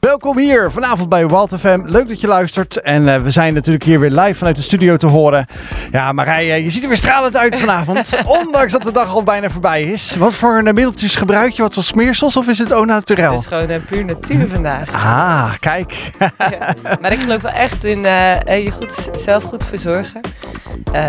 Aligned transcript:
Welkom 0.00 0.38
hier 0.38 0.70
vanavond 0.70 1.08
bij 1.08 1.26
Wild 1.26 1.58
FM. 1.58 1.80
Leuk 1.84 2.08
dat 2.08 2.20
je 2.20 2.26
luistert. 2.26 2.80
En 2.80 3.06
uh, 3.06 3.14
we 3.14 3.30
zijn 3.30 3.54
natuurlijk 3.54 3.84
hier 3.84 4.00
weer 4.00 4.10
live 4.10 4.34
vanuit 4.34 4.56
de 4.56 4.62
studio 4.62 4.96
te 4.96 5.06
horen. 5.06 5.46
Ja, 5.92 6.12
Marije, 6.12 6.64
je 6.64 6.70
ziet 6.70 6.82
er 6.82 6.88
weer 6.88 6.96
stralend 6.96 7.36
uit 7.36 7.58
vanavond. 7.58 8.16
ondanks 8.44 8.72
dat 8.72 8.82
de 8.82 8.92
dag 8.92 9.14
al 9.14 9.22
bijna 9.22 9.50
voorbij 9.50 9.82
is. 9.82 10.16
Wat 10.16 10.34
voor 10.34 10.62
middeltjes 10.62 11.14
gebruik 11.14 11.52
je? 11.52 11.62
Wat 11.62 11.74
voor 11.74 11.82
smeersels 11.82 12.36
of 12.36 12.48
is 12.48 12.58
het 12.58 12.70
au 12.70 12.86
naturel? 12.86 13.32
Het 13.32 13.40
is 13.40 13.46
gewoon 13.46 13.70
een 13.70 13.84
puur 13.84 14.04
natuur 14.04 14.48
vandaag. 14.52 14.92
Ah, 14.92 15.52
kijk. 15.60 16.10
ja, 16.38 16.74
maar 17.00 17.12
ik 17.12 17.20
geloof 17.20 17.42
wel 17.42 17.52
echt 17.52 17.84
in 17.84 18.02
je 18.02 18.72
goed, 18.76 19.10
zelf 19.14 19.44
goed 19.44 19.64
verzorgen. 19.64 20.20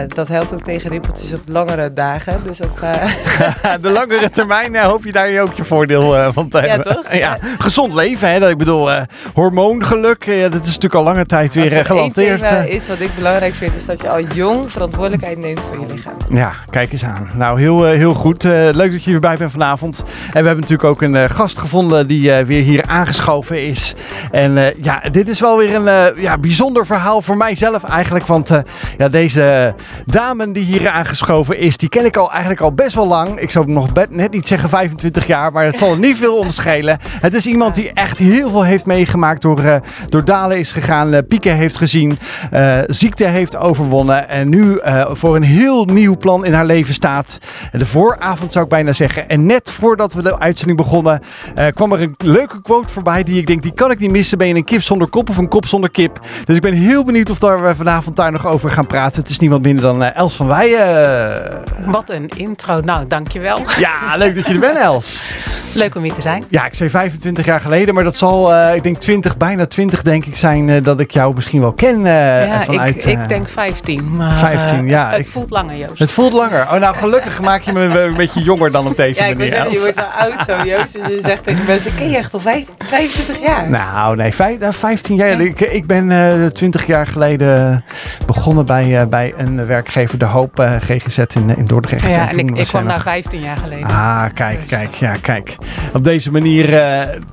Dat 0.08 0.28
helpt 0.28 0.54
ook 0.54 0.64
tegen 0.64 0.90
rimpeltjes 0.90 1.34
op 1.34 1.42
langere 1.46 1.94
dagen. 1.94 2.44
Dus 2.44 2.60
op, 2.60 2.80
de 3.82 3.90
langere 3.90 4.30
termijn 4.30 4.78
hoop 4.78 5.04
je 5.04 5.12
daar 5.12 5.40
ook 5.40 5.54
je 5.54 5.64
voordeel 5.64 6.34
van 6.34 6.50
te 6.50 6.58
hebben. 6.58 6.88
Ja, 6.88 6.94
toch? 6.94 7.14
Ja. 7.14 7.38
Gezond 7.60 7.94
leven, 7.94 8.30
hè? 8.30 8.40
Ik 8.52 8.58
bedoel, 8.58 8.90
hormoongeluk, 9.34 10.26
ja, 10.26 10.50
dat 10.50 10.62
is 10.62 10.66
natuurlijk 10.66 10.94
al 10.94 11.04
lange 11.04 11.26
tijd 11.26 11.54
weer 11.54 11.78
Als 11.78 11.88
gelanceerd. 11.88 12.42
Als 12.42 12.66
is 12.66 12.88
wat 12.88 13.00
ik 13.00 13.10
belangrijk 13.16 13.54
vind, 13.54 13.76
is 13.76 13.86
dat 13.86 14.02
je 14.02 14.10
al 14.10 14.22
jong 14.22 14.72
verantwoordelijkheid 14.72 15.38
neemt 15.38 15.60
voor 15.60 15.80
je 15.80 15.94
lichaam. 15.94 16.14
Ja, 16.30 16.54
kijk 16.70 16.92
eens 16.92 17.04
aan. 17.04 17.30
Nou, 17.36 17.60
heel, 17.60 17.84
heel 17.84 18.14
goed. 18.14 18.46
Uh, 18.46 18.52
leuk 18.72 18.92
dat 18.92 19.04
je 19.04 19.14
erbij 19.14 19.38
bent 19.38 19.52
vanavond. 19.52 20.04
En 20.26 20.42
we 20.42 20.48
hebben 20.48 20.60
natuurlijk 20.60 20.84
ook 20.84 21.02
een 21.02 21.14
uh, 21.14 21.24
gast 21.24 21.58
gevonden 21.58 22.08
die 22.08 22.22
uh, 22.22 22.46
weer 22.46 22.64
hier 22.64 22.84
aangeschoven 22.88 23.68
is. 23.68 23.96
En 24.32 24.74
ja, 24.82 25.00
dit 25.12 25.30
is 25.30 25.40
wel 25.40 25.58
weer 25.58 25.76
een 25.76 26.22
ja, 26.22 26.38
bijzonder 26.38 26.86
verhaal 26.86 27.22
voor 27.22 27.38
mijzelf 27.38 27.84
eigenlijk. 27.84 28.26
Want 28.26 28.50
ja, 28.98 29.10
deze 29.10 29.76
dame 30.06 30.52
die 30.52 30.64
hier 30.64 30.90
aangeschoven 30.90 31.58
is, 31.58 31.78
die 31.78 31.90
ken 31.90 32.06
ik 32.06 32.18
al 32.18 32.32
eigenlijk 32.32 32.62
al 32.62 32.72
best 32.72 32.96
wel 32.96 33.08
lang. 33.08 33.40
Ik 33.40 33.52
zou 33.52 33.72
nog 33.72 33.88
net 34.10 34.32
niet 34.32 34.48
zeggen 34.48 34.70
25 34.70 35.28
jaar, 35.28 35.52
maar 35.52 35.66
het 35.66 35.78
zal 35.78 35.98
niet 35.98 36.18
veel 36.18 36.38
onderschelen. 36.38 36.98
Het 37.22 37.34
is 37.34 37.46
iemand 37.46 37.76
die 37.76 37.92
echt 37.94 38.18
heel 38.18 38.41
veel 38.50 38.64
heeft 38.64 38.86
meegemaakt 38.86 39.42
door, 39.42 39.60
uh, 39.60 39.76
door 40.10 40.26
dalen 40.26 40.60
is 40.60 40.72
gegaan, 40.72 41.14
uh, 41.14 41.20
pieken 41.28 41.56
heeft 41.56 41.78
gezien, 41.78 42.20
uh, 42.54 42.78
ziekte 42.88 43.26
heeft 43.26 43.56
overwonnen 43.56 44.30
en 44.30 44.50
nu 44.50 44.80
voor 45.12 45.36
een 45.36 45.44
heel 45.44 45.86
nieuw 45.86 46.18
plan 46.18 46.46
in 46.46 46.54
haar 46.54 46.66
leven 46.66 46.94
staat. 46.94 47.38
De 47.72 47.86
vooravond 47.86 48.52
zou 48.52 48.64
ik 48.64 48.70
bijna 48.70 48.94
zeggen. 48.94 49.30
En 49.30 49.46
net 49.46 49.72
voordat 49.72 50.14
we 50.14 50.22
de 50.22 50.40
uitzending 50.40 50.78
begonnen, 50.78 51.22
kwam 51.70 51.92
er 51.92 52.02
een 52.02 52.16
leuke 52.18 52.62
quote 52.62 52.88
voorbij 52.88 53.24
die 53.24 53.38
ik 53.38 53.48
denk, 53.48 53.62
die 53.62 53.74
kan 53.74 53.92
ik 53.92 54.00
niet 54.00 54.12
missen. 54.12 54.38
Ben 54.38 54.48
je 54.48 54.54
een 54.54 54.64
kip 54.64 54.82
zonder 54.82 55.10
kop 55.10 55.30
of 55.30 55.38
een 55.38 55.48
kop 55.48 55.68
zonder 55.68 55.90
kip? 55.90 56.20
Dus 56.46 56.56
ik 56.56 56.62
ben 56.62 56.74
heel 56.74 57.04
benieuwd 57.04 57.30
of 57.30 57.40
daar 57.40 57.64
we 57.64 57.76
vanavond 57.76 58.16
daar 58.16 58.32
nog 58.32 58.48
over 58.48 58.70
gaan 58.70 58.88
praten. 58.88 59.22
Het 59.22 59.30
is 59.30 59.40
niemand 59.40 59.64
minder 59.64 59.84
dan 59.84 60.04
Els 60.04 60.36
van 60.36 60.48
Weijen. 60.48 61.62
Wat 61.86 62.10
een 62.10 62.28
intro. 62.28 62.80
Nou, 62.80 63.08
dankjewel. 63.08 63.60
Ja, 63.78 64.16
leuk 64.18 64.36
dat 64.36 64.46
je 64.46 64.54
er 64.54 64.60
bent, 64.60 64.78
Els. 64.78 65.26
Leuk 65.74 65.96
om 65.96 66.04
hier 66.04 66.14
te 66.14 66.22
zijn. 66.22 66.44
Ja, 66.50 66.66
ik 66.66 66.74
zei 66.74 66.90
25 66.90 67.46
jaar 67.46 67.62
geleden, 67.62 67.94
maar 67.94 68.04
dat 68.04 68.16
zal, 68.16 68.31
uh, 68.32 68.76
ik 68.76 68.84
denk 68.84 68.98
20, 68.98 69.38
bijna 69.38 69.66
20 69.66 70.02
denk 70.02 70.26
ik 70.26 70.36
zijn 70.36 70.68
uh, 70.68 70.82
dat 70.82 71.00
ik 71.00 71.12
jou 71.12 71.36
misschien 71.36 71.62
wel 71.62 71.72
ken. 71.72 72.00
Uh, 72.00 72.46
ja, 72.48 72.64
vanuit, 72.64 73.06
ik, 73.06 73.20
ik 73.20 73.28
denk 73.28 73.50
15. 73.50 74.12
Maar 74.18 74.34
15, 74.34 74.88
ja. 74.88 75.10
Het 75.10 75.20
ik, 75.20 75.28
voelt 75.28 75.50
langer, 75.50 75.78
Joost. 75.78 76.00
Het 76.00 76.12
voelt 76.12 76.34
langer. 76.34 76.62
Oh, 76.62 76.74
nou 76.74 76.96
gelukkig 76.96 77.42
maak 77.50 77.62
je 77.62 77.72
me 77.72 77.82
een 77.82 78.16
beetje 78.16 78.42
jonger 78.42 78.72
dan 78.72 78.88
op 78.88 78.96
deze 78.96 79.24
ja, 79.24 79.30
manier. 79.30 79.54
Ja, 79.54 79.66
je 79.72 79.80
wordt 79.80 79.96
wel 79.96 80.06
oud 80.06 80.44
zo, 80.46 80.64
Joost. 80.66 80.94
Dus 80.94 81.08
je 81.08 81.20
zegt 81.22 81.44
tegen 81.44 81.66
mensen, 81.66 81.96
ken 81.96 82.10
je 82.10 82.18
echt 82.18 82.34
al 82.34 82.40
25 82.40 83.42
jaar? 83.42 83.70
Nou, 83.70 84.16
nee, 84.16 84.34
15 84.34 85.16
jaar. 85.16 85.42
Ik, 85.42 85.60
ik 85.60 85.88
ben 85.88 86.54
20 86.54 86.86
jaar 86.86 87.08
geleden 87.08 87.84
begonnen 88.26 88.66
bij, 88.66 89.08
bij 89.10 89.34
een 89.38 89.66
werkgever, 89.66 90.18
De 90.18 90.26
Hoop 90.26 90.70
GGZ 90.80 91.18
in, 91.18 91.58
in 91.58 91.66
Dordrecht. 91.66 92.08
Ja, 92.08 92.30
en 92.30 92.38
ik, 92.38 92.58
ik 92.58 92.68
kwam 92.68 92.88
daar 92.88 93.02
15 93.02 93.40
jaar 93.40 93.58
geleden. 93.58 93.88
Ah, 93.88 94.26
kijk, 94.34 94.60
dus. 94.60 94.70
kijk, 94.70 94.94
ja, 94.94 95.16
kijk. 95.22 95.56
Op 95.94 96.04
deze 96.04 96.32
manier 96.32 96.80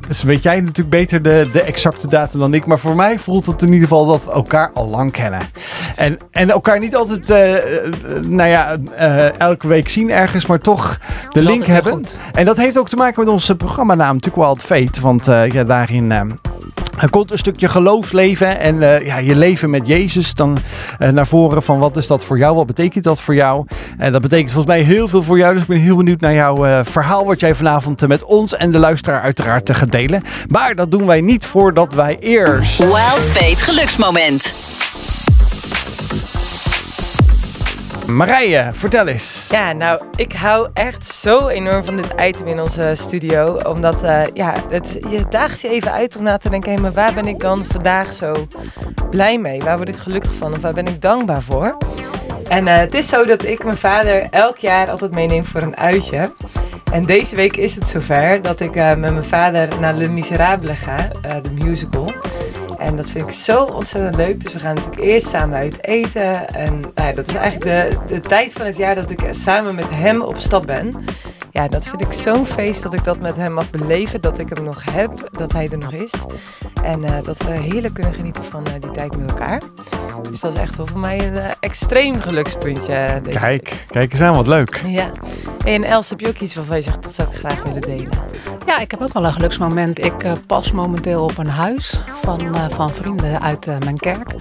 dus 0.09 0.23
weet 0.23 0.43
jij 0.43 0.61
natuurlijk 0.61 0.88
beter 0.89 1.23
de, 1.23 1.49
de 1.53 1.63
exacte 1.63 2.09
datum 2.09 2.41
dan 2.41 2.55
ik. 2.55 2.67
Maar 2.67 2.79
voor 2.79 2.97
mij 2.97 3.19
voelt 3.19 3.47
het 3.47 3.63
in 3.63 3.73
ieder 3.73 3.89
geval 3.89 4.07
dat 4.07 4.25
we 4.25 4.31
elkaar 4.31 4.71
al 4.75 4.89
lang 4.89 5.11
kennen. 5.11 5.41
En, 5.97 6.19
en 6.31 6.51
elkaar 6.51 6.79
niet 6.79 6.97
altijd, 6.97 7.31
uh, 7.31 8.29
nou 8.29 8.49
ja, 8.49 8.77
uh, 8.99 9.41
elke 9.41 9.69
week 9.69 9.89
zien 9.89 10.11
ergens, 10.11 10.47
maar 10.47 10.59
toch 10.59 10.99
de 11.31 11.43
link 11.43 11.67
hebben. 11.67 12.05
En 12.33 12.45
dat 12.45 12.57
heeft 12.57 12.79
ook 12.79 12.89
te 12.89 12.97
maken 12.97 13.25
met 13.25 13.33
onze 13.33 13.57
programmanaam, 13.57 14.15
natuurlijk 14.15 14.45
Wild 14.45 14.63
Fate. 14.63 15.01
Want 15.01 15.25
ja, 15.27 15.65
daarin 15.65 16.37
er 16.99 17.11
komt 17.11 17.31
een 17.31 17.39
stukje 17.39 17.69
geloofsleven 17.69 18.59
en 18.59 18.75
uh, 18.75 19.07
ja, 19.07 19.19
je 19.19 19.37
leven 19.37 19.71
met 19.71 19.87
Jezus 19.87 20.35
dan 20.35 20.59
uh, 20.99 21.09
naar 21.09 21.27
voren 21.27 21.63
van 21.63 21.79
wat 21.79 21.97
is 21.97 22.07
dat 22.07 22.25
voor 22.25 22.39
jou, 22.39 22.55
wat 22.55 22.67
betekent 22.67 23.05
dat 23.05 23.21
voor 23.21 23.35
jou. 23.35 23.67
En 23.99 24.13
dat 24.13 24.23
betekent 24.23 24.53
volgens 24.53 24.75
mij 24.75 24.85
heel 24.85 25.09
veel 25.09 25.23
voor 25.23 25.39
jou, 25.39 25.53
dus 25.53 25.63
ik 25.63 25.69
ben 25.69 25.79
heel 25.79 25.97
benieuwd 25.97 26.21
naar 26.21 26.35
jouw 26.35 26.67
uh, 26.67 26.81
verhaal 26.83 27.27
wat 27.27 27.41
jij 27.41 27.55
vanavond 27.55 28.09
met 28.09 28.25
ons 28.25 28.57
en 28.57 28.71
de 28.71 28.79
luisteraar 28.79 29.21
uiteraard 29.21 29.67
te 29.67 29.75
gaan 29.75 29.89
delen. 29.89 30.23
Maar 30.49 30.75
dat 30.75 30.91
doen 30.91 31.07
wij 31.07 31.21
niet 31.21 31.47
voordat 31.47 31.95
wij 31.95 32.17
eerst... 32.21 32.79
Wild 32.79 33.25
Fate 33.25 33.63
geluksmoment. 33.63 34.55
Marije, 38.13 38.71
vertel 38.73 39.07
eens. 39.07 39.49
Ja, 39.51 39.73
nou, 39.73 40.03
ik 40.17 40.33
hou 40.33 40.69
echt 40.75 41.07
zo 41.07 41.49
enorm 41.49 41.85
van 41.85 41.97
dit 41.97 42.15
item 42.21 42.47
in 42.47 42.61
onze 42.61 42.93
studio. 42.95 43.55
Omdat, 43.55 44.05
uh, 44.05 44.23
ja, 44.33 44.55
het, 44.71 44.99
je 45.11 45.25
daagt 45.31 45.61
je 45.61 45.69
even 45.69 45.93
uit 45.93 46.17
om 46.17 46.23
na 46.23 46.37
te 46.37 46.51
denken... 46.51 46.75
Hé, 46.75 46.81
maar 46.81 46.93
waar 46.93 47.15
ben 47.15 47.27
ik 47.27 47.41
dan 47.41 47.65
vandaag 47.65 48.13
zo 48.13 48.33
blij 49.11 49.39
mee? 49.39 49.61
Waar 49.61 49.77
word 49.77 49.89
ik 49.89 49.97
gelukkig 49.97 50.35
van? 50.35 50.57
Of 50.57 50.61
waar 50.61 50.73
ben 50.73 50.87
ik 50.87 51.03
dankbaar 51.03 51.43
voor? 51.43 51.77
En 52.49 52.67
uh, 52.67 52.77
het 52.77 52.95
is 52.95 53.09
zo 53.09 53.25
dat 53.25 53.45
ik 53.45 53.65
mijn 53.65 53.79
vader 53.79 54.27
elk 54.31 54.57
jaar 54.57 54.91
altijd 54.91 55.15
meeneem 55.15 55.45
voor 55.45 55.63
een 55.63 55.77
uitje. 55.77 56.33
En 56.93 57.03
deze 57.03 57.37
week 57.37 57.57
is 57.57 57.75
het 57.75 57.89
zover 57.89 58.43
dat 58.43 58.61
ik 58.61 58.77
uh, 58.77 58.95
met 58.95 59.13
mijn 59.13 59.25
vader 59.25 59.69
naar 59.81 59.95
Le 59.95 60.09
Miserable 60.09 60.77
ga, 60.77 60.97
de 61.43 61.65
musical... 61.65 62.13
En 62.79 62.97
dat 62.97 63.11
vind 63.11 63.25
ik 63.25 63.35
zo 63.35 63.65
ontzettend 63.65 64.17
leuk. 64.17 64.45
Dus 64.45 64.53
we 64.53 64.59
gaan 64.59 64.75
natuurlijk 64.75 65.03
eerst 65.03 65.29
samen 65.29 65.57
uit 65.57 65.85
eten. 65.87 66.49
En 66.55 66.81
nou, 66.95 67.15
dat 67.15 67.29
is 67.29 67.35
eigenlijk 67.35 67.91
de, 67.91 68.15
de 68.15 68.21
tijd 68.21 68.53
van 68.53 68.67
het 68.67 68.77
jaar 68.77 68.95
dat 68.95 69.11
ik 69.11 69.21
samen 69.31 69.75
met 69.75 69.91
hem 69.91 70.21
op 70.21 70.39
stap 70.39 70.67
ben. 70.67 71.05
Ja, 71.51 71.69
dat 71.69 71.87
vind 71.87 72.05
ik 72.05 72.13
zo'n 72.13 72.47
feest 72.47 72.83
dat 72.83 72.93
ik 72.95 73.05
dat 73.05 73.21
met 73.21 73.37
hem 73.37 73.53
mag 73.53 73.71
beleven. 73.71 74.21
Dat 74.21 74.39
ik 74.39 74.49
hem 74.49 74.65
nog 74.65 74.93
heb, 74.93 75.29
dat 75.31 75.53
hij 75.53 75.69
er 75.69 75.79
nog 75.79 75.93
is. 75.93 76.13
En 76.83 77.03
uh, 77.03 77.11
dat 77.23 77.43
we 77.43 77.51
heerlijk 77.51 77.95
kunnen 77.95 78.15
genieten 78.15 78.45
van 78.45 78.65
uh, 78.69 78.73
die 78.81 78.91
tijd 78.91 79.17
met 79.17 79.31
elkaar. 79.31 79.61
Dus 80.31 80.41
dat 80.41 80.53
is 80.53 80.59
echt 80.59 80.77
wel 80.77 80.87
voor 80.87 80.99
mij 80.99 81.27
een 81.27 81.35
uh, 81.35 81.45
extreem 81.61 82.21
gelukspuntje. 82.21 83.21
Deze 83.23 83.39
kijk, 83.39 83.69
week. 83.69 83.85
kijk 83.89 84.13
eens 84.13 84.21
aan, 84.21 84.35
wat 84.35 84.47
leuk. 84.47 84.83
Ja. 84.87 85.11
En 85.65 85.85
Els, 85.85 86.09
heb 86.09 86.21
je 86.21 86.29
ook 86.29 86.39
iets 86.39 86.55
waarvan 86.55 86.77
je 86.77 86.83
zegt, 86.83 87.03
dat 87.03 87.15
zou 87.15 87.29
ik 87.29 87.37
graag 87.37 87.63
willen 87.63 87.81
delen? 87.81 88.09
Ja, 88.67 88.79
ik 88.79 88.91
heb 88.91 89.03
ook 89.03 89.13
wel 89.13 89.25
een 89.25 89.33
geluksmoment. 89.33 90.05
Ik 90.05 90.25
uh, 90.25 90.33
pas 90.47 90.73
momenteel 90.73 91.23
op 91.23 91.39
een 91.39 91.49
huis 91.49 92.01
van, 92.23 92.43
uh, 92.43 92.65
van 92.71 92.91
vrienden 92.91 93.43
uit 93.43 93.67
uh, 93.67 93.79
mijn 93.79 93.99
kerk. 93.99 94.35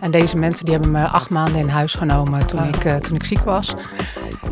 En 0.00 0.10
deze 0.10 0.36
mensen 0.36 0.64
die 0.64 0.74
hebben 0.74 0.92
me 0.92 1.06
acht 1.06 1.30
maanden 1.30 1.60
in 1.60 1.68
huis 1.68 1.94
genomen 1.94 2.46
toen, 2.46 2.64
ik, 2.64 3.02
toen 3.02 3.16
ik 3.16 3.24
ziek 3.24 3.40
was. 3.40 3.74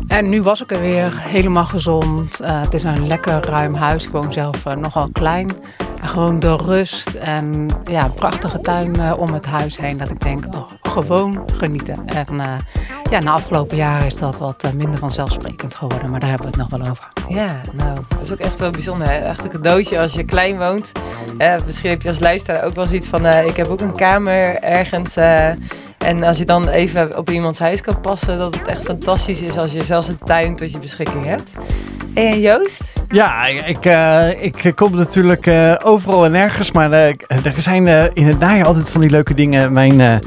En 0.07 0.29
nu 0.29 0.41
was 0.41 0.61
ik 0.61 0.71
er 0.71 0.81
weer 0.81 1.11
helemaal 1.17 1.65
gezond. 1.65 1.98
Het 2.43 2.73
is 2.73 2.83
een 2.83 3.07
lekker 3.07 3.45
ruim 3.45 3.75
huis. 3.75 4.05
Ik 4.05 4.11
woon 4.11 4.33
zelf 4.33 4.65
nogal 4.75 5.09
klein. 5.11 5.49
En 6.01 6.09
gewoon 6.09 6.39
de 6.39 6.55
rust 6.55 7.09
en 7.09 7.65
ja, 7.83 8.03
een 8.03 8.13
prachtige 8.13 8.59
tuin 8.59 8.99
uh, 8.99 9.13
om 9.17 9.33
het 9.33 9.45
huis 9.45 9.77
heen. 9.77 9.97
Dat 9.97 10.09
ik 10.09 10.19
denk, 10.19 10.55
oh, 10.55 10.67
gewoon 10.81 11.43
genieten. 11.53 12.05
En 12.05 12.41
ja, 13.09 13.19
na 13.19 13.31
afgelopen 13.31 13.77
jaren 13.77 14.07
is 14.07 14.15
dat 14.15 14.37
wat 14.37 14.73
minder 14.75 14.99
vanzelfsprekend 14.99 15.75
geworden. 15.75 16.11
Maar 16.11 16.19
daar 16.19 16.29
hebben 16.29 16.51
we 16.51 16.57
het 16.57 16.69
nog 16.69 16.79
wel 16.79 16.91
over. 16.91 17.07
Ja, 17.27 17.61
nou, 17.73 17.99
dat 18.07 18.21
is 18.21 18.31
ook 18.31 18.39
echt 18.39 18.59
wel 18.59 18.69
bijzonder. 18.69 19.09
Hè? 19.09 19.17
Echt 19.17 19.43
een 19.43 19.49
cadeautje 19.49 20.01
als 20.01 20.13
je 20.13 20.23
klein 20.23 20.57
woont. 20.57 20.91
misschien 21.65 21.89
heb 21.89 22.01
je 22.01 22.07
als 22.07 22.19
luisteraar 22.19 22.63
ook 22.63 22.75
wel 22.75 22.85
zoiets 22.85 23.07
van, 23.07 23.25
ik 23.25 23.55
heb 23.55 23.67
ook 23.67 23.81
een 23.81 23.95
kamer 23.95 24.55
ergens... 24.55 25.17
En 26.05 26.23
als 26.23 26.37
je 26.37 26.45
dan 26.45 26.67
even 26.67 27.17
op 27.17 27.29
iemands 27.29 27.59
huis 27.59 27.81
kan 27.81 28.01
passen, 28.01 28.37
dat 28.37 28.55
het 28.55 28.67
echt 28.67 28.81
fantastisch 28.83 29.41
is 29.41 29.57
als 29.57 29.71
je 29.71 29.83
zelfs 29.83 30.07
een 30.07 30.19
tuin 30.23 30.55
tot 30.55 30.71
je 30.71 30.79
beschikking 30.79 31.25
hebt. 31.25 31.51
En 32.13 32.41
Joost? 32.41 32.81
Ja, 33.07 33.45
ik, 33.45 33.85
uh, 33.85 34.43
ik 34.43 34.71
kom 34.75 34.95
natuurlijk 34.95 35.45
uh, 35.45 35.75
overal 35.83 36.25
en 36.25 36.31
nergens, 36.31 36.71
maar 36.71 36.91
uh, 36.91 37.07
er 37.27 37.53
zijn 37.57 37.87
in 38.13 38.27
het 38.27 38.39
najaar 38.39 38.65
altijd 38.65 38.89
van 38.89 39.01
die 39.01 39.09
leuke 39.09 39.33
dingen. 39.33 39.71
Mijn, 39.71 40.21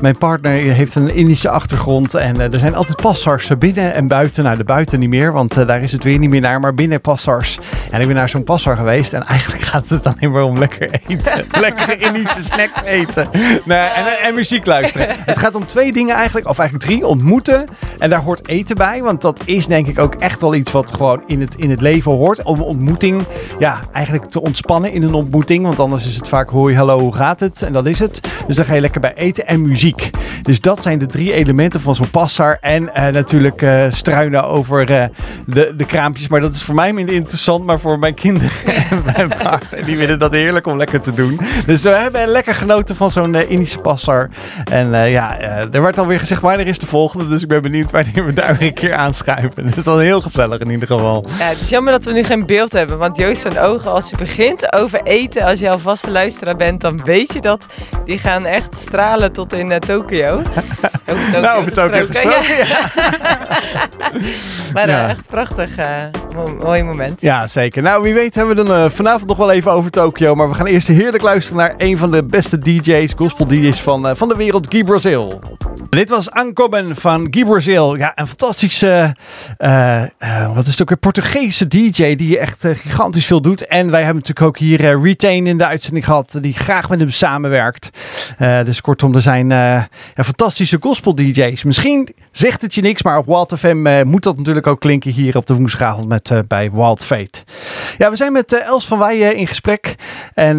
mijn 0.00 0.18
partner 0.18 0.52
heeft 0.52 0.94
een 0.94 1.14
Indische 1.14 1.48
achtergrond 1.48 2.14
en 2.14 2.52
er 2.52 2.58
zijn 2.58 2.74
altijd 2.74 3.00
passars 3.02 3.50
binnen 3.58 3.94
en 3.94 4.06
buiten. 4.06 4.44
Nou, 4.44 4.56
de 4.56 4.64
buiten 4.64 4.98
niet 4.98 5.08
meer, 5.08 5.32
want 5.32 5.66
daar 5.66 5.80
is 5.80 5.92
het 5.92 6.04
weer 6.04 6.18
niet 6.18 6.30
meer 6.30 6.40
naar, 6.40 6.60
maar 6.60 6.74
binnen 6.74 7.00
passars. 7.00 7.58
En 7.90 8.00
ik 8.00 8.06
ben 8.06 8.16
naar 8.16 8.28
zo'n 8.28 8.44
passar 8.44 8.76
geweest 8.76 9.12
en 9.12 9.22
eigenlijk 9.22 9.62
gaat 9.70 9.88
het 9.88 10.06
alleen 10.06 10.32
maar 10.32 10.42
om 10.42 10.58
lekker 10.58 10.90
eten. 11.06 11.46
lekker 11.60 12.00
Indische 12.00 12.42
snacks 12.42 12.82
eten 12.84 13.28
nee, 13.64 13.78
en, 13.78 14.06
en 14.22 14.34
muziek 14.34 14.66
luisteren. 14.66 15.16
Het 15.30 15.38
gaat 15.38 15.54
om 15.54 15.66
twee 15.66 15.92
dingen 15.92 16.14
eigenlijk, 16.14 16.48
of 16.48 16.58
eigenlijk 16.58 16.90
drie. 16.90 17.06
Ontmoeten 17.06 17.66
en 17.98 18.10
daar 18.10 18.22
hoort 18.22 18.48
eten 18.48 18.76
bij, 18.76 19.02
want 19.02 19.20
dat 19.20 19.40
is 19.44 19.66
denk 19.66 19.88
ik 19.88 19.98
ook 19.98 20.14
echt 20.14 20.40
wel 20.40 20.54
iets 20.54 20.72
wat 20.72 20.92
gewoon 20.92 21.22
in 21.26 21.40
het, 21.40 21.54
in 21.54 21.70
het 21.70 21.80
leven 21.80 22.12
hoort 22.12 22.42
om 22.42 22.60
ontmoeting, 22.60 23.22
ja, 23.58 23.78
eigenlijk 23.92 24.24
te 24.24 24.42
ontspannen 24.42 24.92
in 24.92 25.02
een 25.02 25.14
ontmoeting. 25.14 25.64
Want 25.64 25.80
anders 25.80 26.06
is 26.06 26.16
het 26.16 26.28
vaak 26.28 26.50
hoi, 26.50 26.76
hallo, 26.76 26.98
hoe 26.98 27.14
gaat 27.14 27.40
het? 27.40 27.62
En 27.62 27.72
dat 27.72 27.86
is 27.86 27.98
het. 27.98 28.20
Dus 28.46 28.56
dan 28.56 28.64
ga 28.64 28.74
je 28.74 28.80
lekker 28.80 29.00
bij 29.00 29.14
eten 29.14 29.46
en 29.46 29.62
muziek. 29.62 30.10
Dus 30.42 30.60
dat 30.60 30.82
zijn 30.82 30.98
de 30.98 31.06
drie 31.06 31.32
elementen 31.32 31.80
van 31.80 31.94
zo'n 31.94 32.10
passar. 32.10 32.58
En 32.60 32.94
eh, 32.94 33.12
natuurlijk 33.12 33.62
eh, 33.62 33.84
struinen 33.90 34.44
over 34.44 34.90
eh, 34.90 35.04
de, 35.46 35.74
de 35.76 35.86
kraampjes. 35.86 36.28
Maar 36.28 36.40
dat 36.40 36.54
is 36.54 36.62
voor 36.62 36.74
mij 36.74 36.92
minder 36.92 37.14
interessant. 37.14 37.64
Maar 37.64 37.80
voor 37.80 37.98
mijn 37.98 38.14
kinderen 38.14 38.50
en 38.90 39.02
mijn 39.14 39.28
partner, 39.28 39.84
die 39.84 39.96
vinden 39.96 40.18
dat 40.18 40.32
heerlijk 40.32 40.66
om 40.66 40.76
lekker 40.76 41.00
te 41.00 41.14
doen. 41.14 41.40
Dus 41.66 41.82
we 41.82 41.88
hebben 41.88 42.28
lekker 42.28 42.54
genoten 42.54 42.96
van 42.96 43.10
zo'n 43.10 43.34
Indische 43.34 43.78
passar. 43.78 44.28
En 44.70 45.07
eh, 45.08 45.14
ja, 45.14 45.38
eh, 45.38 45.74
er 45.74 45.82
werd 45.82 45.98
alweer 45.98 46.18
gezegd 46.18 46.40
wanneer 46.40 46.66
is 46.66 46.78
de 46.78 46.86
volgende. 46.86 47.28
Dus 47.28 47.42
ik 47.42 47.48
ben 47.48 47.62
benieuwd 47.62 47.90
wanneer 47.90 48.26
we 48.26 48.32
daar 48.32 48.56
weer 48.58 48.68
een 48.68 48.74
keer 48.74 48.94
aanschuiven. 48.94 49.64
Dus 49.64 49.74
dat 49.74 49.84
was 49.84 50.00
heel 50.00 50.20
gezellig 50.20 50.58
in 50.60 50.70
ieder 50.70 50.86
geval. 50.88 51.24
Ja, 51.38 51.44
het 51.44 51.60
is 51.60 51.68
jammer 51.68 51.92
dat 51.92 52.04
we 52.04 52.12
nu 52.12 52.24
geen 52.24 52.46
beeld 52.46 52.72
hebben. 52.72 52.98
Want 52.98 53.18
Joost 53.18 53.40
zijn 53.42 53.58
ogen, 53.58 53.90
als 53.90 54.10
hij 54.10 54.18
begint 54.18 54.72
over 54.72 55.00
eten, 55.02 55.42
als 55.42 55.58
je 55.58 55.70
al 55.70 55.78
vaste 55.78 56.10
luisteraar 56.10 56.56
bent, 56.56 56.80
dan 56.80 57.00
weet 57.04 57.32
je 57.32 57.40
dat. 57.40 57.66
Die 58.04 58.18
gaan 58.18 58.44
echt 58.46 58.78
stralen 58.78 59.32
tot 59.32 59.52
in 59.52 59.70
eh, 59.72 59.78
Tokio. 59.78 60.26
Over 61.10 61.24
Tokio 61.24 61.40
Nou, 61.40 61.58
over 61.60 61.72
Tokio 61.72 62.06
gesproken, 62.06 62.56
ja. 62.66 62.90
maar 64.72 64.88
Ja. 64.88 65.08
echt 65.08 65.26
prachtig. 65.26 65.70
mo- 66.34 66.56
mooi 66.64 66.82
moment. 66.82 67.20
Ja, 67.20 67.46
zeker. 67.46 67.82
Nou, 67.82 68.02
wie 68.02 68.14
weet 68.14 68.34
hebben 68.34 68.56
we 68.56 68.62
dan 68.64 68.90
vanavond 68.90 69.26
nog 69.28 69.36
wel 69.36 69.50
even 69.50 69.72
over 69.72 69.90
Tokio. 69.90 70.34
Maar 70.34 70.48
we 70.48 70.54
gaan 70.54 70.66
eerst 70.66 70.88
heerlijk 70.88 71.22
luisteren 71.22 71.58
naar 71.58 71.74
een 71.76 71.98
van 71.98 72.10
de 72.10 72.24
beste 72.24 72.58
DJ's, 72.58 73.12
gospel 73.16 73.46
DJ's 73.46 73.80
van, 73.80 74.16
van 74.16 74.28
de 74.28 74.34
wereld, 74.34 74.66
Guy 74.68 74.84
Dit 75.90 76.08
was 76.08 76.30
Ankomen 76.30 76.96
van 76.96 77.26
Guy 77.30 77.44
Brazil. 77.44 77.96
Ja, 77.96 78.12
een 78.14 78.26
fantastische, 78.26 79.14
eh, 79.56 80.02
eh, 80.02 80.54
wat 80.54 80.66
is 80.66 80.70
het 80.70 80.82
ook 80.82 80.88
weer, 80.88 80.98
Portugese 80.98 81.68
DJ 81.68 82.16
die 82.16 82.38
echt 82.38 82.64
eh, 82.64 82.74
gigantisch 82.74 83.26
veel 83.26 83.42
doet. 83.42 83.66
En 83.66 83.90
wij 83.90 84.02
hebben 84.02 84.22
natuurlijk 84.22 84.46
ook 84.46 84.58
hier 84.58 85.00
Retain 85.02 85.46
in 85.46 85.58
de 85.58 85.66
uitzending 85.66 86.04
gehad, 86.04 86.38
die 86.40 86.52
graag 86.52 86.88
met 86.88 86.98
hem 86.98 87.10
samenwerkt. 87.10 87.90
Dus 88.38 88.80
kortom, 88.80 89.14
er 89.14 89.20
zijn 89.20 89.48
ja, 89.48 89.88
fantastische 90.14 90.76
gospel 90.80 91.14
DJ's. 91.14 91.62
Misschien 91.62 92.08
zegt 92.30 92.62
het 92.62 92.74
je 92.74 92.80
niks, 92.80 93.02
maar 93.02 93.18
op 93.18 93.26
Wild 93.26 93.54
FM 93.58 94.02
moet 94.06 94.22
dat 94.22 94.36
natuurlijk 94.36 94.66
ook 94.66 94.80
klinken 94.80 95.10
hier 95.10 95.36
op 95.36 95.46
de 95.46 95.54
woensdagavond 95.54 96.08
met, 96.08 96.32
bij 96.48 96.70
Wild 96.72 97.04
Fate. 97.04 97.42
Ja, 97.98 98.10
we 98.10 98.16
zijn 98.16 98.32
met 98.32 98.52
Els 98.52 98.86
van 98.86 98.98
Weijen 98.98 99.36
in 99.36 99.46
gesprek. 99.46 99.94
En, 100.34 100.56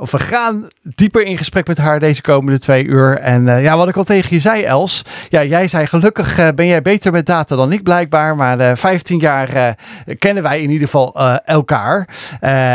of 0.00 0.10
we 0.10 0.18
gaan 0.18 0.68
dieper 0.82 1.22
in 1.22 1.38
gesprek 1.38 1.66
met 1.66 1.78
haar 1.78 2.00
deze 2.00 2.22
komende 2.22 2.58
twee 2.58 2.84
uur. 2.84 3.18
En 3.18 3.60
ja, 3.62 3.76
wat 3.78 3.88
ik 3.88 3.96
al 3.96 4.04
tegen 4.04 4.34
je 4.34 4.40
zei, 4.40 4.62
Els. 4.62 5.02
Ja, 5.28 5.44
jij 5.44 5.68
zei 5.68 5.86
gelukkig 5.86 6.38
eh, 6.38 6.48
ben 6.54 6.66
jij 6.66 6.82
beter 6.82 7.12
met 7.12 7.26
data 7.26 7.56
dan 7.56 7.72
ik 7.72 7.82
blijkbaar. 7.82 8.36
Maar 8.36 8.60
eh 8.60 8.76
15 8.76 9.18
jaar 9.18 9.48
eh, 9.48 9.72
kennen 10.18 10.42
wij 10.42 10.62
in 10.62 10.70
ieder 10.70 10.88
geval 10.88 11.38
elkaar. 11.44 12.08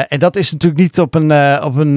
En 0.07 0.19
dat 0.19 0.35
is 0.35 0.51
natuurlijk 0.51 0.81
niet 0.81 0.99
op 0.99 1.15
een, 1.15 1.61
op 1.63 1.75
een 1.75 1.95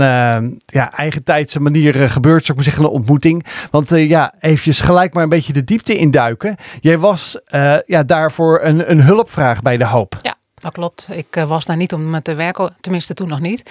ja, 0.66 0.92
eigen 0.92 1.24
tijdse 1.24 1.60
manier 1.60 2.08
gebeurd, 2.08 2.44
zou 2.44 2.48
ik 2.48 2.54
maar 2.54 2.64
zeggen, 2.64 2.84
een 2.84 2.90
ontmoeting. 2.90 3.46
Want 3.70 3.90
ja, 3.90 4.32
eventjes 4.40 4.80
gelijk 4.80 5.14
maar 5.14 5.22
een 5.22 5.28
beetje 5.28 5.52
de 5.52 5.64
diepte 5.64 5.96
induiken. 5.96 6.56
Jij 6.80 6.98
was 6.98 7.38
ja, 7.86 8.02
daarvoor 8.02 8.60
een, 8.62 8.90
een 8.90 9.02
hulpvraag 9.02 9.62
bij 9.62 9.76
de 9.76 9.86
hoop. 9.86 10.16
Ja, 10.22 10.34
dat 10.54 10.72
klopt. 10.72 11.06
Ik 11.10 11.44
was 11.46 11.64
daar 11.64 11.76
niet 11.76 11.92
om 11.92 12.22
te 12.22 12.34
werken, 12.34 12.76
tenminste 12.80 13.14
toen 13.14 13.28
nog 13.28 13.40
niet. 13.40 13.70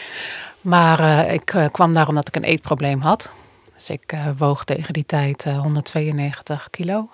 Maar 0.61 1.29
ik 1.31 1.69
kwam 1.71 1.93
daar 1.93 2.07
omdat 2.07 2.27
ik 2.27 2.35
een 2.35 2.43
eetprobleem 2.43 3.01
had. 3.01 3.33
Dus 3.75 3.89
ik 3.89 4.11
eh, 4.11 4.27
woog 4.37 4.63
tegen 4.63 4.93
die 4.93 5.05
tijd 5.05 5.45
eh, 5.45 5.59
192 5.59 6.67
kilo. 6.69 7.09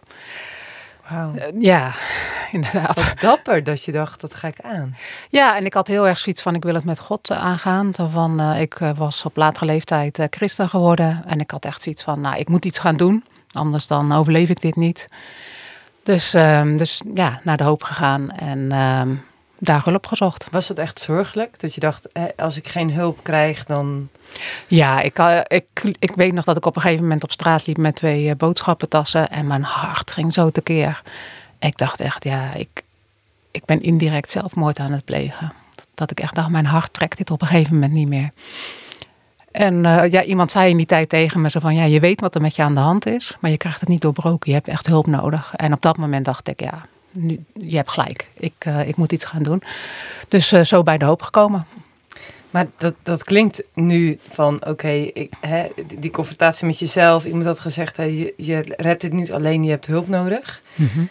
Wauw. 1.10 1.36
Eh, 1.36 1.62
ja, 1.62 1.92
inderdaad. 2.52 2.96
Wat 2.96 3.20
dapper 3.20 3.64
dat 3.64 3.84
je 3.84 3.92
dacht, 3.92 4.22
dat 4.22 4.34
ga 4.34 4.48
ik 4.48 4.60
aan. 4.62 4.96
Ja, 5.30 5.58
en 5.58 5.66
ik 5.66 5.74
had 5.74 5.88
heel 5.88 6.08
erg 6.08 6.20
zoiets 6.20 6.42
van, 6.42 6.56
ik 6.56 6.64
wil 6.64 6.74
het 6.74 6.84
met 6.84 7.00
God 7.00 7.30
eh, 7.30 7.38
aangaan. 7.38 7.92
Van, 8.12 8.40
eh, 8.40 8.62
ik 8.62 8.80
eh, 8.80 8.90
was 8.96 9.26
op 9.26 9.36
latere 9.36 9.66
leeftijd 9.66 10.20
eh, 10.20 10.26
christen 10.30 10.70
geworden. 10.70 11.24
En 11.26 11.40
ik 11.40 11.52
had 11.52 11.66
echt 11.66 11.82
zoiets 11.82 12.04
van, 12.04 12.22
nou, 12.22 12.38
ik 12.38 12.50
moet 12.50 12.66
iets 12.66 12.80
gaan 12.80 12.98
doen. 12.98 13.24
Anders 13.52 13.88
dan 13.88 14.12
overleef 14.12 14.50
ik 14.50 14.62
dit 14.62 14.76
niet. 14.76 15.10
Dus, 16.04 16.34
ehm, 16.34 16.78
dus 16.78 17.02
ja, 17.14 17.40
naar 17.44 17.58
de 17.58 17.64
hoop 17.64 17.84
gegaan 17.84 18.32
en 18.32 18.72
ehm, 18.72 19.10
daar 19.64 19.82
hulp 19.84 20.06
gezocht. 20.06 20.48
Was 20.52 20.68
het 20.68 20.80
echt 20.80 21.00
zorgelijk? 21.00 21.60
Dat 21.60 21.74
je 21.74 21.80
dacht, 21.80 22.08
als 22.38 22.58
ik 22.58 22.68
geen 22.68 22.94
hulp 22.94 23.20
krijg, 23.24 23.64
dan... 23.64 24.10
Ja, 24.68 25.02
ik, 25.02 25.20
eh, 25.20 25.40
ik, 25.48 25.96
ik 26.00 26.12
weet 26.16 26.34
nog 26.34 26.46
dat 26.46 26.58
ik 26.58 26.66
op 26.66 26.76
een 26.76 26.82
gegeven 26.82 27.04
moment 27.04 27.24
op 27.24 27.32
straat 27.32 27.68
liep 27.68 27.78
met 27.78 27.96
twee 27.96 28.30
eh, 28.30 28.36
boodschappentassen. 28.36 29.30
En 29.30 29.48
mijn 29.48 29.64
hart 29.64 30.12
ging 30.12 30.34
zo 30.34 30.50
tekeer. 30.50 31.02
Ik 31.60 31.78
dacht 31.78 32.00
echt, 32.00 32.24
ja, 32.24 32.54
ik, 32.54 32.84
ik 33.52 33.66
ben 33.66 33.82
indirect 33.82 34.32
zelfmoord 34.32 34.80
aan 34.80 34.92
het 34.92 35.06
plegen. 35.06 35.54
Dat 35.96 36.12
ik 36.12 36.20
echt 36.20 36.36
dacht, 36.36 36.50
mijn 36.50 36.66
hart 36.66 36.94
trekt 36.94 37.18
dit 37.18 37.32
op 37.32 37.42
een 37.42 37.48
gegeven 37.48 37.74
moment 37.74 37.94
niet 37.94 38.08
meer. 38.08 38.32
En 39.52 39.86
eh, 39.86 40.12
ja, 40.12 40.24
iemand 40.24 40.52
zei 40.52 40.70
in 40.70 40.78
die 40.78 40.86
tijd 40.86 41.10
tegen 41.10 41.42
me 41.42 41.50
zo 41.50 41.60
van, 41.60 41.76
ja, 41.76 41.84
je 41.84 42.00
weet 42.00 42.22
wat 42.22 42.36
er 42.36 42.42
met 42.42 42.56
je 42.56 42.62
aan 42.62 42.74
de 42.74 42.80
hand 42.80 43.06
is, 43.06 43.38
maar 43.40 43.52
je 43.52 43.58
krijgt 43.58 43.80
het 43.80 43.90
niet 43.90 44.02
doorbroken. 44.02 44.50
Je 44.50 44.56
hebt 44.56 44.68
echt 44.68 44.88
hulp 44.88 45.08
nodig. 45.08 45.54
En 45.56 45.74
op 45.74 45.82
dat 45.82 45.98
moment 45.98 46.26
dacht 46.26 46.48
ik, 46.48 46.60
ja, 46.60 46.86
nu, 47.12 47.44
je 47.54 47.76
hebt 47.76 47.90
gelijk. 47.90 48.30
Ik, 48.34 48.54
eh, 48.60 48.88
ik 48.88 48.96
moet 48.96 49.12
iets 49.12 49.26
gaan 49.26 49.44
doen. 49.44 49.64
Dus 50.28 50.52
eh, 50.52 50.64
zo 50.64 50.84
bij 50.84 50.98
de 50.98 51.06
hoop 51.06 51.22
gekomen. 51.22 51.66
Maar 52.50 52.68
dat, 52.78 52.94
dat 53.04 53.24
klinkt 53.24 53.64
nu 53.74 54.20
van, 54.30 54.66
oké, 54.68 55.12
die- 55.98 56.12
confrontatie 56.12 56.66
met 56.68 56.80
jezelf. 56.80 57.26
Iemand 57.26 57.46
had 57.46 57.60
gezegd, 57.60 57.98
hè, 57.98 58.04
je, 58.04 58.34
je 58.38 58.74
redt 58.78 59.02
het 59.02 59.14
niet 59.14 59.32
alleen, 59.32 59.64
je 59.64 59.70
hebt 59.70 59.86
hulp 59.88 60.08
nodig. 60.08 60.62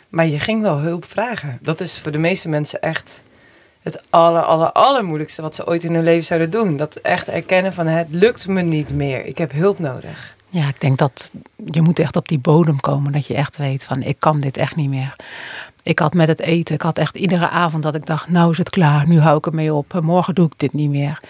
Maar 0.08 0.26
je 0.26 0.38
ging 0.40 0.62
wel 0.62 0.78
hulp 0.78 1.04
vragen. 1.04 1.58
Dat 1.62 1.80
is 1.80 2.00
voor 2.00 2.12
de 2.12 2.18
meeste 2.18 2.48
mensen 2.48 2.80
echt 2.80 3.20
het 3.82 4.02
aller, 4.10 4.42
aller, 4.42 4.72
allermoeilijkste 4.72 5.42
wat 5.42 5.54
ze 5.54 5.66
ooit 5.66 5.84
in 5.84 5.94
hun 5.94 6.04
leven 6.04 6.24
zouden 6.24 6.50
doen. 6.50 6.76
Dat 6.76 6.94
echt 6.96 7.28
erkennen 7.28 7.72
van, 7.72 7.86
het 7.86 8.06
lukt 8.10 8.46
me 8.48 8.62
niet 8.62 8.94
meer. 8.94 9.24
Ik 9.26 9.38
heb 9.38 9.52
hulp 9.52 9.78
nodig. 9.78 10.36
Ja, 10.48 10.68
ik 10.68 10.80
denk 10.80 10.98
dat 10.98 11.30
je 11.64 11.80
moet 11.82 11.98
echt 11.98 12.16
op 12.16 12.28
die 12.28 12.38
bodem 12.38 12.80
komen. 12.80 13.12
Dat 13.12 13.26
je 13.26 13.34
echt 13.34 13.56
weet 13.56 13.84
van 13.84 14.02
ik 14.02 14.16
kan 14.18 14.40
dit 14.40 14.56
echt 14.56 14.76
niet 14.76 14.88
meer. 14.88 15.16
Ik 15.82 15.98
had 15.98 16.14
met 16.14 16.28
het 16.28 16.40
eten, 16.40 16.74
ik 16.74 16.82
had 16.82 16.98
echt 16.98 17.16
iedere 17.16 17.48
avond 17.48 17.82
dat 17.82 17.94
ik 17.94 18.06
dacht, 18.06 18.28
nou 18.28 18.50
is 18.50 18.58
het 18.58 18.70
klaar, 18.70 19.08
nu 19.08 19.20
hou 19.20 19.36
ik 19.36 19.46
ermee 19.46 19.74
op. 19.74 20.00
Morgen 20.02 20.34
doe 20.34 20.46
ik 20.46 20.52
dit 20.56 20.72
niet 20.72 20.90
meer. 20.90 21.20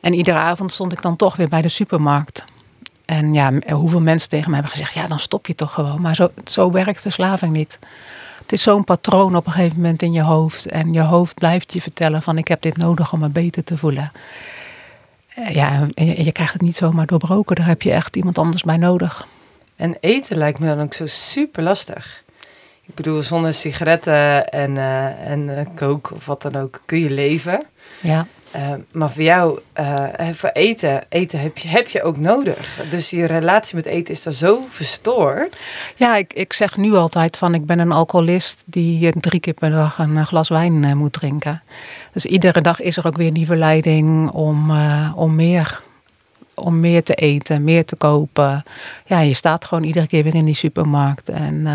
En 0.00 0.14
iedere 0.14 0.38
avond 0.38 0.72
stond 0.72 0.92
ik 0.92 1.02
dan 1.02 1.16
toch 1.16 1.36
weer 1.36 1.48
bij 1.48 1.62
de 1.62 1.68
supermarkt. 1.68 2.44
En 3.04 3.34
ja, 3.34 3.52
hoeveel 3.70 4.00
mensen 4.00 4.28
tegen 4.28 4.50
mij 4.50 4.58
hebben 4.60 4.76
gezegd, 4.78 4.94
ja 4.94 5.06
dan 5.06 5.18
stop 5.18 5.46
je 5.46 5.54
toch 5.54 5.72
gewoon. 5.72 6.00
Maar 6.00 6.14
zo, 6.14 6.30
zo 6.44 6.70
werkt 6.70 7.00
verslaving 7.00 7.52
niet. 7.52 7.78
Het 8.40 8.52
is 8.52 8.62
zo'n 8.62 8.84
patroon 8.84 9.36
op 9.36 9.46
een 9.46 9.52
gegeven 9.52 9.76
moment 9.76 10.02
in 10.02 10.12
je 10.12 10.22
hoofd. 10.22 10.66
En 10.66 10.92
je 10.92 11.00
hoofd 11.00 11.34
blijft 11.34 11.72
je 11.72 11.80
vertellen 11.80 12.22
van 12.22 12.38
ik 12.38 12.48
heb 12.48 12.62
dit 12.62 12.76
nodig 12.76 13.12
om 13.12 13.18
me 13.20 13.28
beter 13.28 13.64
te 13.64 13.76
voelen. 13.76 14.12
Eh, 15.34 15.54
Ja, 15.54 15.86
je, 15.94 16.24
je 16.24 16.32
krijgt 16.32 16.52
het 16.52 16.62
niet 16.62 16.76
zomaar 16.76 17.06
doorbroken. 17.06 17.56
Daar 17.56 17.66
heb 17.66 17.82
je 17.82 17.92
echt 17.92 18.16
iemand 18.16 18.38
anders 18.38 18.62
bij 18.62 18.76
nodig. 18.76 19.26
En 19.76 19.96
eten 20.00 20.36
lijkt 20.36 20.58
me 20.58 20.66
dan 20.66 20.80
ook 20.80 20.94
zo 20.94 21.06
super 21.06 21.62
lastig. 21.62 22.24
Ik 22.86 22.94
bedoel, 22.94 23.22
zonder 23.22 23.54
sigaretten 23.54 24.48
en, 24.48 24.76
eh 24.76 25.30
en 25.30 25.58
eh, 25.58 25.66
kook 25.74 26.10
of 26.12 26.26
wat 26.26 26.42
dan 26.42 26.56
ook 26.56 26.80
kun 26.86 26.98
je 26.98 27.10
leven. 27.10 27.66
Ja, 28.00 28.26
Eh, 28.56 28.72
maar 28.92 29.10
voor 29.10 29.22
jou, 29.22 29.58
eh, 29.72 30.28
voor 30.32 30.48
eten, 30.48 31.04
eten 31.08 31.40
heb 31.40 31.58
je, 31.58 31.68
heb 31.68 31.88
je 31.88 32.02
ook 32.02 32.16
nodig. 32.16 32.80
Dus 32.90 33.10
je 33.10 33.24
relatie 33.24 33.76
met 33.76 33.86
eten 33.86 34.14
is 34.14 34.22
dan 34.22 34.32
zo 34.32 34.66
verstoord. 34.68 35.68
ja 35.96 36.16
ik, 36.16 36.32
ik 36.32 36.52
zeg 36.52 36.76
nu 36.76 36.94
altijd 36.94 37.36
van 37.36 37.54
ik 37.54 37.66
ben 37.66 37.78
een 37.78 37.92
alcoholist 37.92 38.62
die 38.66 39.12
drie 39.20 39.40
keer 39.40 39.52
per 39.52 39.70
dag 39.70 39.98
een 39.98 40.26
glas 40.26 40.48
wijn 40.48 40.96
moet 40.96 41.12
drinken. 41.12 41.62
Dus 42.12 42.24
iedere 42.24 42.60
dag 42.60 42.80
is 42.80 42.96
er 42.96 43.06
ook 43.06 43.16
weer 43.16 43.32
die 43.32 43.46
verleiding 43.46 44.30
om, 44.30 44.70
om, 45.14 45.34
meer, 45.34 45.82
om 46.54 46.80
meer 46.80 47.02
te 47.02 47.14
eten, 47.14 47.64
meer 47.64 47.84
te 47.84 47.96
kopen. 47.96 48.62
Ja, 49.06 49.20
je 49.20 49.34
staat 49.34 49.64
gewoon 49.64 49.84
iedere 49.84 50.06
keer 50.06 50.22
weer 50.22 50.34
in 50.34 50.44
die 50.44 50.54
supermarkt 50.54 51.28
en, 51.28 51.66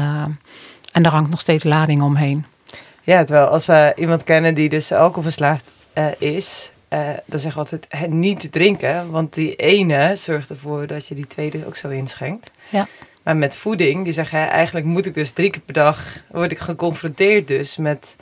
en 0.91 1.03
daar 1.03 1.11
hangt 1.11 1.29
nog 1.29 1.41
steeds 1.41 1.63
lading 1.63 2.01
omheen. 2.01 2.45
Ja, 3.03 3.23
terwijl 3.23 3.47
als 3.47 3.65
we 3.65 3.93
iemand 3.95 4.23
kennen 4.23 4.53
die 4.53 4.69
dus 4.69 4.91
alcoholverslaafd 4.91 5.71
eh, 5.93 6.05
is, 6.17 6.71
eh, 6.87 6.99
dan 7.25 7.39
zeggen 7.39 7.63
we 7.63 7.69
altijd 7.71 8.09
niet 8.09 8.51
drinken. 8.51 9.11
Want 9.11 9.33
die 9.33 9.55
ene 9.55 10.15
zorgt 10.15 10.49
ervoor 10.49 10.87
dat 10.87 11.07
je 11.07 11.15
die 11.15 11.27
tweede 11.27 11.65
ook 11.65 11.75
zo 11.75 11.89
inschenkt. 11.89 12.51
Ja. 12.69 12.87
Maar 13.23 13.37
met 13.37 13.55
voeding, 13.55 14.03
die 14.03 14.13
zeggen 14.13 14.49
eigenlijk 14.49 14.85
moet 14.85 15.05
ik 15.05 15.13
dus 15.13 15.31
drie 15.31 15.49
keer 15.49 15.61
per 15.61 15.73
dag, 15.73 16.23
word 16.31 16.51
ik 16.51 16.59
geconfronteerd 16.59 17.47
dus 17.47 17.77
met, 17.77 18.15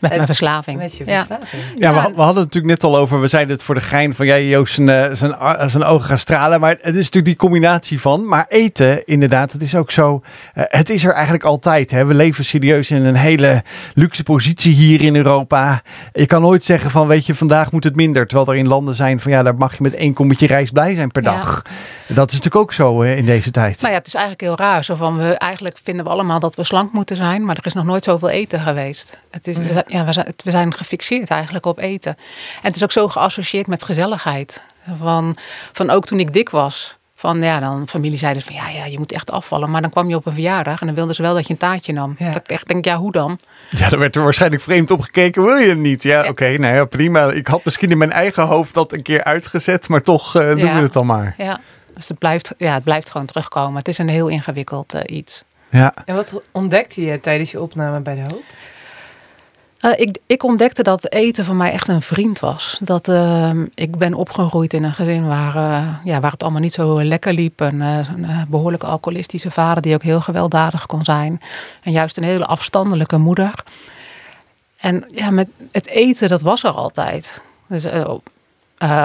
Met 0.00 0.10
mijn 0.10 0.26
verslaving. 0.26 0.78
met 0.78 0.96
je 0.96 1.04
verslaving. 1.04 1.62
Ja, 1.76 1.90
Ja. 1.90 1.94
we, 1.94 2.14
we 2.14 2.20
hadden 2.22 2.42
het 2.42 2.54
natuurlijk 2.54 2.66
net 2.82 2.84
al 2.84 2.96
over. 2.96 3.20
We 3.20 3.28
zeiden 3.28 3.54
het 3.54 3.62
voor 3.64 3.74
de 3.74 3.80
gein 3.80 4.14
van 4.14 4.26
ja, 4.26 4.38
Joost 4.38 4.74
zijn, 4.74 4.88
eh, 4.88 5.10
zijn, 5.12 5.34
a- 5.34 5.68
zijn 5.68 5.84
ogen 5.84 6.04
gaan 6.06 6.18
stralen. 6.18 6.60
Maar 6.60 6.70
het 6.70 6.86
is 6.94 6.94
natuurlijk 6.94 7.24
die 7.24 7.36
combinatie 7.36 8.00
van. 8.00 8.28
Maar 8.28 8.46
eten, 8.48 9.06
inderdaad, 9.06 9.52
het 9.52 9.62
is 9.62 9.74
ook 9.74 9.90
zo. 9.90 10.22
eh, 10.54 10.64
het 10.66 10.90
is 10.90 11.04
er 11.04 11.12
eigenlijk 11.12 11.44
altijd. 11.44 11.90
Hè. 11.90 12.04
We 12.04 12.14
leven 12.14 12.44
serieus 12.44 12.90
in 12.90 13.04
een 13.04 13.14
hele 13.16 13.62
luxe 13.94 14.22
positie 14.22 14.74
hier 14.74 15.00
in 15.02 15.16
Europa. 15.16 15.82
Je 16.12 16.26
kan 16.26 16.40
nooit 16.42 16.64
zeggen 16.64 16.90
van 16.90 17.06
weet 17.06 17.26
je, 17.26 17.34
vandaag 17.34 17.72
moet 17.72 17.84
het 17.84 17.96
minder. 17.96 18.26
Terwijl 18.26 18.48
er 18.48 18.56
in 18.56 18.68
landen 18.68 18.94
zijn 18.94 19.20
van 19.20 19.32
ja, 19.32 19.42
daar 19.42 19.54
mag 19.56 19.72
je 19.76 19.82
met 19.82 19.94
één 19.94 20.12
kommetje 20.12 20.46
rijst 20.46 20.72
blij 20.72 20.94
zijn 20.94 21.10
per 21.10 21.22
Ja. 21.22 21.36
dag. 21.36 21.62
Dat 22.08 22.28
is 22.28 22.36
natuurlijk 22.36 22.56
ook 22.56 22.72
zo 22.72 23.02
eh, 23.02 23.16
in 23.16 23.24
deze 23.26 23.50
tijd. 23.50 23.80
Nou 23.80 23.92
ja, 23.92 23.98
het 23.98 24.06
is 24.06 24.14
eigenlijk 24.14 24.44
heel 24.44 24.56
raar. 24.56 24.84
Zo 24.84 24.94
van 24.94 25.16
we, 25.16 25.32
eigenlijk 25.34 25.78
vinden 25.82 26.04
we 26.04 26.10
allemaal 26.10 26.40
dat 26.40 26.54
we 26.54 26.64
slank 26.64 26.92
moeten 26.92 27.16
zijn, 27.16 27.44
maar 27.44 27.56
er 27.56 27.66
is 27.66 27.72
nog 27.72 27.84
nooit 27.84 28.04
zoveel 28.04 28.28
eten 28.28 28.60
geweest. 28.60 29.18
Het 29.30 29.48
is, 29.48 29.56
zijn- 29.56 29.84
ja, 29.90 30.04
we, 30.44 30.50
zijn, 30.50 30.74
gefixeerd 30.74 31.28
eigenlijk 31.30 31.66
op 31.66 31.78
eten. 31.78 32.16
En 32.56 32.66
het 32.66 32.76
is 32.76 32.82
ook 32.82 32.92
zo 32.92 33.08
geassocieerd 33.08 33.66
met 33.66 33.82
gezelligheid. 33.82 34.62
Van, 34.98 35.36
van 35.72 35.90
ook 35.90 36.06
toen 36.06 36.20
ik 36.20 36.32
dik 36.32 36.48
was. 36.48 36.98
Van 37.14 37.42
ja, 37.42 37.60
dan 37.60 37.88
familie 37.88 38.18
zeiden 38.18 38.42
van 38.42 38.54
ja, 38.54 38.68
ja, 38.68 38.84
je 38.84 38.98
moet 38.98 39.12
echt 39.12 39.30
afvallen. 39.30 39.70
Maar 39.70 39.80
dan 39.80 39.90
kwam 39.90 40.08
je 40.08 40.14
op 40.16 40.26
een 40.26 40.32
verjaardag 40.32 40.80
en 40.80 40.86
dan 40.86 40.94
wilden 40.94 41.14
ze 41.14 41.22
wel 41.22 41.34
dat 41.34 41.46
je 41.46 41.52
een 41.52 41.58
taartje 41.58 41.92
nam. 41.92 42.14
Ja. 42.18 42.26
Dat 42.30 42.36
ik 42.42 42.48
echt 42.50 42.68
denk, 42.68 42.84
ja, 42.84 42.96
hoe 42.96 43.12
dan? 43.12 43.38
Ja, 43.70 43.88
dan 43.88 43.98
werd 43.98 44.16
er 44.16 44.22
waarschijnlijk 44.22 44.62
vreemd 44.62 44.90
op 44.90 45.00
gekeken. 45.00 45.42
Wil 45.42 45.56
je 45.56 45.68
het 45.68 45.78
niet? 45.78 46.02
Ja, 46.02 46.22
Ja. 46.22 46.28
oké, 46.28 46.58
nou 46.58 46.74
ja, 46.74 46.84
prima. 46.84 47.30
Ik 47.30 47.46
had 47.46 47.64
misschien 47.64 47.90
in 47.90 47.98
mijn 47.98 48.12
eigen 48.12 48.42
hoofd 48.46 48.74
dat 48.74 48.92
een 48.92 49.02
keer 49.02 49.24
uitgezet, 49.24 49.88
maar 49.88 50.02
toch 50.02 50.36
eh, 50.36 50.48
doen 50.48 50.56
Ja. 50.58 50.74
we 50.74 50.80
het 50.82 50.92
dan 50.92 51.06
maar. 51.06 51.34
Ja, 51.38 51.60
dus 51.94 52.08
het 52.08 52.18
blijft, 52.18 52.54
ja, 52.58 52.74
het 52.74 52.84
blijft 52.84 53.10
gewoon 53.10 53.26
terugkomen. 53.26 53.76
Het 53.78 53.88
is 53.88 53.98
een 53.98 54.08
heel 54.08 54.28
ingewikkeld 54.28 54.94
eh, 54.94 55.16
iets. 55.16 55.44
Ja. 55.70 55.94
En 56.04 56.14
wat 56.14 56.42
ontdekte 56.52 57.02
je 57.04 57.20
tijdens 57.20 57.50
je 57.50 57.60
opname 57.60 58.00
bij 58.00 58.14
De 58.14 58.20
Hoop? 58.20 58.42
Eh, 59.80 60.00
ik, 60.00 60.18
ik 60.26 60.42
ontdekte 60.42 60.82
dat 60.82 61.12
eten 61.12 61.44
voor 61.44 61.54
mij 61.54 61.72
echt 61.72 61.88
een 61.88 62.02
vriend 62.02 62.38
was. 62.38 62.78
Dat, 62.82 63.08
eh, 63.08 63.50
ik 63.74 63.96
ben 63.96 64.14
opgegroeid 64.14 64.72
in 64.72 64.84
een 64.84 64.94
gezin 64.94 65.26
waar, 65.26 65.56
eh, 65.56 65.88
ja, 66.04 66.20
waar 66.20 66.30
het 66.30 66.42
allemaal 66.42 66.60
niet 66.60 66.72
zo 66.72 67.02
lekker 67.04 67.32
liep. 67.32 67.60
Een, 67.60 67.80
een 67.80 68.24
eh, 68.24 68.42
behoorlijke 68.48 68.86
alcoholistische 68.86 69.50
vader 69.50 69.82
die 69.82 69.94
ook 69.94 70.02
heel 70.02 70.20
gewelddadig 70.20 70.86
kon 70.86 71.04
zijn. 71.04 71.40
En 71.82 71.92
juist 71.92 72.16
een 72.16 72.22
hele 72.22 72.46
afstandelijke 72.46 73.18
moeder. 73.18 73.54
En 74.76 75.04
ja, 75.14 75.30
met 75.30 75.48
het 75.72 75.86
eten, 75.86 76.28
dat 76.28 76.40
was 76.40 76.62
er 76.64 76.70
altijd. 76.70 77.40
Dus 77.66 77.86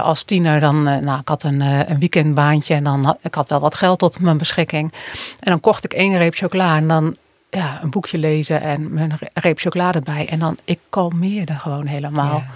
als 0.01 0.23
tiener 0.23 0.59
dan, 0.59 0.83
nou, 0.83 1.19
ik 1.19 1.27
had 1.27 1.43
een, 1.43 1.59
een 1.61 1.99
weekendbaantje 1.99 2.73
en 2.73 2.83
dan 2.83 3.17
ik 3.21 3.35
had 3.35 3.49
wel 3.49 3.59
wat 3.59 3.75
geld 3.75 3.99
tot 3.99 4.19
mijn 4.19 4.37
beschikking. 4.37 4.93
En 5.39 5.51
dan 5.51 5.59
kocht 5.59 5.83
ik 5.83 5.93
één 5.93 6.17
reep 6.17 6.35
chocola 6.35 6.75
en 6.75 6.87
dan 6.87 7.17
ja, 7.55 7.79
een 7.83 7.89
boekje 7.89 8.17
lezen 8.17 8.61
en 8.61 8.93
mijn 8.93 9.15
re- 9.19 9.27
reep 9.33 9.59
chocolade 9.59 10.01
bij. 10.01 10.27
En 10.29 10.39
dan, 10.39 10.57
ik 10.65 10.79
kalmeerde 10.89 11.53
gewoon 11.53 11.85
helemaal. 11.85 12.37
Ja. 12.37 12.47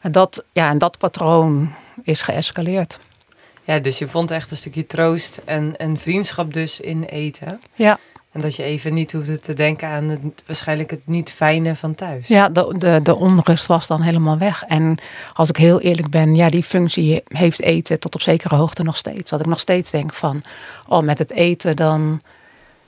En, 0.00 0.12
dat, 0.12 0.44
ja, 0.52 0.70
en 0.70 0.78
dat 0.78 0.98
patroon 0.98 1.70
is 2.02 2.22
geëscaleerd. 2.22 2.98
Ja, 3.64 3.78
dus 3.78 3.98
je 3.98 4.08
vond 4.08 4.30
echt 4.30 4.50
een 4.50 4.56
stukje 4.56 4.86
troost 4.86 5.40
en, 5.44 5.74
en 5.76 5.96
vriendschap 5.96 6.52
dus 6.52 6.80
in 6.80 7.02
eten. 7.04 7.60
Ja, 7.74 7.98
En 8.32 8.40
dat 8.40 8.56
je 8.56 8.62
even 8.62 8.94
niet 8.94 9.12
hoefde 9.12 9.40
te 9.40 9.54
denken 9.54 9.88
aan 9.88 10.08
het, 10.08 10.20
waarschijnlijk 10.46 10.90
het 10.90 11.06
niet 11.06 11.32
fijne 11.32 11.76
van 11.76 11.94
thuis. 11.94 12.28
ja 12.28 12.48
de, 12.48 12.74
de, 12.78 13.00
de 13.02 13.16
onrust 13.16 13.66
was 13.66 13.86
dan 13.86 14.00
helemaal 14.02 14.38
weg. 14.38 14.62
En 14.64 14.98
als 15.34 15.48
ik 15.48 15.56
heel 15.56 15.80
eerlijk 15.80 16.10
ben, 16.10 16.34
ja, 16.34 16.50
die 16.50 16.62
functie 16.62 17.22
heeft 17.28 17.60
eten 17.62 18.00
tot 18.00 18.14
op 18.14 18.20
zekere 18.20 18.54
hoogte 18.56 18.82
nog 18.82 18.96
steeds. 18.96 19.30
Dat 19.30 19.40
ik 19.40 19.46
nog 19.46 19.60
steeds 19.60 19.90
denk 19.90 20.14
van, 20.14 20.42
oh, 20.86 21.02
met 21.02 21.18
het 21.18 21.30
eten 21.30 21.76
dan... 21.76 22.20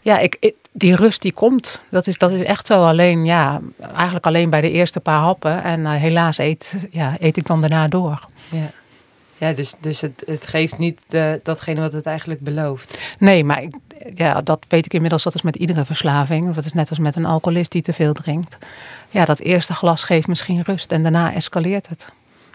Ja, 0.01 0.19
ik, 0.19 0.37
ik- 0.41 0.55
die 0.73 0.97
rust 0.97 1.23
die 1.23 1.33
komt. 1.33 1.81
Dat 1.91 2.07
is, 2.07 2.19
dat 2.19 2.31
is 2.31 2.45
echt 2.45 2.67
zo. 2.67 2.85
Alleen, 2.85 3.25
ja, 3.25 3.61
eigenlijk 3.95 4.27
alleen 4.27 4.51
bij 4.51 4.61
de 4.61 4.71
eerste 4.71 5.01
paar 5.01 5.21
happen. 5.21 5.63
En 5.63 5.87
eh, 5.87 5.93
helaas 5.93 6.39
eet, 6.39 6.75
ja, 6.91 7.17
eet 7.19 7.37
ik 7.37 7.47
dan 7.47 7.61
daarna 7.61 7.89
door. 7.89 8.29
Ja, 8.51 8.71
ja 9.39 9.53
dus, 9.53 9.75
dus 9.81 10.01
het, 10.01 10.23
het 10.27 10.47
geeft 10.47 10.79
niet 10.79 11.01
de, 11.09 11.41
datgene 11.43 11.81
wat 11.81 11.93
het 11.93 12.07
eigenlijk 12.07 12.41
belooft. 12.41 13.01
Nee, 13.19 13.45
maar 13.45 13.63
ik, 13.63 13.75
ja, 14.15 14.41
dat 14.41 14.65
weet 14.69 14.85
ik 14.87 14.95
inmiddels. 14.95 15.23
Dat 15.23 15.35
is 15.35 15.43
met 15.43 15.57
iedere 15.57 15.85
verslaving. 15.85 16.55
Dat 16.55 16.65
is 16.65 16.73
net 16.73 16.91
als 16.91 16.99
met 16.99 17.17
een 17.17 17.27
alcoholist 17.27 17.73
die 17.73 17.83
te 17.83 17.93
veel 17.93 18.13
drinkt. 18.13 18.59
Ja, 19.11 19.25
dat 19.25 19.39
eerste 19.39 19.75
glas 19.75 20.03
geeft 20.03 20.27
misschien 20.27 20.63
rust 20.63 20.93
en 20.93 21.03
daarna 21.03 21.33
escaleert 21.33 21.89
het. 21.89 22.07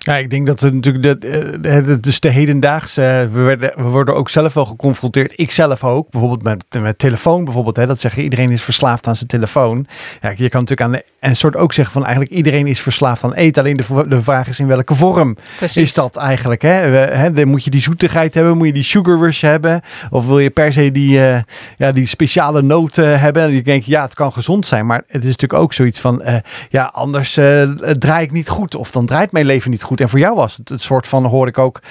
Ja, 0.05 0.17
ik 0.17 0.29
denk 0.29 0.47
dat 0.47 0.59
het 0.59 0.74
natuurlijk, 0.74 1.24
eh, 1.24 1.39
de, 1.85 2.00
dus 2.00 2.19
de 2.19 2.29
hedendaagse, 2.29 3.29
we, 3.31 3.41
werden, 3.41 3.74
we 3.75 3.83
worden 3.83 4.15
ook 4.15 4.29
zelf 4.29 4.53
wel 4.53 4.65
geconfronteerd. 4.65 5.33
Ik 5.35 5.51
zelf 5.51 5.83
ook, 5.83 6.09
bijvoorbeeld 6.09 6.43
met, 6.43 6.81
met 6.81 7.00
telefoon 7.00 7.43
bijvoorbeeld. 7.43 7.75
Hè, 7.75 7.88
dat 7.88 8.00
zeggen 8.00 8.24
iedereen 8.24 8.50
is 8.50 8.63
verslaafd 8.63 9.07
aan 9.07 9.15
zijn 9.15 9.29
telefoon. 9.29 9.88
Ja, 10.21 10.29
je 10.29 10.50
kan 10.50 10.59
natuurlijk 10.59 10.81
aan 10.81 10.91
de, 10.91 11.05
een 11.29 11.36
soort 11.36 11.55
ook 11.55 11.74
zeggen 11.74 11.94
van 11.94 12.03
eigenlijk 12.03 12.36
iedereen 12.36 12.67
is 12.67 12.82
verslaafd 12.82 13.24
aan 13.24 13.34
eten. 13.34 13.63
Alleen 13.63 13.77
de, 13.77 14.08
de 14.08 14.22
vraag 14.22 14.48
is 14.48 14.60
in 14.60 14.67
welke 14.67 14.96
vorm 14.96 15.38
Precies. 15.58 15.77
is 15.77 15.94
dat 15.94 16.15
eigenlijk. 16.15 16.62
Hè? 16.62 16.89
We, 16.89 16.98
hè, 16.98 17.32
dan 17.32 17.48
moet 17.48 17.63
je 17.63 17.70
die 17.70 17.82
zoetigheid 17.82 18.34
hebben, 18.34 18.58
moet 18.58 18.67
je 18.67 18.74
die 18.74 18.84
sugar 18.84 19.17
rush 19.17 19.41
hebben. 19.41 19.82
Of 20.10 20.25
wil 20.25 20.39
je 20.39 20.50
per 20.50 20.74
se 20.74 20.91
die, 20.91 21.27
eh, 21.27 21.41
ja, 21.77 21.91
die 21.91 22.05
speciale 22.05 22.62
noten 22.62 23.20
hebben. 23.20 23.44
En 23.44 23.51
je 23.51 23.63
denkt, 23.63 23.86
ja, 23.86 24.01
het 24.01 24.13
kan 24.13 24.34
gezond 24.34 24.65
zijn. 24.65 24.86
Maar 24.86 25.03
het 25.08 25.24
is 25.24 25.32
natuurlijk 25.32 25.62
ook 25.62 25.74
zoiets 25.74 26.00
van, 26.00 26.22
eh, 26.22 26.36
ja, 26.70 26.84
anders 26.94 27.38
eh, 27.38 27.62
draai 28.00 28.24
ik 28.24 28.32
niet 28.32 28.50
goed. 28.50 28.75
Of 28.75 28.91
dan 28.91 29.05
draait 29.05 29.32
mijn 29.32 29.46
leven 29.46 29.72
niet 29.72 29.84
goed. 29.84 30.01
En 30.01 30.10
voor 30.10 30.20
jou 30.20 30.36
was 30.36 30.58
het 30.58 30.70
een 30.70 30.79
soort 30.79 31.08
van, 31.08 31.25
hoor 31.25 31.48
ik 31.48 31.58
ook, 31.58 31.82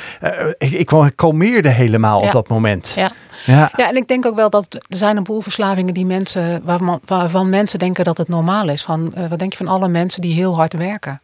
ik, 0.58 0.70
ik 0.70 1.12
kalmeerde 1.14 1.68
helemaal 1.68 2.20
op 2.20 2.32
dat 2.32 2.48
moment. 2.48 2.92
Ja. 2.96 3.12
Ja. 3.46 3.70
Ja, 3.76 3.88
en 3.88 3.96
ik 3.96 4.08
denk 4.08 4.26
ook 4.26 4.34
wel 4.34 4.50
dat 4.50 4.74
er 4.74 4.96
zijn 4.96 5.16
een 5.16 5.22
boel 5.22 5.40
verslavingen 5.40 5.94
die 5.94 6.06
mensen, 6.06 6.60
waarvan, 6.64 7.00
waarvan 7.04 7.48
mensen 7.48 7.78
denken 7.78 8.04
dat 8.04 8.18
het 8.18 8.28
normaal 8.28 8.68
is. 8.68 8.82
Van, 8.82 9.12
eh, 9.24 9.30
wat 9.30 9.38
denk 9.38 9.52
je 9.52 9.58
van 9.64 9.68
alle 9.68 9.88
mensen 9.88 10.20
die 10.20 10.34
heel 10.34 10.54
hard 10.54 10.72
werken? 10.72 11.20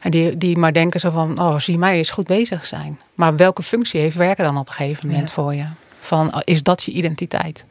En 0.00 0.10
die, 0.10 0.38
die 0.38 0.56
maar 0.58 0.72
denken 0.72 1.00
zo 1.00 1.10
van, 1.10 1.40
oh 1.40 1.58
zie 1.58 1.78
mij 1.78 1.96
eens 1.96 2.10
goed 2.10 2.26
bezig 2.26 2.64
zijn. 2.66 3.00
Maar 3.14 3.36
welke 3.36 3.62
functie 3.62 4.00
heeft 4.00 4.16
werken 4.16 4.44
dan 4.44 4.58
op 4.58 4.68
een 4.68 4.74
gegeven 4.74 5.06
moment 5.08 5.28
Ja. 5.28 5.34
voor 5.34 5.54
je? 5.54 5.64
Van, 6.00 6.34
oh, 6.34 6.40
is 6.44 6.62
dat 6.62 6.82
je 6.82 6.92
identiteit? 6.92 7.64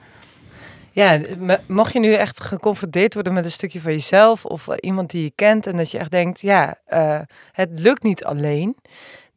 Ja, 0.92 1.20
mocht 1.68 1.94
je 1.94 2.00
nu 2.00 2.14
echt 2.14 2.42
geconfronteerd 2.44 3.14
worden 3.14 3.34
met 3.34 3.46
een 3.46 3.52
stukje 3.52 3.82
van 3.82 3.92
jezelf 3.92 4.46
of 4.46 4.68
iemand 4.80 5.10
die 5.10 5.24
je 5.24 5.32
kent 5.36 5.68
en 5.68 5.78
dat 5.78 5.92
je 5.92 5.98
echt 5.98 6.12
denkt, 6.12 6.42
ja, 6.42 6.76
eh, 6.86 7.20
het 7.52 7.70
lukt 7.74 8.04
niet 8.04 8.24
alleen, 8.24 8.76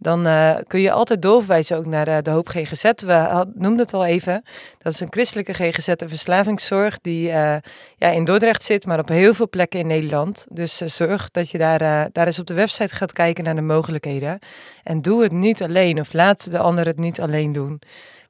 dan 0.02 0.26
eh, 0.26 0.56
kun 0.66 0.80
je 0.80 0.92
altijd 0.92 1.22
doorverwijzen 1.22 1.76
ook 1.76 1.86
naar 1.86 2.04
de, 2.04 2.22
de 2.22 2.30
Hoop 2.30 2.48
GGZ. 2.48 2.90
We 2.96 3.12
had- 3.12 3.54
noemden 3.54 3.78
het 3.84 3.94
al 3.94 4.04
even. 4.06 4.42
Dat 4.78 4.92
is 4.92 5.00
een 5.00 5.06
christelijke 5.10 5.52
GGZ 5.52 5.88
en 5.88 6.08
verslavingszorg 6.08 6.98
die 7.00 7.30
eh, 7.30 7.56
ja, 7.96 8.08
in 8.08 8.24
Dordrecht 8.24 8.62
zit, 8.62 8.86
maar 8.86 8.98
op 8.98 9.08
heel 9.08 9.34
veel 9.34 9.48
plekken 9.48 9.80
in 9.80 9.86
Nederland. 9.86 10.46
Dus 10.50 10.80
eh, 10.80 10.88
zorg 10.88 11.30
dat 11.30 11.50
je 11.50 11.58
daar, 11.58 11.80
eh, 11.80 12.04
daar 12.12 12.26
eens 12.26 12.38
op 12.38 12.46
de 12.46 12.54
website 12.54 12.94
gaat 12.94 13.12
kijken 13.12 13.44
naar 13.44 13.54
de 13.54 13.60
mogelijkheden. 13.60 14.38
En 14.84 15.02
doe 15.02 15.22
het 15.22 15.32
niet 15.32 15.62
alleen 15.62 16.00
of 16.00 16.12
laat 16.12 16.50
de 16.50 16.58
ander 16.58 16.86
het 16.86 16.98
niet 16.98 17.20
alleen 17.20 17.52
doen. 17.52 17.82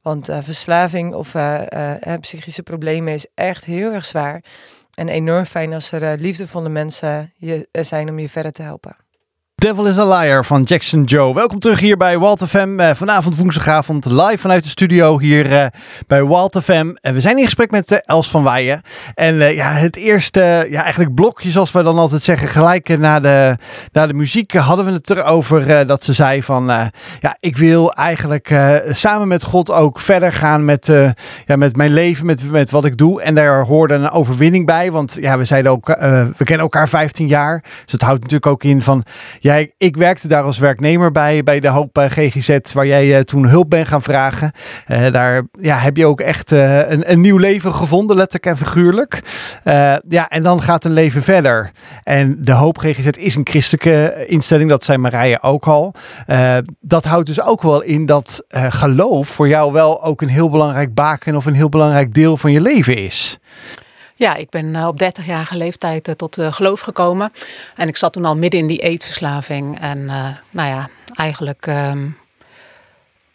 Want 0.02 0.28
eh, 0.28 0.38
verslaving 0.42 1.14
of 1.14 1.34
eh, 1.34 1.72
eh, 1.72 2.06
eh, 2.12 2.20
psychische 2.20 2.62
problemen 2.62 3.12
is 3.12 3.26
echt 3.34 3.64
heel 3.64 3.92
erg 3.92 4.04
zwaar. 4.04 4.44
En 4.94 5.08
enorm 5.08 5.44
fijn 5.44 5.72
als 5.72 5.92
er 5.92 6.02
eh, 6.02 6.18
liefdevolle 6.18 6.68
mensen 6.68 7.32
je, 7.36 7.68
zijn 7.72 8.08
om 8.08 8.18
je 8.18 8.28
verder 8.28 8.52
te 8.52 8.62
helpen. 8.62 8.96
Devil 9.60 9.86
is 9.86 9.98
a 9.98 10.18
Liar 10.18 10.44
van 10.44 10.62
Jackson 10.62 11.04
Joe. 11.04 11.34
Welkom 11.34 11.58
terug 11.58 11.80
hier 11.80 11.96
bij 11.96 12.18
Walt 12.18 12.44
FM. 12.48 12.80
Eh, 12.80 12.94
vanavond 12.94 13.36
woensdagavond 13.36 14.04
live 14.04 14.38
vanuit 14.38 14.62
de 14.62 14.68
studio 14.68 15.18
hier 15.18 15.52
eh, 15.52 15.66
bij 16.06 16.24
Walt 16.24 16.58
FM. 16.62 16.92
En 17.00 17.14
we 17.14 17.20
zijn 17.20 17.38
in 17.38 17.44
gesprek 17.44 17.70
met 17.70 17.92
eh, 17.92 17.98
Els 18.02 18.30
van 18.30 18.42
Weijen. 18.42 18.82
En 19.14 19.42
eh, 19.42 19.54
ja, 19.54 19.72
het 19.72 19.96
eerste 19.96 20.66
ja, 20.70 20.82
eigenlijk 20.82 21.14
blokje, 21.14 21.50
zoals 21.50 21.72
we 21.72 21.82
dan 21.82 21.98
altijd 21.98 22.22
zeggen, 22.22 22.48
gelijk 22.48 22.88
eh, 22.88 22.98
na 22.98 23.20
de, 23.20 23.56
na 23.92 24.06
de 24.06 24.14
muziek 24.14 24.54
eh, 24.54 24.66
hadden 24.66 24.84
we 24.84 24.92
het 24.92 25.10
erover 25.10 25.70
eh, 25.70 25.86
dat 25.86 26.04
ze 26.04 26.12
zei 26.12 26.42
van 26.42 26.70
eh, 26.70 26.86
ja, 27.20 27.36
ik 27.40 27.56
wil 27.56 27.92
eigenlijk 27.92 28.50
eh, 28.50 28.74
samen 28.90 29.28
met 29.28 29.42
God 29.42 29.70
ook 29.70 30.00
verder 30.00 30.32
gaan 30.32 30.64
met, 30.64 30.88
eh, 30.88 31.10
ja, 31.46 31.56
met 31.56 31.76
mijn 31.76 31.92
leven, 31.92 32.26
met, 32.26 32.50
met 32.50 32.70
wat 32.70 32.84
ik 32.84 32.96
doe. 32.96 33.22
En 33.22 33.34
daar 33.34 33.64
hoorde 33.64 33.94
een 33.94 34.10
overwinning 34.10 34.66
bij, 34.66 34.90
want 34.90 35.16
ja, 35.20 35.38
we 35.38 35.44
zeiden 35.44 35.72
ook, 35.72 35.88
eh, 35.88 36.22
we 36.36 36.44
kennen 36.44 36.64
elkaar 36.64 36.88
15 36.88 37.28
jaar. 37.28 37.62
Dus 37.82 37.92
het 37.92 38.02
houdt 38.02 38.20
natuurlijk 38.20 38.52
ook 38.52 38.64
in 38.64 38.82
van 38.82 39.04
ja, 39.38 39.48
ik, 39.58 39.74
ik 39.78 39.96
werkte 39.96 40.28
daar 40.28 40.42
als 40.42 40.58
werknemer 40.58 41.12
bij, 41.12 41.42
bij 41.42 41.60
de 41.60 41.68
Hoop 41.68 41.98
eh, 41.98 42.04
GGZ, 42.10 42.58
waar 42.72 42.86
jij 42.86 43.16
eh, 43.16 43.22
toen 43.22 43.46
hulp 43.46 43.70
bent 43.70 43.88
gaan 43.88 44.02
vragen. 44.02 44.52
Eh, 44.86 45.12
daar 45.12 45.42
ja, 45.60 45.76
heb 45.76 45.96
je 45.96 46.06
ook 46.06 46.20
echt 46.20 46.50
een, 46.50 47.10
een 47.10 47.20
nieuw 47.20 47.36
leven 47.36 47.74
gevonden, 47.74 48.16
letterlijk 48.16 48.46
en 48.46 48.66
figuurlijk. 48.66 49.22
Ja, 50.08 50.28
en 50.28 50.42
dan 50.42 50.62
gaat 50.62 50.84
een 50.84 50.92
leven 50.92 51.22
verder. 51.22 51.70
En 52.04 52.36
de 52.38 52.52
Hoop 52.52 52.78
GGZ 52.78 53.08
is 53.08 53.34
een 53.34 53.46
christelijke 53.46 54.24
instelling, 54.26 54.70
dat 54.70 54.84
zei 54.84 54.98
Marije 54.98 55.42
ook 55.42 55.66
al. 55.66 55.94
Dat 56.80 57.04
houdt 57.04 57.26
dus 57.26 57.42
ook 57.42 57.62
wel 57.62 57.82
in 57.82 58.06
dat 58.06 58.44
geloof 58.50 59.28
voor 59.28 59.48
jou 59.48 59.72
wel 59.72 60.04
ook 60.04 60.22
een 60.22 60.28
heel 60.28 60.50
belangrijk 60.50 60.94
baken 60.94 61.36
of 61.36 61.46
een 61.46 61.54
heel 61.54 61.68
belangrijk 61.68 62.14
deel 62.14 62.36
van 62.36 62.52
je 62.52 62.60
leven 62.60 62.96
is. 62.96 63.38
Ja, 64.20 64.34
ik 64.34 64.50
ben 64.50 64.76
eh, 64.76 64.86
op 64.86 65.02
30-jarige 65.02 65.56
leeftijd 65.56 66.08
eh, 66.08 66.14
tot 66.14 66.38
eh, 66.38 66.52
geloof 66.52 66.80
gekomen. 66.80 67.32
En 67.76 67.88
ik 67.88 67.96
zat 67.96 68.12
toen 68.12 68.24
al 68.24 68.36
midden 68.36 68.60
in 68.60 68.66
die 68.66 68.78
eetverslaving. 68.78 69.80
En 69.80 70.04
nou 70.50 70.68
ja, 70.68 70.88
eigenlijk... 71.14 71.66
ehm, 71.66 72.08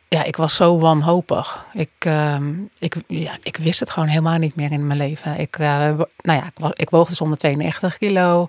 ja, 0.07 0.23
ik 0.23 0.35
was 0.35 0.55
zo 0.55 0.79
wanhopig. 0.79 1.65
Ik, 1.73 1.89
ehm, 1.99 2.53
ik, 2.79 2.95
ja, 3.07 3.37
ik 3.43 3.57
wist 3.57 3.79
het 3.79 3.89
gewoon 3.89 4.07
helemaal 4.07 4.37
niet 4.37 4.55
meer 4.55 4.71
in 4.71 4.87
mijn 4.87 4.99
leven. 4.99 5.39
Ik, 5.39 5.57
nou 5.57 6.07
ja, 6.21 6.43
ik, 6.45 6.73
ik 6.73 6.89
woog 6.89 7.07
dus 7.07 7.17
192 7.17 7.97
kilo. 7.97 8.47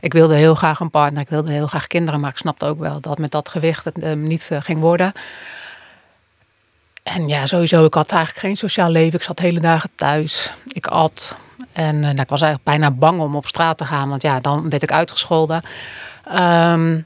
Ik 0.00 0.12
wilde 0.12 0.34
heel 0.34 0.54
graag 0.54 0.80
een 0.80 0.90
partner. 0.90 1.22
Ik 1.22 1.28
wilde 1.28 1.52
heel 1.52 1.66
graag 1.66 1.86
kinderen. 1.86 2.20
Maar 2.20 2.30
ik 2.30 2.36
snapte 2.36 2.66
ook 2.66 2.78
wel 2.78 3.00
dat 3.00 3.18
met 3.18 3.30
dat 3.30 3.48
gewicht 3.48 3.84
het 3.84 3.98
eh, 3.98 4.12
niet 4.12 4.50
ging 4.60 4.80
worden. 4.80 5.12
En 7.02 7.28
ja, 7.28 7.46
sowieso, 7.46 7.84
ik 7.84 7.94
had 7.94 8.10
eigenlijk 8.10 8.46
geen 8.46 8.56
sociaal 8.56 8.90
leven. 8.90 9.18
Ik 9.18 9.24
zat 9.24 9.38
hele 9.38 9.60
dagen 9.60 9.90
thuis. 9.94 10.52
Ik 10.68 10.86
at. 10.86 11.36
En 11.74 11.94
eh, 11.94 12.00
nou, 12.00 12.20
ik 12.20 12.28
was 12.28 12.42
eigenlijk 12.42 12.64
bijna 12.64 12.90
bang 12.90 13.20
om 13.20 13.36
op 13.36 13.46
straat 13.46 13.78
te 13.78 13.84
gaan. 13.84 14.08
Want 14.08 14.22
ja, 14.22 14.40
dan 14.40 14.70
werd 14.70 14.82
ik 14.82 14.92
uitgescholden. 14.92 15.62
Ehm, 16.24 17.00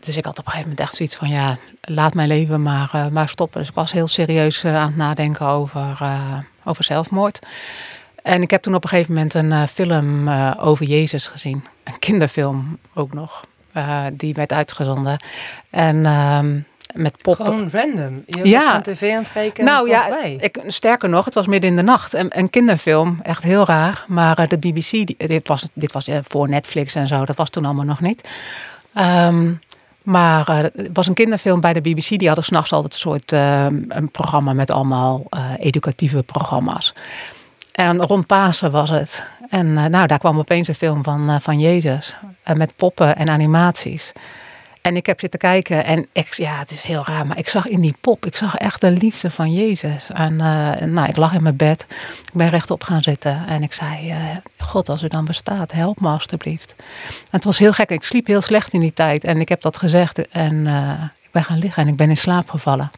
dus 0.00 0.16
ik 0.16 0.24
had 0.24 0.38
op 0.38 0.44
een 0.44 0.50
gegeven 0.50 0.70
moment 0.70 0.80
echt 0.80 0.94
zoiets 0.96 1.16
van... 1.16 1.28
ja, 1.28 1.56
laat 1.80 2.14
mijn 2.14 2.28
leven 2.28 2.62
maar, 2.62 2.90
eh, 2.92 3.06
maar 3.06 3.28
stoppen. 3.28 3.60
Dus 3.60 3.68
ik 3.68 3.74
was 3.74 3.92
heel 3.92 4.08
serieus 4.08 4.64
eh, 4.64 4.76
aan 4.76 4.86
het 4.86 4.96
nadenken 4.96 5.46
over, 5.46 6.02
over 6.64 6.84
zelfmoord. 6.84 7.38
En 8.22 8.42
ik 8.42 8.50
heb 8.50 8.62
toen 8.62 8.74
op 8.74 8.82
een 8.82 8.88
gegeven 8.88 9.12
moment 9.14 9.34
een 9.34 9.68
film 9.68 10.28
over 10.58 10.86
Jezus 10.86 11.26
gezien. 11.26 11.64
Een 11.84 11.98
kinderfilm 11.98 12.78
ook 12.94 13.12
nog. 13.12 13.44
Die 14.12 14.34
werd 14.34 14.52
uitgezonden. 14.52 15.16
En 15.70 16.06
ehm, 16.06 16.58
met 16.94 17.22
poppen. 17.22 17.44
Gewoon 17.44 17.68
random. 17.72 18.22
Je 18.26 18.40
was 18.40 18.48
ja. 18.48 18.72
aan 18.72 18.82
tv 18.82 19.12
aan 19.12 19.22
het 19.22 19.32
kijken. 19.32 19.64
Nou 19.64 19.88
ja, 19.88 20.22
ik, 20.22 20.60
sterker 20.66 21.08
nog, 21.08 21.24
het 21.24 21.34
was 21.34 21.46
midden 21.46 21.70
in 21.70 21.76
de 21.76 21.82
nacht. 21.82 22.12
Een, 22.12 22.38
een 22.38 22.50
kinderfilm, 22.50 23.18
echt 23.22 23.42
heel 23.42 23.64
raar. 23.64 24.04
Maar 24.08 24.48
de 24.48 24.58
BBC, 24.58 24.90
die, 24.90 25.16
dit 25.16 25.48
was, 25.48 25.68
dit 25.72 25.92
was 25.92 26.08
voor 26.28 26.48
Netflix 26.48 26.94
en 26.94 27.06
zo, 27.06 27.24
dat 27.24 27.36
was 27.36 27.50
toen 27.50 27.64
allemaal 27.64 27.84
nog 27.84 28.00
niet. 28.00 28.28
Um, 28.98 29.60
maar 30.02 30.50
uh, 30.50 30.56
het 30.56 30.90
was 30.92 31.06
een 31.06 31.14
kinderfilm 31.14 31.60
bij 31.60 31.72
de 31.72 31.80
BBC. 31.80 32.08
Die 32.08 32.26
hadden 32.26 32.44
s'nachts 32.44 32.72
altijd 32.72 32.92
een 32.92 32.98
soort 32.98 33.32
een 33.32 34.08
programma 34.12 34.52
met 34.52 34.70
allemaal 34.70 35.24
educatieve 35.58 36.22
programma's. 36.22 36.94
En 37.72 38.06
rond 38.06 38.26
Pasen 38.26 38.70
was 38.70 38.90
het. 38.90 39.30
En 39.48 39.72
nou, 39.72 40.06
daar 40.06 40.18
kwam 40.18 40.38
opeens 40.38 40.68
een 40.68 40.74
film 40.74 41.02
van, 41.02 41.40
van 41.40 41.60
Jezus. 41.60 42.14
met 42.54 42.76
poppen 42.76 43.16
en 43.16 43.28
animaties. 43.28 44.12
En 44.82 44.96
ik 44.96 45.06
heb 45.06 45.20
zitten 45.20 45.38
kijken 45.38 45.84
en 45.84 46.06
ik, 46.12 46.34
ja, 46.34 46.58
het 46.58 46.70
is 46.70 46.82
heel 46.82 47.04
raar, 47.06 47.26
maar 47.26 47.38
ik 47.38 47.48
zag 47.48 47.66
in 47.66 47.80
die 47.80 47.94
pop, 48.00 48.26
ik 48.26 48.36
zag 48.36 48.56
echt 48.56 48.80
de 48.80 48.90
liefde 48.90 49.30
van 49.30 49.52
Jezus. 49.52 50.10
En 50.10 50.36
nou, 50.92 51.08
ik 51.08 51.16
lag 51.16 51.32
in 51.34 51.42
mijn 51.42 51.56
bed, 51.56 51.86
ik 52.24 52.32
ben 52.32 52.48
rechtop 52.48 52.82
gaan 52.82 53.02
zitten 53.02 53.46
en 53.46 53.62
ik 53.62 53.72
zei, 53.72 54.14
God, 54.58 54.88
als 54.88 55.02
u 55.02 55.08
dan 55.08 55.24
bestaat, 55.24 55.72
help 55.72 56.00
me 56.00 56.08
alstublieft. 56.08 56.74
En 56.78 56.84
het 57.30 57.44
was 57.44 57.58
heel 57.58 57.72
gek, 57.72 57.90
ik 57.90 58.02
sliep 58.02 58.26
heel 58.26 58.40
slecht 58.40 58.72
in 58.72 58.80
die 58.80 58.92
tijd 58.92 59.24
en 59.24 59.40
ik 59.40 59.48
heb 59.48 59.62
dat 59.62 59.76
gezegd 59.76 60.28
en 60.28 60.66
ik 61.22 61.30
ben 61.30 61.44
gaan 61.44 61.58
liggen 61.58 61.82
en 61.82 61.88
ik 61.88 61.96
ben 61.96 62.10
in 62.10 62.16
slaap 62.16 62.50
gevallen. 62.50 62.90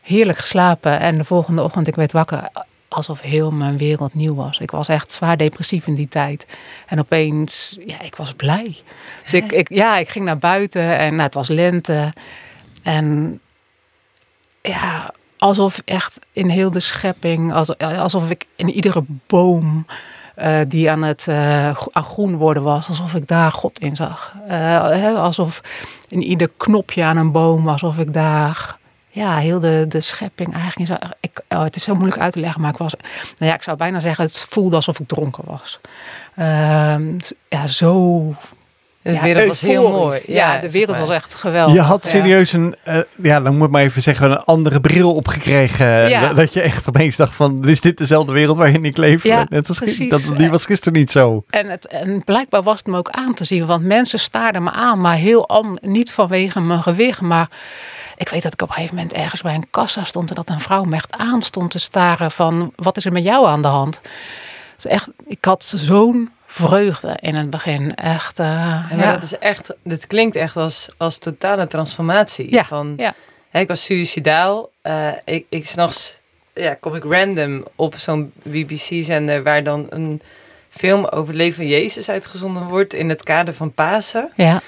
Heerlijk 0.00 0.38
geslapen 0.38 1.00
en 1.00 1.16
de 1.18 1.24
volgende 1.24 1.62
ochtend, 1.62 1.86
ik 1.86 1.94
werd 1.94 2.12
wakker 2.12 2.48
alsof 2.94 3.20
heel 3.20 3.50
mijn 3.50 3.76
wereld 3.76 4.14
nieuw 4.14 4.34
was. 4.34 4.58
Ik 4.58 4.70
was 4.70 4.88
echt 4.88 5.12
zwaar 5.12 5.36
depressief 5.36 5.86
in 5.86 5.94
die 5.94 6.08
tijd. 6.08 6.46
En 6.86 6.98
opeens, 6.98 7.78
ja, 7.86 8.00
ik 8.00 8.16
was 8.16 8.32
blij. 8.32 8.76
Dus 9.22 9.32
ik, 9.32 9.52
ik 9.52 9.74
ja, 9.74 9.96
ik 9.96 10.08
ging 10.08 10.24
naar 10.24 10.38
buiten 10.38 10.98
en 10.98 11.10
nou, 11.10 11.22
het 11.22 11.34
was 11.34 11.48
lente. 11.48 12.12
En 12.82 13.40
ja, 14.62 15.14
alsof 15.38 15.82
echt 15.84 16.18
in 16.32 16.48
heel 16.48 16.70
de 16.70 16.80
schepping, 16.80 17.54
alsof 17.78 18.30
ik 18.30 18.46
in 18.56 18.70
iedere 18.70 19.04
boom 19.26 19.86
uh, 20.38 20.58
die 20.68 20.90
aan 20.90 21.02
het 21.02 21.26
uh, 21.28 21.76
aan 21.92 22.04
groen 22.04 22.36
worden 22.36 22.62
was, 22.62 22.88
alsof 22.88 23.14
ik 23.14 23.28
daar 23.28 23.52
God 23.52 23.78
in 23.78 23.96
zag. 23.96 24.34
Uh, 24.48 25.16
alsof 25.16 25.60
in 26.08 26.22
ieder 26.22 26.50
knopje 26.56 27.04
aan 27.04 27.16
een 27.16 27.32
boom, 27.32 27.68
alsof 27.68 27.98
ik 27.98 28.12
daar 28.12 28.76
ja, 29.14 29.36
heel 29.36 29.60
de, 29.60 29.84
de 29.88 30.00
schepping 30.00 30.54
eigenlijk. 30.54 30.90
Zo, 30.90 31.08
ik, 31.20 31.40
oh, 31.48 31.62
het 31.62 31.76
is 31.76 31.82
zo 31.82 31.94
moeilijk 31.94 32.20
uit 32.20 32.32
te 32.32 32.40
leggen, 32.40 32.60
maar 32.60 32.70
ik 32.70 32.76
was, 32.76 32.94
nou 33.38 33.50
ja, 33.50 33.54
ik 33.54 33.62
zou 33.62 33.76
bijna 33.76 34.00
zeggen, 34.00 34.24
het 34.24 34.46
voelde 34.48 34.76
alsof 34.76 35.00
ik 35.00 35.08
dronken 35.08 35.44
was. 35.46 35.80
Uh, 36.38 36.96
ja, 37.48 37.66
zo. 37.66 38.34
De 39.02 39.12
ja, 39.12 39.22
wereld 39.22 39.46
was 39.46 39.60
heel 39.60 39.90
mooi. 39.90 40.20
Ja, 40.26 40.58
de 40.58 40.70
wereld 40.70 40.96
was 40.96 41.10
echt 41.10 41.34
geweldig. 41.34 41.74
Je 41.74 41.80
had 41.80 42.06
serieus 42.06 42.52
een, 42.52 42.74
uh, 42.88 42.98
ja, 43.22 43.40
dan 43.40 43.56
moet 43.56 43.66
ik 43.66 43.72
maar 43.72 43.82
even 43.82 44.02
zeggen, 44.02 44.30
een 44.30 44.36
andere 44.36 44.80
bril 44.80 45.14
opgekregen. 45.14 46.08
Ja. 46.08 46.32
Dat 46.32 46.52
je 46.52 46.60
echt 46.60 46.88
opeens 46.88 47.16
dacht 47.16 47.34
van, 47.34 47.68
is 47.68 47.80
dit 47.80 47.98
dezelfde 47.98 48.32
wereld 48.32 48.56
waarin 48.56 48.84
ik 48.84 48.96
leef? 48.96 49.22
Ja, 49.22 49.46
Net 49.48 49.68
als 49.68 49.78
precies. 49.78 50.10
Dat, 50.10 50.22
die 50.36 50.50
was 50.50 50.66
gisteren 50.66 50.98
niet 50.98 51.10
zo. 51.10 51.44
En, 51.50 51.68
het, 51.68 51.86
en 51.86 52.24
blijkbaar 52.24 52.62
was 52.62 52.78
het 52.78 52.86
me 52.86 52.96
ook 52.96 53.10
aan 53.10 53.34
te 53.34 53.44
zien, 53.44 53.66
want 53.66 53.84
mensen 53.84 54.18
staarden 54.18 54.62
me 54.62 54.70
aan, 54.70 55.00
maar 55.00 55.16
heel 55.16 55.48
an, 55.48 55.78
niet 55.82 56.12
vanwege 56.12 56.60
mijn 56.60 56.82
gewicht, 56.82 57.20
maar 57.20 57.48
ik 58.16 58.28
weet 58.28 58.42
dat 58.42 58.52
ik 58.52 58.62
op 58.62 58.68
een 58.68 58.74
gegeven 58.74 58.94
moment 58.94 59.12
ergens 59.12 59.42
bij 59.42 59.54
een 59.54 59.70
kassa 59.70 60.04
stond 60.04 60.28
en 60.28 60.34
dat 60.34 60.48
een 60.48 60.60
vrouw 60.60 60.82
me 60.82 60.94
echt 60.94 61.12
aan 61.12 61.42
stond 61.42 61.70
te 61.70 61.78
staren 61.78 62.30
van 62.30 62.72
wat 62.76 62.96
is 62.96 63.04
er 63.04 63.12
met 63.12 63.24
jou 63.24 63.46
aan 63.46 63.62
de 63.62 63.68
hand? 63.68 64.00
Dus 64.74 64.86
echt, 64.86 65.10
ik 65.26 65.44
had 65.44 65.64
zo'n 65.64 66.30
vreugde 66.46 67.16
in 67.20 67.34
het 67.34 67.50
begin. 67.50 67.94
Echt. 67.94 68.38
Uh, 68.38 68.46
ja, 68.90 69.12
dat 69.12 69.22
is 69.22 69.38
echt. 69.38 69.74
Dit 69.82 70.06
klinkt 70.06 70.36
echt 70.36 70.56
als, 70.56 70.88
als 70.96 71.18
totale 71.18 71.66
transformatie. 71.66 72.50
Ja, 72.50 72.64
van, 72.64 72.94
ja. 72.96 73.14
Hè, 73.50 73.60
ik 73.60 73.68
was 73.68 73.84
suicidaal. 73.84 74.70
Uh, 74.82 75.08
ik, 75.24 75.46
ik 75.48 75.66
s'nachts 75.66 76.18
ja, 76.54 76.74
kom 76.74 76.94
ik 76.94 77.04
random 77.04 77.64
op 77.74 77.94
zo'n 77.96 78.32
BBC-zender 78.42 79.42
waar 79.42 79.62
dan 79.62 79.86
een 79.90 80.20
film 80.68 81.04
over 81.04 81.26
het 81.26 81.36
leven 81.36 81.56
van 81.56 81.66
Jezus 81.66 82.08
uitgezonden 82.08 82.64
wordt 82.64 82.94
in 82.94 83.08
het 83.08 83.22
kader 83.22 83.54
van 83.54 83.72
Pasen. 83.72 84.32
Ja. 84.36 84.60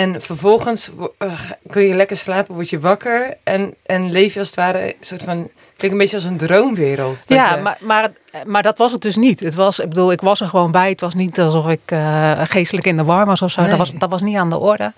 En 0.00 0.22
vervolgens 0.22 0.90
uh, 1.18 1.32
kun 1.70 1.82
je 1.82 1.94
lekker 1.94 2.16
slapen, 2.16 2.54
word 2.54 2.70
je 2.70 2.80
wakker 2.80 3.36
en, 3.42 3.74
en 3.86 4.10
leef 4.10 4.32
je 4.32 4.38
als 4.38 4.48
het 4.48 4.56
ware 4.56 4.86
een 4.86 4.94
soort 5.00 5.22
van. 5.22 5.50
Klinkt 5.76 5.96
een 5.96 6.02
beetje 6.02 6.16
als 6.16 6.24
een 6.24 6.36
droomwereld. 6.36 7.24
Ja, 7.26 7.56
maar, 7.56 7.78
maar, 7.80 8.10
maar 8.46 8.62
dat 8.62 8.78
was 8.78 8.92
het 8.92 9.02
dus 9.02 9.16
niet. 9.16 9.40
Het 9.40 9.54
was, 9.54 9.78
ik 9.78 9.88
bedoel, 9.88 10.12
ik 10.12 10.20
was 10.20 10.40
er 10.40 10.48
gewoon 10.48 10.70
bij. 10.70 10.88
Het 10.88 11.00
was 11.00 11.14
niet 11.14 11.40
alsof 11.40 11.68
ik 11.68 11.80
uh, 11.92 12.40
geestelijk 12.44 12.86
in 12.86 12.96
de 12.96 13.04
war 13.04 13.26
was 13.26 13.42
of 13.42 13.50
zo. 13.50 13.66
Dat, 13.66 13.78
was, 13.78 13.92
dat 13.92 14.10
was 14.10 14.22
niet 14.22 14.36
aan 14.36 14.50
de 14.50 14.58
orde. 14.58 14.92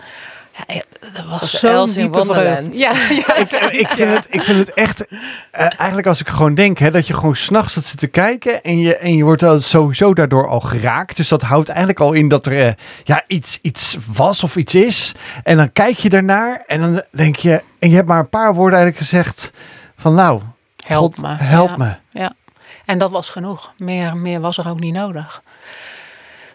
Ja, 0.53 0.81
dat 1.13 1.25
was, 1.25 1.39
was 1.39 1.59
zo'n 1.59 1.85
diepe 1.85 2.25
vreugde. 2.25 2.77
Ja, 2.77 2.91
ja, 3.27 3.35
ik, 3.35 3.51
ik, 3.51 3.87
vind 3.87 4.11
het, 4.11 4.27
ik 4.29 4.41
vind 4.41 4.57
het 4.57 4.73
echt, 4.73 5.11
uh, 5.11 5.19
eigenlijk 5.51 6.07
als 6.07 6.19
ik 6.19 6.27
gewoon 6.27 6.53
denk, 6.53 6.77
hè, 6.77 6.91
dat 6.91 7.07
je 7.07 7.13
gewoon 7.13 7.35
s'nachts 7.35 7.73
zit 7.73 7.97
te 7.97 8.07
kijken 8.07 8.63
en 8.63 8.79
je, 8.79 8.97
en 8.97 9.15
je 9.15 9.23
wordt 9.23 9.43
al 9.43 9.59
sowieso 9.59 10.13
daardoor 10.13 10.47
al 10.47 10.59
geraakt. 10.59 11.17
Dus 11.17 11.27
dat 11.27 11.41
houdt 11.41 11.69
eigenlijk 11.69 11.99
al 11.99 12.13
in 12.13 12.27
dat 12.27 12.45
er 12.45 12.65
uh, 12.67 12.71
ja, 13.03 13.23
iets, 13.27 13.59
iets 13.61 13.97
was 14.13 14.43
of 14.43 14.55
iets 14.55 14.75
is. 14.75 15.15
En 15.43 15.57
dan 15.57 15.71
kijk 15.71 15.97
je 15.97 16.09
daarnaar 16.09 16.63
en 16.67 16.81
dan 16.81 17.03
denk 17.11 17.35
je, 17.35 17.63
en 17.79 17.89
je 17.89 17.95
hebt 17.95 18.07
maar 18.07 18.19
een 18.19 18.29
paar 18.29 18.53
woorden 18.53 18.79
eigenlijk 18.79 19.09
gezegd 19.09 19.51
van 19.97 20.13
nou, 20.13 20.41
help 20.85 21.17
me. 21.17 21.33
Help 21.33 21.69
ja, 21.69 21.77
me. 21.77 21.95
Ja, 22.09 22.33
en 22.85 22.97
dat 22.97 23.11
was 23.11 23.29
genoeg. 23.29 23.73
Meer, 23.77 24.17
meer 24.17 24.39
was 24.39 24.57
er 24.57 24.69
ook 24.69 24.79
niet 24.79 24.93
nodig. 24.93 25.41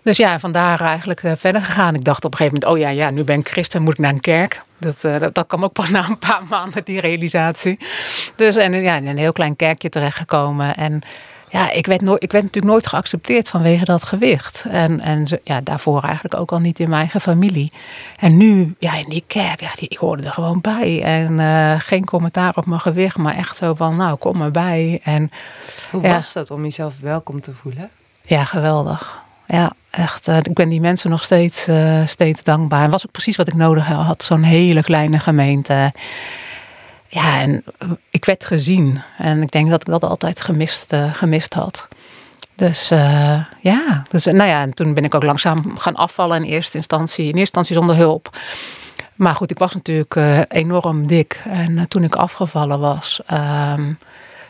Dus 0.09 0.17
ja, 0.17 0.39
vandaar 0.39 0.81
eigenlijk 0.81 1.23
uh, 1.23 1.33
verder 1.37 1.63
gegaan. 1.63 1.95
Ik 1.95 2.05
dacht 2.05 2.25
op 2.25 2.33
een 2.33 2.39
gegeven 2.39 2.61
moment, 2.61 2.81
oh 2.81 2.89
ja, 2.89 3.05
ja 3.05 3.11
nu 3.11 3.25
ben 3.25 3.39
ik 3.39 3.49
christen, 3.49 3.83
moet 3.83 3.93
ik 3.93 3.99
naar 3.99 4.13
een 4.13 4.21
kerk. 4.21 4.63
Dat, 4.79 5.05
uh, 5.05 5.19
dat, 5.19 5.35
dat, 5.35 5.47
kwam 5.47 5.65
ook 5.65 5.73
pas 5.73 5.91
na 5.97 6.09
een 6.09 6.19
paar 6.19 6.43
maanden, 6.49 6.85
die 6.85 7.01
realisatie. 7.01 7.79
Dus 8.35 8.57
en 8.57 8.73
ja, 8.73 8.97
in 8.97 9.07
een 9.07 9.19
heel 9.19 9.33
klein 9.33 9.57
kerkje 9.57 9.89
terechtgekomen. 9.89 10.77
En 10.77 11.03
ja, 11.49 11.71
ik 11.71 11.87
werd, 11.87 12.01
nooit, 12.01 12.23
ik 12.23 12.33
werd 12.33 12.45
natuurlijk 12.45 12.73
nooit 12.73 12.87
geaccepteerd 12.87 13.49
vanwege 13.49 13.85
dat 13.85 14.03
gewicht. 14.03 14.65
En, 14.71 15.01
en 15.01 15.27
ja, 15.45 15.61
daarvoor 15.61 16.03
eigenlijk 16.03 16.35
ook 16.35 16.53
al 16.53 16.61
niet 16.61 16.81
in 16.81 16.89
mijn 16.89 17.01
eigen 17.01 17.21
familie. 17.21 17.73
En 18.19 18.37
nu, 18.37 18.75
ja, 18.79 18.95
in 18.95 19.09
die 19.09 19.25
kerk, 19.27 19.61
ja, 19.61 19.71
die, 19.75 19.89
ik 19.89 19.99
hoorde 19.99 20.23
er 20.23 20.33
gewoon 20.33 20.61
bij. 20.61 21.03
En 21.03 21.33
uh, 21.39 21.75
geen 21.79 22.05
commentaar 22.05 22.57
op 22.57 22.67
mijn 22.67 22.81
gewicht, 22.81 23.17
maar 23.17 23.35
echt 23.35 23.57
zo 23.57 23.75
van, 23.75 23.97
nou, 23.97 24.17
kom 24.17 24.43
erbij. 24.43 25.01
En, 25.03 25.31
Hoe 25.91 26.03
ja, 26.03 26.15
was 26.15 26.33
dat 26.33 26.51
om 26.51 26.63
jezelf 26.63 27.01
welkom 27.01 27.41
te 27.41 27.53
voelen? 27.53 27.91
Ja, 28.23 28.45
geweldig 28.45 29.27
ja, 29.49 29.73
echt. 29.91 30.29
Uh, 30.29 30.37
ik 30.37 30.55
ben 30.55 30.69
die 30.69 30.81
mensen 30.81 31.11
nog 31.11 31.23
steeds, 31.23 31.69
uh, 31.69 32.07
steeds 32.07 32.43
dankbaar. 32.43 32.85
En 32.85 32.91
was 32.91 33.07
ook 33.07 33.13
precies 33.13 33.37
wat 33.37 33.49
ik 33.49 33.55
nodig 33.55 33.87
had. 33.87 34.23
Zo'n 34.25 34.43
hele 34.43 34.83
kleine 34.83 35.19
gemeente. 35.19 35.93
Ja, 37.09 37.41
en 37.41 37.65
ik 38.11 38.25
werd 38.25 38.45
gezien. 38.45 39.03
En 39.19 39.43
ik 39.43 39.51
denk 39.51 39.71
dat 39.71 39.81
ik 39.81 39.87
dat 39.87 40.05
altijd 40.05 40.41
gemist, 40.41 40.93
uh, 40.93 41.15
gemist 41.15 41.55
had. 41.55 41.89
Dus 42.55 42.89
ja, 43.61 44.05
dus, 44.09 44.25
nou 44.25 44.49
ja, 44.49 44.63
en 44.63 44.75
toen 44.75 44.95
ben 44.95 45.05
ik 45.05 45.15
ook 45.15 45.23
langzaam 45.23 45.79
gaan 45.79 45.95
afvallen 45.95 46.45
in 46.45 46.51
eerste 46.51 46.77
instantie. 46.77 47.19
In 47.19 47.25
eerste 47.25 47.41
instantie 47.41 47.77
zonder 47.77 47.97
hulp. 47.97 48.37
Maar 49.15 49.35
goed, 49.35 49.51
ik 49.51 49.59
was 49.59 49.75
natuurlijk 49.75 50.45
enorm 50.49 51.07
dik. 51.07 51.43
En 51.49 51.89
toen 51.89 52.05
ik 52.05 52.17
afgevallen 52.17 52.81
was, 52.81 53.21
um, 53.77 53.99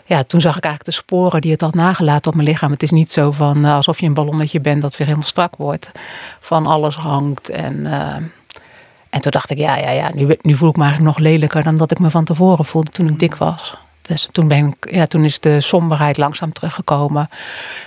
ja, 0.08 0.22
toen 0.22 0.40
zag 0.40 0.56
ik 0.56 0.64
eigenlijk 0.64 0.96
de 0.96 1.04
sporen 1.04 1.40
die 1.40 1.52
het 1.52 1.60
had 1.60 1.74
nagelaten 1.74 2.30
op 2.30 2.36
mijn 2.36 2.48
lichaam. 2.48 2.70
Het 2.70 2.82
is 2.82 2.90
niet 2.90 3.12
zo 3.12 3.30
van 3.30 3.64
uh, 3.64 3.74
alsof 3.74 4.00
je 4.00 4.06
een 4.06 4.14
ballonnetje 4.14 4.60
bent 4.60 4.82
dat 4.82 4.96
weer 4.96 5.06
helemaal 5.06 5.28
strak 5.28 5.56
wordt. 5.56 5.90
Van 6.40 6.66
alles 6.66 6.96
hangt. 6.96 7.48
En, 7.48 7.76
uh, 7.76 8.14
en 9.10 9.20
toen 9.20 9.30
dacht 9.32 9.50
ik, 9.50 9.58
ja, 9.58 9.76
ja, 9.76 9.90
ja, 9.90 10.10
nu, 10.14 10.36
nu 10.42 10.56
voel 10.56 10.68
ik 10.68 10.76
me 10.76 10.82
eigenlijk 10.82 11.16
nog 11.16 11.26
lelijker 11.26 11.62
dan 11.62 11.76
dat 11.76 11.90
ik 11.90 11.98
me 11.98 12.10
van 12.10 12.24
tevoren 12.24 12.64
voelde 12.64 12.90
toen 12.90 13.08
ik 13.08 13.18
dik 13.18 13.34
was. 13.34 13.76
Dus 14.02 14.28
toen, 14.32 14.48
ben 14.48 14.66
ik, 14.66 14.92
ja, 14.92 15.06
toen 15.06 15.24
is 15.24 15.40
de 15.40 15.60
somberheid 15.60 16.16
langzaam 16.16 16.52
teruggekomen. 16.52 17.28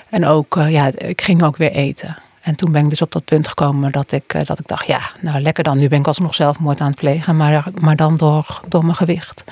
En 0.09 0.25
ook, 0.25 0.55
uh, 0.55 0.71
ja, 0.71 0.91
ik 0.97 1.21
ging 1.21 1.43
ook 1.43 1.57
weer 1.57 1.71
eten. 1.71 2.17
En 2.41 2.55
toen 2.55 2.71
ben 2.71 2.83
ik 2.83 2.89
dus 2.89 3.01
op 3.01 3.11
dat 3.11 3.25
punt 3.25 3.47
gekomen 3.47 3.91
dat 3.91 4.11
ik, 4.11 4.45
dat 4.45 4.59
ik 4.59 4.67
dacht, 4.67 4.87
ja, 4.87 4.99
nou 5.21 5.39
lekker 5.39 5.63
dan. 5.63 5.77
Nu 5.77 5.87
ben 5.87 5.99
ik 5.99 6.07
alsnog 6.07 6.35
zelfmoord 6.35 6.81
aan 6.81 6.87
het 6.87 6.99
plegen, 6.99 7.37
maar, 7.37 7.63
maar 7.79 7.95
dan 7.95 8.15
door, 8.15 8.61
door 8.67 8.83
mijn 8.83 8.95
gewicht. 8.95 9.43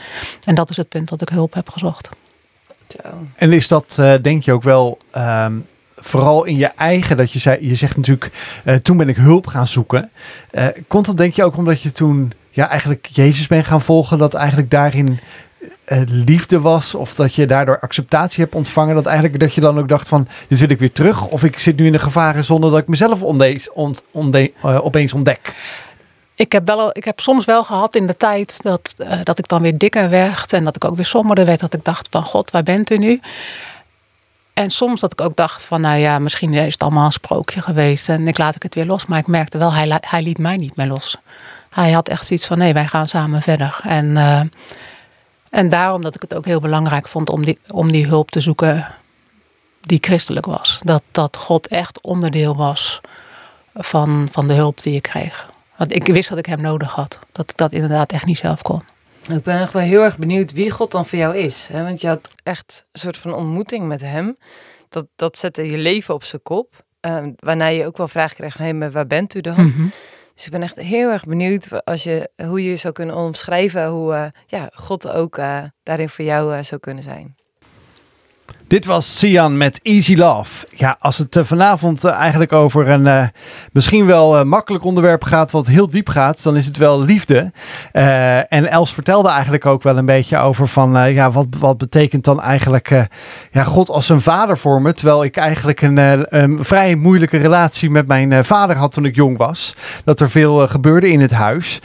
En 0.44 0.56
dat 0.56 0.70
is 0.70 0.78
het 0.78 0.90
punt 0.90 1.10
dat 1.10 1.22
ik 1.22 1.30
hulp 1.30 1.54
heb 1.54 1.70
gezocht. 1.70 2.10
En 3.36 3.54
is 3.54 3.68
dat, 3.68 3.98
uh, 4.00 4.14
denk 4.22 4.44
je 4.44 4.54
ook 4.54 4.64
wel, 4.64 4.98
um, 5.18 5.66
vooral 5.96 6.44
in 6.44 6.58
je 6.58 6.66
eigen, 6.66 7.18
dat 7.18 7.32
je 7.32 7.40
zei, 7.40 7.68
je 7.68 7.76
zegt 7.76 7.96
natuurlijk, 7.96 8.32
uh, 8.66 8.76
toen 8.76 8.98
ben 8.98 9.10
ik 9.10 9.16
hulp 9.16 9.48
gaan 9.48 9.68
zoeken. 9.68 10.10
Uh, 10.52 10.66
komt 10.88 11.06
dat 11.06 11.18
denk 11.18 11.34
je 11.34 11.44
ook 11.44 11.58
omdat 11.58 11.82
je 11.82 11.92
toen 11.92 12.34
ja, 12.50 12.70
eigenlijk 12.70 13.06
Jezus 13.06 13.48
bent 13.48 13.66
gaan 13.66 13.82
volgen, 13.82 14.18
dat 14.18 14.34
eigenlijk 14.34 14.72
daarin 14.72 15.20
liefde 16.06 16.60
was 16.60 16.96
of 16.96 17.16
dat 17.16 17.36
je 17.36 17.46
daardoor 17.46 17.80
acceptatie 17.80 18.44
hebt 18.44 18.56
ontvangen, 18.56 18.96
dat 18.96 19.06
eigenlijk 19.06 19.40
dat 19.40 19.54
je 19.54 19.62
dan 19.62 19.80
ook 19.80 19.88
dacht 19.88 20.08
van 20.08 20.28
dit 20.48 20.60
wil 20.60 20.70
ik 20.70 20.80
weer 20.80 20.92
terug 20.92 21.28
of 21.28 21.44
ik 21.44 21.60
zit 21.60 21.78
nu 21.80 21.86
in 21.86 21.92
de 21.92 22.00
gevaren 22.00 22.46
zonder 22.46 22.70
dat 22.70 22.80
ik 22.80 22.88
mezelf 22.88 23.22
opeens 24.62 25.14
ontdek? 25.14 25.54
Ik 26.40 26.52
heb, 26.52 26.68
wel, 26.68 26.90
ik 26.94 27.04
heb 27.04 27.20
soms 27.20 27.46
wel 27.46 27.64
gehad 27.64 27.96
in 27.96 28.08
de 28.08 28.18
tijd 28.18 28.62
dat, 28.64 28.94
uh, 28.98 29.14
dat 29.24 29.38
ik 29.38 29.48
dan 29.48 29.62
weer 29.62 29.78
dikker 29.78 30.10
werd 30.10 30.54
en 30.54 30.64
dat 30.64 30.76
ik 30.76 30.86
ook 30.86 30.96
weer 30.96 31.06
somberder 31.06 31.46
werd. 31.46 31.60
Dat 31.60 31.74
ik 31.74 31.86
dacht 31.86 32.08
van 32.12 32.24
God, 32.24 32.52
waar 32.52 32.64
bent 32.64 32.90
u 32.90 32.98
nu? 32.98 33.22
en 34.60 34.70
soms 34.70 35.02
dat 35.02 35.12
ik 35.12 35.22
ook 35.22 35.36
dacht 35.36 35.64
van, 35.64 35.82
nou 35.82 35.98
ja, 35.98 36.20
misschien 36.20 36.54
is 36.54 36.74
het 36.74 36.82
allemaal 36.82 37.06
een 37.06 37.12
sprookje 37.12 37.62
geweest 37.62 38.10
en 38.10 38.28
ik 38.28 38.38
laat 38.38 38.56
ik 38.56 38.64
het 38.64 38.76
weer 38.76 38.86
los. 38.86 39.06
Maar 39.06 39.20
ik 39.20 39.28
merkte 39.28 39.58
wel, 39.58 39.74
hij, 39.74 40.00
hij 40.02 40.22
liet 40.22 40.38
mij 40.38 40.58
niet 40.58 40.76
meer 40.76 40.88
los. 40.88 41.18
Hij 41.70 41.92
had 41.92 42.10
echt 42.10 42.26
zoiets 42.26 42.48
van, 42.48 42.58
nee, 42.58 42.74
wij 42.74 42.88
gaan 42.88 43.08
samen 43.08 43.42
verder. 43.42 43.80
En, 43.84 44.06
uh, 44.06 44.42
en 45.50 45.70
daarom 45.70 46.02
dat 46.02 46.16
ik 46.16 46.22
het 46.22 46.34
ook 46.34 46.46
heel 46.46 46.60
belangrijk 46.60 47.08
vond 47.08 47.30
om 47.30 47.46
die, 47.46 47.60
om 47.70 47.92
die 47.92 48.08
hulp 48.08 48.32
te 48.32 48.42
zoeken 48.42 48.88
die 49.82 49.98
christelijk 50.02 50.46
was. 50.46 50.80
Dat, 50.84 51.04
dat 51.12 51.38
God 51.38 51.68
echt 51.68 52.02
onderdeel 52.02 52.56
was 52.56 53.02
van, 53.74 54.28
van 54.32 54.48
de 54.48 54.54
hulp 54.54 54.84
die 54.84 54.96
ik 54.96 55.02
kreeg. 55.02 55.50
Want 55.80 55.96
ik 55.96 56.06
wist 56.06 56.30
dat 56.30 56.38
ik 56.38 56.46
hem 56.46 56.62
nodig 56.62 56.92
had. 56.92 57.20
Dat 57.32 57.50
ik 57.50 57.58
dat 57.58 57.72
inderdaad 57.72 58.12
echt 58.12 58.26
niet 58.26 58.38
zelf 58.38 58.62
kon. 58.62 58.82
Ik 59.32 59.44
ben 59.44 59.60
echt 59.60 59.74
wel 59.74 59.82
heel 59.82 60.02
erg 60.02 60.18
benieuwd 60.18 60.54
wie 60.54 60.72
God 60.72 60.92
dan 60.92 61.06
voor 61.06 61.18
jou 61.18 61.38
is. 61.38 61.68
Hè? 61.72 61.84
Want 61.84 62.02
je 62.02 62.08
had 62.08 62.32
echt 62.44 62.86
een 62.92 63.00
soort 63.00 63.18
van 63.18 63.34
ontmoeting 63.34 63.88
met 63.88 64.02
hem. 64.02 64.38
Dat, 64.90 65.08
dat 65.16 65.38
zette 65.38 65.64
je 65.64 65.78
leven 65.78 66.14
op 66.14 66.24
zijn 66.24 66.42
kop. 66.42 66.86
Uh, 67.02 67.28
waarna 67.36 67.68
je 67.68 67.86
ook 67.86 67.98
wel 67.98 68.08
vragen 68.08 68.36
kreeg, 68.36 68.58
hey, 68.58 68.74
maar 68.74 68.92
waar 68.92 69.08
bent 69.08 69.34
u 69.34 69.42
dan? 69.42 69.66
Mhm. 69.66 69.88
Dus 70.36 70.46
ik 70.46 70.52
ben 70.52 70.64
echt 70.64 70.76
heel 70.76 71.10
erg 71.10 71.26
benieuwd 71.26 71.86
als 71.86 72.04
je, 72.04 72.30
hoe 72.36 72.64
je 72.64 72.76
zou 72.76 72.94
kunnen 72.94 73.16
omschrijven 73.16 73.88
hoe 73.88 74.14
uh, 74.14 74.26
ja, 74.48 74.70
God 74.74 75.08
ook 75.08 75.38
uh, 75.38 75.64
daarin 75.84 76.10
voor 76.10 76.26
jou 76.26 76.56
uh, 76.56 76.64
zou 76.64 76.82
kunnen 76.82 77.04
zijn. 77.04 77.36
Dit 78.70 78.86
was 78.86 79.20
Sian 79.20 79.58
met 79.58 79.80
Easy 79.84 80.16
Love. 80.16 80.68
Ja, 80.76 80.96
als 81.00 81.18
het 81.18 81.36
uh, 81.36 81.44
vanavond 81.44 82.06
uh, 82.06 82.12
eigenlijk 82.12 82.54
over 82.54 82.88
een 82.88 83.06
uh, 83.06 83.24
misschien 83.72 84.06
wel 84.06 84.46
makkelijk 84.46 84.84
onderwerp 84.84 85.24
gaat, 85.24 85.52
wat 85.52 85.68
heel 85.68 85.90
diep 85.90 86.10
gaat, 86.10 86.44
dan 86.44 86.58
is 86.58 86.66
het 86.66 86.78
wel 86.78 87.02
liefde. 87.02 87.52
en 88.50 88.70
Els 88.70 88.94
vertelde 88.94 89.30
eigenlijk 89.30 89.66
ook 89.66 89.84
wel 89.84 89.98
een 89.98 90.06
beetje 90.06 90.38
over 90.38 90.68
van, 90.68 91.14
ja, 91.14 91.32
wat, 91.32 91.48
wat 91.60 91.78
betekent 91.78 92.24
dan 92.24 92.42
eigenlijk 92.42 93.08
ja, 93.52 93.64
God 93.64 93.90
als 93.90 94.10
een 94.10 94.22
vader 94.22 94.58
voor 94.58 94.82
me? 94.82 94.94
Terwijl 94.94 95.24
ik 95.24 95.38
eigenlijk 95.38 95.82
een, 95.82 95.98
een 96.38 96.66
vrij 96.66 96.96
moeilijke 96.96 97.38
relatie 97.38 97.90
met 97.90 98.08
mijn 98.08 98.46
vader 98.46 98.76
had 98.76 98.92
toen 98.92 99.06
ik 99.06 99.16
jong 99.16 99.38
was. 99.38 99.76
Dat 100.04 100.20
er 100.20 100.30
veel 100.30 100.68
gebeurde 100.68 101.10
in 101.12 101.20
het 101.20 101.32
huis, 101.32 101.80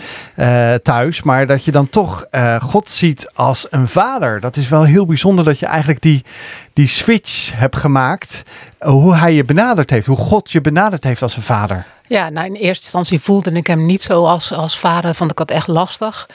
thuis, 0.82 1.22
maar 1.22 1.46
dat 1.46 1.64
je 1.64 1.70
dan 1.70 1.88
toch 1.88 2.26
God 2.60 2.88
ziet 2.88 3.30
als 3.34 3.66
een 3.70 3.88
vader. 3.88 4.40
Dat 4.40 4.56
is 4.56 4.68
wel 4.68 4.84
heel 4.84 5.06
bijzonder 5.06 5.44
dat 5.44 5.58
je 5.58 5.66
eigenlijk 5.66 6.00
die 6.00 6.24
die 6.74 6.86
switch 6.86 7.52
hebt 7.54 7.76
gemaakt. 7.76 8.42
Hoe 8.78 9.14
hij 9.14 9.32
je 9.32 9.44
benaderd 9.44 9.90
heeft, 9.90 10.06
hoe 10.06 10.16
God 10.16 10.50
je 10.50 10.60
benaderd 10.60 11.04
heeft 11.04 11.22
als 11.22 11.36
een 11.36 11.42
vader. 11.42 11.86
Ja, 12.06 12.28
nou 12.28 12.46
in 12.46 12.54
eerste 12.54 12.82
instantie 12.82 13.20
voelde 13.20 13.52
ik 13.52 13.66
hem 13.66 13.86
niet 13.86 14.02
zo 14.02 14.24
als, 14.24 14.52
als 14.52 14.78
vader, 14.78 15.14
vond 15.14 15.30
ik 15.30 15.36
dat 15.36 15.50
echt 15.50 15.66
lastig. 15.66 16.28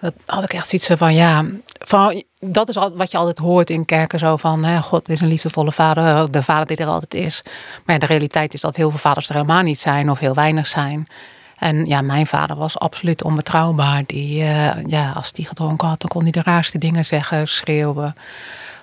Dat 0.00 0.14
had 0.26 0.42
ik 0.42 0.52
echt 0.52 0.68
zoiets 0.68 0.90
van, 1.00 1.14
ja, 1.14 1.44
van, 1.78 2.22
dat 2.40 2.68
is 2.68 2.76
wat 2.94 3.10
je 3.10 3.16
altijd 3.16 3.38
hoort 3.38 3.70
in 3.70 3.84
kerken 3.84 4.18
zo 4.18 4.36
van, 4.36 4.64
hè, 4.64 4.82
God 4.82 5.08
is 5.08 5.20
een 5.20 5.28
liefdevolle 5.28 5.72
vader, 5.72 6.30
de 6.30 6.42
vader 6.42 6.66
die 6.66 6.76
er 6.76 6.86
altijd 6.86 7.14
is. 7.14 7.42
Maar 7.84 7.94
ja, 7.94 8.00
de 8.00 8.06
realiteit 8.06 8.54
is 8.54 8.60
dat 8.60 8.76
heel 8.76 8.90
veel 8.90 8.98
vaders 8.98 9.28
er 9.28 9.34
helemaal 9.34 9.62
niet 9.62 9.80
zijn 9.80 10.10
of 10.10 10.18
heel 10.18 10.34
weinig 10.34 10.66
zijn. 10.66 11.08
En 11.56 11.86
ja, 11.86 12.00
mijn 12.00 12.26
vader 12.26 12.56
was 12.56 12.78
absoluut 12.78 13.24
onbetrouwbaar. 13.24 14.02
Die, 14.06 14.40
uh, 14.42 14.70
ja, 14.86 15.12
als 15.14 15.32
die 15.32 15.46
gedronken 15.46 15.88
had, 15.88 16.00
dan 16.00 16.10
kon 16.10 16.22
hij 16.22 16.30
de 16.30 16.42
raarste 16.42 16.78
dingen 16.78 17.04
zeggen, 17.04 17.48
schreeuwen. 17.48 18.14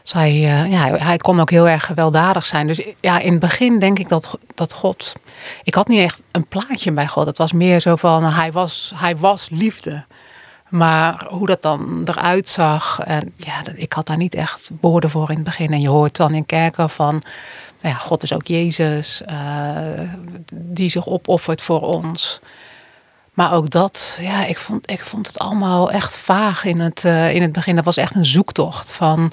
Zij, 0.04 0.34
uh, 0.34 0.72
ja, 0.72 0.98
hij 0.98 1.18
kon 1.18 1.40
ook 1.40 1.50
heel 1.50 1.68
erg 1.68 1.86
gewelddadig 1.86 2.46
zijn. 2.46 2.68
Dus 2.68 2.82
ja, 3.00 3.20
in 3.20 3.32
het 3.32 3.40
begin 3.40 3.80
denk 3.80 4.00
ik 4.00 4.10
dat, 4.10 4.38
dat 4.56 4.74
God. 4.74 5.14
Ik 5.64 5.74
had 5.74 5.88
niet 5.88 6.00
echt 6.00 6.22
een 6.32 6.48
plaatje 6.48 6.92
bij 6.92 7.08
God. 7.08 7.26
Het 7.26 7.38
was 7.38 7.52
meer 7.52 7.80
zo 7.80 7.96
van 7.96 8.24
hij 8.24 8.52
was, 8.52 8.94
hij 8.96 9.18
was 9.18 9.48
liefde. 9.52 10.06
Maar 10.70 11.26
hoe 11.30 11.48
dat 11.48 11.62
dan 11.62 12.02
eruit 12.06 12.50
zag, 12.50 13.00
en 13.00 13.34
ja, 13.38 13.62
ik 13.76 13.94
had 13.94 14.08
daar 14.08 14.18
niet 14.18 14.36
echt 14.36 14.72
woorden 14.82 15.10
voor 15.10 15.30
in 15.30 15.36
het 15.36 15.44
begin. 15.44 15.72
En 15.72 15.82
je 15.82 15.90
hoort 15.90 16.16
dan 16.16 16.34
in 16.34 16.46
kerken 16.46 16.90
van, 16.90 17.22
nou 17.82 17.94
ja, 17.94 17.96
God 17.96 18.24
is 18.24 18.34
ook 18.34 18.48
Jezus, 18.48 19.22
uh, 19.30 20.00
die 20.54 20.90
zich 20.90 21.08
opoffert 21.08 21.62
voor 21.62 21.82
ons. 21.82 22.40
Maar 23.34 23.54
ook 23.54 23.70
dat, 23.70 24.18
ja, 24.22 24.46
ik 24.46 24.58
vond, 24.58 24.92
ik 24.92 25.06
vond 25.06 25.28
het 25.28 25.40
allemaal 25.40 25.92
echt 25.92 26.18
vaag 26.18 26.64
in 26.64 26.80
het, 26.80 27.04
uh, 27.04 27.34
in 27.36 27.42
het 27.42 27.52
begin. 27.52 27.76
Dat 27.76 27.86
was 27.86 27.98
echt 27.98 28.16
een 28.16 28.26
zoektocht 28.26 28.92
van, 28.92 29.32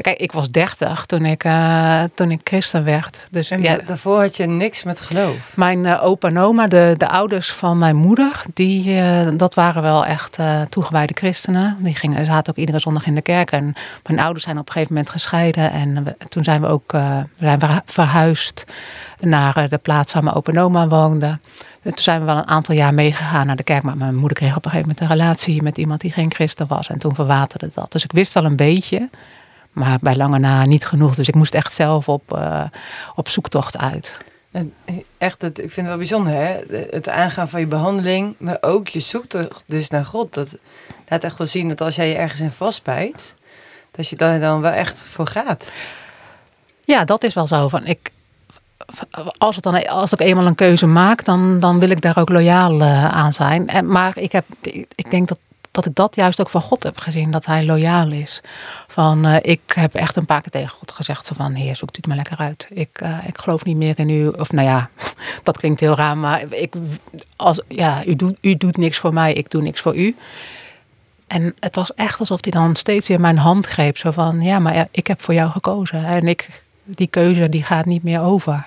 Kijk, 0.00 0.18
ik 0.18 0.32
was 0.32 0.50
30 0.50 1.06
toen 1.06 1.24
ik, 1.24 1.44
uh, 1.44 2.02
toen 2.14 2.30
ik 2.30 2.40
christen 2.44 2.84
werd. 2.84 3.26
Dus, 3.30 3.50
en 3.50 3.62
ja, 3.62 3.76
daarvoor 3.84 4.20
had 4.20 4.36
je 4.36 4.46
niks 4.46 4.82
met 4.82 5.00
geloof? 5.00 5.52
Mijn 5.54 5.84
uh, 5.84 6.04
opa 6.04 6.28
en 6.28 6.38
oma, 6.38 6.66
de, 6.66 6.94
de 6.96 7.08
ouders 7.08 7.52
van 7.52 7.78
mijn 7.78 7.96
moeder, 7.96 8.42
die, 8.54 8.94
uh, 8.94 9.28
dat 9.36 9.54
waren 9.54 9.82
wel 9.82 10.04
echt 10.04 10.38
toegewijde 10.68 11.12
christenen. 11.16 11.76
Die 11.78 11.94
gingen, 11.94 12.26
zaten 12.26 12.52
ook 12.52 12.58
iedere 12.58 12.78
zondag 12.78 13.06
in 13.06 13.14
de 13.14 13.22
kerk. 13.22 13.50
En 13.50 13.74
mijn 14.06 14.20
ouders 14.20 14.44
zijn 14.44 14.58
op 14.58 14.66
een 14.66 14.72
gegeven 14.72 14.94
moment 14.94 15.12
gescheiden. 15.12 15.70
En 15.70 16.04
we, 16.04 16.16
toen 16.28 16.44
zijn 16.44 16.60
we 16.60 16.66
ook 16.66 16.94
zijn 17.38 17.58
we 17.58 17.82
verhuisd 17.86 18.64
naar 19.20 19.68
de 19.68 19.78
plaats 19.78 20.12
waar 20.12 20.22
mijn 20.22 20.36
opa 20.36 20.52
en 20.52 20.58
oma 20.58 20.88
woonden. 20.88 21.40
Toen 21.82 21.98
zijn 21.98 22.20
we 22.20 22.26
wel 22.26 22.36
een 22.36 22.48
aantal 22.48 22.74
jaar 22.74 22.94
meegegaan 22.94 23.46
naar 23.46 23.56
de 23.56 23.62
kerk. 23.62 23.82
Maar 23.82 23.96
mijn 23.96 24.14
moeder 24.14 24.36
kreeg 24.36 24.56
op 24.56 24.64
een 24.64 24.70
gegeven 24.70 24.94
moment 24.96 25.00
een 25.00 25.16
relatie 25.16 25.62
met 25.62 25.78
iemand 25.78 26.00
die 26.00 26.12
geen 26.12 26.32
christen 26.32 26.66
was. 26.66 26.88
En 26.88 26.98
toen 26.98 27.14
verwaterde 27.14 27.70
dat. 27.74 27.92
Dus 27.92 28.04
ik 28.04 28.12
wist 28.12 28.32
wel 28.32 28.44
een 28.44 28.56
beetje. 28.56 29.08
Maar 29.76 29.98
bij 30.00 30.16
lange 30.16 30.38
na 30.38 30.64
niet 30.64 30.86
genoeg. 30.86 31.14
Dus 31.14 31.28
ik 31.28 31.34
moest 31.34 31.54
echt 31.54 31.72
zelf 31.72 32.08
op, 32.08 32.32
uh, 32.34 32.64
op 33.14 33.28
zoektocht 33.28 33.78
uit. 33.78 34.16
En 34.50 34.74
echt, 35.18 35.42
het, 35.42 35.58
ik 35.58 35.72
vind 35.72 35.76
het 35.76 35.86
wel 35.86 35.96
bijzonder, 35.96 36.32
hè? 36.32 36.60
Het 36.90 37.08
aangaan 37.08 37.48
van 37.48 37.60
je 37.60 37.66
behandeling, 37.66 38.34
maar 38.38 38.58
ook 38.60 38.88
je 38.88 39.00
zoektocht 39.00 39.64
dus 39.66 39.90
naar 39.90 40.04
God. 40.04 40.34
Dat 40.34 40.58
laat 41.08 41.24
echt 41.24 41.38
wel 41.38 41.46
zien 41.46 41.68
dat 41.68 41.80
als 41.80 41.96
jij 41.96 42.08
je 42.08 42.14
ergens 42.14 42.40
in 42.40 42.52
vastbijt, 42.52 43.34
dat 43.90 44.08
je 44.08 44.16
daar 44.16 44.40
dan 44.40 44.60
wel 44.60 44.72
echt 44.72 45.00
voor 45.00 45.26
gaat. 45.26 45.70
Ja, 46.84 47.04
dat 47.04 47.24
is 47.24 47.34
wel 47.34 47.46
zo. 47.46 47.68
Van 47.68 47.86
ik, 47.86 48.10
als, 49.38 49.54
het 49.54 49.64
dan, 49.64 49.86
als 49.86 50.12
ik 50.12 50.20
eenmaal 50.20 50.46
een 50.46 50.54
keuze 50.54 50.86
maak, 50.86 51.24
dan, 51.24 51.60
dan 51.60 51.78
wil 51.78 51.90
ik 51.90 52.00
daar 52.00 52.18
ook 52.18 52.28
loyaal 52.28 52.80
uh, 52.80 53.04
aan 53.04 53.32
zijn. 53.32 53.68
En, 53.68 53.86
maar 53.86 54.18
ik, 54.18 54.32
heb, 54.32 54.44
ik 54.94 55.10
denk 55.10 55.28
dat 55.28 55.38
dat 55.76 55.86
ik 55.86 55.94
dat 55.94 56.16
juist 56.16 56.40
ook 56.40 56.48
van 56.48 56.60
God 56.60 56.82
heb 56.82 56.98
gezien, 56.98 57.30
dat 57.30 57.46
hij 57.46 57.64
loyaal 57.64 58.10
is. 58.10 58.40
Van, 58.86 59.26
uh, 59.26 59.36
ik 59.40 59.60
heb 59.74 59.94
echt 59.94 60.16
een 60.16 60.24
paar 60.24 60.40
keer 60.40 60.50
tegen 60.50 60.68
God 60.68 60.90
gezegd, 60.90 61.26
zo 61.26 61.34
van, 61.36 61.54
heer, 61.54 61.76
zoekt 61.76 61.94
u 61.96 61.96
het 61.96 62.06
maar 62.06 62.16
lekker 62.16 62.38
uit. 62.38 62.66
Ik, 62.70 63.00
uh, 63.02 63.18
ik 63.26 63.38
geloof 63.38 63.64
niet 63.64 63.76
meer 63.76 63.98
in 63.98 64.08
u. 64.08 64.28
Of 64.28 64.52
nou 64.52 64.68
ja, 64.68 64.90
dat 65.42 65.58
klinkt 65.58 65.80
heel 65.80 65.94
raar, 65.94 66.18
maar 66.18 66.44
ik, 66.50 66.74
als, 67.36 67.60
ja, 67.68 68.04
u, 68.04 68.16
doet, 68.16 68.36
u 68.40 68.56
doet 68.56 68.76
niks 68.76 68.98
voor 68.98 69.12
mij, 69.12 69.32
ik 69.32 69.50
doe 69.50 69.62
niks 69.62 69.80
voor 69.80 69.96
u. 69.96 70.16
En 71.26 71.54
het 71.60 71.74
was 71.74 71.94
echt 71.94 72.20
alsof 72.20 72.38
hij 72.40 72.52
dan 72.52 72.76
steeds 72.76 73.08
weer 73.08 73.20
mijn 73.20 73.38
hand 73.38 73.66
greep. 73.66 73.98
Zo 73.98 74.10
van, 74.10 74.42
ja, 74.42 74.58
maar 74.58 74.74
ja, 74.74 74.88
ik 74.90 75.06
heb 75.06 75.22
voor 75.22 75.34
jou 75.34 75.50
gekozen. 75.50 76.04
En 76.04 76.28
ik, 76.28 76.62
die 76.84 77.06
keuze 77.06 77.48
die 77.48 77.62
gaat 77.62 77.84
niet 77.84 78.02
meer 78.02 78.22
over. 78.22 78.66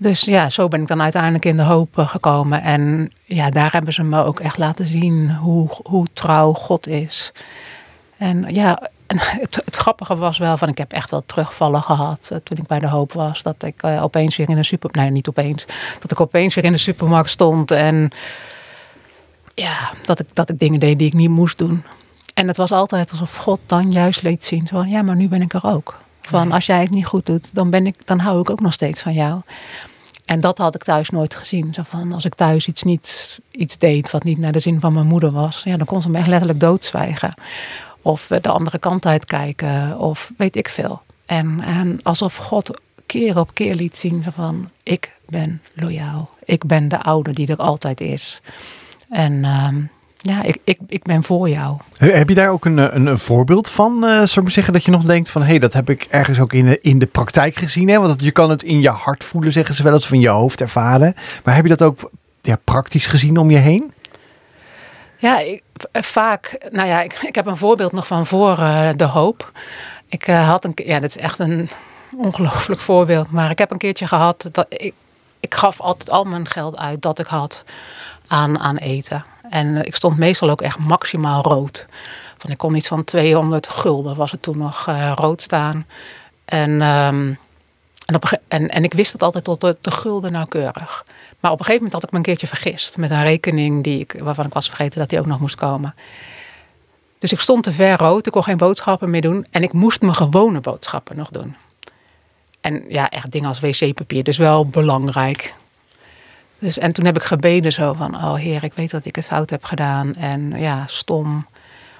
Dus 0.00 0.20
ja, 0.20 0.50
zo 0.50 0.68
ben 0.68 0.80
ik 0.80 0.86
dan 0.86 1.02
uiteindelijk 1.02 1.44
in 1.44 1.56
de 1.56 1.62
hoop 1.62 1.98
eh, 1.98 2.08
gekomen. 2.08 2.62
En 2.62 3.12
ja, 3.24 3.50
daar 3.50 3.72
hebben 3.72 3.92
ze 3.92 4.02
me 4.02 4.24
ook 4.24 4.40
echt 4.40 4.58
laten 4.58 4.86
zien 4.86 5.30
hoe, 5.30 5.68
hoe 5.82 6.06
trouw 6.12 6.52
God 6.52 6.86
is. 6.86 7.32
En 8.16 8.44
ja, 8.54 8.82
het, 9.40 9.62
het, 9.64 9.76
grappige 9.76 10.16
was 10.16 10.38
wel 10.38 10.56
van, 10.56 10.68
ik 10.68 10.78
heb 10.78 10.92
echt 10.92 11.10
wel 11.10 11.22
terugvallen 11.26 11.82
gehad 11.82 12.28
uh, 12.32 12.38
toen 12.42 12.58
ik 12.58 12.66
bij 12.66 12.78
de 12.78 12.88
hoop 12.88 13.12
was. 13.12 13.42
Dat 13.42 13.62
ik 13.62 13.82
uh, 13.82 14.02
opeens 14.02 14.36
weer 14.36 14.48
in 14.48 14.56
een 14.56 14.64
super, 14.64 14.90
nee 14.92 15.10
niet 15.10 15.28
opeens, 15.28 15.66
dat 15.98 16.10
ik 16.10 16.20
opeens 16.20 16.54
weer 16.54 16.64
in 16.64 16.72
de 16.72 16.78
supermarkt 16.78 17.30
stond 17.30 17.70
en 17.70 18.10
ja, 19.54 19.90
dat 20.04 20.20
ik, 20.20 20.26
dat 20.32 20.48
ik 20.48 20.58
dingen 20.58 20.80
deed 20.80 20.98
die 20.98 21.06
ik 21.06 21.14
niet 21.14 21.30
moest 21.30 21.58
doen. 21.58 21.84
En 22.34 22.46
het 22.46 22.56
was 22.56 22.72
altijd 22.72 23.10
alsof 23.10 23.36
God 23.36 23.60
dan 23.66 23.92
juist 23.92 24.22
liet 24.22 24.44
zien, 24.44 24.68
van 24.68 24.88
ja, 24.88 25.02
maar 25.02 25.16
nu 25.16 25.28
ben 25.28 25.42
ik 25.42 25.54
er 25.54 25.64
ook. 25.64 25.98
Van 26.20 26.52
als 26.52 26.66
jij 26.66 26.80
het 26.80 26.90
niet 26.90 27.06
goed 27.06 27.26
doet, 27.26 27.54
dan, 27.54 27.70
ben 27.70 27.86
ik, 27.86 28.06
dan 28.06 28.18
hou 28.18 28.40
ik 28.40 28.50
ook 28.50 28.60
nog 28.60 28.72
steeds 28.72 29.02
van 29.02 29.12
jou. 29.12 29.40
En 30.30 30.40
dat 30.40 30.58
had 30.58 30.74
ik 30.74 30.82
thuis 30.82 31.10
nooit 31.10 31.34
gezien. 31.34 31.74
Zo 31.74 31.82
van, 31.82 32.12
als 32.12 32.24
ik 32.24 32.34
thuis 32.34 32.68
iets, 32.68 32.82
niet, 32.82 33.40
iets 33.50 33.78
deed 33.78 34.10
wat 34.10 34.24
niet 34.24 34.38
naar 34.38 34.52
de 34.52 34.58
zin 34.60 34.80
van 34.80 34.92
mijn 34.92 35.06
moeder 35.06 35.30
was, 35.30 35.62
ja, 35.62 35.76
dan 35.76 35.86
kon 35.86 36.02
ze 36.02 36.10
me 36.10 36.18
echt 36.18 36.26
letterlijk 36.26 36.60
doodzwijgen. 36.60 37.34
Of 38.02 38.26
de 38.26 38.48
andere 38.48 38.78
kant 38.78 39.06
uitkijken, 39.06 39.98
of 39.98 40.32
weet 40.36 40.56
ik 40.56 40.68
veel. 40.68 41.02
En, 41.26 41.60
en 41.60 42.00
alsof 42.02 42.36
God 42.36 42.80
keer 43.06 43.38
op 43.38 43.54
keer 43.54 43.74
liet 43.74 43.96
zien 43.96 44.22
van, 44.22 44.70
ik 44.82 45.12
ben 45.28 45.62
loyaal. 45.74 46.30
Ik 46.44 46.64
ben 46.64 46.88
de 46.88 47.02
oude 47.02 47.32
die 47.32 47.46
er 47.46 47.56
altijd 47.56 48.00
is. 48.00 48.40
En 49.08 49.44
ehm, 49.44 49.82
ja, 50.22 50.42
ik, 50.42 50.56
ik, 50.64 50.78
ik 50.86 51.02
ben 51.02 51.22
voor 51.22 51.48
jou. 51.48 51.76
Heb 51.96 52.28
je 52.28 52.34
daar 52.34 52.48
ook 52.48 52.64
een, 52.64 52.96
een, 52.96 53.06
een 53.06 53.18
voorbeeld 53.18 53.70
van, 53.70 54.04
uh, 54.04 54.22
zou 54.22 54.46
ik 54.46 54.52
zeggen, 54.52 54.72
dat 54.72 54.84
je 54.84 54.90
nog 54.90 55.02
denkt 55.02 55.30
van, 55.30 55.42
hé, 55.42 55.48
hey, 55.48 55.58
dat 55.58 55.72
heb 55.72 55.90
ik 55.90 56.06
ergens 56.10 56.40
ook 56.40 56.52
in 56.52 56.64
de, 56.64 56.80
in 56.80 56.98
de 56.98 57.06
praktijk 57.06 57.56
gezien, 57.56 57.88
hè? 57.88 58.00
Want 58.00 58.22
je 58.22 58.30
kan 58.30 58.50
het 58.50 58.62
in 58.62 58.82
je 58.82 58.88
hart 58.88 59.24
voelen, 59.24 59.52
zeggen 59.52 59.74
ze 59.74 59.82
wel 59.82 59.92
eens, 59.92 60.06
van 60.06 60.20
je 60.20 60.28
hoofd 60.28 60.60
ervaren. 60.60 61.14
Maar 61.44 61.54
heb 61.54 61.64
je 61.64 61.76
dat 61.76 61.82
ook 61.82 62.10
ja, 62.40 62.58
praktisch 62.64 63.06
gezien 63.06 63.38
om 63.38 63.50
je 63.50 63.58
heen? 63.58 63.92
Ja, 65.16 65.38
ik, 65.38 65.62
vaak, 65.92 66.68
nou 66.70 66.88
ja, 66.88 67.02
ik, 67.02 67.12
ik 67.22 67.34
heb 67.34 67.46
een 67.46 67.56
voorbeeld 67.56 67.92
nog 67.92 68.06
van 68.06 68.26
voor 68.26 68.58
uh, 68.58 68.88
de 68.96 69.04
hoop. 69.04 69.52
Ik 70.08 70.28
uh, 70.28 70.48
had 70.48 70.64
een, 70.64 70.72
ja, 70.74 71.00
dat 71.00 71.10
is 71.10 71.16
echt 71.16 71.38
een 71.38 71.70
ongelooflijk 72.16 72.80
voorbeeld, 72.80 73.30
maar 73.30 73.50
ik 73.50 73.58
heb 73.58 73.70
een 73.70 73.78
keertje 73.78 74.06
gehad 74.06 74.48
dat 74.52 74.66
ik, 74.68 74.94
ik 75.40 75.54
gaf 75.54 75.80
altijd 75.80 76.10
al 76.10 76.24
mijn 76.24 76.46
geld 76.46 76.76
uit 76.76 77.02
dat 77.02 77.18
ik 77.18 77.26
had 77.26 77.64
aan, 78.26 78.58
aan 78.58 78.76
eten. 78.76 79.24
En 79.50 79.84
ik 79.84 79.94
stond 79.94 80.18
meestal 80.18 80.50
ook 80.50 80.62
echt 80.62 80.78
maximaal 80.78 81.42
rood. 81.42 81.86
Van, 82.38 82.50
ik 82.50 82.58
kon 82.58 82.74
iets 82.74 82.88
van 82.88 83.04
200 83.04 83.68
gulden 83.68 84.16
was 84.16 84.30
het 84.30 84.42
toen 84.42 84.58
nog 84.58 84.86
uh, 84.88 85.12
rood 85.14 85.42
staan. 85.42 85.86
En, 86.44 86.82
ehm, 86.82 87.32
en, 88.48 88.68
en, 88.68 88.84
ik 88.84 88.94
wist 88.94 89.12
het 89.12 89.22
altijd 89.22 89.44
tot 89.44 89.60
de, 89.60 89.76
de 89.80 89.90
gulden 89.90 90.32
nauwkeurig. 90.32 91.04
Maar 91.40 91.50
op 91.50 91.58
een 91.58 91.64
gegeven 91.64 91.84
moment 91.84 91.92
had 91.92 92.02
ik 92.02 92.10
me 92.10 92.16
een 92.16 92.22
keertje 92.22 92.46
vergist 92.46 92.96
met 92.96 93.10
een 93.10 93.22
rekening 93.22 93.84
die 93.84 94.00
ik, 94.00 94.20
waarvan 94.22 94.46
ik 94.46 94.52
was 94.52 94.68
vergeten 94.68 94.98
dat 94.98 95.08
die 95.08 95.18
ook 95.18 95.26
nog 95.26 95.40
moest 95.40 95.56
komen. 95.56 95.94
Dus 97.18 97.32
ik 97.32 97.40
stond 97.40 97.62
te 97.62 97.72
ver 97.72 97.98
rood, 97.98 98.26
ik 98.26 98.32
kon 98.32 98.44
geen 98.44 98.56
boodschappen 98.56 99.10
meer 99.10 99.20
doen 99.20 99.46
en 99.50 99.62
ik 99.62 99.72
moest 99.72 100.00
mijn 100.00 100.14
gewone 100.14 100.60
boodschappen 100.60 101.16
nog 101.16 101.28
doen. 101.28 101.56
En 102.60 102.84
ja, 102.88 103.10
echt 103.10 103.30
dingen 103.30 103.48
als 103.48 103.60
wc-papier, 103.60 104.24
dus 104.24 104.36
wel 104.36 104.66
belangrijk. 104.66 105.54
Dus, 106.60 106.78
en 106.78 106.92
toen 106.92 107.04
heb 107.04 107.16
ik 107.16 107.22
gebeden 107.22 107.72
zo 107.72 107.92
van, 107.92 108.14
oh 108.14 108.34
heer, 108.34 108.64
ik 108.64 108.74
weet 108.74 108.90
dat 108.90 109.04
ik 109.04 109.16
het 109.16 109.26
fout 109.26 109.50
heb 109.50 109.64
gedaan. 109.64 110.14
En 110.14 110.52
ja, 110.58 110.84
stom. 110.86 111.46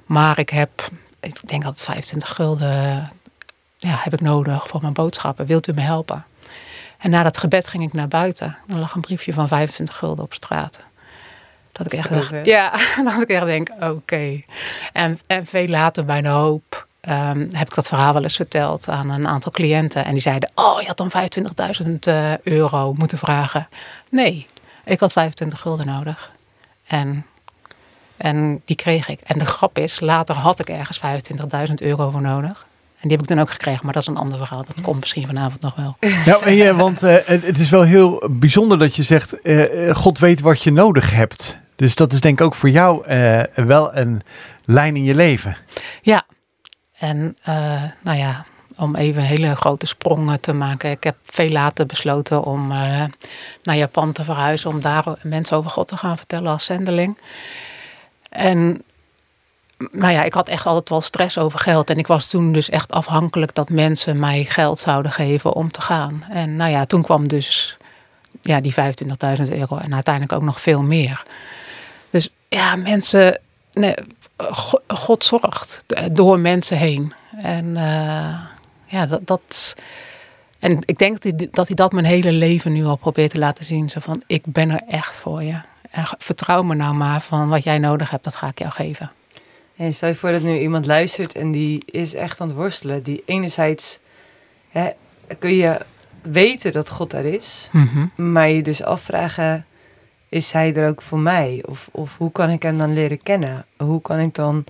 Maar 0.07 0.39
ik 0.39 0.51
heb, 0.51 0.89
ik 1.21 1.49
denk 1.49 1.63
dat 1.63 1.73
het 1.73 1.83
25 1.83 2.35
gulden 2.35 3.13
ja, 3.77 3.99
heb 3.99 4.13
ik 4.13 4.21
nodig 4.21 4.69
voor 4.69 4.81
mijn 4.81 4.93
boodschappen. 4.93 5.47
Wilt 5.47 5.69
u 5.69 5.73
me 5.73 5.81
helpen? 5.81 6.25
En 6.99 7.11
na 7.11 7.23
dat 7.23 7.39
gebed 7.39 7.67
ging 7.67 7.83
ik 7.83 7.93
naar 7.93 8.09
buiten. 8.09 8.57
Er 8.69 8.79
lag 8.79 8.95
een 8.95 9.01
briefje 9.01 9.33
van 9.33 9.49
25 9.49 9.97
gulden 9.97 10.25
op 10.25 10.35
straat. 10.35 10.79
Dat 11.73 11.93
ik 11.93 11.99
echt 11.99 12.11
dacht, 12.11 12.47
ja, 12.47 12.71
dat 13.05 13.23
ik 13.23 13.29
echt 13.29 13.45
denk, 13.45 13.71
oké. 13.81 14.43
En, 14.93 15.19
en 15.27 15.47
veel 15.47 15.67
later 15.67 16.05
bij 16.05 16.23
de 16.23 16.29
hoop 16.29 16.87
ehm, 17.01 17.47
heb 17.51 17.69
ik 17.69 17.75
dat 17.75 17.89
verhaal 17.89 18.13
wel 18.13 18.23
eens 18.23 18.37
verteld 18.37 18.89
aan 18.89 19.11
een 19.11 19.27
aantal 19.27 19.53
cliënten. 19.53 20.05
En 20.05 20.13
die 20.13 20.23
zeiden, 20.23 20.51
oh, 20.55 20.81
je 20.81 20.87
had 20.87 20.97
dan 20.97 21.13
25.000 21.87 21.93
eh, 22.01 22.39
euro 22.39 22.93
moeten 22.93 23.19
vragen. 23.19 23.69
Nee, 24.11 24.47
ik 24.85 25.01
had 25.01 25.13
25 25.13 25.61
gulden 25.61 25.87
nodig. 25.87 26.33
En, 26.87 27.27
en 28.17 28.63
die 28.65 28.77
kreeg 28.77 29.09
ik. 29.09 29.21
En 29.21 29.39
de 29.39 29.47
grap 29.47 29.79
is, 29.79 30.01
later 30.01 30.35
had 30.35 30.61
ik 30.61 30.69
ergens 30.69 31.01
25.000 31.69 31.75
euro 31.75 32.11
voor 32.11 32.21
nodig. 32.21 32.67
En 33.01 33.09
die 33.09 33.17
heb 33.17 33.21
ik 33.21 33.35
dan 33.35 33.41
ook 33.41 33.51
gekregen, 33.51 33.81
maar 33.85 33.93
dat 33.93 34.03
is 34.03 34.09
een 34.09 34.17
ander 34.17 34.39
verhaal. 34.39 34.65
Dat 34.65 34.81
komt 34.81 35.01
misschien 35.01 35.27
vanavond 35.27 35.63
nog 35.63 35.75
wel. 35.75 35.97
Nou, 36.27 36.45
en 36.45 36.55
je, 36.55 36.75
want 36.75 37.03
eh, 37.03 37.17
het, 37.25 37.59
is 37.59 37.71
wel 37.71 37.83
heel 37.83 38.23
bijzonder 38.31 38.79
dat 38.79 38.97
je 38.97 39.03
zegt, 39.03 39.41
eh, 39.41 39.89
eh, 39.89 39.97
God 39.97 40.19
weet 40.19 40.41
wat 40.41 40.63
je 40.63 40.73
nodig 40.73 41.11
hebt. 41.11 41.59
Dus 41.77 41.95
dat 41.95 42.13
is 42.13 42.21
denk 42.21 42.41
ik 42.41 42.47
ook 42.47 42.55
voor 42.55 42.71
jou 42.71 43.05
wel 43.55 43.97
een 43.97 44.23
lijn 44.65 44.97
in 44.97 45.05
je 45.05 45.15
leven. 45.15 45.57
Ja, 46.03 46.25
en 46.99 47.37
nou 48.03 48.19
ja, 48.19 48.45
om 48.81 48.97
even 48.97 49.23
hele 49.23 49.57
grote 49.57 49.87
sprongen 49.87 50.41
te 50.41 50.53
maken. 50.53 50.91
Ik 50.91 51.05
heb 51.05 51.17
veel 51.25 51.51
later 51.51 51.87
besloten 51.87 52.43
om 52.45 52.73
eh, 52.73 53.05
naar 53.63 53.77
Japan 53.77 54.13
te 54.13 54.25
verhuizen. 54.25 54.71
Om 54.71 54.81
daar 54.81 55.05
mensen 55.23 55.57
over 55.57 55.71
God 55.71 55.89
te 55.89 55.97
gaan 55.97 56.17
vertellen 56.17 56.53
als 56.53 56.65
zendeling. 56.65 57.19
En 58.31 58.83
nou 59.93 60.13
ja, 60.13 60.23
ik 60.23 60.35
had 60.35 60.49
echt 60.49 60.67
altijd 60.67 60.89
wel 60.89 61.01
stress 61.01 61.39
over 61.39 61.59
geld. 61.59 61.91
En 61.91 61.99
ik 61.99 62.07
was 62.07 62.27
toen 62.27 62.53
dus 62.53 62.69
echt 62.69 62.93
afhankelijk 62.93 63.55
dat 63.55 63.69
mensen 63.69 64.19
mij 64.19 64.45
geld 64.45 64.79
zouden 64.79 65.13
geven 65.13 65.53
om 65.53 65.71
te 65.71 65.81
gaan. 65.81 66.25
En 66.31 66.57
nou 66.57 66.71
ja, 66.71 66.87
toen 66.87 67.03
kwam 67.03 67.29
dus 67.29 67.77
ja, 68.43 68.61
die 68.61 68.75
25.000 68.75 69.59
euro 69.59 69.77
en 69.77 69.95
uiteindelijk 69.95 70.33
ook 70.33 70.43
nog 70.43 70.61
veel 70.61 70.83
meer. 70.83 71.23
Dus 72.11 72.29
ja, 72.49 72.77
mensen, 72.77 73.41
nee, 73.73 73.95
Go- 74.37 74.83
God 74.89 75.25
zorgt 75.25 75.85
door 76.13 76.39
mensen 76.39 76.77
heen. 76.77 77.15
En 77.37 77.77
eh, 77.77 78.35
ja, 78.91 79.07
dat, 79.07 79.27
dat. 79.27 79.77
En 80.59 80.79
ik 80.85 80.99
denk 80.99 81.23
dat 81.23 81.23
hij, 81.23 81.49
dat 81.51 81.67
hij 81.67 81.77
dat 81.77 81.93
mijn 81.93 82.05
hele 82.05 82.33
leven 82.33 82.73
nu 82.73 82.85
al 82.85 82.97
probeert 82.97 83.31
te 83.31 83.39
laten 83.39 83.65
zien. 83.65 83.89
Zo 83.89 84.01
van, 84.01 84.23
ik 84.27 84.43
ben 84.45 84.71
er 84.71 84.83
echt 84.89 85.19
voor 85.19 85.43
je. 85.43 85.61
En 85.91 86.05
vertrouw 86.19 86.63
me 86.63 86.75
nou 86.75 86.95
maar 86.95 87.21
van 87.21 87.49
wat 87.49 87.63
jij 87.63 87.79
nodig 87.79 88.11
hebt, 88.11 88.25
dat 88.25 88.35
ga 88.35 88.49
ik 88.49 88.59
jou 88.59 88.71
geven. 88.71 89.11
En 89.77 89.95
stel 89.95 90.09
je 90.09 90.15
voor 90.15 90.31
dat 90.31 90.43
nu 90.43 90.59
iemand 90.59 90.87
luistert 90.87 91.35
en 91.35 91.51
die 91.51 91.83
is 91.87 92.15
echt 92.15 92.41
aan 92.41 92.47
het 92.47 92.57
worstelen. 92.57 93.03
Die 93.03 93.23
enerzijds 93.27 93.99
hè, 94.69 94.91
kun 95.39 95.55
je 95.55 95.81
weten 96.23 96.73
dat 96.73 96.91
God 96.91 97.13
er 97.13 97.25
is, 97.25 97.71
maar 98.17 98.51
je 98.51 98.63
dus 98.63 98.83
afvragen: 98.83 99.67
is 100.29 100.53
hij 100.53 100.75
er 100.75 100.89
ook 100.89 101.03
voor 101.03 101.19
mij? 101.19 101.63
Of, 101.67 101.89
of 101.93 102.17
hoe 102.17 102.33
kan 102.33 102.51
ik 102.51 102.63
hem 102.63 102.79
dan 102.79 102.93
leren 102.93 103.23
kennen? 103.23 103.67
Hoe 103.77 104.01
kan 104.01 104.19
ik 104.19 104.35
dan 104.35 104.65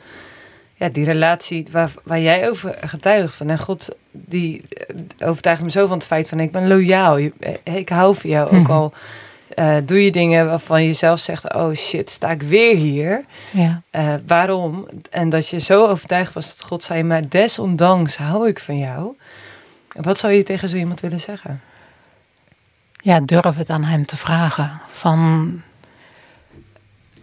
ja, 0.80 0.88
die 0.88 1.04
relatie 1.04 1.66
waar, 1.70 1.90
waar 2.04 2.20
jij 2.20 2.48
over 2.50 2.76
getuigt 2.80 3.34
van 3.34 3.48
en 3.50 3.58
God 3.58 3.88
die 4.10 4.62
eh, 4.68 5.28
overtuigt 5.28 5.62
me 5.62 5.70
zo 5.70 5.86
van 5.86 5.96
het 5.96 6.06
feit 6.06 6.28
van 6.28 6.40
ik 6.40 6.52
ben 6.52 6.68
loyaal, 6.68 7.16
eh, 7.16 7.30
ik 7.64 7.88
hou 7.88 8.14
van 8.16 8.30
jou, 8.30 8.46
ook 8.46 8.62
Mhm. 8.62 8.70
al 8.72 8.92
eh, 9.54 9.76
doe 9.84 10.04
je 10.04 10.10
dingen 10.10 10.46
waarvan 10.46 10.84
je 10.84 10.92
zelf 10.92 11.18
zegt: 11.18 11.54
oh 11.54 11.74
shit, 11.74 12.10
sta 12.10 12.30
ik 12.30 12.42
weer 12.42 12.76
hier? 12.76 13.24
Ja. 13.50 13.82
Waarom? 14.26 14.88
En 15.10 15.28
dat 15.28 15.48
je 15.48 15.58
zo 15.58 15.86
overtuigd 15.86 16.32
was 16.32 16.56
dat 16.56 16.66
God 16.66 16.82
zei, 16.82 17.02
maar 17.02 17.28
desondanks 17.28 18.16
hou 18.16 18.48
ik 18.48 18.58
van 18.58 18.78
jou. 18.78 19.16
Wat 20.00 20.18
zou 20.18 20.32
je 20.32 20.42
tegen 20.42 20.68
zo 20.68 20.76
iemand 20.76 21.00
willen 21.00 21.20
zeggen? 21.20 21.60
ja, 23.02 23.20
durf 23.20 23.56
het 23.56 23.70
aan 23.70 23.84
hem 23.84 24.06
te 24.06 24.16
vragen. 24.16 24.70
Van, 24.90 25.60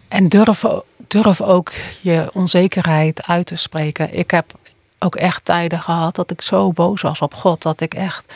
en 0.08 0.28
durf, 0.30 0.64
durf 1.08 1.42
ook 1.42 1.72
je 2.02 2.30
onzekerheid 2.34 3.28
uit 3.28 3.46
te 3.46 3.56
spreken. 3.56 4.18
Ik 4.18 4.32
heb 4.32 4.54
ook 5.00 5.16
echt 5.16 5.46
tijden 5.46 5.82
gehad 5.82 6.16
dat 6.16 6.32
ik 6.32 6.42
zo 6.42 6.72
boos 6.72 7.02
was 7.02 7.20
op 7.22 7.34
God. 7.34 7.62
Dat 7.62 7.80
ik 7.80 7.94
echt. 7.94 8.34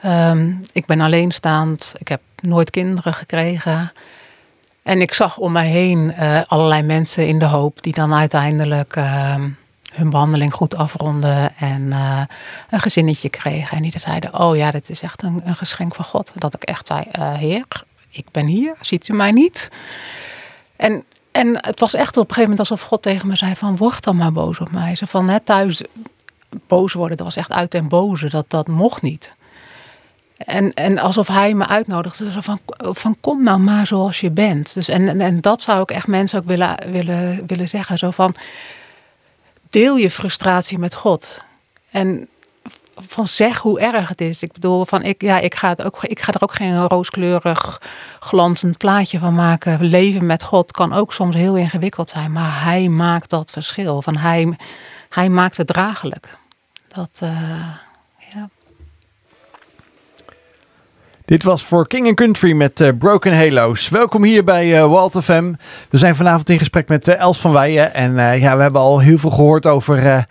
ehm, 0.00 0.52
ik 0.72 0.86
ben 0.86 1.00
alleenstaand. 1.00 1.94
Ik 1.98 2.08
heb 2.08 2.20
nooit 2.40 2.70
kinderen 2.70 3.14
gekregen. 3.14 3.92
En 4.82 5.00
ik 5.00 5.14
zag 5.14 5.38
om 5.38 5.52
mij 5.52 5.66
heen 5.66 6.12
eh, 6.12 6.40
allerlei 6.46 6.82
mensen 6.82 7.26
in 7.26 7.38
de 7.38 7.44
hoop 7.44 7.82
die 7.82 7.92
dan 7.92 8.14
uiteindelijk 8.14 8.96
ehm, 8.96 9.48
hun 9.94 10.10
behandeling 10.10 10.54
goed 10.54 10.76
afronden 10.76 11.56
en 11.56 11.92
eh, 11.92 12.20
een 12.70 12.80
gezinnetje 12.80 13.28
kregen. 13.28 13.76
En 13.76 13.82
die 13.82 13.98
zeiden, 13.98 14.38
oh 14.40 14.56
ja, 14.56 14.70
dit 14.70 14.90
is 14.90 15.00
echt 15.00 15.22
een, 15.22 15.40
een 15.44 15.56
geschenk 15.56 15.94
van 15.94 16.04
God. 16.04 16.32
Dat 16.34 16.54
ik 16.54 16.62
echt 16.62 16.86
zei, 16.86 17.04
eh, 17.10 17.34
heer, 17.34 17.64
ik 18.08 18.26
ben 18.30 18.46
hier, 18.46 18.76
ziet 18.80 19.08
u 19.08 19.14
mij 19.14 19.30
niet? 19.30 19.68
En, 20.76 21.04
en 21.34 21.56
het 21.60 21.80
was 21.80 21.94
echt 21.94 22.16
op 22.16 22.28
een 22.28 22.34
gegeven 22.34 22.50
moment 22.50 22.58
alsof 22.58 22.82
God 22.82 23.02
tegen 23.02 23.28
me 23.28 23.36
zei 23.36 23.54
van, 23.54 23.76
word 23.76 24.04
dan 24.04 24.16
maar 24.16 24.32
boos 24.32 24.58
op 24.58 24.70
mij. 24.70 24.94
Ze 24.94 25.06
van, 25.06 25.28
hè, 25.28 25.40
thuis 25.40 25.82
boos 26.66 26.92
worden, 26.92 27.16
dat 27.16 27.26
was 27.26 27.36
echt 27.36 27.52
uit 27.52 27.74
en 27.74 27.88
boze, 27.88 28.28
dat, 28.28 28.44
dat 28.48 28.68
mocht 28.68 29.02
niet. 29.02 29.32
En, 30.36 30.74
en 30.74 30.98
alsof 30.98 31.28
hij 31.28 31.54
me 31.54 31.66
uitnodigde, 31.66 32.32
zo 32.32 32.40
van, 32.40 32.60
van 32.76 33.16
kom 33.20 33.42
nou 33.42 33.58
maar 33.58 33.86
zoals 33.86 34.20
je 34.20 34.30
bent. 34.30 34.74
Dus 34.74 34.88
en, 34.88 35.08
en, 35.08 35.20
en 35.20 35.40
dat 35.40 35.62
zou 35.62 35.82
ik 35.82 35.90
echt 35.90 36.06
mensen 36.06 36.38
ook 36.38 36.46
willen, 36.46 36.76
willen, 36.90 37.46
willen 37.46 37.68
zeggen. 37.68 37.98
Zo 37.98 38.10
van, 38.10 38.34
deel 39.70 39.96
je 39.96 40.10
frustratie 40.10 40.78
met 40.78 40.94
God. 40.94 41.44
En 41.90 42.28
van 43.08 43.26
zeg 43.26 43.58
hoe 43.58 43.80
erg 43.80 44.08
het 44.08 44.20
is. 44.20 44.42
Ik 44.42 44.52
bedoel, 44.52 44.84
van 44.84 45.02
ik, 45.02 45.22
ja, 45.22 45.38
ik, 45.38 45.54
ga 45.54 45.68
het 45.68 45.82
ook, 45.82 46.04
ik 46.04 46.20
ga 46.20 46.32
er 46.32 46.42
ook 46.42 46.54
geen 46.54 46.86
rooskleurig 46.86 47.82
glanzend 48.18 48.78
plaatje 48.78 49.18
van 49.18 49.34
maken. 49.34 49.84
Leven 49.84 50.26
met 50.26 50.42
God 50.42 50.72
kan 50.72 50.92
ook 50.92 51.12
soms 51.12 51.34
heel 51.34 51.56
ingewikkeld 51.56 52.10
zijn. 52.10 52.32
Maar 52.32 52.62
hij 52.62 52.88
maakt 52.88 53.30
dat 53.30 53.50
verschil. 53.50 54.02
Van 54.02 54.16
hij, 54.16 54.56
hij 55.08 55.28
maakt 55.28 55.56
het 55.56 55.66
draaglijk. 55.66 56.38
Dat, 56.88 57.18
eh, 57.18 57.30
ja. 58.34 58.48
Dit 61.24 61.42
was 61.42 61.62
voor 61.62 61.86
King 61.86 62.16
Country 62.16 62.52
met 62.52 62.80
eh, 62.80 62.88
Broken 62.98 63.36
Halos. 63.36 63.88
Welkom 63.88 64.24
hier 64.24 64.44
bij 64.44 64.78
eh 64.80 64.90
Walt 64.90 65.16
FM. 65.22 65.52
We 65.90 65.98
zijn 65.98 66.16
vanavond 66.16 66.50
in 66.50 66.58
gesprek 66.58 66.88
met 66.88 67.08
Els 67.08 67.38
van 67.40 67.52
Weijen. 67.52 67.94
En 67.94 68.40
ja, 68.40 68.56
we 68.56 68.62
hebben 68.62 68.80
al 68.80 68.98
heel 68.98 69.18
veel 69.18 69.30
gehoord 69.30 69.66
over 69.66 70.26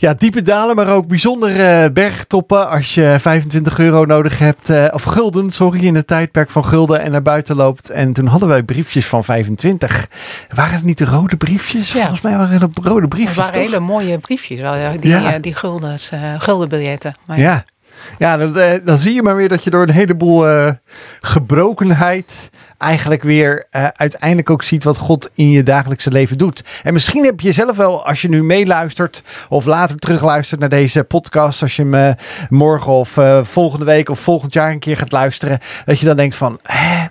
ja, 0.00 0.14
diepe 0.14 0.42
dalen, 0.42 0.76
maar 0.76 0.88
ook 0.88 1.06
bijzondere 1.06 1.92
bergtoppen. 1.92 2.68
Als 2.68 2.94
je 2.94 3.16
25 3.20 3.78
euro 3.78 4.04
nodig 4.04 4.38
hebt, 4.38 4.70
eh, 4.70 4.84
of 4.92 5.02
gulden, 5.02 5.50
sorry, 5.50 5.84
in 5.86 5.94
het 5.94 6.06
tijdperk 6.06 6.50
van 6.50 6.64
gulden 6.64 7.00
en 7.00 7.10
naar 7.10 7.22
buiten 7.22 7.56
loopt. 7.56 7.90
En 7.90 8.12
toen 8.12 8.26
hadden 8.26 8.48
wij 8.48 8.62
briefjes 8.62 9.06
van 9.06 9.24
25. 9.24 10.08
Waren 10.54 10.74
het 10.74 10.84
niet 10.84 10.98
de 10.98 11.04
rode 11.04 11.36
briefjes? 11.36 11.92
Ja. 11.92 11.98
Volgens 12.00 12.20
mij 12.20 12.36
waren 12.36 12.60
het 12.60 12.74
de 12.74 12.80
rode 12.82 13.00
Het 13.00 13.08
briefjes, 13.08 13.36
waren 13.36 13.52
toch? 13.52 13.62
hele 13.62 13.80
mooie 13.80 14.18
briefjes, 14.18 14.60
wel, 14.60 15.00
die, 15.00 15.10
Ja. 15.10 15.32
eh, 15.34 15.40
die 15.42 15.54
guldens, 15.54 16.10
eh, 16.10 16.20
guldenbiljetten. 16.38 17.14
Maar 17.26 17.38
Ja, 17.38 17.64
ja 18.18 18.36
dan, 18.36 18.58
eh, 18.58 18.72
dan 18.84 18.98
zie 18.98 19.14
je 19.14 19.22
maar 19.22 19.36
weer 19.36 19.48
dat 19.48 19.64
je 19.64 19.70
door 19.70 19.82
een 19.82 19.90
heleboel 19.90 20.48
eh, 20.48 20.70
gebrokenheid 21.20 22.50
eigenlijk 22.78 23.22
weer 23.22 23.66
eh, 23.70 23.86
uiteindelijk 23.94 24.50
ook 24.50 24.62
ziet 24.62 24.84
wat 24.84 24.98
God 24.98 25.30
in 25.34 25.50
je 25.50 25.62
dagelijkse 25.62 26.10
leven 26.10 26.38
doet. 26.38 26.64
En 26.82 26.92
misschien 26.92 27.24
heb 27.24 27.40
je 27.40 27.52
zelf 27.52 27.76
wel, 27.76 28.06
als 28.06 28.22
je 28.22 28.28
nu 28.28 28.42
meeluistert 28.42 29.22
of 29.48 29.64
later 29.64 29.96
terugluistert 29.96 30.60
naar 30.60 30.68
deze 30.68 31.04
podcast, 31.04 31.62
als 31.62 31.76
je 31.76 31.86
hem 31.86 32.14
morgen 32.48 32.92
of 32.92 33.18
volgende 33.42 33.84
week 33.84 34.08
of 34.08 34.20
volgend 34.20 34.52
jaar 34.52 34.70
een 34.70 34.78
keer 34.78 34.96
gaat 34.96 35.12
luisteren, 35.12 35.58
dat 35.84 35.98
je 35.98 36.06
dan 36.06 36.16
denkt 36.16 36.36
van, 36.36 36.58
hè, 36.62 37.06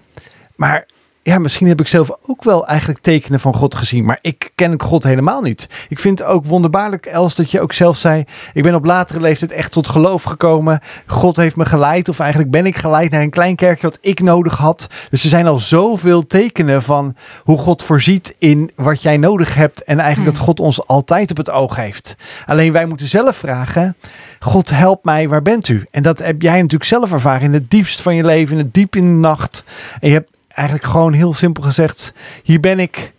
maar 0.56 0.86
ja, 1.30 1.39
misschien 1.39 1.68
heb 1.68 1.80
ik 1.80 1.88
zelf 1.88 2.12
ook 2.26 2.44
wel 2.44 2.68
eigenlijk 2.68 3.00
tekenen 3.00 3.39
van 3.39 3.54
God 3.54 3.76
gezien. 3.76 4.06
Maar 4.06 4.20
ik 4.22 4.52
ken 4.56 4.82
God 4.82 5.04
helemaal 5.04 5.42
niet. 5.42 5.68
Ik 5.89 6.00
vind 6.00 6.20
het 6.20 6.28
ook 6.28 6.46
wonderbaarlijk, 6.46 7.06
Els, 7.06 7.36
dat 7.36 7.52
je 7.52 7.62
ook 7.62 7.74
zelf 7.74 7.98
zei... 7.98 8.24
ik 8.54 8.63
ben 8.63 8.76
op 8.76 8.86
latere 8.86 9.22
leeftijd 9.22 9.52
echt 9.52 9.72
tot 9.72 9.88
geloof 9.88 10.24
gekomen. 10.24 10.80
God 11.08 11.38
heeft 11.38 11.56
me 11.56 11.65
geleid. 11.65 12.10
Of 12.10 12.20
eigenlijk 12.20 12.52
ben 12.52 12.65
ik 12.65 12.76
geleid 12.76 13.12
naar 13.12 13.22
een 13.22 13.30
klein 13.30 13.56
kerkje 13.56 13.88
wat 13.88 13.98
ik 14.02 14.22
nodig 14.22 14.58
had. 14.58 14.88
Dus 15.10 15.24
er 15.24 15.30
zijn 15.30 15.48
al 15.48 15.60
zoveel 15.60 16.28
tekenen 16.28 16.84
van 16.84 17.15
hoe 17.44 17.58
God 17.58 17.84
voorziet 17.84 18.36
in 18.38 18.72
wat 18.76 19.02
jij 19.02 19.18
nodig 19.18 19.56
hebt. 19.56 19.84
En 19.84 20.00
eigenlijk 20.00 20.18
Hmm. 20.30 20.38
dat 20.38 20.48
God 20.48 20.60
ons 20.60 20.88
altijd 20.88 21.32
op 21.32 21.38
het 21.38 21.50
oog 21.50 21.76
heeft. 21.76 22.15
Alleen 22.46 22.72
wij 22.72 22.86
moeten 22.86 23.08
zelf 23.08 23.36
vragen... 23.36 23.96
God 24.39 24.70
help 24.70 25.04
mij, 25.04 25.30
waar 25.30 25.42
bent 25.42 25.68
u? 25.68 25.86
En 25.92 26.04
dat 26.04 26.20
heb 26.20 26.42
jij 26.42 26.56
natuurlijk 26.56 26.89
zelf 26.89 27.12
ervaren 27.12 27.42
in 27.42 27.54
het 27.54 27.72
diepst 27.72 28.02
van 28.02 28.15
je 28.15 28.24
leven, 28.24 28.58
in 28.58 28.63
het 28.63 28.74
diep 28.74 28.96
in 28.96 29.04
de 29.04 29.20
nacht. 29.20 29.63
En 30.00 30.08
je 30.08 30.13
hebt 30.13 30.30
eigenlijk 30.60 30.88
gewoon 30.89 31.13
heel 31.13 31.34
simpel 31.34 31.63
gezegd, 31.63 32.13
hier 32.43 32.60
ben 32.60 32.80
ik, 32.80 33.13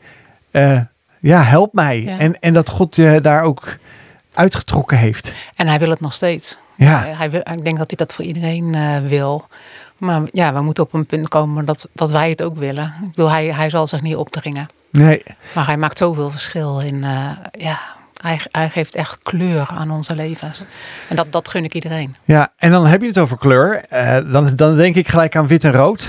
Eh, 0.51 0.81
ja, 1.21 1.43
help 1.43 1.73
mij. 1.73 2.03
Ja. 2.03 2.19
En, 2.19 2.41
en 2.41 2.53
dat 2.53 2.69
God 2.69 2.97
je 2.97 3.19
daar 3.23 3.43
ook 3.43 3.77
uitgetrokken 4.35 4.99
heeft. 4.99 5.35
En 5.57 5.67
hij 5.69 5.79
wil 5.79 5.91
het 5.91 6.01
nog 6.01 6.13
steeds. 6.13 6.59
Ja, 6.77 7.05
Hij, 7.07 7.31
wil, 7.31 7.41
ik 7.41 7.65
denk 7.65 7.79
dat 7.79 7.87
hij 7.89 7.97
dat 7.97 8.13
voor 8.13 8.25
iedereen 8.25 8.75
eh, 8.75 8.97
wil. 9.07 9.47
Maar 9.97 10.21
ja, 10.33 10.55
we 10.55 10.61
moeten 10.61 10.83
op 10.85 10.93
een 10.95 11.07
punt 11.07 11.29
komen 11.29 11.65
dat, 11.65 11.89
dat 11.93 12.11
wij 12.11 12.29
het 12.31 12.43
ook 12.43 12.59
willen. 12.59 12.85
Ik 13.03 13.11
bedoel, 13.11 13.31
hij, 13.31 13.47
hij 13.55 13.71
zal 13.71 13.87
zich 13.87 14.01
niet 14.03 14.17
opdringen. 14.17 14.69
nee. 14.91 15.23
Maar 15.55 15.67
hij 15.67 15.77
maakt 15.77 15.99
zoveel 15.99 16.31
verschil 16.31 16.81
in. 16.81 17.05
eh, 17.05 17.31
ja, 17.53 17.79
hij, 18.23 18.41
hij 18.53 18.71
geeft 18.71 18.95
echt 18.95 19.19
kleur 19.23 19.67
aan 19.79 19.91
onze 19.91 20.17
levens. 20.17 20.65
En 21.09 21.17
dat, 21.17 21.33
dat 21.33 21.49
gun 21.49 21.65
ik 21.65 21.75
iedereen. 21.75 22.17
Ja, 22.25 22.53
en 22.57 22.71
dan 22.71 22.87
heb 22.87 23.01
je 23.01 23.07
het 23.07 23.19
over 23.19 23.39
kleur. 23.39 23.85
Dan, 24.33 24.57
dan 24.57 24.77
denk 24.77 24.95
ik 24.97 25.09
gelijk 25.09 25.37
aan 25.37 25.47
wit 25.47 25.65
en 25.65 25.73
rood. 25.73 26.09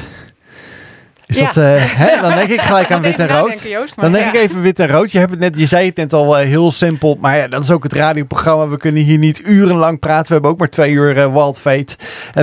Is 1.32 1.40
Ja. 1.40 1.46
dat, 1.46 1.58
eh, 1.58 1.74
hè? 1.78 2.22
Dan 2.22 2.32
denk 2.34 2.50
ik 2.50 2.62
gelijk 2.62 2.92
aan 2.92 3.02
wit 3.02 3.20
en 3.20 3.28
rood. 3.28 3.68
Dan 3.96 4.12
denk 4.12 4.28
ik 4.28 4.36
even 4.42 4.62
wit 4.62 4.80
en 4.80 4.88
rood. 4.88 5.12
Je, 5.12 5.18
hebt 5.20 5.32
het 5.32 5.40
net, 5.40 5.58
je 5.58 5.66
zei 5.66 5.86
het 5.86 5.96
net 5.96 6.14
al 6.14 6.38
eh, 6.38 6.48
heel 6.48 6.72
simpel. 6.72 7.18
Maar 7.22 7.38
ja, 7.38 7.48
dat 7.48 7.64
is 7.64 7.72
ook 7.72 7.84
het 7.84 7.94
radioprogramma. 7.94 8.68
We 8.68 8.78
kunnen 8.78 9.04
hier 9.04 9.18
niet 9.18 9.42
urenlang 9.46 10.00
praten. 10.00 10.28
We 10.28 10.34
hebben 10.34 10.52
ook 10.52 10.58
maar 10.58 10.70
twee 10.70 10.92
uur 10.92 11.18
eh, 11.18 11.34
Wild 11.34 11.60
Fate. 11.60 11.96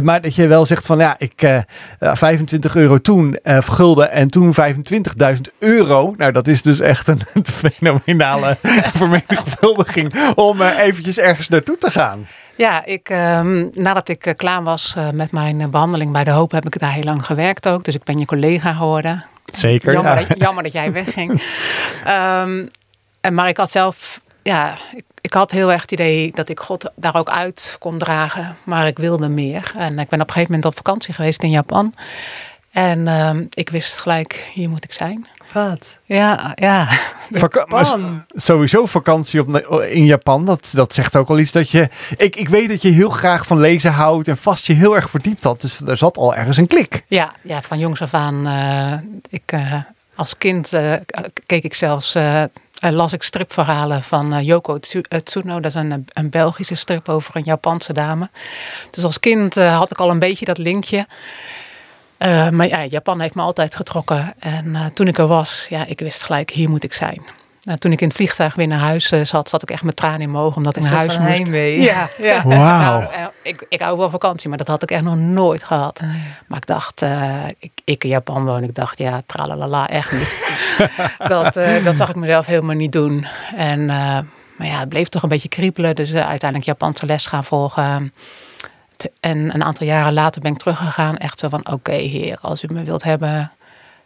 Maar 0.02 0.20
dat 0.20 0.34
je 0.34 0.46
wel 0.46 0.66
zegt 0.66 0.86
van 0.86 0.98
ja, 0.98 1.14
ik 1.18 1.42
eh, 1.42 1.56
eh, 1.56 1.62
25 1.98 2.76
euro 2.76 2.98
toen 2.98 3.38
eh 3.42 3.58
gulden 3.60 4.10
en 4.10 4.28
toen 4.28 4.54
25.000 4.54 5.40
euro. 5.58 6.14
Nou, 6.16 6.32
dat 6.32 6.48
is 6.48 6.62
dus 6.62 6.80
echt 6.80 7.08
een, 7.08 7.20
een 7.34 7.44
fenomenale 7.46 8.56
vermenigvuldiging 8.98 10.32
om 10.34 10.62
eventjes 10.62 11.18
ergens 11.18 11.48
naartoe 11.48 11.78
te 11.78 11.90
gaan. 11.90 12.26
Ja, 12.58 12.84
ik, 12.84 13.08
ehm, 13.08 13.66
nadat 13.72 14.08
ik 14.08 14.26
eh, 14.26 14.34
klaar 14.34 14.62
was 14.62 14.94
eh, 14.96 15.10
met 15.10 15.32
mijn 15.32 15.60
eh, 15.60 15.68
behandeling 15.68 16.12
bij 16.12 16.24
De 16.24 16.30
Hoop, 16.30 16.50
heb 16.50 16.66
ik 16.66 16.78
daar 16.78 16.92
heel 16.92 17.02
lang 17.02 17.26
gewerkt 17.26 17.68
ook. 17.68 17.84
Dus 17.84 17.94
ik 17.94 18.04
ben 18.04 18.18
je 18.18 18.24
collega 18.24 18.72
geworden. 18.72 19.24
Zeker. 19.44 19.92
Jammer, 19.92 20.20
ja. 20.20 20.26
dat, 20.26 20.38
jammer 20.38 20.62
dat 20.62 20.72
jij 20.72 20.92
wegging. 20.92 21.42
Ehm, 22.04 22.66
en, 23.20 23.34
maar 23.34 23.48
ik 23.48 23.56
had 23.56 23.70
zelf, 23.70 24.20
ja, 24.42 24.78
ik, 24.94 25.04
ik 25.20 25.32
had 25.32 25.50
heel 25.50 25.72
erg 25.72 25.82
het 25.82 25.92
idee 25.92 26.30
dat 26.34 26.48
ik 26.48 26.60
God 26.60 26.90
daar 26.94 27.16
ook 27.16 27.30
uit 27.30 27.76
kon 27.78 27.98
dragen. 27.98 28.56
Maar 28.64 28.86
ik 28.86 28.98
wilde 28.98 29.28
meer. 29.28 29.72
En 29.76 29.98
ik 29.98 30.08
ben 30.08 30.20
op 30.20 30.26
een 30.26 30.32
gegeven 30.32 30.54
moment 30.54 30.64
op 30.64 30.76
vakantie 30.76 31.14
geweest 31.14 31.42
in 31.42 31.50
Japan. 31.50 31.94
En 32.70 33.08
ehm, 33.08 33.44
ik 33.50 33.68
wist 33.68 33.98
gelijk, 33.98 34.50
hier 34.54 34.68
moet 34.68 34.84
ik 34.84 34.92
zijn. 34.92 35.26
Wat? 35.52 35.98
Ja, 36.04 36.52
ja. 36.54 36.88
Vaka- 37.32 37.64
maar 37.68 37.86
s- 37.86 37.90
Japan. 37.90 38.24
sowieso 38.34 38.86
vakantie 38.86 39.40
op, 39.40 39.70
in 39.80 40.04
Japan, 40.04 40.44
dat, 40.44 40.70
dat 40.74 40.94
zegt 40.94 41.16
ook 41.16 41.28
al 41.28 41.38
iets 41.38 41.52
dat 41.52 41.70
je... 41.70 41.88
Ik, 42.16 42.36
ik 42.36 42.48
weet 42.48 42.68
dat 42.68 42.82
je 42.82 42.88
heel 42.90 43.08
graag 43.10 43.46
van 43.46 43.60
lezen 43.60 43.92
houdt 43.92 44.28
en 44.28 44.36
vast 44.36 44.66
je 44.66 44.72
heel 44.72 44.96
erg 44.96 45.10
verdiept 45.10 45.44
had. 45.44 45.60
Dus 45.60 45.80
er 45.86 45.96
zat 45.96 46.16
al 46.16 46.34
ergens 46.34 46.56
een 46.56 46.66
klik. 46.66 47.04
Ja, 47.06 47.32
ja 47.42 47.62
van 47.62 47.78
jongs 47.78 48.02
af 48.02 48.14
aan. 48.14 48.46
eh, 48.46 48.92
ik, 49.30 49.52
eh, 49.52 49.74
als 50.14 50.38
kind 50.38 50.72
eh, 50.72 50.92
keek 51.46 51.62
ik 51.64 51.74
zelfs, 51.74 52.14
eh, 52.14 52.42
eh, 52.42 52.48
las 52.80 53.12
ik 53.12 53.22
stripverhalen 53.22 54.02
van 54.02 54.44
Yoko 54.44 54.78
Tsu- 54.78 55.02
Tsuno. 55.24 55.60
Dat 55.60 55.74
is 55.74 55.80
een, 55.80 56.06
een 56.12 56.30
Belgische 56.30 56.74
strip 56.74 57.08
over 57.08 57.36
een 57.36 57.42
Japanse 57.44 57.92
dame. 57.92 58.30
Dus 58.90 59.04
als 59.04 59.20
kind 59.20 59.54
had 59.54 59.90
ik 59.90 59.98
al 59.98 60.10
een 60.10 60.18
beetje 60.18 60.44
dat 60.44 60.58
linkje. 60.58 61.06
Eh, 62.18 62.48
maar 62.48 62.68
ja, 62.68 62.84
Japan 62.84 63.20
heeft 63.20 63.34
me 63.34 63.42
altijd 63.42 63.74
getrokken. 63.74 64.34
En 64.38 64.76
eh, 64.76 64.84
toen 64.86 65.08
ik 65.08 65.18
er 65.18 65.26
was, 65.26 65.66
ja, 65.68 65.86
ik 65.86 66.00
wist 66.00 66.22
gelijk, 66.22 66.50
hier 66.50 66.68
moet 66.70 66.84
ik 66.84 66.92
zijn. 66.92 67.22
Nou, 67.62 67.78
toen 67.78 67.92
ik 67.92 68.00
in 68.00 68.06
het 68.06 68.16
vliegtuig 68.16 68.54
weer 68.54 68.66
naar 68.66 68.78
huis 68.78 69.10
eh, 69.10 69.24
zat, 69.24 69.48
zat 69.48 69.62
ik 69.62 69.70
echt 69.70 69.82
met 69.82 69.96
tranen 69.96 70.20
in 70.20 70.30
mijn 70.30 70.44
ogen. 70.44 70.56
Omdat 70.56 70.76
ik 70.76 70.82
naar 70.82 70.92
huis 70.92 71.14
van 71.14 71.22
moest. 71.22 71.34
heimwee. 71.34 71.80
Ja, 71.80 72.08
ja. 72.18 72.42
Wauw. 72.48 73.00
Nou, 73.00 73.12
eh, 73.12 73.26
ik, 73.42 73.66
ik 73.68 73.80
hou 73.80 73.98
wel 73.98 74.10
vakantie, 74.10 74.48
maar 74.48 74.58
dat 74.58 74.68
had 74.68 74.82
ik 74.82 74.90
echt 74.90 75.02
nog 75.02 75.16
nooit 75.16 75.64
gehad. 75.64 76.00
Maar 76.46 76.58
ik 76.58 76.66
dacht, 76.66 77.02
eh, 77.02 77.44
ik, 77.58 77.70
ik 77.84 78.04
in 78.04 78.10
Japan 78.10 78.44
woon, 78.44 78.62
ik 78.62 78.74
dacht, 78.74 78.98
ja, 78.98 79.22
tralalala, 79.26 79.88
echt 79.88 80.12
niet. 80.12 80.58
dat, 81.28 81.56
eh, 81.56 81.84
dat 81.84 81.96
zag 81.96 82.08
ik 82.08 82.16
mezelf 82.16 82.46
helemaal 82.46 82.76
niet 82.76 82.92
doen. 82.92 83.26
En, 83.56 83.90
eh, 83.90 84.18
maar 84.56 84.66
ja, 84.66 84.78
het 84.78 84.88
bleef 84.88 85.08
toch 85.08 85.22
een 85.22 85.28
beetje 85.28 85.48
kriebelen. 85.48 85.94
Dus 85.94 86.14
uiteindelijk 86.14 86.64
Japanse 86.64 87.06
les 87.06 87.26
gaan 87.26 87.44
volgen. 87.44 88.12
En 89.20 89.54
een 89.54 89.64
aantal 89.64 89.86
jaren 89.86 90.12
later 90.12 90.42
ben 90.42 90.52
ik 90.52 90.58
teruggegaan. 90.58 91.16
Echt 91.16 91.38
zo 91.38 91.48
van, 91.48 91.70
oké 91.70 91.92
heer, 91.92 92.38
als 92.40 92.62
u 92.62 92.72
me 92.72 92.82
wilt 92.82 93.02
hebben, 93.02 93.52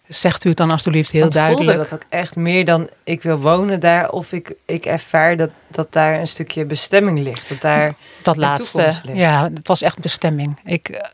zegt 0.08 0.44
u 0.44 0.48
het 0.48 0.58
dan 0.58 0.70
alsjeblieft 0.70 1.10
heel 1.10 1.20
Want 1.20 1.32
duidelijk. 1.32 1.64
voelde 1.64 1.82
dat 1.82 1.94
ook 1.94 2.04
echt 2.08 2.36
meer 2.36 2.64
dan 2.64 2.88
ik 3.04 3.22
wil 3.22 3.38
wonen 3.38 3.80
daar 3.80 4.10
of 4.10 4.32
ik, 4.32 4.54
ik 4.66 4.86
ervaar 4.86 5.36
dat, 5.36 5.50
dat 5.68 5.92
daar 5.92 6.20
een 6.20 6.28
stukje 6.28 6.64
bestemming 6.64 7.18
ligt. 7.18 7.48
Dat 7.48 7.60
daar 7.60 7.94
Dat 8.22 8.36
laatste, 8.36 8.92
ja, 9.12 9.50
het 9.54 9.68
was 9.68 9.82
echt 9.82 9.98
bestemming. 9.98 10.60
Ik 10.64 10.88
eh, 10.88 11.08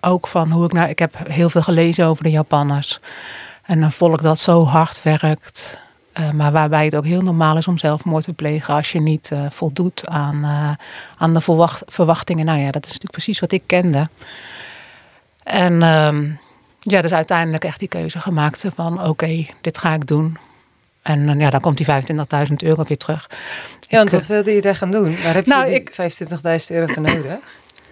ook 0.00 0.26
van 0.26 0.50
hoe 0.50 0.64
ik 0.64 0.72
naar, 0.72 0.88
ik 0.88 0.98
heb 0.98 1.14
heel 1.28 1.50
veel 1.50 1.62
gelezen 1.62 2.06
over 2.06 2.24
de 2.24 2.30
Japanners 2.30 3.00
en 3.62 3.82
een 3.82 3.90
volk 3.90 4.22
dat 4.22 4.38
zo 4.38 4.64
hard 4.64 5.02
werkt, 5.02 5.78
eh, 6.12 6.30
maar 6.30 6.52
waarbij 6.52 6.84
het 6.84 6.94
ook 6.94 7.04
heel 7.04 7.20
normaal 7.22 7.56
is 7.56 7.68
om 7.68 7.78
zelfmoord 7.78 8.24
te 8.24 8.32
plegen 8.32 8.74
als 8.74 8.92
je 8.92 9.00
niet 9.00 9.30
eh, 9.32 9.46
voldoet 9.50 10.06
aan, 10.08 10.44
eh, 10.44 10.70
aan 11.18 11.34
de 11.34 11.40
verwacht, 11.40 11.82
verwachtingen. 11.86 12.44
Nou 12.44 12.58
ja, 12.58 12.70
dat 12.70 12.82
is 12.82 12.92
natuurlijk 12.92 13.12
precies 13.12 13.40
wat 13.40 13.52
ik 13.52 13.62
kende. 13.66 14.08
En 15.42 15.82
ehm, 15.82 16.24
ja, 16.80 17.02
dus 17.02 17.12
uiteindelijk 17.12 17.64
echt 17.64 17.78
die 17.78 17.88
keuze 17.88 18.20
gemaakt 18.20 18.64
van 18.74 19.04
oké, 19.08 19.46
dit 19.60 19.78
ga 19.78 19.94
ik 19.94 20.06
doen. 20.06 20.36
En 21.02 21.38
ja, 21.38 21.50
dan 21.50 21.60
komt 21.60 21.76
die 21.76 21.86
25.000 21.86 22.52
euro 22.62 22.82
weer 22.86 22.96
terug. 22.96 23.30
Ja, 23.80 23.96
want 23.98 24.12
Ik, 24.12 24.18
wat 24.18 24.28
wilde 24.28 24.50
je 24.54 24.60
daar 24.60 24.76
gaan 24.76 24.90
doen? 24.90 25.16
Waar 25.22 25.34
heb 25.34 25.46
Nou, 25.46 25.66
je 25.66 25.74
ik- 25.74 25.86
die 25.86 25.94
25.000 25.94 26.70
euro 26.70 26.92
voor 26.92 27.02
nodig? 27.02 27.38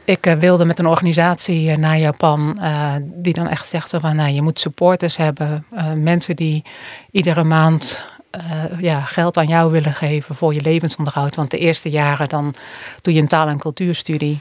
Ik 0.04 0.34
wilde 0.38 0.64
met 0.64 0.78
een 0.78 0.86
organisatie 0.86 1.76
naar 1.78 1.98
Japan 1.98 2.60
die 3.02 3.32
dan 3.32 3.48
echt 3.48 3.68
zegt 3.68 3.90
van, 4.00 4.16
nou, 4.16 4.30
je 4.30 4.42
moet 4.42 4.60
supporters 4.60 5.16
hebben, 5.16 5.64
mensen 5.96 6.36
die 6.36 6.64
iedere 7.10 7.44
maand 7.44 8.04
eh, 8.30 8.80
ja, 8.80 9.00
geld 9.00 9.36
aan 9.36 9.46
jou 9.46 9.70
willen 9.70 9.94
geven 9.94 10.34
voor 10.34 10.54
je 10.54 10.60
levensonderhoud. 10.60 11.36
Want 11.36 11.50
de 11.50 11.58
eerste 11.58 11.90
jaren 11.90 12.28
dan 12.28 12.54
doe 13.02 13.14
je 13.14 13.20
een 13.20 13.28
taal- 13.28 13.48
en 13.48 13.58
cultuurstudie, 13.58 14.40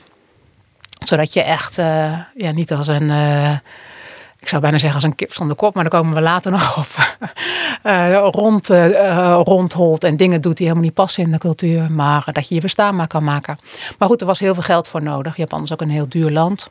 zodat 1.06 1.34
je 1.34 1.42
echt 1.42 1.78
eh, 1.78 2.20
ja, 2.36 2.52
niet 2.52 2.72
als 2.72 2.88
een 2.88 3.10
eh, 3.10 3.54
ik 4.40 4.48
zou 4.48 4.62
bijna 4.62 4.78
zeggen 4.78 4.96
als 4.96 5.10
een 5.10 5.16
kip 5.16 5.34
zonder 5.34 5.56
kop, 5.56 5.74
maar 5.74 5.84
daar 5.84 6.00
komen 6.00 6.16
we 6.16 6.22
later 6.22 6.52
nog 6.58 6.78
op. 6.78 7.18
rond, 8.34 8.68
rondholt 9.48 10.04
en 10.04 10.18
dingen 10.18 10.42
doet 10.42 10.58
die 10.58 10.66
helemaal 10.66 10.88
niet 10.88 10.96
passen 10.96 11.24
in 11.24 11.32
de 11.32 11.38
cultuur, 11.38 11.92
maar 11.92 12.30
dat 12.32 12.48
je 12.48 12.56
je 12.56 12.62
verstaanbaar 12.62 13.08
kan 13.08 13.24
maken. 13.24 13.58
Maar 13.98 14.08
goed, 14.08 14.22
er 14.22 14.28
was 14.28 14.40
heel 14.40 14.54
veel 14.54 14.64
geld 14.64 14.88
voor 14.88 15.04
nodig. 15.04 15.38
Japan 15.38 15.64
is 15.64 15.74
ook 15.74 15.82
een 15.82 15.90
heel 15.90 16.10
duur 16.10 16.32
land. 16.32 16.70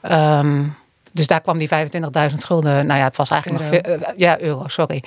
Ehm, 0.00 0.64
dus 1.14 1.26
daar 1.26 1.40
kwam 1.40 1.58
die 1.58 1.68
25.000 2.30 2.34
gulden. 2.36 2.86
Nou 2.86 2.98
ja, 2.98 3.04
het 3.04 3.16
was 3.16 3.30
eigenlijk 3.30 3.62
nog 3.62 3.70
veel. 3.70 3.94
eh, 3.94 4.12
ja, 4.16 4.40
euro, 4.40 4.68
sorry. 4.68 5.02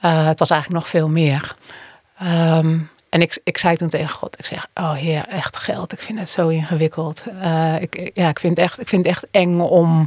Eh, 0.00 0.26
het 0.26 0.38
was 0.38 0.50
eigenlijk 0.50 0.80
nog 0.80 0.90
veel 0.90 1.08
meer. 1.08 1.56
Ehm, 2.18 2.78
en 3.08 3.20
ik, 3.20 3.40
ik 3.44 3.58
zei 3.58 3.76
toen 3.76 3.88
tegen 3.88 4.08
God, 4.08 4.38
ik 4.38 4.44
zeg, 4.44 4.66
oh 4.74 4.92
heer, 4.92 5.26
echt 5.28 5.56
geld. 5.56 5.92
Ik 5.92 6.00
vind 6.00 6.18
het 6.18 6.28
zo 6.28 6.48
ingewikkeld. 6.48 7.22
Eh, 7.40 7.80
ik, 7.80 8.10
ja, 8.14 8.28
ik, 8.28 8.38
vind 8.38 8.58
echt, 8.58 8.80
ik 8.80 8.88
vind 8.88 9.06
het 9.06 9.14
echt 9.14 9.26
eng 9.30 9.60
om 9.60 10.06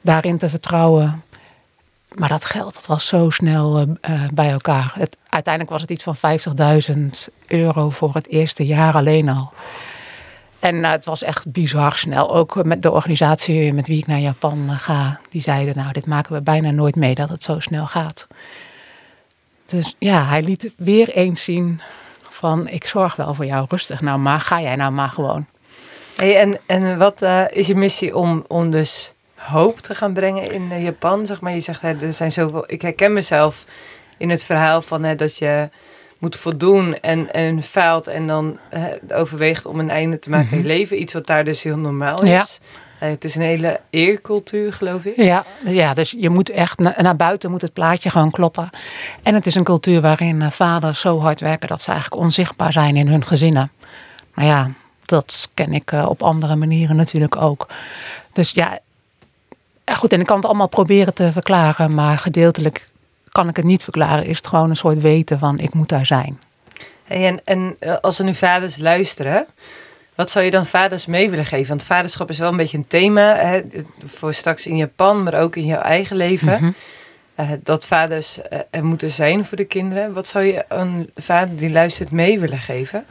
daarin 0.00 0.38
te 0.38 0.48
vertrouwen. 0.48 1.22
Maar 2.14 2.28
dat 2.28 2.44
geld, 2.44 2.74
dat 2.74 2.86
was 2.86 3.06
zo 3.06 3.30
snel 3.30 3.86
bij 4.34 4.50
elkaar. 4.50 4.92
Het, 4.94 5.16
uiteindelijk 5.28 5.72
was 5.72 5.82
het 5.82 5.90
iets 5.90 6.02
van 6.02 6.16
50.000 6.96 7.34
euro 7.46 7.90
voor 7.90 8.14
het 8.14 8.28
eerste 8.28 8.66
jaar 8.66 8.94
alleen 8.94 9.28
al. 9.28 9.52
En 10.58 10.84
eh, 10.84 10.90
het 10.90 11.04
was 11.04 11.22
echt 11.22 11.52
bizar 11.52 11.96
snel. 11.96 12.34
Ook 12.34 12.64
met 12.64 12.82
de 12.82 12.90
organisatie 12.90 13.72
met 13.72 13.86
wie 13.86 13.98
ik 13.98 14.06
naar 14.06 14.18
Japan 14.18 14.64
eh, 14.68 14.78
ga. 14.78 15.20
Die 15.30 15.40
zeiden, 15.40 15.76
nou, 15.76 15.92
dit 15.92 16.06
maken 16.06 16.32
we 16.32 16.42
bijna 16.42 16.70
nooit 16.70 16.96
mee 16.96 17.14
dat 17.14 17.28
het 17.28 17.42
zo 17.42 17.60
snel 17.60 17.86
gaat. 17.86 18.26
Dus 19.66 19.94
ja, 19.98 20.24
hij 20.24 20.42
liet 20.42 20.74
weer 20.76 21.08
eens 21.08 21.44
zien 21.44 21.80
van, 22.30 22.68
ik 22.68 22.86
zorg 22.86 23.16
wel 23.16 23.34
voor 23.34 23.44
jou 23.44 23.66
rustig. 23.68 24.00
Nou, 24.00 24.18
maar 24.18 24.40
ga 24.40 24.60
jij 24.60 24.76
nou 24.76 24.92
maar 24.92 25.08
gewoon. 25.08 25.46
Hey, 26.16 26.36
en, 26.40 26.58
en 26.66 26.98
wat 26.98 27.22
eh, 27.22 27.44
is 27.50 27.66
je 27.66 27.74
missie 27.74 28.16
om, 28.16 28.44
om 28.46 28.70
dus 28.70 29.12
hoop 29.34 29.78
te 29.78 29.94
gaan 29.94 30.12
brengen 30.12 30.52
in 30.52 30.82
Japan? 30.82 31.26
Zeg 31.26 31.40
maar, 31.40 31.52
je 31.52 31.60
zegt, 31.60 31.80
hè, 31.80 32.00
er 32.00 32.12
zijn 32.12 32.32
zoveel. 32.32 32.64
Ik 32.66 32.82
herken 32.82 33.12
mezelf 33.12 33.64
in 34.16 34.30
het 34.30 34.44
verhaal 34.44 34.82
van 34.82 35.02
hè, 35.02 35.14
dat 35.14 35.38
je 35.38 35.70
moet 36.18 36.36
voldoen 36.36 37.00
en, 37.00 37.32
en 37.32 37.62
faalt 37.62 38.06
en 38.06 38.26
dan 38.26 38.58
overweegt 39.12 39.66
om 39.66 39.80
een 39.80 39.90
einde 39.90 40.18
te 40.18 40.30
maken 40.30 40.50
in 40.50 40.58
je 40.58 40.64
leven. 40.64 41.00
Iets 41.00 41.12
wat 41.12 41.26
daar 41.26 41.44
dus 41.44 41.62
heel 41.62 41.78
normaal 41.78 42.22
is. 42.22 42.60
Eh, 42.98 43.08
het 43.08 43.24
is 43.24 43.34
een 43.34 43.42
hele 43.42 43.80
eercultuur, 43.90 44.72
geloof 44.72 45.04
ik. 45.04 45.16
Ja, 45.16 45.44
ja 45.64 45.94
dus 45.94 46.14
je 46.18 46.30
moet 46.30 46.50
echt 46.50 46.78
na- 46.78 46.94
naar 46.96 47.16
buiten 47.16 47.50
moet 47.50 47.60
het 47.62 47.72
plaatje 47.72 48.10
gewoon 48.10 48.30
kloppen. 48.30 48.70
En 49.22 49.34
het 49.34 49.46
is 49.46 49.54
een 49.54 49.64
cultuur 49.64 50.00
waarin 50.00 50.42
eh, 50.42 50.50
vaders 50.50 51.00
zo 51.00 51.20
hard 51.20 51.40
werken 51.40 51.68
dat 51.68 51.82
ze 51.82 51.90
eigenlijk 51.90 52.22
onzichtbaar 52.22 52.72
zijn 52.72 52.96
in 52.96 53.08
hun 53.08 53.26
gezinnen. 53.26 53.70
Nou 54.34 54.48
ja, 54.48 54.70
dat 55.04 55.50
ken 55.54 55.72
ik 55.72 55.92
eh, 55.92 56.06
op 56.08 56.22
andere 56.22 56.56
manieren 56.56 56.96
natuurlijk 56.96 57.36
ook. 57.36 57.68
Dus 58.32 58.50
ja, 58.50 58.78
goed, 59.94 60.12
en 60.12 60.20
ik 60.20 60.26
kan 60.26 60.36
het 60.36 60.46
allemaal 60.46 60.68
proberen 60.68 61.14
te 61.14 61.32
verklaren, 61.32 61.94
maar 61.94 62.18
gedeeltelijk 62.18 62.88
kan 63.28 63.48
ik 63.48 63.56
het 63.56 63.64
niet 63.64 63.82
verklaren. 63.82 64.26
Is 64.26 64.36
het 64.36 64.46
gewoon 64.46 64.70
een 64.70 64.76
soort 64.76 65.00
weten 65.00 65.38
van 65.38 65.58
ik 65.58 65.74
moet 65.74 65.88
daar 65.88 66.06
zijn. 66.06 66.38
Hey, 67.04 67.26
en 67.26 67.40
en 67.44 67.76
eh, 67.78 67.96
als 68.00 68.18
er 68.18 68.24
nu 68.24 68.34
vaders 68.34 68.76
luisteren, 68.78 69.46
wat 70.14 70.30
zou 70.30 70.44
je 70.44 70.50
dan 70.50 70.66
vaders 70.66 71.06
mee 71.06 71.30
willen 71.30 71.44
geven? 71.44 71.68
Want 71.68 71.84
vaderschap 71.84 72.30
is 72.30 72.38
wel 72.38 72.50
een 72.50 72.56
beetje 72.56 72.78
een 72.78 72.86
thema 72.86 73.36
hè, 73.36 73.60
voor 74.04 74.34
straks 74.34 74.66
in 74.66 74.76
Japan, 74.76 75.22
maar 75.22 75.34
ook 75.34 75.56
in 75.56 75.64
jouw 75.64 75.80
eigen 75.80 76.16
leven. 76.16 76.52
Mhm. 76.60 76.70
Eh, 77.34 77.50
dat 77.62 77.84
vaders 77.84 78.42
eh, 78.42 78.58
er 78.70 78.84
moeten 78.84 79.10
zijn 79.10 79.44
voor 79.44 79.56
de 79.56 79.64
kinderen. 79.64 80.12
Wat 80.12 80.26
zou 80.26 80.44
je 80.44 80.64
een 80.68 81.10
vader 81.14 81.56
die 81.56 81.70
luistert 81.70 82.10
mee 82.10 82.40
willen 82.40 82.58
geven? 82.58 83.04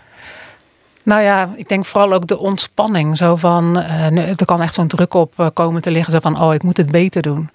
Nou 1.04 1.22
ja, 1.22 1.54
ik 1.56 1.70
denk 1.70 1.86
vooral 1.86 2.14
ook 2.14 2.28
de 2.28 2.38
ontspanning. 2.38 3.18
Zo 3.18 3.36
van, 3.36 3.78
er 3.78 4.46
kan 4.46 4.62
echt 4.62 4.74
zo'n 4.74 4.88
druk 4.88 5.14
op 5.14 5.52
komen 5.54 5.82
te 5.82 5.92
liggen. 5.92 6.14
Zo 6.14 6.20
van, 6.20 6.42
oh, 6.42 6.54
ik 6.54 6.64
moet 6.64 6.78
het 6.78 6.92
beter 6.92 7.22
doen. 7.22 7.50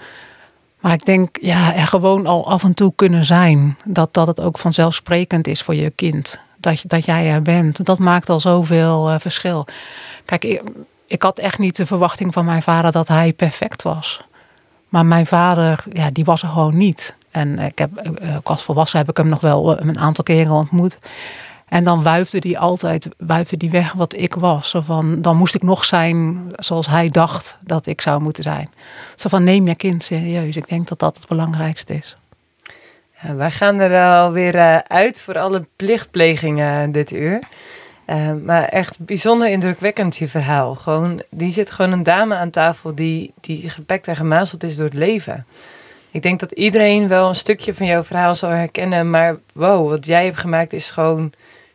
Maar 0.83 0.93
ik 0.93 1.05
denk, 1.05 1.39
ja, 1.41 1.75
er 1.75 1.87
gewoon 1.87 2.27
al 2.27 2.51
af 2.51 2.65
en 2.65 2.75
toe 2.75 2.93
kunnen 2.97 3.25
zijn. 3.25 3.77
Dat, 3.85 4.15
dat 4.15 4.27
het 4.27 4.41
ook 4.41 4.59
vanzelfsprekend 4.59 5.47
is 5.47 5.63
voor 5.63 5.75
je 5.75 5.91
kind. 5.91 6.41
Dat, 6.57 6.83
dat 6.87 7.05
jij 7.05 7.31
er 7.31 7.43
bent. 7.43 7.85
Dat 7.85 7.99
maakt 7.99 8.29
al 8.29 8.41
zoveel 8.41 9.11
eh, 9.11 9.19
verschil. 9.19 9.67
Kijk, 10.25 10.63
ik, 11.07 11.23
had 11.23 11.39
echt 11.39 11.59
niet 11.59 11.77
de 11.77 11.87
verwachting 11.87 12.33
van 12.33 12.45
mijn 12.45 12.63
vader 12.63 12.93
dat 12.93 13.09
hij 13.09 13.33
perfect 13.33 13.83
was. 13.83 14.21
Maar 14.89 15.07
mijn 15.07 15.27
vader, 15.27 15.85
ja, 15.93 16.11
die 16.11 16.25
was 16.25 16.43
er 16.43 16.49
gewoon 16.49 16.77
niet. 16.77 17.17
En 17.31 17.59
ik 17.59 17.79
heb, 17.79 17.97
eh, 17.97 18.37
als 18.43 18.63
volwassen 18.63 18.99
heb 18.99 19.09
ik 19.09 19.17
hem 19.17 19.29
nog 19.29 19.41
wel 19.41 19.77
eh, 19.77 19.87
een 19.87 19.99
aantal 19.99 20.25
keren 20.25 20.53
ontmoet. 20.53 20.99
En 21.73 21.85
dan 21.85 22.03
wuifde 22.03 22.39
die 22.39 22.59
altijd 22.59 23.09
buiten 23.19 23.59
die 23.59 23.71
weg 23.71 23.93
wat 23.93 24.17
ik 24.17 24.35
was. 24.35 24.71
Zo 24.71 24.81
van, 24.81 25.23
dan 25.23 25.37
moest 25.37 25.55
ik 25.55 25.63
nog 25.63 25.85
zijn 25.85 26.49
zoals 26.57 26.87
hij 26.87 27.09
dacht 27.09 27.57
dat 27.61 27.87
ik 27.87 28.01
zou 28.01 28.23
moeten 28.23 28.43
zijn. 28.43 28.71
Zo 29.17 29.29
van, 29.29 29.45
neem 29.45 29.69
je 29.69 29.75
kind 29.75 30.05
serieus. 30.05 30.57
Ik 30.57 30.69
denk 30.69 30.89
dat 30.89 30.99
dat 30.99 31.17
het 31.17 31.29
belangrijkste 31.29 31.95
is. 31.95 32.17
Ja, 33.23 33.35
wij 33.35 33.51
gaan 33.51 33.79
er 33.81 34.21
alweer 34.23 34.55
eh, 34.55 34.77
uit 34.77 35.21
voor 35.21 35.39
alle 35.39 35.67
plichtplegingen 35.77 36.93
dit 36.93 37.13
uur. 37.13 37.43
Eh, 38.05 38.33
maar 38.45 38.65
echt 38.65 38.99
bijzonder 38.99 39.49
indrukwekkend 39.49 40.17
je 40.17 40.29
verhaal. 40.29 40.75
Gewoon, 40.75 41.23
die 41.31 41.53
zit 41.53 41.71
gewoon 41.71 41.93
een 41.93 42.03
dame 42.03 42.35
aan 42.35 42.51
tafel 42.51 42.95
die, 42.95 43.33
die 43.41 43.71
gepakt 43.71 44.09
en 44.09 44.17
gemazeld 44.17 44.63
is 44.63 44.77
door 44.77 44.85
het 44.85 44.95
leven. 44.95 45.47
Ik 46.11 46.23
denk 46.23 46.41
dat 46.41 46.53
iedereen 46.53 47.09
wel 47.09 47.29
een 47.29 47.35
stukje 47.35 47.75
van 47.75 47.87
jouw 47.87 48.03
verhaal 48.03 48.35
zal 48.35 48.51
herkennen. 48.51 49.11
Maar 49.11 49.37
wow, 49.53 49.89
wat 49.89 50.07
jij 50.07 50.25
hebt 50.25 50.39
gemaakt 50.39 50.73
is 50.73 50.91
gewoon 50.91 51.33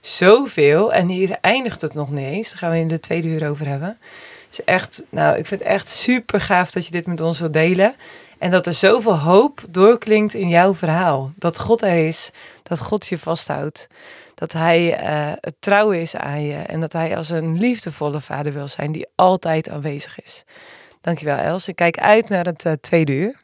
zoveel. 0.08 0.94
En 0.94 1.08
hier 1.08 1.38
eindigt 1.42 1.82
het 1.82 1.94
nog 1.94 2.10
niet 2.10 2.26
eens. 2.26 2.50
Daar 2.50 2.58
gaan 2.58 2.72
we 2.72 2.78
in 2.78 2.88
de 2.88 3.00
tweede 3.00 3.28
uur 3.28 3.50
over 3.50 3.68
hebben. 3.68 3.98
is 4.52 4.64
echt, 4.64 5.04
nou, 5.10 5.38
ik 5.38 5.48
vind 5.48 5.60
het 5.60 5.70
echt 5.70 5.90
super 5.90 6.42
gaaf 6.42 6.72
dat 6.72 6.86
je 6.86 6.92
dit 6.92 7.08
met 7.08 7.22
ons 7.22 7.40
wilt 7.40 7.54
delen. 7.54 7.96
En 8.38 8.50
dat 8.50 8.66
er 8.66 8.74
zoveel 8.74 9.18
hoop 9.18 9.64
doorklinkt 9.70 10.34
in 10.34 10.48
jouw 10.48 10.76
verhaal. 10.76 11.32
Dat 11.36 11.60
God 11.60 11.82
er 11.82 12.08
is, 12.08 12.32
dat 12.64 12.80
God 12.80 13.08
je 13.08 13.20
vasthoudt. 13.20 13.88
Dat 14.36 14.52
hij 14.52 14.94
eh, 14.98 15.32
het 15.42 15.56
trouw 15.60 15.92
is 15.92 16.16
aan 16.16 16.44
je. 16.44 16.56
En 16.56 16.80
dat 16.80 16.94
hij 16.94 17.18
als 17.18 17.30
een 17.30 17.58
liefdevolle 17.58 18.22
vader 18.22 18.54
wil 18.54 18.68
zijn 18.68 18.92
die 18.92 19.08
altijd 19.16 19.70
aanwezig 19.70 20.22
is. 20.22 20.44
Dankjewel 21.02 21.38
Els. 21.38 21.68
Ik 21.68 21.76
kijk 21.76 22.00
uit 22.00 22.30
naar 22.30 22.46
het 22.46 22.66
eh, 22.66 22.74
tweede 22.82 23.12
uur. 23.12 23.36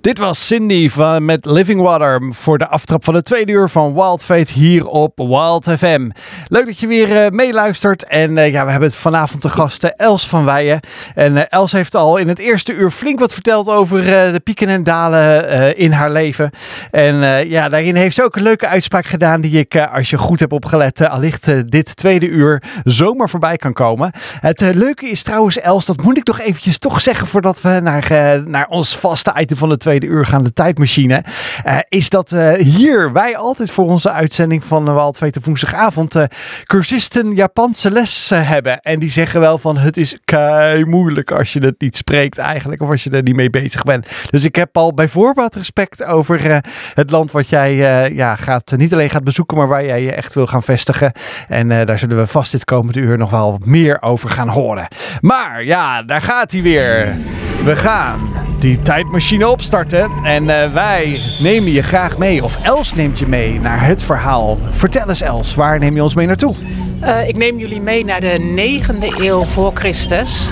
Dit 0.00 0.18
was 0.18 0.46
Cindy 0.46 0.88
van, 0.88 1.24
met 1.24 1.44
Living 1.44 1.80
Water 1.80 2.28
voor 2.30 2.58
de 2.58 2.68
aftrap 2.68 3.04
van 3.04 3.14
de 3.14 3.22
tweede 3.22 3.52
uur 3.52 3.68
van 3.68 3.94
Wild 3.94 4.22
Fate 4.22 4.52
hier 4.52 4.86
op 4.86 5.12
Wild 5.16 5.68
FM. 5.78 6.10
Leuk 6.48 6.66
dat 6.66 6.78
je 6.78 6.86
weer 6.86 7.16
eh, 7.16 7.30
meeluistert. 7.30 8.04
En 8.04 8.38
eh, 8.38 8.52
ja, 8.52 8.64
we 8.64 8.70
hebben 8.70 8.88
het 8.88 8.98
vanavond 8.98 9.42
de 9.42 9.48
gasten 9.48 9.96
Els 9.96 10.28
van 10.28 10.44
Weijen. 10.44 10.80
En 11.14 11.36
eh, 11.36 11.44
Els 11.48 11.72
heeft 11.72 11.94
al 11.94 12.16
in 12.16 12.28
het 12.28 12.38
eerste 12.38 12.72
uur 12.72 12.90
flink 12.90 13.18
wat 13.18 13.32
verteld 13.32 13.68
over 13.68 14.04
de 14.32 14.40
pieken 14.44 14.68
en 14.68 14.82
dalen 14.82 15.76
in 15.76 15.92
haar 15.92 16.10
leven. 16.10 16.50
En 16.90 17.48
ja, 17.48 17.68
daarin 17.68 17.96
heeft 17.96 18.14
ze 18.14 18.22
ook 18.22 18.36
een 18.36 18.42
leuke 18.42 18.66
uitspraak 18.68 19.06
gedaan 19.06 19.40
die 19.40 19.58
ik, 19.58 19.76
als 19.76 20.10
je 20.10 20.18
goed 20.18 20.40
hebt 20.40 20.52
opgelet, 20.52 21.00
allicht 21.00 21.70
dit 21.70 21.96
tweede 21.96 22.26
uur 22.26 22.62
zomaar 22.84 23.28
voorbij 23.28 23.56
kan 23.56 23.72
komen. 23.72 24.10
Het 24.40 24.60
leuke 24.60 25.08
is 25.08 25.22
trouwens, 25.22 25.58
Els, 25.58 25.84
dat 25.84 26.02
moet 26.02 26.16
ik 26.16 26.26
nog 26.26 26.40
eventjes 26.40 26.78
toch 26.78 27.00
zeggen 27.00 27.26
voordat 27.26 27.60
we 27.60 27.80
naar, 27.82 28.42
naar 28.44 28.66
ons 28.68 28.96
vaste 28.96 29.34
item 29.38 29.56
van 29.56 29.68
de 29.68 29.76
tweede 29.86 30.06
uur 30.06 30.26
gaan, 30.26 30.44
de 30.44 30.52
tijdmachine. 30.52 31.24
eh, 31.64 31.78
is 31.88 32.08
dat 32.08 32.32
eh, 32.32 32.52
hier 32.52 33.12
wij 33.12 33.36
altijd 33.36 33.70
voor 33.70 33.84
onze 33.84 34.10
uitzending 34.10 34.64
van 34.64 34.84
de 34.84 34.90
Waldveten 34.90 35.42
woensdagavond 35.44 36.14
eh, 36.14 36.24
cursisten 36.64 37.34
Japanse 37.34 37.90
les 37.90 38.30
hebben. 38.34 38.80
En 38.80 38.98
die 38.98 39.10
zeggen 39.10 39.40
wel 39.40 39.58
van 39.58 39.76
het 39.76 39.96
is 39.96 40.18
kei 40.24 40.84
moeilijk 40.84 41.30
als 41.30 41.52
je 41.52 41.60
het 41.60 41.80
niet 41.80 41.96
spreekt 41.96 42.38
eigenlijk. 42.38 42.82
Of 42.82 42.90
als 42.90 43.04
je 43.04 43.10
er 43.10 43.22
niet 43.22 43.36
mee 43.36 43.50
bezig 43.50 43.82
bent. 43.82 44.06
Dus 44.30 44.44
ik 44.44 44.56
heb 44.56 44.76
al 44.76 44.94
bij 44.94 45.08
voorbaat 45.08 45.54
respect 45.54 46.04
over 46.04 46.60
het 46.94 47.10
land 47.10 47.30
wat 47.30 47.48
jij 47.48 47.74
ja, 48.14 48.36
gaat, 48.36 48.72
niet 48.76 48.92
alleen 48.92 49.10
gaat 49.10 49.24
bezoeken, 49.24 49.56
maar 49.56 49.68
waar 49.68 49.84
jij 49.84 50.02
je 50.02 50.12
echt 50.12 50.34
wil 50.34 50.46
gaan 50.46 50.62
vestigen. 50.62 51.12
En 51.48 51.68
daar 51.68 51.98
zullen 51.98 52.16
we 52.16 52.26
vast 52.26 52.52
dit 52.52 52.64
komende 52.64 53.00
uur 53.00 53.18
nog 53.18 53.30
wel 53.30 53.60
meer 53.64 54.02
over 54.02 54.28
gaan 54.28 54.48
horen. 54.48 54.88
Maar 55.20 55.64
ja, 55.64 56.02
daar 56.02 56.22
gaat 56.22 56.52
hij 56.52 56.62
weer. 56.62 57.16
We 57.64 57.76
gaan 57.76 58.45
die 58.58 58.82
tijdmachine 58.82 59.48
opstarten. 59.48 60.10
En 60.24 60.62
eh, 60.62 60.72
wij 60.72 61.20
nemen 61.38 61.72
je 61.72 61.82
graag 61.82 62.18
mee, 62.18 62.44
of 62.44 62.62
Els 62.62 62.94
neemt 62.94 63.18
je 63.18 63.26
mee 63.26 63.60
naar 63.60 63.86
het 63.86 64.02
verhaal. 64.02 64.58
Vertel 64.70 65.08
eens 65.08 65.20
Els, 65.20 65.54
waar 65.54 65.78
neem 65.78 65.94
je 65.94 66.02
ons 66.02 66.14
mee 66.14 66.26
naartoe? 66.26 66.54
Eh, 67.00 67.28
ik 67.28 67.36
neem 67.36 67.58
jullie 67.58 67.80
mee 67.80 68.04
naar 68.04 68.20
de 68.20 68.38
negende 68.54 69.14
eeuw 69.18 69.42
voor 69.42 69.72
Christus. 69.74 70.48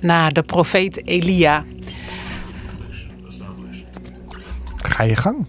Naar 0.00 0.32
de 0.32 0.42
profeet 0.42 1.06
Elia. 1.06 1.64
Ga 4.76 5.02
je 5.02 5.16
gang. 5.16 5.46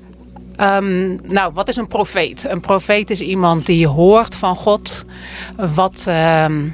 Ehm, 0.56 1.16
nou, 1.34 1.54
wat 1.54 1.68
is 1.68 1.76
een 1.76 1.88
profeet? 1.88 2.46
Een 2.50 2.62
profeet 2.62 3.10
is 3.10 3.22
iemand 3.22 3.66
die 3.66 3.88
hoort 3.88 4.36
van 4.36 4.56
God 4.56 5.06
wat, 5.74 6.04
ehm, 6.08 6.68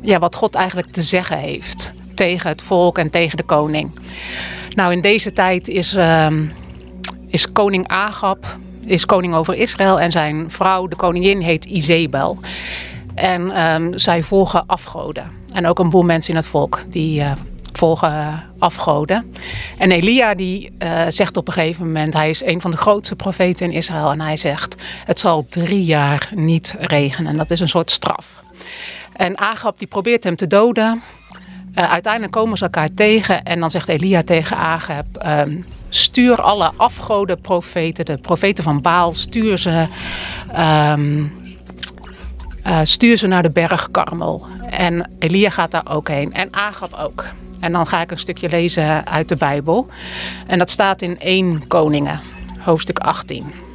ja, 0.00 0.18
wat 0.18 0.34
God 0.34 0.54
eigenlijk 0.54 0.88
te 0.90 1.02
zeggen 1.02 1.38
heeft 1.38 1.92
tegen 2.14 2.48
het 2.48 2.62
volk 2.62 2.98
en 2.98 3.10
tegen 3.10 3.36
de 3.36 3.42
koning. 3.42 3.90
Nou, 4.74 4.92
in 4.92 5.00
deze 5.00 5.32
tijd 5.32 5.68
is, 5.68 5.94
ehm, 5.94 6.44
is 7.28 7.52
koning 7.52 7.88
Agab 7.88 8.58
is 8.86 9.06
koning 9.06 9.34
over 9.34 9.54
Israël 9.54 10.00
en 10.00 10.10
zijn 10.10 10.50
vrouw, 10.50 10.86
de 10.86 10.96
koningin, 10.96 11.40
heet 11.40 11.64
Izebel. 11.64 12.38
En 13.14 13.50
ehm, 13.50 13.98
zij 13.98 14.22
volgen 14.22 14.66
afgoden. 14.66 15.30
En 15.52 15.66
ook 15.66 15.78
een 15.78 15.90
boel 15.90 16.02
mensen 16.02 16.30
in 16.30 16.36
het 16.36 16.46
volk 16.46 16.80
die 16.88 17.20
eh, 17.20 17.32
volgen 17.72 18.42
afgoden. 18.58 19.32
En 19.78 19.90
Elia 19.90 20.34
die 20.34 20.72
eh, 20.78 21.00
zegt 21.08 21.36
op 21.36 21.46
een 21.46 21.52
gegeven 21.52 21.86
moment, 21.86 22.14
hij 22.14 22.30
is 22.30 22.44
een 22.44 22.60
van 22.60 22.70
de 22.70 22.76
grootste 22.76 23.16
profeten 23.16 23.66
in 23.66 23.72
Israël. 23.72 24.10
En 24.10 24.20
hij 24.20 24.36
zegt, 24.36 24.76
het 25.04 25.18
zal 25.18 25.44
drie 25.48 25.84
jaar 25.84 26.30
niet 26.34 26.74
regenen. 26.78 27.30
En 27.30 27.36
dat 27.36 27.50
is 27.50 27.60
een 27.60 27.68
soort 27.68 27.90
straf. 27.90 28.42
En 29.12 29.38
Agab 29.38 29.78
die 29.78 29.88
probeert 29.88 30.24
hem 30.24 30.36
te 30.36 30.46
doden. 30.46 31.02
Eh, 31.74 31.90
uiteindelijk 31.90 32.32
komen 32.32 32.56
ze 32.56 32.64
elkaar 32.64 32.94
tegen 32.94 33.44
en 33.44 33.60
dan 33.60 33.70
zegt 33.70 33.88
Elia 33.88 34.22
tegen 34.22 34.56
Agab: 34.56 35.06
ehm, 35.06 35.60
stuur 35.88 36.42
alle 36.42 36.70
afgoden 36.76 37.40
profeten, 37.40 38.04
de 38.04 38.16
profeten 38.16 38.64
van 38.64 38.80
Baal, 38.80 39.14
stuur 39.14 39.58
ze, 39.58 39.86
ehm, 40.52 41.24
eh, 42.62 42.80
stuur 42.82 43.16
ze 43.16 43.26
naar 43.26 43.42
de 43.42 43.50
berg 43.50 43.90
Karmel. 43.90 44.46
En 44.70 45.10
Elia 45.18 45.50
gaat 45.50 45.70
daar 45.70 45.90
ook 45.90 46.08
heen 46.08 46.32
en 46.32 46.54
Agab 46.54 46.94
ook. 46.94 47.24
En 47.60 47.72
dan 47.72 47.86
ga 47.86 48.00
ik 48.00 48.10
een 48.10 48.18
stukje 48.18 48.48
lezen 48.48 49.06
uit 49.06 49.28
de 49.28 49.36
Bijbel. 49.36 49.88
En 50.46 50.58
dat 50.58 50.70
staat 50.70 51.02
in 51.02 51.16
1 51.18 51.66
Koningen, 51.66 52.20
hoofdstuk 52.58 52.98
18. 52.98 53.71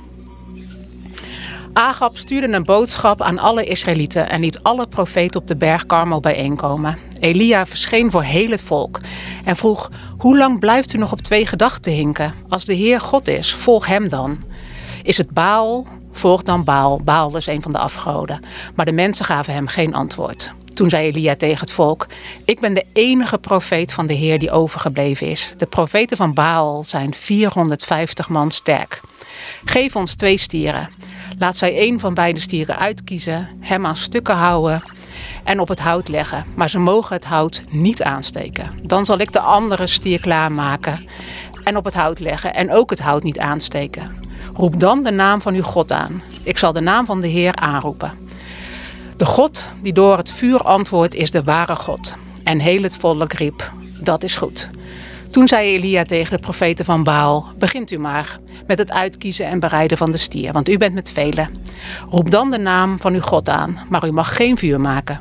Agab 1.78 2.18
stuurde 2.18 2.54
een 2.54 2.64
boodschap 2.64 3.22
aan 3.22 3.40
alle 3.40 3.64
Israëlieten 3.64 4.30
en 4.30 4.42
liet 4.42 4.64
alle 4.64 4.88
profeten 4.88 5.42
op 5.42 5.48
de 5.48 5.56
berg 5.56 5.86
Karmel 5.86 6.20
bijeenkomen. 6.20 6.98
Elia 7.20 7.66
verscheen 7.66 8.12
voor 8.12 8.24
heel 8.24 8.50
het 8.50 8.62
volk 8.62 9.00
en 9.46 9.56
vroeg: 9.56 9.92
Hoe 10.18 10.38
lang 10.38 10.60
blijft 10.60 10.94
u 10.94 10.98
nog 10.98 11.12
op 11.12 11.22
twee 11.22 11.46
gedachten 11.46 11.92
hinken? 11.92 12.34
Als 12.50 12.66
de 12.66 12.74
Heer 12.74 13.02
God 13.02 13.28
is, 13.28 13.54
volg 13.54 13.88
hem 13.88 14.10
dan. 14.10 14.38
Is 15.04 15.18
het 15.18 15.30
Baal? 15.30 15.88
Volg 16.12 16.44
dan 16.44 16.64
Baal. 16.64 17.02
Baal 17.04 17.38
is 17.38 17.48
een 17.48 17.62
van 17.62 17.72
de 17.72 17.78
afgoden. 17.78 18.44
Maar 18.76 18.86
de 18.86 18.92
mensen 18.92 19.26
gaven 19.26 19.54
hem 19.54 19.68
geen 19.68 19.94
antwoord. 19.94 20.52
Toen 20.74 20.90
zei 20.90 21.08
Elia 21.08 21.36
tegen 21.36 21.60
het 21.60 21.72
volk: 21.72 22.08
Ik 22.46 22.60
ben 22.60 22.74
de 22.74 22.86
enige 22.94 23.38
profeet 23.38 23.94
van 23.94 24.08
de 24.08 24.14
Heer 24.14 24.40
die 24.40 24.52
overgebleven 24.52 25.28
is. 25.28 25.54
De 25.58 25.66
profeten 25.66 26.18
van 26.18 26.34
Baal 26.34 26.84
zijn 26.88 27.14
450 27.14 28.30
man 28.30 28.52
sterk. 28.52 29.02
Geef 29.66 29.96
ons 29.96 30.16
twee 30.16 30.38
stieren. 30.38 30.90
Laat 31.40 31.58
zij 31.58 31.78
één 31.78 32.00
van 32.00 32.14
beide 32.14 32.40
stieren 32.40 32.78
uitkiezen, 32.78 33.48
hem 33.60 33.86
aan 33.86 33.98
stukken 33.98 34.36
houden 34.36 34.82
en 35.44 35.60
op 35.60 35.68
het 35.68 35.80
hout 35.80 36.08
leggen. 36.08 36.46
Maar 36.56 36.70
ze 36.70 36.80
mogen 36.80 37.16
het 37.16 37.26
hout 37.26 37.62
niet 37.70 38.04
aansteken. 38.04 38.72
Dan 38.84 39.06
zal 39.06 39.18
ik 39.18 39.34
de 39.34 39.40
andere 39.40 39.88
stier 39.88 40.20
klaarmaken 40.20 41.08
en 41.64 41.78
op 41.78 41.86
het 41.86 41.94
hout 41.94 42.20
leggen 42.20 42.54
en 42.54 42.72
ook 42.72 42.90
het 42.90 43.00
hout 43.00 43.24
niet 43.24 43.40
aansteken. 43.40 44.16
Roep 44.54 44.80
dan 44.80 45.04
de 45.04 45.12
naam 45.12 45.42
van 45.42 45.54
uw 45.54 45.64
God 45.64 45.92
aan. 45.92 46.22
Ik 46.44 46.58
zal 46.58 46.74
de 46.74 46.82
naam 46.82 47.06
van 47.06 47.22
de 47.22 47.28
Heer 47.28 47.56
aanroepen. 47.56 48.12
De 49.18 49.26
God 49.26 49.64
die 49.82 49.94
door 49.94 50.18
het 50.18 50.32
vuur 50.32 50.62
antwoordt 50.62 51.14
is 51.14 51.32
de 51.32 51.44
ware 51.44 51.76
God. 51.76 52.16
En 52.44 52.60
heel 52.60 52.84
het 52.84 52.98
volk 52.98 53.34
riep, 53.34 53.72
dat 54.02 54.24
is 54.24 54.36
goed. 54.36 54.70
Toen 55.32 55.48
zei 55.48 55.76
Elia 55.76 56.04
tegen 56.04 56.36
de 56.36 56.42
profeten 56.42 56.86
van 56.86 57.04
Baal: 57.04 57.48
Begint 57.58 57.92
u 57.92 57.98
maar 57.98 58.40
met 58.68 58.78
het 58.78 58.92
uitkiezen 58.92 59.46
en 59.46 59.60
bereiden 59.60 59.98
van 59.98 60.12
de 60.12 60.18
stier, 60.18 60.54
want 60.54 60.70
u 60.70 60.78
bent 60.78 60.94
met 60.94 61.12
velen. 61.12 61.50
Roep 62.10 62.32
dan 62.32 62.52
de 62.52 62.58
naam 62.58 63.00
van 63.00 63.14
uw 63.14 63.22
God 63.22 63.50
aan, 63.50 63.80
maar 63.90 64.08
u 64.08 64.12
mag 64.12 64.36
geen 64.36 64.58
vuur 64.58 64.82
maken. 64.82 65.20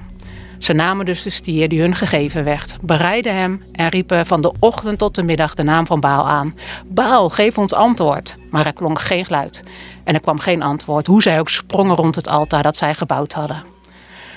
Ze 0.58 0.72
namen 0.72 1.06
dus 1.06 1.22
de 1.22 1.30
stier 1.30 1.68
die 1.68 1.80
hun 1.80 1.94
gegeven 1.94 2.44
werd, 2.44 2.76
bereidden 2.80 3.36
hem 3.36 3.62
en 3.72 3.88
riepen 3.88 4.26
van 4.26 4.42
de 4.42 4.52
ochtend 4.58 4.98
tot 4.98 5.14
de 5.14 5.22
middag 5.22 5.54
de 5.54 5.62
naam 5.62 5.86
van 5.86 6.00
Baal 6.00 6.28
aan. 6.28 6.54
Baal, 6.86 7.28
geef 7.28 7.58
ons 7.58 7.74
antwoord. 7.74 8.36
Maar 8.50 8.66
er 8.66 8.72
klonk 8.72 9.00
geen 9.00 9.24
geluid 9.24 9.62
en 10.04 10.14
er 10.14 10.20
kwam 10.20 10.38
geen 10.38 10.62
antwoord, 10.62 11.06
hoe 11.06 11.22
zij 11.22 11.38
ook 11.38 11.48
sprongen 11.48 11.96
rond 11.96 12.14
het 12.14 12.28
altaar 12.28 12.62
dat 12.62 12.76
zij 12.76 12.94
gebouwd 12.94 13.32
hadden. 13.32 13.75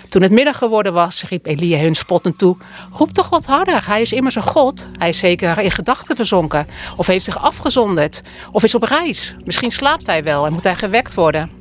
Toen 0.09 0.21
het 0.21 0.31
middag 0.31 0.57
geworden 0.57 0.93
was, 0.93 1.23
riep 1.23 1.45
Elia 1.45 1.79
hun 1.79 1.95
spottend 1.95 2.37
toe: 2.37 2.57
Roep 2.93 3.11
toch 3.11 3.29
wat 3.29 3.45
harder, 3.45 3.87
hij 3.87 4.01
is 4.01 4.13
immers 4.13 4.35
een 4.35 4.41
god. 4.41 4.87
Hij 4.97 5.09
is 5.09 5.17
zeker 5.17 5.59
in 5.59 5.71
gedachten 5.71 6.15
verzonken, 6.15 6.67
of 6.95 7.07
heeft 7.07 7.25
zich 7.25 7.37
afgezonderd, 7.37 8.21
of 8.51 8.63
is 8.63 8.75
op 8.75 8.83
reis. 8.83 9.35
Misschien 9.45 9.71
slaapt 9.71 10.05
hij 10.05 10.23
wel 10.23 10.45
en 10.45 10.53
moet 10.53 10.63
hij 10.63 10.75
gewekt 10.75 11.13
worden. 11.13 11.51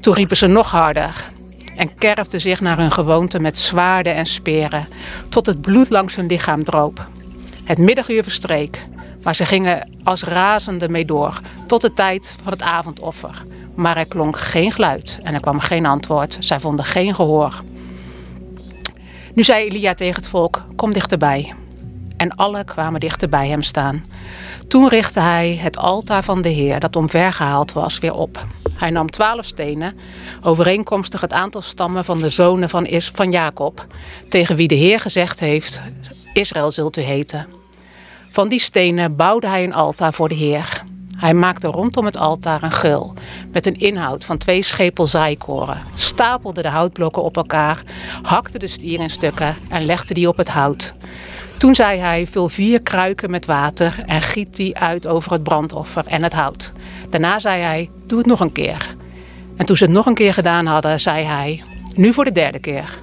Toen 0.00 0.14
riepen 0.14 0.36
ze 0.36 0.46
nog 0.46 0.70
harder 0.70 1.30
en 1.76 1.94
kerfden 1.94 2.40
zich 2.40 2.60
naar 2.60 2.76
hun 2.76 2.92
gewoonte 2.92 3.40
met 3.40 3.58
zwaarden 3.58 4.14
en 4.14 4.26
speren, 4.26 4.88
tot 5.28 5.46
het 5.46 5.60
bloed 5.60 5.90
langs 5.90 6.16
hun 6.16 6.26
lichaam 6.26 6.64
droop. 6.64 7.06
Het 7.64 7.78
middaguur 7.78 8.22
verstreek, 8.22 8.82
maar 9.22 9.34
ze 9.34 9.44
gingen 9.44 9.90
als 10.04 10.22
razende 10.22 10.88
mee 10.88 11.04
door, 11.04 11.40
tot 11.66 11.80
de 11.80 11.92
tijd 11.92 12.34
van 12.42 12.52
het 12.52 12.62
avondoffer. 12.62 13.42
Maar 13.78 13.96
er 13.96 14.06
klonk 14.06 14.38
geen 14.38 14.72
geluid 14.72 15.18
en 15.22 15.34
er 15.34 15.40
kwam 15.40 15.58
geen 15.58 15.86
antwoord. 15.86 16.36
Zij 16.40 16.60
vonden 16.60 16.84
geen 16.84 17.14
gehoor. 17.14 17.62
Nu 19.34 19.44
zei 19.44 19.68
Elia 19.68 19.94
tegen 19.94 20.14
het 20.14 20.28
volk: 20.28 20.64
Kom 20.76 20.92
dichterbij. 20.92 21.54
En 22.16 22.34
alle 22.34 22.64
kwamen 22.64 23.00
dichter 23.00 23.28
bij 23.28 23.48
hem 23.48 23.62
staan. 23.62 24.04
Toen 24.68 24.88
richtte 24.88 25.20
hij 25.20 25.58
het 25.60 25.76
altaar 25.76 26.24
van 26.24 26.42
de 26.42 26.48
Heer, 26.48 26.80
dat 26.80 26.96
omvergehaald 26.96 27.72
was, 27.72 27.98
weer 27.98 28.14
op. 28.14 28.46
Hij 28.74 28.90
nam 28.90 29.10
twaalf 29.10 29.46
stenen, 29.46 29.98
overeenkomstig 30.42 31.20
het 31.20 31.32
aantal 31.32 31.62
stammen 31.62 32.04
van 32.04 32.18
de 32.18 32.30
zonen 32.30 32.70
van, 32.70 32.86
Is 32.86 33.10
van 33.14 33.30
Jacob, 33.30 33.86
tegen 34.28 34.56
wie 34.56 34.68
de 34.68 34.74
Heer 34.74 35.00
gezegd 35.00 35.40
heeft: 35.40 35.80
Israël 36.32 36.70
zult 36.70 36.96
u 36.96 37.02
heten. 37.02 37.46
Van 38.30 38.48
die 38.48 38.60
stenen 38.60 39.16
bouwde 39.16 39.46
hij 39.46 39.64
een 39.64 39.74
altaar 39.74 40.12
voor 40.12 40.28
de 40.28 40.34
Heer. 40.34 40.86
Hij 41.18 41.34
maakte 41.34 41.66
rondom 41.66 42.04
het 42.04 42.16
altaar 42.16 42.62
een 42.62 42.72
geul 42.72 43.14
met 43.52 43.66
een 43.66 43.78
inhoud 43.78 44.24
van 44.24 44.38
twee 44.38 44.62
schepel 44.62 45.06
zaaikoren, 45.06 45.78
stapelde 45.94 46.62
de 46.62 46.68
houtblokken 46.68 47.22
op 47.22 47.36
elkaar, 47.36 47.82
hakte 48.22 48.58
de 48.58 48.66
stier 48.66 49.00
in 49.00 49.10
stukken 49.10 49.56
en 49.68 49.84
legde 49.84 50.14
die 50.14 50.28
op 50.28 50.36
het 50.36 50.48
hout. 50.48 50.92
Toen 51.58 51.74
zei 51.74 51.98
hij: 51.98 52.26
Vul 52.26 52.48
vier 52.48 52.82
kruiken 52.82 53.30
met 53.30 53.46
water 53.46 54.02
en 54.06 54.22
giet 54.22 54.56
die 54.56 54.78
uit 54.78 55.06
over 55.06 55.32
het 55.32 55.42
brandoffer 55.42 56.06
en 56.06 56.22
het 56.22 56.32
hout. 56.32 56.72
Daarna 57.10 57.38
zei 57.38 57.62
hij: 57.62 57.90
Doe 58.06 58.18
het 58.18 58.26
nog 58.26 58.40
een 58.40 58.52
keer. 58.52 58.94
En 59.56 59.66
toen 59.66 59.76
ze 59.76 59.84
het 59.84 59.92
nog 59.92 60.06
een 60.06 60.14
keer 60.14 60.34
gedaan 60.34 60.66
hadden, 60.66 61.00
zei 61.00 61.24
hij: 61.24 61.62
Nu 61.94 62.12
voor 62.12 62.24
de 62.24 62.32
derde 62.32 62.58
keer. 62.58 62.98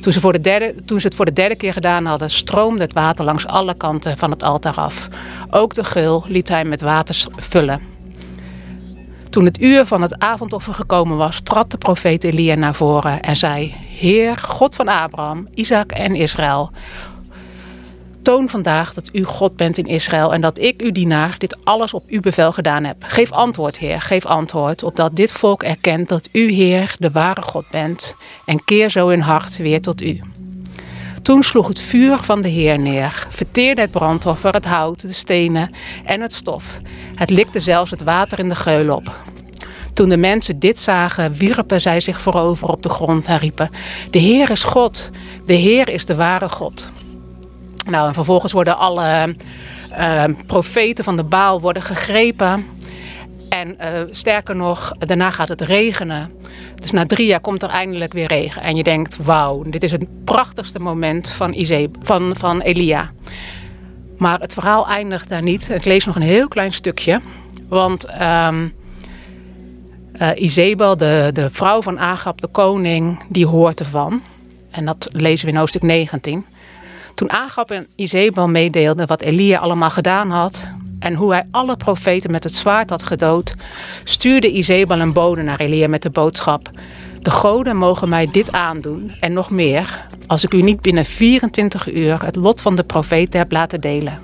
Toen 0.00 0.12
ze, 0.12 0.20
voor 0.20 0.32
de 0.32 0.40
derde, 0.40 0.74
toen 0.84 1.00
ze 1.00 1.06
het 1.06 1.16
voor 1.16 1.24
de 1.24 1.32
derde 1.32 1.54
keer 1.54 1.72
gedaan 1.72 2.04
hadden, 2.04 2.30
stroomde 2.30 2.82
het 2.82 2.92
water 2.92 3.24
langs 3.24 3.46
alle 3.46 3.74
kanten 3.74 4.18
van 4.18 4.30
het 4.30 4.42
altaar 4.42 4.74
af. 4.74 5.08
Ook 5.50 5.74
de 5.74 5.84
geul 5.84 6.24
liet 6.28 6.48
hij 6.48 6.64
met 6.64 6.80
water 6.80 7.24
vullen. 7.36 7.80
Toen 9.30 9.44
het 9.44 9.60
uur 9.60 9.86
van 9.86 10.02
het 10.02 10.18
avondoffer 10.18 10.74
gekomen 10.74 11.16
was, 11.16 11.40
trad 11.40 11.70
de 11.70 11.78
profeet 11.78 12.24
Elia 12.24 12.54
naar 12.54 12.74
voren 12.74 13.20
en 13.20 13.36
zei: 13.36 13.74
Heer, 13.88 14.36
God 14.36 14.74
van 14.74 14.88
Abraham, 14.88 15.48
Isaac 15.54 15.92
en 15.92 16.14
Israël, 16.14 16.70
Toon 18.22 18.48
vandaag 18.48 18.94
dat 18.94 19.08
u 19.12 19.24
God 19.24 19.56
bent 19.56 19.78
in 19.78 19.86
Israël 19.86 20.32
en 20.32 20.40
dat 20.40 20.58
ik, 20.58 20.80
uw 20.80 20.92
dienaar, 20.92 21.34
dit 21.38 21.56
alles 21.64 21.94
op 21.94 22.04
uw 22.06 22.20
bevel 22.20 22.52
gedaan 22.52 22.84
heb. 22.84 22.96
Geef 23.00 23.32
antwoord, 23.32 23.78
Heer, 23.78 24.00
geef 24.00 24.26
antwoord, 24.26 24.82
opdat 24.82 25.16
dit 25.16 25.32
volk 25.32 25.62
erkent 25.62 26.08
dat 26.08 26.28
u, 26.32 26.50
Heer, 26.50 26.94
de 26.98 27.10
ware 27.10 27.42
God 27.42 27.64
bent 27.70 28.14
en 28.44 28.64
keer 28.64 28.90
zo 28.90 29.08
hun 29.08 29.22
hart 29.22 29.56
weer 29.56 29.80
tot 29.80 30.02
u. 30.02 30.20
Toen 31.22 31.42
sloeg 31.42 31.68
het 31.68 31.80
vuur 31.80 32.18
van 32.18 32.42
de 32.42 32.48
Heer 32.48 32.78
neer, 32.78 33.26
verteerde 33.28 33.80
het 33.80 33.90
brandoffer, 33.90 34.52
het 34.52 34.64
hout, 34.64 35.00
de 35.00 35.12
stenen 35.12 35.70
en 36.04 36.20
het 36.20 36.32
stof. 36.32 36.78
Het 37.14 37.30
likte 37.30 37.60
zelfs 37.60 37.90
het 37.90 38.02
water 38.02 38.38
in 38.38 38.48
de 38.48 38.54
geul 38.54 38.94
op. 38.94 39.16
Toen 39.94 40.08
de 40.08 40.16
mensen 40.16 40.58
dit 40.58 40.78
zagen, 40.78 41.32
wierpen 41.32 41.80
zij 41.80 42.00
zich 42.00 42.20
voorover 42.20 42.68
op 42.68 42.82
de 42.82 42.88
grond 42.88 43.26
en 43.26 43.38
riepen: 43.38 43.70
De 44.10 44.18
Heer 44.18 44.50
is 44.50 44.62
God, 44.62 45.10
de 45.46 45.54
Heer 45.54 45.88
is 45.88 46.06
de 46.06 46.14
ware 46.14 46.48
God. 46.48 46.90
Nou, 47.86 48.06
en 48.08 48.14
vervolgens 48.14 48.52
worden 48.52 48.78
alle 48.78 49.34
uh, 49.98 50.24
profeten 50.46 51.04
van 51.04 51.16
de 51.16 51.22
Baal 51.22 51.60
worden 51.60 51.82
gegrepen. 51.82 52.66
En 53.48 53.76
uh, 53.80 53.86
sterker 54.10 54.56
nog, 54.56 54.92
daarna 54.98 55.30
gaat 55.30 55.48
het 55.48 55.60
regenen. 55.60 56.30
Dus 56.74 56.90
na 56.90 57.06
drie 57.06 57.26
jaar 57.26 57.40
komt 57.40 57.62
er 57.62 57.68
eindelijk 57.68 58.12
weer 58.12 58.26
regen. 58.26 58.62
En 58.62 58.76
je 58.76 58.82
denkt, 58.82 59.16
wauw, 59.16 59.62
dit 59.62 59.82
is 59.82 59.90
het 59.90 60.24
prachtigste 60.24 60.80
moment 60.80 61.30
van, 61.30 61.52
Ize 61.52 61.90
van, 62.02 62.36
van 62.36 62.60
Elia. 62.60 63.10
Maar 64.18 64.40
het 64.40 64.52
verhaal 64.52 64.88
eindigt 64.88 65.28
daar 65.28 65.42
niet. 65.42 65.68
Ik 65.68 65.84
lees 65.84 66.04
nog 66.04 66.16
een 66.16 66.22
heel 66.22 66.48
klein 66.48 66.72
stukje. 66.72 67.20
Want 67.68 68.06
um, 68.22 68.74
Izebel, 70.34 70.96
de, 70.96 71.30
de 71.32 71.50
vrouw 71.50 71.82
van 71.82 71.98
Agab, 71.98 72.40
de 72.40 72.46
koning, 72.46 73.22
die 73.28 73.46
hoort 73.46 73.80
ervan. 73.80 74.22
En 74.70 74.84
dat 74.84 75.08
lezen 75.12 75.46
we 75.46 75.52
in 75.52 75.58
hoofdstuk 75.58 75.82
19. 75.82 76.44
Toen 77.14 77.30
Agab 77.30 77.70
en 77.70 77.86
Izebel 77.94 78.48
meedeelden 78.48 79.06
wat 79.06 79.20
Elia 79.20 79.58
allemaal 79.58 79.90
gedaan 79.90 80.30
had 80.30 80.62
en 80.98 81.14
hoe 81.14 81.32
hij 81.32 81.46
alle 81.50 81.76
profeten 81.76 82.30
met 82.30 82.44
het 82.44 82.54
zwaard 82.54 82.90
had 82.90 83.02
gedood, 83.02 83.62
stuurde 84.04 84.50
Izebel 84.50 85.00
een 85.00 85.12
bode 85.12 85.42
naar 85.42 85.60
Elia 85.60 85.88
met 85.88 86.02
de 86.02 86.10
boodschap: 86.10 86.70
De 87.22 87.30
goden 87.30 87.76
mogen 87.76 88.08
mij 88.08 88.28
dit 88.32 88.52
aandoen 88.52 89.12
en 89.20 89.32
nog 89.32 89.50
meer, 89.50 90.06
als 90.26 90.44
ik 90.44 90.52
u 90.52 90.62
niet 90.62 90.80
binnen 90.80 91.04
24 91.04 91.92
uur 91.92 92.24
het 92.24 92.36
lot 92.36 92.60
van 92.60 92.76
de 92.76 92.82
profeten 92.82 93.38
heb 93.38 93.52
laten 93.52 93.80
delen. 93.80 94.18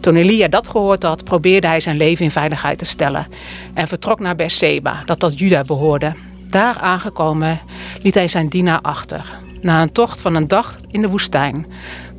Toen 0.00 0.16
Elia 0.16 0.48
dat 0.48 0.68
gehoord 0.68 1.02
had, 1.02 1.24
probeerde 1.24 1.66
hij 1.66 1.80
zijn 1.80 1.96
leven 1.96 2.24
in 2.24 2.30
veiligheid 2.30 2.78
te 2.78 2.84
stellen 2.84 3.26
en 3.74 3.88
vertrok 3.88 4.20
naar 4.20 4.34
Beersheba, 4.34 5.02
dat 5.04 5.18
tot 5.18 5.38
Juda 5.38 5.62
behoorde. 5.62 6.14
Daar 6.50 6.78
aangekomen 6.78 7.60
liet 8.02 8.14
hij 8.14 8.28
zijn 8.28 8.48
dienaar 8.48 8.80
achter. 8.80 9.24
Na 9.60 9.82
een 9.82 9.92
tocht 9.92 10.20
van 10.20 10.34
een 10.34 10.48
dag 10.48 10.78
in 10.90 11.00
de 11.00 11.08
woestijn 11.08 11.66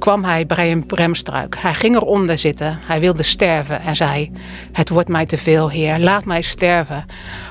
kwam 0.05 0.23
hij 0.23 0.45
bij 0.45 0.71
een 0.71 0.85
bremstruik. 0.85 1.55
Hij 1.59 1.73
ging 1.73 1.95
eronder 1.95 2.37
zitten. 2.37 2.79
Hij 2.85 2.99
wilde 2.99 3.23
sterven 3.23 3.81
en 3.81 3.95
zei: 3.95 4.31
Het 4.71 4.89
wordt 4.89 5.09
mij 5.09 5.25
te 5.25 5.37
veel, 5.37 5.69
Heer. 5.69 5.99
Laat 5.99 6.25
mij 6.25 6.41
sterven, 6.41 7.05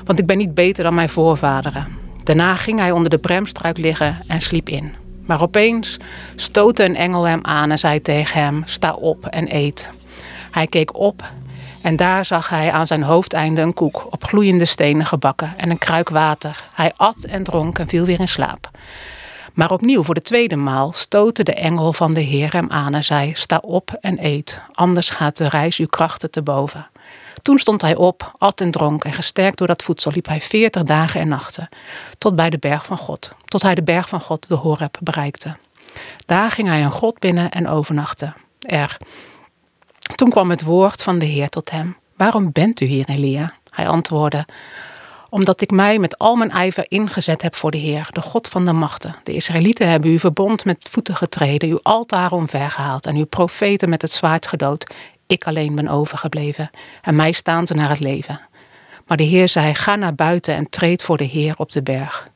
want 0.05 0.19
ik 0.19 0.25
ben 0.25 0.37
niet 0.37 0.53
beter 0.53 0.83
dan 0.83 0.93
mijn 0.93 1.09
voorvaderen. 1.09 1.87
Daarna 2.23 2.55
ging 2.55 2.79
hij 2.79 2.91
onder 2.91 3.09
de 3.09 3.17
bremstruik 3.17 3.77
liggen 3.77 4.17
en 4.27 4.41
sliep 4.41 4.69
in. 4.69 4.93
Maar 5.25 5.41
opeens 5.41 5.97
stootte 6.35 6.83
een 6.83 6.95
engel 6.95 7.23
hem 7.23 7.39
aan 7.41 7.71
en 7.71 7.79
zei 7.79 8.01
tegen 8.01 8.41
hem: 8.41 8.61
Sta 8.65 8.93
op 8.93 9.25
en 9.25 9.55
eet. 9.55 9.89
Hij 10.51 10.67
keek 10.67 10.97
op 10.97 11.23
en 11.81 11.95
daar 11.95 12.25
zag 12.25 12.49
hij 12.49 12.71
aan 12.71 12.87
zijn 12.87 13.03
hoofdeinde 13.03 13.61
een 13.61 13.73
koek 13.73 14.07
op 14.09 14.23
gloeiende 14.23 14.65
stenen 14.65 15.05
gebakken 15.05 15.53
en 15.57 15.69
een 15.69 15.77
kruik 15.77 16.09
water. 16.09 16.63
Hij 16.73 16.91
at 16.95 17.23
en 17.23 17.43
dronk 17.43 17.79
en 17.79 17.87
viel 17.87 18.05
weer 18.05 18.19
in 18.19 18.27
slaap. 18.27 18.69
Maar 19.55 19.71
opnieuw 19.71 20.03
voor 20.03 20.13
de 20.13 20.21
tweede 20.21 20.55
maal 20.55 20.93
stootte 20.93 21.43
de 21.43 21.53
engel 21.53 21.93
van 21.93 22.13
de 22.13 22.21
Heer 22.21 22.53
hem 22.53 22.71
aan 22.71 22.93
en 22.93 23.03
zei: 23.03 23.33
Sta 23.35 23.57
op 23.57 23.97
en 24.01 24.25
eet, 24.25 24.59
anders 24.73 25.09
gaat 25.09 25.37
de 25.37 25.49
reis 25.49 25.77
uw 25.77 25.87
krachten 25.87 26.31
te 26.31 26.41
boven. 26.41 26.87
Toen 27.41 27.59
stond 27.59 27.81
hij 27.81 27.95
op, 27.95 28.35
at 28.37 28.61
en 28.61 28.71
dronk 28.71 29.03
en 29.03 29.13
gesterkt 29.13 29.57
door 29.57 29.67
dat 29.67 29.83
voedsel 29.83 30.11
liep 30.11 30.27
hij 30.27 30.41
veertig 30.41 30.83
dagen 30.83 31.19
en 31.19 31.27
nachten 31.27 31.69
tot 32.17 32.35
bij 32.35 32.49
de 32.49 32.57
berg 32.57 32.85
van 32.85 32.97
God, 32.97 33.31
tot 33.45 33.61
hij 33.61 33.75
de 33.75 33.83
berg 33.83 34.09
van 34.09 34.21
God, 34.21 34.47
de 34.47 34.55
Horeb, 34.55 34.97
bereikte. 35.01 35.55
Daar 36.25 36.51
ging 36.51 36.67
hij 36.67 36.83
een 36.83 36.91
God 36.91 37.19
binnen 37.19 37.51
en 37.51 37.67
overnachtte 37.67 38.33
er. 38.59 38.97
Toen 40.15 40.29
kwam 40.29 40.49
het 40.49 40.63
woord 40.63 41.03
van 41.03 41.19
de 41.19 41.25
Heer 41.25 41.49
tot 41.49 41.71
hem. 41.71 41.97
Waarom 42.15 42.51
bent 42.51 42.81
u 42.81 42.85
hier, 42.85 43.09
Elia? 43.09 43.53
Hij 43.69 43.87
antwoordde: 43.87 44.45
omdat 45.35 45.61
ik 45.61 45.71
mij 45.71 45.99
met 45.99 46.17
al 46.17 46.35
mijn 46.35 46.51
ijver 46.51 46.85
ingezet 46.87 47.41
heb 47.41 47.55
voor 47.55 47.71
de 47.71 47.77
Heer, 47.77 48.07
de 48.11 48.21
God 48.21 48.47
van 48.47 48.65
de 48.65 48.71
machten. 48.71 49.15
De 49.23 49.33
Israëlieten 49.33 49.89
hebben 49.89 50.09
uw 50.09 50.19
verbond 50.19 50.65
met 50.65 50.87
voeten 50.89 51.15
getreden, 51.15 51.69
uw 51.69 51.79
altaar 51.81 52.31
omvergehaald 52.31 53.05
en 53.05 53.15
uw 53.15 53.25
profeten 53.25 53.89
met 53.89 54.01
het 54.01 54.11
zwaard 54.11 54.47
gedood. 54.47 54.93
Ik 55.27 55.45
alleen 55.45 55.75
ben 55.75 55.87
overgebleven 55.87 56.69
en 57.01 57.15
mij 57.15 57.31
staan 57.31 57.67
ze 57.67 57.73
naar 57.73 57.89
het 57.89 57.99
leven. 57.99 58.39
Maar 59.07 59.17
de 59.17 59.23
Heer 59.23 59.47
zei, 59.47 59.73
ga 59.73 59.95
naar 59.95 60.15
buiten 60.15 60.55
en 60.55 60.69
treed 60.69 61.03
voor 61.03 61.17
de 61.17 61.23
Heer 61.23 61.53
op 61.57 61.71
de 61.71 61.81
berg. 61.81 62.29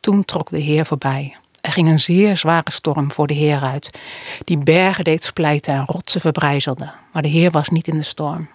Toen 0.00 0.24
trok 0.24 0.50
de 0.50 0.60
Heer 0.60 0.86
voorbij 0.86 1.36
Er 1.60 1.72
ging 1.72 1.88
een 1.88 2.00
zeer 2.00 2.36
zware 2.36 2.70
storm 2.70 3.12
voor 3.12 3.26
de 3.26 3.34
Heer 3.34 3.60
uit, 3.60 3.90
die 4.44 4.58
bergen 4.58 5.04
deed 5.04 5.24
splijten 5.24 5.74
en 5.74 5.84
rotsen 5.86 6.20
verbrijzelde. 6.20 6.90
Maar 7.12 7.22
de 7.22 7.28
Heer 7.28 7.50
was 7.50 7.68
niet 7.68 7.88
in 7.88 7.96
de 7.96 8.04
storm. 8.04 8.48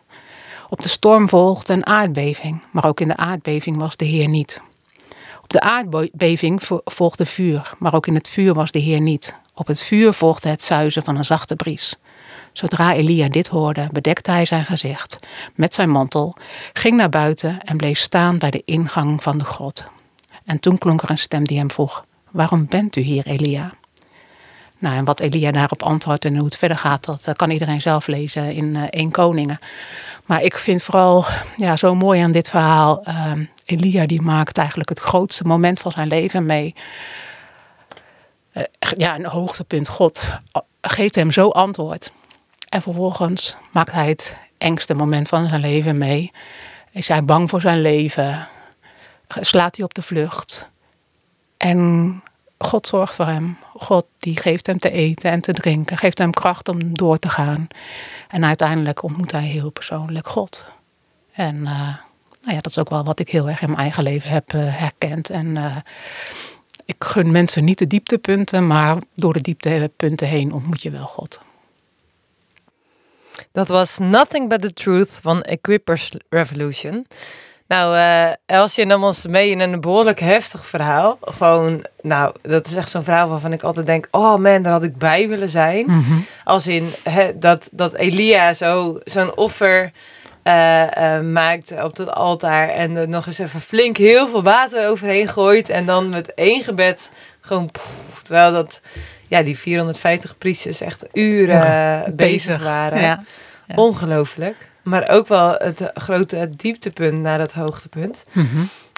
Op 0.70 0.82
de 0.82 0.90
storm 0.90 1.30
volgde 1.30 1.74
een 1.74 1.86
aardbeving, 1.86 2.62
maar 2.72 2.86
ook 2.86 3.00
in 3.00 3.08
de 3.08 3.16
aardbeving 3.16 3.78
was 3.78 3.98
de 3.98 4.06
Heer 4.06 4.28
niet. 4.28 4.62
Op 5.42 5.50
de 5.50 5.60
aardbeving 5.60 6.62
volgde 6.86 7.26
vuur, 7.26 7.74
maar 7.80 7.94
ook 7.94 8.08
in 8.08 8.16
het 8.16 8.28
vuur 8.28 8.54
was 8.54 8.72
de 8.72 8.80
Heer 8.80 9.02
niet. 9.02 9.36
Op 9.54 9.68
het 9.68 9.82
vuur 9.82 10.14
volgde 10.14 10.50
het 10.50 10.64
zuizen 10.64 11.04
van 11.04 11.18
een 11.18 11.26
zachte 11.26 11.56
bries. 11.56 11.96
Zodra 12.52 12.94
Elia 12.94 13.30
dit 13.30 13.48
hoorde, 13.48 13.90
bedekte 13.92 14.32
hij 14.32 14.46
zijn 14.46 14.66
gezicht 14.66 15.18
met 15.56 15.74
zijn 15.74 15.90
mantel, 15.90 16.36
ging 16.74 16.96
naar 16.98 17.10
buiten 17.10 17.60
en 17.64 17.78
bleef 17.78 18.00
staan 18.00 18.38
bij 18.38 18.52
de 18.52 18.62
ingang 18.66 19.24
van 19.24 19.38
de 19.38 19.46
grot. 19.46 19.84
En 20.46 20.60
toen 20.60 20.78
klonk 20.78 21.02
er 21.02 21.10
een 21.10 21.18
stem 21.18 21.44
die 21.44 21.58
hem 21.58 21.72
vroeg: 21.72 22.06
Waarom 22.32 22.66
bent 22.70 22.96
u 22.96 23.02
hier, 23.02 23.26
Elia? 23.26 23.74
Nou, 24.80 24.96
en 24.96 25.06
wat 25.06 25.20
Elia 25.20 25.52
daarop 25.52 25.84
antwoordt 25.84 26.26
en 26.26 26.36
hoe 26.36 26.46
het 26.46 26.58
verder 26.58 26.78
gaat, 26.78 27.06
dat 27.06 27.28
eh, 27.28 27.34
kan 27.34 27.50
iedereen 27.50 27.82
zelf 27.82 28.08
lezen 28.08 28.54
in 28.54 28.76
uh, 28.76 28.84
1 28.90 29.12
Koningen. 29.12 29.60
Maar 30.26 30.42
ik 30.42 30.58
vind 30.58 30.84
vooral 30.84 31.26
ja, 31.58 31.76
zo 31.76 31.96
mooi 31.96 32.22
aan 32.22 32.32
dit 32.32 32.50
verhaal. 32.50 33.04
Uh, 33.08 33.32
Elia 33.66 34.06
die 34.06 34.22
maakt 34.22 34.58
eigenlijk 34.58 34.90
het 34.90 35.00
grootste 35.00 35.44
moment 35.44 35.80
van 35.80 35.92
zijn 35.92 36.08
leven 36.08 36.46
mee. 36.46 36.76
Uh, 38.54 38.64
ja, 38.98 39.16
een 39.16 39.26
hoogtepunt. 39.26 39.88
God 39.88 40.28
geeft 40.82 41.16
hem 41.16 41.32
zo 41.32 41.50
antwoord. 41.50 42.12
En 42.70 42.82
vervolgens 42.82 43.58
maakt 43.72 43.92
hij 43.92 44.08
het 44.10 44.38
engste 44.58 44.94
moment 44.94 45.28
van 45.28 45.48
zijn 45.48 45.62
leven 45.62 45.98
mee. 45.98 46.32
Is 46.92 47.08
hij 47.08 47.24
bang 47.24 47.50
voor 47.50 47.62
zijn 47.62 47.82
leven? 47.82 48.48
Slaat 49.28 49.76
hij 49.76 49.86
op 49.86 49.94
de 49.94 50.02
vlucht? 50.02 50.70
En 51.58 52.22
God 52.58 52.88
zorgt 52.88 53.16
voor 53.16 53.26
hem. 53.26 53.58
God 53.74 54.06
die 54.20 54.38
geeft 54.38 54.68
hem 54.68 54.80
te 54.80 54.90
eten 54.90 55.32
en 55.32 55.42
te 55.42 55.54
drinken, 55.54 55.98
geeft 55.98 56.18
hem 56.18 56.32
kracht 56.32 56.70
om 56.70 56.94
door 56.94 57.20
te 57.20 57.30
gaan. 57.30 57.68
En 58.28 58.46
uiteindelijk 58.46 59.04
ontmoet 59.04 59.32
hij 59.32 59.44
heel 59.44 59.70
persoonlijk 59.70 60.28
God. 60.28 60.64
En 61.32 61.56
uh, 61.56 61.96
nou 62.42 62.56
ja, 62.56 62.62
dat 62.62 62.72
is 62.72 62.78
ook 62.78 62.90
wel 62.90 63.04
wat 63.04 63.20
ik 63.20 63.30
heel 63.30 63.50
erg 63.50 63.62
in 63.62 63.68
mijn 63.68 63.82
eigen 63.82 64.04
leven 64.04 64.30
heb 64.30 64.54
uh, 64.54 64.62
herkend. 64.78 65.30
En 65.30 65.56
uh, 65.56 65.78
ik 66.86 67.04
gun 67.04 67.32
mensen 67.32 67.64
niet 67.64 67.78
de 67.78 67.88
dieptepunten, 67.88 68.68
maar 68.68 68.98
door 69.16 69.34
de 69.34 69.42
dieptepunten 69.42 70.28
heen 70.28 70.54
ontmoet 70.54 70.82
je 70.82 70.90
wel 70.90 71.08
God. 71.08 71.42
Dat 73.52 73.68
was 73.68 73.98
Nothing 73.98 74.50
But 74.50 74.62
The 74.62 74.74
Truth 74.74 75.20
van 75.22 75.42
Equippers 75.42 76.12
Revolution. 76.30 77.08
Nou, 77.68 77.96
uh, 77.96 78.30
Elsje 78.46 78.86
nam 78.86 79.04
ons 79.04 79.26
mee 79.26 79.50
in 79.50 79.60
een 79.60 79.82
behoorlijk 79.82 80.20
heftig 80.20 80.66
verhaal. 80.66 81.18
Gewoon, 81.22 81.86
nou, 82.02 82.36
dat 82.42 82.68
is 82.68 82.76
echt 82.76 82.90
zo'n 82.90 83.04
verhaal 83.04 83.30
waarvan 83.30 83.54
ik 83.54 83.64
altijd 83.64 83.86
denk... 83.86 84.08
oh 84.12 84.36
man, 84.36 84.62
daar 84.62 84.74
had 84.74 84.84
ik 84.84 84.98
bij 84.98 85.28
willen 85.28 85.50
zijn. 85.50 85.86
Mhm. 85.86 86.14
Als 86.44 86.68
in 86.68 86.94
dat, 87.36 87.70
dat 87.72 87.94
Elia 87.94 88.54
zo, 88.54 89.00
zo'n 89.04 89.36
offer 89.36 89.92
uh, 90.44 90.84
uh, 90.84 91.20
maakt 91.20 91.84
op 91.84 91.98
het 91.98 92.12
altaar... 92.12 92.70
en 92.70 92.96
er 92.96 93.10
nog 93.10 93.26
eens 93.26 93.40
even 93.40 93.62
flink 93.62 93.98
heel 93.98 94.28
veel 94.28 94.44
water 94.44 94.88
overheen 94.88 95.28
gooit... 95.28 95.70
en 95.70 95.86
dan 95.86 96.10
met 96.10 96.34
één 96.34 96.64
gebed 96.64 97.12
gewoon... 97.42 97.70
Terwijl 98.22 98.52
dat, 98.52 98.82
ja, 99.28 99.42
die 99.42 99.58
450 99.58 100.38
priesters 100.38 100.82
echt 100.82 101.06
uren 101.14 102.16
bezig, 102.16 102.64
waren. 102.64 103.02
Ja. 103.02 103.24
Ja. 103.66 103.76
Ongelooflijk. 103.76 104.72
Maar 104.88 105.10
ook 105.10 105.28
wel 105.28 105.56
het 105.58 105.92
grote 105.94 106.50
dieptepunt 106.56 107.22
naar 107.22 107.38
dat 107.38 107.54
hoogtepunt. 107.54 108.24
Mhm. 108.32 108.46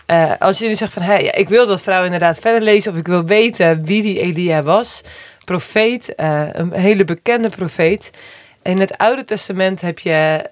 Uh, 0.07 0.31
als 0.39 0.59
je 0.59 0.67
nu 0.67 0.75
zegt 0.75 0.93
van, 0.93 1.01
hey, 1.01 1.23
ja, 1.23 1.33
ik 1.33 1.49
wil 1.49 1.67
dat 1.67 1.81
vrouw 1.81 2.03
inderdaad 2.03 2.39
verder 2.39 2.61
lezen... 2.61 2.91
of 2.91 2.97
ik 2.97 3.07
wil 3.07 3.25
weten 3.25 3.85
wie 3.85 4.01
die 4.01 4.19
Elia 4.19 4.63
was. 4.63 5.01
Profeet, 5.45 6.13
uh, 6.17 6.47
een 6.51 6.71
hele 6.71 7.05
bekende 7.05 7.49
profeet. 7.49 8.11
In 8.63 8.79
het 8.79 8.97
Oude 8.97 9.23
Testament 9.23 9.81
heb 9.81 9.99
je 9.99 10.45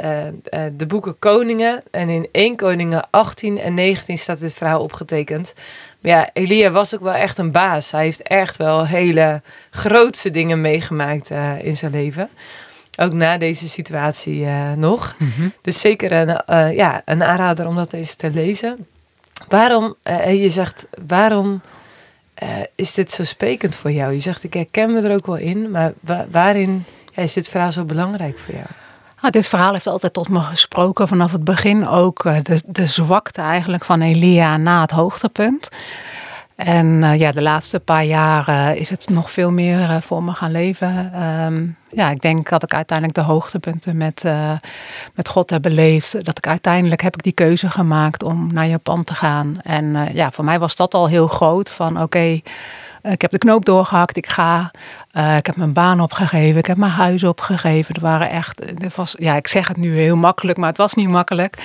uh, 0.54 0.62
de 0.74 0.86
boeken 0.86 1.20
Koningen. 1.20 1.84
En 1.92 2.10
in 2.10 2.28
1 2.32 2.56
Koningen 2.56 3.10
18 3.10 3.60
en 3.60 3.74
19 3.74 4.18
staat 4.18 4.40
dit 4.40 4.54
verhaal 4.54 4.82
opgetekend. 4.82 5.54
Maar 6.02 6.12
ja, 6.12 6.30
Elia 6.34 6.72
was 6.72 6.96
ook 6.96 7.02
wel 7.02 7.14
echt 7.14 7.38
een 7.38 7.52
baas. 7.52 7.92
Hij 7.92 8.04
heeft 8.04 8.22
echt 8.22 8.58
wel 8.58 8.86
hele 8.86 9.42
grootse 9.70 10.32
dingen 10.32 10.62
meegemaakt 10.62 11.30
in 11.62 11.78
zijn 11.78 11.92
leven. 11.92 12.30
Ook 13.00 13.14
na 13.14 13.38
deze 13.38 13.70
situatie 13.70 14.40
uh, 14.40 14.72
nog. 14.72 15.16
Mm 15.18 15.32
-hmm. 15.36 15.54
Dus 15.62 15.80
zeker 15.80 16.12
een, 16.12 16.42
uh, 16.50 16.76
ja, 16.76 17.02
een 17.06 17.24
aanrader 17.24 17.68
om 17.68 17.76
dat 17.76 17.94
eens 17.94 18.16
te 18.16 18.30
lezen. 18.30 18.88
Waarom, 19.48 19.96
uh, 20.04 20.42
je 20.42 20.50
zegt, 20.50 20.88
waarom 21.08 21.62
is 22.76 22.94
dit 22.94 23.12
zo 23.12 23.24
sprekend 23.24 23.76
voor 23.76 23.92
jou? 23.92 24.14
Je 24.14 24.20
zegt, 24.20 24.44
ik 24.44 24.54
herken 24.54 24.94
me 24.94 25.02
er 25.02 25.14
ook 25.14 25.26
wel 25.26 25.36
in, 25.36 25.72
maar 25.72 25.94
wa 26.00 26.26
waarin 26.32 26.86
ja, 27.14 27.22
is 27.24 27.34
dit 27.34 27.50
verhaal 27.50 27.72
zo 27.72 27.84
belangrijk 27.84 28.40
voor 28.40 28.54
jou? 28.54 28.66
Ah, 29.20 29.32
dit 29.32 29.48
verhaal 29.48 29.74
heeft 29.74 29.88
altijd 29.88 30.14
tot 30.14 30.30
me 30.30 30.40
gesproken 30.40 31.08
vanaf 31.08 31.32
het 31.32 31.44
begin 31.44 31.88
ook. 31.88 32.24
De, 32.24 32.62
de 32.66 32.86
zwakte 32.86 33.42
eigenlijk 33.42 33.86
van 33.86 34.02
Elia 34.02 34.58
na 34.58 34.82
het 34.82 34.92
hoogtepunt. 34.92 35.70
En 36.58 36.86
uh, 36.86 37.20
ja, 37.20 37.32
de 37.32 37.42
laatste 37.42 37.80
paar 37.80 38.04
jaren 38.04 38.78
is 38.78 38.90
het 38.90 39.10
nog 39.10 39.32
veel 39.32 39.52
meer 39.52 39.80
uh, 39.80 39.98
voor 40.02 40.24
me 40.24 40.34
gaan 40.34 40.52
leven. 40.52 41.24
Um, 41.24 41.77
ja, 41.90 42.10
ik 42.10 42.22
denk 42.22 42.50
dat 42.50 42.64
ik 42.64 42.74
uiteindelijk 42.74 43.18
de 43.18 43.24
hoogtepunten 43.24 43.98
met, 43.98 44.24
uh, 44.26 44.52
met 45.14 45.30
God 45.30 45.50
heb 45.50 45.62
beleefd. 45.62 46.26
Dat 46.26 46.38
ik 46.38 46.48
uiteindelijk 46.48 47.02
heb 47.02 47.14
ik 47.14 47.24
die 47.24 47.32
keuze 47.32 47.70
gemaakt 47.70 48.24
om 48.24 48.54
naar 48.54 48.68
Japan 48.68 49.04
te 49.04 49.16
gaan. 49.16 49.58
En 49.62 50.10
ja, 50.14 50.32
voor 50.32 50.46
mij 50.46 50.60
was 50.60 50.76
dat 50.76 50.94
al 50.94 51.08
heel 51.08 51.28
groot. 51.28 51.70
Van 51.70 51.94
oké, 51.94 52.04
okay, 52.04 52.44
ik 53.02 53.22
heb 53.22 53.32
de 53.32 53.38
knoop 53.38 53.66
doorgehakt, 53.66 54.18
ik 54.18 54.28
ga. 54.28 54.72
ik 55.38 55.46
heb 55.46 55.56
mijn 55.56 55.74
baan 55.74 56.02
opgegeven, 56.02 56.58
ik 56.58 56.66
heb 56.66 56.78
mijn 56.78 56.92
huis 56.92 57.24
opgegeven. 57.24 57.96
Er 57.96 58.02
waren 58.02 58.30
echt, 58.30 58.84
er 58.84 58.92
was, 58.96 59.16
ja, 59.20 59.36
ik 59.36 59.48
zeg 59.48 59.68
het 59.68 59.78
nu 59.78 59.98
heel 59.98 60.16
makkelijk, 60.16 60.58
maar 60.58 60.70
het 60.70 60.78
was 60.78 60.94
niet 60.94 61.10
makkelijk. 61.10 61.58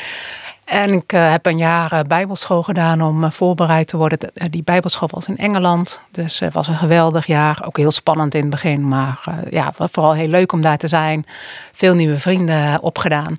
En 0.72 0.92
ik 0.92 1.12
uh, 1.12 1.30
heb 1.30 1.46
een 1.46 1.58
jaar 1.58 1.92
uh, 1.92 2.00
bijbelschool 2.06 2.62
gedaan 2.62 3.02
om 3.02 3.24
uh, 3.24 3.30
voorbereid 3.30 3.88
te 3.88 3.96
worden. 3.96 4.18
die 4.50 4.62
bijbelschool 4.62 5.08
was 5.10 5.26
in 5.26 5.36
Engeland, 5.36 6.00
dus 6.10 6.38
het 6.38 6.52
was 6.52 6.68
een 6.68 6.76
geweldig 6.76 7.26
jaar. 7.26 7.62
Ook 7.64 7.76
heel 7.76 7.90
spannend 7.90 8.34
in 8.34 8.40
het 8.40 8.50
begin, 8.50 8.88
maar 8.88 9.24
ja, 9.50 9.72
vooral 9.76 10.14
heel 10.14 10.28
leuk 10.28 10.52
om 10.52 10.60
daar 10.60 10.78
te 10.78 10.88
zijn. 10.88 11.26
Veel 11.72 11.94
nieuwe 11.94 12.18
vrienden 12.18 12.82
opgedaan. 12.82 13.36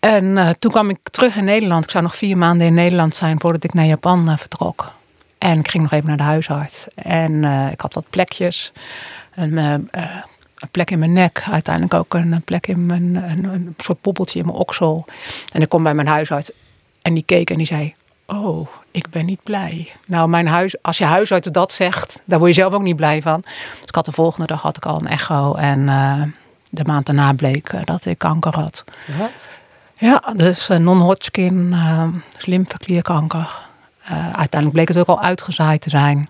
En 0.00 0.56
toen 0.58 0.70
kwam 0.70 0.90
ik 0.90 0.98
terug 1.10 1.36
in 1.36 1.44
Nederland. 1.44 1.84
Ik 1.84 1.90
zou 1.90 2.02
nog 2.02 2.16
vier 2.16 2.36
maanden 2.38 2.66
in 2.66 2.74
Nederland 2.74 3.16
zijn 3.16 3.40
voordat 3.40 3.64
ik 3.64 3.74
naar 3.74 3.84
Japan 3.84 4.38
vertrok. 4.38 4.92
En 5.38 5.58
ik 5.58 5.68
ging 5.68 5.82
nog 5.82 5.92
even 5.92 6.08
naar 6.08 6.16
de 6.16 6.22
huisarts. 6.22 6.86
En 6.94 7.44
ik 7.72 7.80
had 7.80 7.94
wat 7.94 8.10
plekjes. 8.10 8.72
En, 9.34 9.88
een 10.62 10.68
plek 10.70 10.90
in 10.90 10.98
mijn 10.98 11.12
nek. 11.12 11.44
Uiteindelijk 11.50 11.94
ook 11.94 12.14
een 12.14 12.42
plek 12.44 12.66
in 12.66 12.86
mijn, 12.86 13.14
een, 13.14 13.44
een 13.44 13.74
soort 13.78 14.00
poppeltje 14.00 14.38
in 14.38 14.46
mijn 14.46 14.58
oksel. 14.58 15.04
En 15.52 15.62
ik 15.62 15.68
kom 15.68 15.82
bij 15.82 15.94
mijn 15.94 16.08
huisarts 16.08 16.50
en 17.02 17.14
die 17.14 17.22
keek 17.22 17.50
en 17.50 17.56
die 17.56 17.66
zei, 17.66 17.94
oh, 18.26 18.68
ik 18.90 19.10
ben 19.10 19.24
niet 19.24 19.42
blij. 19.42 19.92
Nou, 20.06 20.28
mijn 20.28 20.46
huis, 20.46 20.82
als 20.82 20.98
je 20.98 21.04
huisarts 21.04 21.48
dat 21.48 21.72
zegt, 21.72 22.22
daar 22.24 22.38
word 22.38 22.54
je 22.54 22.60
zelf 22.60 22.72
ook 22.72 22.82
niet 22.82 22.96
blij 22.96 23.22
van. 23.22 23.40
Dus 23.78 23.86
ik 23.86 23.94
had 23.94 24.04
de 24.04 24.12
volgende 24.12 24.46
dag 24.46 24.62
had 24.62 24.76
ik 24.76 24.86
al 24.86 25.00
een 25.00 25.06
echo 25.06 25.54
en 25.54 25.78
uh, 25.78 26.22
de 26.70 26.84
maand 26.84 27.06
daarna 27.06 27.32
bleek 27.32 27.72
uh, 27.72 27.80
dat 27.84 28.04
ik 28.04 28.18
kanker 28.18 28.54
had. 28.54 28.84
Wat? 29.18 29.48
Ja, 29.96 30.22
dus 30.36 30.70
uh, 30.70 30.76
non-Hodgkin, 30.76 31.70
uh, 31.72 32.08
lymfeklierkanker. 32.44 33.58
uiteindelijk 34.22 34.72
bleek 34.72 34.88
het 34.88 34.98
ook 34.98 35.06
al 35.06 35.22
uitgezaaid 35.22 35.80
te 35.80 35.90
zijn. 35.90 36.28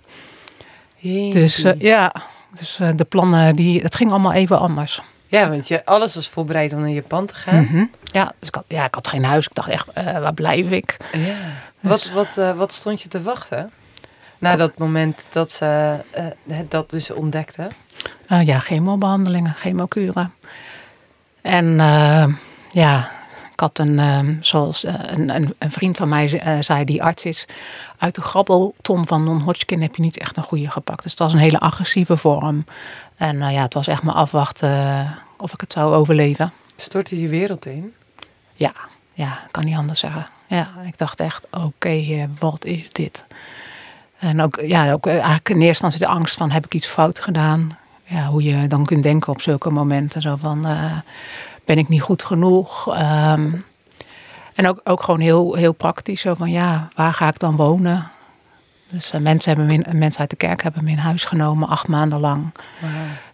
Dus 1.33 1.67
ja, 1.79 2.13
dus 2.59 2.79
uh, 2.81 2.89
de 2.97 3.05
plannen, 3.05 3.57
die, 3.57 3.83
het 3.83 3.95
ging 3.95 4.11
allemaal 4.11 4.33
even 4.33 4.59
anders. 4.59 5.01
Ja, 5.27 5.49
want 5.51 5.69
je, 5.69 5.85
alles 5.85 6.15
was 6.15 6.29
voorbereid 6.29 6.73
om 6.73 6.81
naar 6.81 6.91
Japan 6.91 7.27
te 7.27 7.35
gaan. 7.35 7.61
Mm 7.61 7.67
-hmm. 7.67 7.91
Ja, 8.03 8.33
dus 8.39 8.49
ik 8.49 8.55
had, 8.55 8.65
ja, 8.69 8.85
ik 8.85 8.95
had 8.95 9.09
geen 9.09 9.25
huis. 9.25 9.47
Ik 9.47 9.55
dacht 9.55 9.69
echt, 9.69 9.89
uh, 9.99 10.05
waar 10.05 10.35
blijf 10.35 10.71
ik? 10.71 10.97
Ja. 11.13 11.19
Dus. 11.19 11.91
Wat, 11.91 12.11
wat, 12.11 12.37
uh, 12.39 12.57
wat 12.57 12.73
stond 12.73 13.03
je 13.03 13.09
te 13.09 13.23
wachten? 13.23 13.71
Na 14.39 14.57
dat 14.57 14.79
moment 14.79 15.27
dat 15.31 15.53
ze 15.53 15.97
dat 16.69 16.91
dus 16.91 17.11
ontdekte? 17.11 17.71
ja, 18.27 18.59
chemobehandelingen, 18.59 19.55
chemokuren. 19.55 20.33
En 21.43 21.77
ja, 22.71 23.11
ik 23.53 23.61
had 23.61 23.79
een, 23.79 23.99
um, 23.99 24.39
zoals 24.41 24.85
uh, 24.85 24.95
een, 25.07 25.29
een, 25.29 25.55
een, 25.59 25.71
vriend 25.71 25.97
van 25.97 26.09
mij 26.09 26.45
uh, 26.47 26.63
zei, 26.63 26.85
die 26.85 27.03
arts 27.03 27.25
is, 27.25 27.47
uit 27.99 28.15
de 28.15 28.21
grabbelton 28.21 29.07
van 29.07 29.25
non-Hodgkin 29.25 29.83
heb 29.83 29.97
je 29.97 30.03
niet 30.03 30.19
echt 30.19 30.37
een 30.37 30.43
goede 30.43 30.71
gepakt. 30.71 31.03
Dus 31.03 31.11
het 31.11 31.21
was 31.21 31.33
een 31.33 31.39
hele 31.39 31.61
agressieve 31.61 32.17
vorm. 32.17 32.65
En 33.17 33.37
uh, 33.37 33.53
ja, 33.53 33.63
het 33.63 33.75
was 33.75 33.87
echt 33.87 34.03
maar 34.03 34.15
afwachten 34.15 35.07
of 35.37 35.53
ik 35.53 35.61
het 35.61 35.73
zou 35.73 35.95
overleven. 35.95 36.53
Stortte 36.77 37.21
je 37.21 37.29
wereld 37.29 37.67
in? 37.67 37.93
Ja, 38.55 38.73
ja, 39.13 39.39
kan 39.51 39.65
niet 39.65 39.77
anders 39.77 40.01
zeggen. 40.01 40.27
Ja, 40.47 40.69
ik 40.87 40.99
dacht 40.99 41.21
echt, 41.21 41.47
oké, 41.51 41.65
okay, 41.65 42.29
wat 42.39 42.65
is 42.65 42.93
dit? 42.93 43.25
En 44.19 44.41
ook, 44.41 44.61
ja, 44.65 44.93
ook 44.93 45.07
eigenlijk 45.07 45.49
in 45.49 45.61
eerste 45.61 45.85
instantie 45.85 45.99
de 45.99 46.07
angst 46.07 46.37
van, 46.37 46.51
heb 46.51 46.65
ik 46.65 46.75
iets 46.75 46.87
fout 46.87 47.19
gedaan? 47.19 47.69
Ja, 48.05 48.27
hoe 48.27 48.43
je 48.43 48.67
dan 48.67 48.85
kunt 48.85 49.03
denken 49.03 49.33
op 49.33 49.41
zulke 49.41 49.71
momenten. 49.71 50.23
Zo 50.23 50.37
van, 50.37 50.67
ben 51.65 51.79
ik 51.79 51.89
niet 51.89 52.03
goed 52.03 52.23
genoeg? 52.23 52.99
Um, 52.99 53.65
en 54.55 54.69
ook, 54.69 54.81
ook 54.85 55.03
gewoon 55.03 55.21
heel, 55.21 55.55
heel 55.55 55.73
praktisch. 55.73 56.21
Zo 56.21 56.35
van 56.35 56.51
ja, 56.51 56.89
waar 56.95 57.15
ga 57.15 57.29
ik 57.29 57.39
dan 57.39 57.57
wonen? 57.57 58.11
Dus 58.93 59.11
eh, 59.11 59.21
mensen, 59.21 59.57
hebben 59.57 59.85
in, 59.85 59.99
mensen 59.99 60.21
uit 60.21 60.31
de 60.31 60.37
kerk 60.37 60.63
hebben 60.63 60.81
hem 60.81 60.91
in 60.91 60.99
huis 60.99 61.25
genomen, 61.25 61.69
acht 61.69 61.89
maanden 61.89 62.21
lang. 62.21 62.53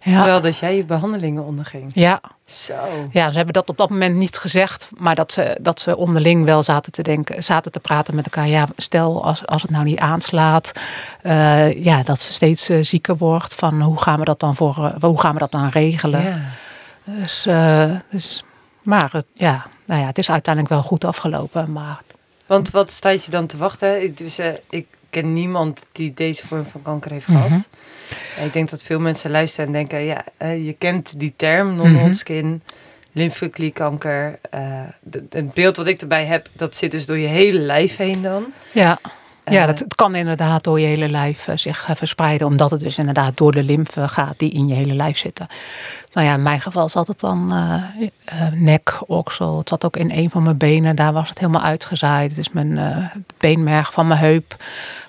Ja. 0.02 0.14
Terwijl 0.14 0.40
dat 0.40 0.58
jij 0.58 0.76
je 0.76 0.84
behandelingen 0.84 1.44
onderging. 1.44 1.90
Ja. 1.94 2.20
Zo. 2.44 2.74
Ja, 3.10 3.30
ze 3.30 3.36
hebben 3.36 3.54
dat 3.54 3.68
op 3.68 3.76
dat 3.76 3.90
moment 3.90 4.16
niet 4.16 4.36
gezegd, 4.36 4.90
maar 4.96 5.14
dat 5.14 5.32
ze, 5.32 5.58
dat 5.60 5.80
ze 5.80 5.96
onderling 5.96 6.44
wel 6.44 6.62
zaten 6.62 6.92
te 6.92 7.02
denken, 7.02 7.44
zaten 7.44 7.72
te 7.72 7.80
praten 7.80 8.14
met 8.14 8.24
elkaar. 8.24 8.46
Ja, 8.46 8.66
stel 8.76 9.24
als, 9.24 9.46
als 9.46 9.62
het 9.62 9.70
nou 9.70 9.84
niet 9.84 9.98
aanslaat, 9.98 10.72
eh, 11.22 11.84
ja, 11.84 12.02
dat 12.02 12.20
ze 12.20 12.32
steeds 12.32 12.70
uh, 12.70 12.84
zieker 12.84 13.16
wordt. 13.16 13.54
Van 13.54 13.80
hoe 13.80 14.02
gaan 14.02 14.18
we 14.18 14.24
dat 14.24 14.40
dan 14.40 14.56
voor, 14.56 14.94
hoe 15.00 15.20
gaan 15.20 15.32
we 15.32 15.38
dat 15.38 15.50
dan 15.50 15.68
regelen? 15.68 16.22
Ja. 16.22 16.38
Dus, 17.08 17.42
dus 18.10 18.44
maar 18.82 19.22
ja, 19.32 19.66
nou 19.84 20.00
ja, 20.00 20.06
het 20.06 20.18
is 20.18 20.30
uiteindelijk 20.30 20.74
wel 20.74 20.82
goed 20.82 21.04
afgelopen. 21.04 21.72
Maar... 21.72 22.00
Want 22.46 22.70
wat 22.70 22.90
staat 22.90 23.24
je 23.24 23.30
dan 23.30 23.46
te 23.46 23.56
wachten? 23.56 24.02
Ik, 24.02 24.18
dus, 24.18 24.38
ik 24.70 24.86
ken 25.10 25.32
niemand 25.32 25.86
die 25.92 26.14
deze 26.14 26.46
vorm 26.46 26.64
van 26.64 26.82
kanker 26.82 27.10
heeft 27.10 27.24
gehad. 27.24 27.48
Mhm. 27.48 28.44
Ik 28.44 28.52
denk 28.52 28.70
dat 28.70 28.82
veel 28.82 29.00
mensen 29.00 29.30
luisteren 29.30 29.66
en 29.66 29.72
denken, 29.72 30.04
ja, 30.04 30.24
je 30.38 30.74
kent 30.78 31.20
die 31.20 31.34
term, 31.36 31.76
non-Hodgkin, 31.76 32.46
mm 32.46 32.62
lymfeklierkanker. 33.18 34.38
Uh, 34.54 34.60
het 35.30 35.54
beeld 35.54 35.76
wat 35.76 35.86
ik 35.86 36.00
erbij 36.00 36.24
heb, 36.24 36.48
dat 36.52 36.76
zit 36.76 36.90
dus 36.90 37.06
door 37.06 37.18
je 37.18 37.26
hele 37.26 37.58
lijf 37.58 37.96
heen 37.96 38.22
dan. 38.22 38.52
Ja. 38.72 38.98
Ja, 39.50 39.66
dat, 39.66 39.78
het 39.78 39.94
kan 39.94 40.14
inderdaad 40.14 40.64
door 40.64 40.80
je 40.80 40.86
hele 40.86 41.08
lijf 41.08 41.48
uh, 41.48 41.56
zich 41.56 41.88
uh, 41.88 41.96
verspreiden, 41.96 42.46
omdat 42.46 42.70
het 42.70 42.80
dus 42.80 42.98
inderdaad 42.98 43.36
door 43.36 43.52
de 43.52 43.62
lymfe 43.62 44.08
gaat 44.08 44.34
die 44.36 44.50
in 44.50 44.68
je 44.68 44.74
hele 44.74 44.94
lijf 44.94 45.18
zitten. 45.18 45.46
Nou 46.12 46.26
ja, 46.26 46.34
in 46.34 46.42
mijn 46.42 46.60
geval 46.60 46.88
zat 46.88 47.06
het 47.06 47.20
dan 47.20 47.52
uh, 47.52 47.82
nek, 48.52 49.00
oksel. 49.06 49.58
Het 49.58 49.68
zat 49.68 49.84
ook 49.84 49.96
in 49.96 50.10
een 50.10 50.30
van 50.30 50.42
mijn 50.42 50.56
benen, 50.56 50.96
daar 50.96 51.12
was 51.12 51.28
het 51.28 51.38
helemaal 51.38 51.62
uitgezaaid. 51.62 52.34
Dus 52.34 52.50
mijn 52.50 53.10
beenmerg 53.38 53.92
van 53.92 54.06
mijn 54.06 54.20
heup 54.20 54.56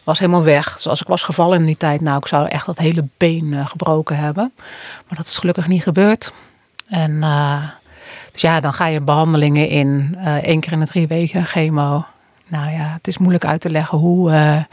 was 0.03 0.19
helemaal 0.19 0.43
weg. 0.43 0.73
Dus 0.73 0.87
als 0.87 1.01
ik 1.01 1.07
was 1.07 1.23
gevallen 1.23 1.59
in 1.59 1.65
die 1.65 1.77
tijd, 1.77 2.01
nou, 2.01 2.17
ik 2.17 2.27
zou 2.27 2.47
echt 2.47 2.65
dat 2.65 2.77
hele 2.77 3.07
been 3.17 3.67
gebroken 3.67 4.17
hebben. 4.17 4.51
Maar 5.07 5.17
dat 5.17 5.27
is 5.27 5.37
gelukkig 5.37 5.67
niet 5.67 5.83
gebeurd. 5.83 6.31
En 6.87 7.19
dus 8.31 8.41
ja, 8.41 8.59
dan 8.59 8.73
ga 8.73 8.85
je 8.85 9.01
behandelingen 9.01 9.67
in, 9.67 10.17
één 10.41 10.59
keer 10.59 10.71
in 10.71 10.79
de 10.79 10.85
drie 10.85 11.07
weken 11.07 11.45
chemo 11.45 12.05
nou 12.49 12.71
ja, 12.71 12.93
het 12.93 13.07
is 13.07 13.17
moeilijk 13.17 13.45
uit 13.45 13.61
te 13.61 13.69
leggen 13.69 13.97
hoe, 13.97 14.31
uh, 14.31 14.63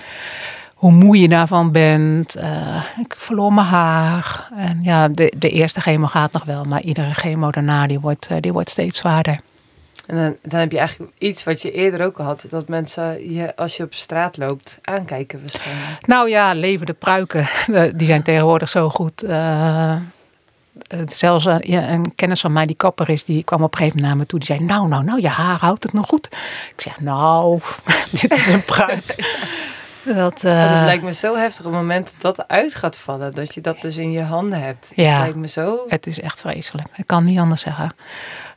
hoe 0.75 0.93
moe 0.93 1.21
je 1.21 1.29
daarvan 1.29 1.73
bent. 1.73 2.37
Uh, 2.37 2.85
ik 3.01 3.15
verloor 3.19 3.53
mijn 3.53 3.67
haar. 3.67 4.49
En 4.57 4.83
ja, 4.83 5.09
de, 5.09 5.33
de 5.39 5.51
eerste 5.51 5.81
chemo 5.81 6.07
gaat 6.07 6.33
nog 6.33 6.45
wel, 6.45 6.65
maar 6.65 6.83
iedere 6.83 7.15
chemo 7.15 7.51
daarna 7.51 7.87
die 7.87 8.01
wordt, 8.01 8.29
uh, 8.31 8.37
die 8.41 8.53
wordt 8.53 8.71
steeds 8.71 8.99
zwaarder. 8.99 9.41
En 10.07 10.17
dan, 10.17 10.37
dan, 10.43 10.61
heb 10.61 10.73
je 10.73 10.79
eigenlijk 10.79 11.13
iets 11.19 11.45
wat 11.45 11.63
je 11.63 11.73
eerder 11.73 12.05
ook 12.05 12.19
al 12.19 12.25
had. 12.25 12.47
Dat 12.49 12.69
mensen 12.69 13.33
je 13.33 13.57
als 13.57 13.77
je 13.77 13.83
op 13.83 13.95
straat 13.95 14.37
loopt 14.37 14.79
aankijken 14.83 15.41
waarschijnlijk. 15.41 16.07
Nou 16.07 16.29
ja, 16.29 16.55
levende 16.55 16.93
pruiken. 16.93 17.47
Die 17.97 18.07
zijn 18.07 18.23
tegenwoordig 18.23 18.69
zo 18.69 18.89
goed. 18.89 19.23
Eh, 19.23 19.97
zelfs 21.07 21.45
een, 21.45 21.73
een, 21.73 22.15
kennis 22.15 22.41
van 22.41 22.53
mij 22.53 22.67
die 22.67 22.77
kapper 22.77 23.09
is, 23.09 23.25
die 23.25 23.45
kwam 23.45 23.63
op 23.63 23.73
een 23.73 23.79
gegeven 23.79 23.99
moment 23.99 24.15
naar 24.15 24.23
me 24.23 24.31
toe. 24.31 24.39
Die 24.39 24.49
zei, 24.49 24.61
nou, 24.61 24.89
nou, 24.89 25.05
nou, 25.05 25.21
je 25.21 25.29
haar 25.29 25.59
houdt 25.59 25.83
het 25.83 25.93
nog 25.93 26.07
goed. 26.07 26.29
Ik 26.77 26.81
zeg, 26.81 27.01
nou, 27.01 27.61
dit 28.21 28.33
is 28.33 28.47
een 28.47 28.65
pruik. 28.65 29.15
Dat, 30.15 30.45
uh... 30.45 30.75
Het 30.75 30.85
lijkt 30.85 31.03
me 31.03 31.13
zo 31.13 31.37
heftig 31.37 31.65
op 31.65 31.73
het 31.73 31.81
moment 31.81 32.15
dat 32.19 32.37
dat 32.37 32.49
uit 32.49 32.75
gaat 32.75 32.99
vallen. 32.99 33.35
Dat 33.35 33.55
je 33.55 33.61
dat 33.61 33.81
dus 33.81 33.97
in 33.97 34.11
je 34.11 34.23
handen 34.23 34.63
hebt. 34.63 34.93
Ja, 34.95 35.11
het 35.11 35.21
lijkt 35.21 35.37
me 35.37 35.49
zo... 35.49 35.79
Het 35.89 36.07
is 36.07 36.21
echt 36.21 36.41
vreselijk. 36.41 36.89
Ik 36.97 37.07
kan 37.07 37.25
niet 37.25 37.39
anders 37.39 37.61
zeggen. 37.61 37.95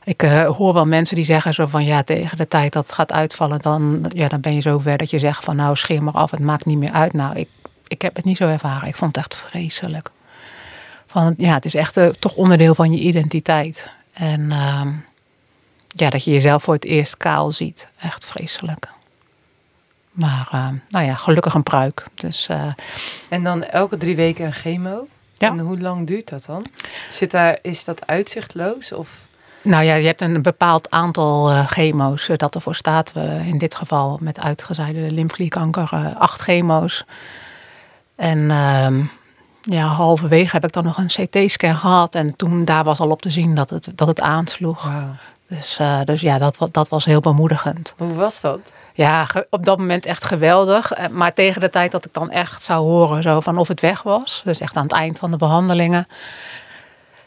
Ik 0.04 0.22
uh, 0.22 0.46
hoor 0.46 0.74
wel 0.74 0.86
mensen 0.86 1.16
die 1.16 1.24
zeggen 1.24 1.54
zo 1.54 1.66
van 1.66 1.84
ja, 1.84 2.02
tegen 2.02 2.36
de 2.36 2.48
tijd 2.48 2.72
dat 2.72 2.86
het 2.86 2.94
gaat 2.94 3.12
uitvallen, 3.12 3.60
dan, 3.60 4.04
ja, 4.08 4.28
dan 4.28 4.40
ben 4.40 4.54
je 4.54 4.60
zover 4.60 4.96
dat 4.96 5.10
je 5.10 5.18
zegt 5.18 5.44
van 5.44 5.56
nou, 5.56 5.76
scheer 5.76 6.02
maar 6.02 6.14
af, 6.14 6.30
het 6.30 6.40
maakt 6.40 6.64
niet 6.64 6.78
meer 6.78 6.92
uit. 6.92 7.12
Nou, 7.12 7.36
ik, 7.36 7.48
ik 7.86 8.02
heb 8.02 8.16
het 8.16 8.24
niet 8.24 8.36
zo 8.36 8.48
ervaren. 8.48 8.88
Ik 8.88 8.96
vond 8.96 9.16
het 9.16 9.24
echt 9.24 9.36
vreselijk. 9.36 10.10
Van, 11.10 11.34
ja, 11.36 11.54
het 11.54 11.64
is 11.64 11.74
echt 11.74 11.96
uh, 11.96 12.06
toch 12.08 12.34
onderdeel 12.34 12.74
van 12.74 12.92
je 12.92 12.98
identiteit. 12.98 13.92
En 14.12 14.40
uh, 14.40 14.86
ja, 15.88 16.10
dat 16.10 16.24
je 16.24 16.30
jezelf 16.30 16.62
voor 16.62 16.74
het 16.74 16.84
eerst 16.84 17.16
kaal 17.16 17.52
ziet. 17.52 17.88
Echt 18.00 18.24
vreselijk. 18.24 18.88
Maar 20.10 20.48
uh, 20.54 20.68
nou 20.88 21.04
ja, 21.04 21.14
gelukkig 21.14 21.54
een 21.54 21.62
pruik. 21.62 22.04
Dus, 22.14 22.48
uh, 22.50 22.72
en 23.28 23.44
dan 23.44 23.64
elke 23.64 23.96
drie 23.96 24.16
weken 24.16 24.44
een 24.44 24.52
chemo? 24.52 25.06
Ja. 25.32 25.48
En 25.48 25.58
hoe 25.58 25.78
lang 25.80 26.06
duurt 26.06 26.28
dat 26.28 26.44
dan? 26.44 26.66
Zit 27.10 27.30
daar, 27.30 27.58
is 27.62 27.84
dat 27.84 28.06
uitzichtloos? 28.06 28.92
Of? 28.92 29.18
Nou 29.62 29.84
ja, 29.84 29.94
je 29.94 30.06
hebt 30.06 30.20
een 30.20 30.42
bepaald 30.42 30.90
aantal 30.90 31.50
uh, 31.50 31.66
chemo's 31.66 32.30
dat 32.36 32.54
ervoor 32.54 32.74
staat. 32.74 33.12
in 33.46 33.58
dit 33.58 33.74
geval 33.74 34.18
met 34.20 34.40
uitgezaaide 34.40 35.10
lymfklierkanker 35.10 36.14
acht 36.18 36.40
chemo's. 36.40 37.04
En 38.16 38.50
ehm, 38.50 39.02
ja, 39.60 39.86
halverwege 39.86 40.50
heb 40.52 40.64
ik 40.64 40.72
dan 40.72 40.84
nog 40.84 40.98
een 40.98 41.06
CT-scan 41.06 41.76
gehad. 41.76 42.14
En 42.14 42.36
toen 42.36 42.64
daar 42.64 42.84
was 42.84 43.00
al 43.00 43.10
op 43.10 43.22
te 43.22 43.30
zien 43.30 43.54
dat 43.54 43.70
het, 43.70 43.88
dat 43.94 44.08
het 44.08 44.20
aansloeg. 44.20 44.90
Dus, 45.48 45.78
uh, 45.80 46.00
dus 46.04 46.20
ja, 46.20 46.38
dat, 46.38 46.68
dat 46.70 46.88
was 46.88 47.04
heel 47.04 47.20
bemoedigend. 47.20 47.94
Hoe 47.96 48.14
was 48.14 48.40
dat? 48.40 48.58
Ja, 48.94 49.26
op 49.50 49.64
dat 49.64 49.78
moment 49.78 50.06
echt 50.06 50.24
geweldig. 50.24 50.92
Eh, 50.92 51.08
maar 51.08 51.32
tegen 51.32 51.60
de 51.60 51.70
tijd 51.70 51.92
dat 51.92 52.04
ik 52.04 52.14
dan 52.14 52.30
echt 52.30 52.62
zou 52.62 52.86
horen 52.86 53.22
zo 53.22 53.40
van 53.40 53.58
of 53.58 53.68
het 53.68 53.80
weg 53.80 54.02
was. 54.02 54.42
Dus 54.44 54.60
echt 54.60 54.76
aan 54.76 54.82
het 54.82 54.92
eind 54.92 55.18
van 55.18 55.30
de 55.30 55.36
behandelingen. 55.36 56.08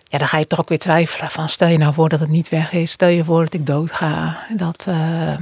Ja, 0.03 0.17
dan 0.17 0.27
ga 0.27 0.38
je 0.38 0.47
toch 0.47 0.59
ook 0.59 0.69
weer 0.69 0.79
twijfelen 0.79 1.31
van 1.31 1.49
stel 1.49 1.67
je 1.67 1.77
nou 1.77 1.93
voor 1.93 2.09
dat 2.09 2.19
het 2.19 2.29
niet 2.29 2.49
weg 2.49 2.71
is. 2.71 2.91
Stel 2.91 3.09
je 3.09 3.23
voor 3.23 3.43
dat 3.43 3.53
ik 3.53 3.65
dood 3.65 3.91
ga. 3.91 4.38
Dat... 4.55 4.86
Uh, 4.89 5.34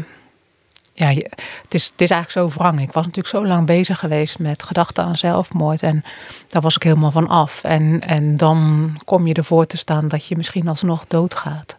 ja, 0.94 1.08
het 1.08 1.74
is, 1.74 1.86
het 1.86 2.02
is 2.02 2.10
eigenlijk 2.10 2.32
zo 2.32 2.60
wrang. 2.60 2.82
Ik 2.82 2.92
was 2.92 3.06
natuurlijk 3.06 3.36
zo 3.36 3.46
lang 3.46 3.66
bezig 3.66 4.00
geweest 4.00 4.40
met 4.40 4.64
gedachten 4.64 5.04
aan 5.04 5.16
zelfmoord. 5.16 5.84
En 5.84 6.04
daar 6.48 6.62
was 6.62 6.76
ik 6.76 6.84
helemaal 6.84 7.12
van 7.12 7.28
af. 7.28 7.64
En, 7.64 8.02
en 8.02 8.38
dan 8.38 8.92
kom 9.06 9.28
je 9.28 9.34
ervoor 9.34 9.66
te 9.66 9.78
staan 9.78 10.08
dat 10.08 10.26
je 10.26 10.36
misschien 10.36 10.68
alsnog 10.68 11.06
doodgaat. 11.08 11.76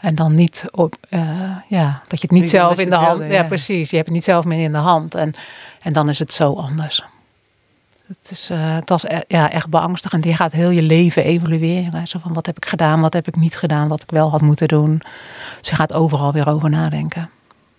En 0.00 0.14
dan 0.14 0.34
niet 0.34 0.64
op, 0.70 0.96
uh, 1.10 1.20
ja, 1.68 2.02
dat 2.08 2.20
je 2.20 2.26
het 2.26 2.38
niet, 2.38 2.50
zelf 2.50 2.78
in 2.78 2.90
de 2.90 2.96
hand. 2.96 3.20
ja. 3.20 3.32
ja. 3.32 3.44
precies. 3.44 3.90
Je 3.90 3.96
hebt 3.96 4.08
het 4.08 4.16
niet 4.16 4.24
zelf 4.24 4.44
meer 4.44 4.62
in 4.62 4.72
de 4.72 4.78
hand. 4.78 5.14
En, 5.14 5.34
en 5.80 5.92
dan 5.92 6.08
is 6.08 6.18
het 6.18 6.32
zo 6.32 6.52
anders. 6.52 7.04
Het, 8.06 8.30
is, 8.30 8.50
uh, 8.50 8.74
het 8.74 8.88
was 8.88 9.04
e-, 9.04 9.20
ja, 9.28 9.50
echt 9.50 9.68
beangstigend. 9.68 10.24
Je 10.24 10.34
gaat 10.34 10.52
heel 10.52 10.70
je 10.70 10.82
leven 10.82 11.24
evalueren. 11.24 12.06
Zo 12.06 12.18
van 12.18 12.32
wat 12.32 12.46
heb 12.46 12.56
ik 12.56 12.66
gedaan, 12.66 13.00
wat 13.00 13.12
heb 13.12 13.28
ik 13.28 13.36
niet 13.36 13.56
gedaan, 13.56 13.88
wat 13.88 14.02
ik 14.02 14.10
wel 14.10 14.30
had 14.30 14.40
moeten 14.40 14.68
doen. 14.68 15.02
Dus 15.60 15.68
je 15.68 15.74
gaat 15.74 15.92
overal 15.92 16.32
weer 16.32 16.48
over 16.48 16.70
nadenken. 16.70 17.30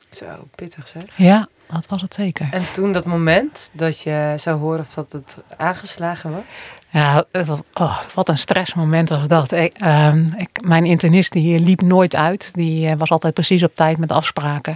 Zo, 0.10 0.26
pittig 0.55 0.88
zeg. 0.88 1.03
Ja, 1.16 1.47
dat 1.68 1.86
was 1.88 2.01
het 2.01 2.14
zeker. 2.14 2.47
En 2.51 2.64
toen 2.74 2.91
dat 2.91 3.05
moment 3.05 3.70
dat 3.74 4.01
je 4.01 4.34
zou 4.36 4.60
horen 4.60 4.80
of 4.80 4.93
dat 4.93 5.12
het 5.12 5.38
aangeslagen 5.58 6.32
was? 6.32 6.72
Ja, 6.89 7.26
oh, 7.74 7.97
wat 8.14 8.30
een 8.30 8.38
stressmoment 8.38 9.10
was 9.10 9.28
dat. 9.28 9.51
Ik, 9.51 9.82
uh, 9.82 10.16
ik, 10.38 10.49
mijn 10.62 10.86
internist 10.86 11.32
die 11.32 11.60
liep 11.60 11.82
nooit 11.82 12.16
uit. 12.16 12.53
Die 12.53 12.88
uh, 12.88 12.93
was 12.97 13.10
altijd 13.10 13.34
precies 13.34 13.64
op 13.64 13.76
tijd 13.76 13.97
met 13.97 14.12
afspraken. 14.12 14.76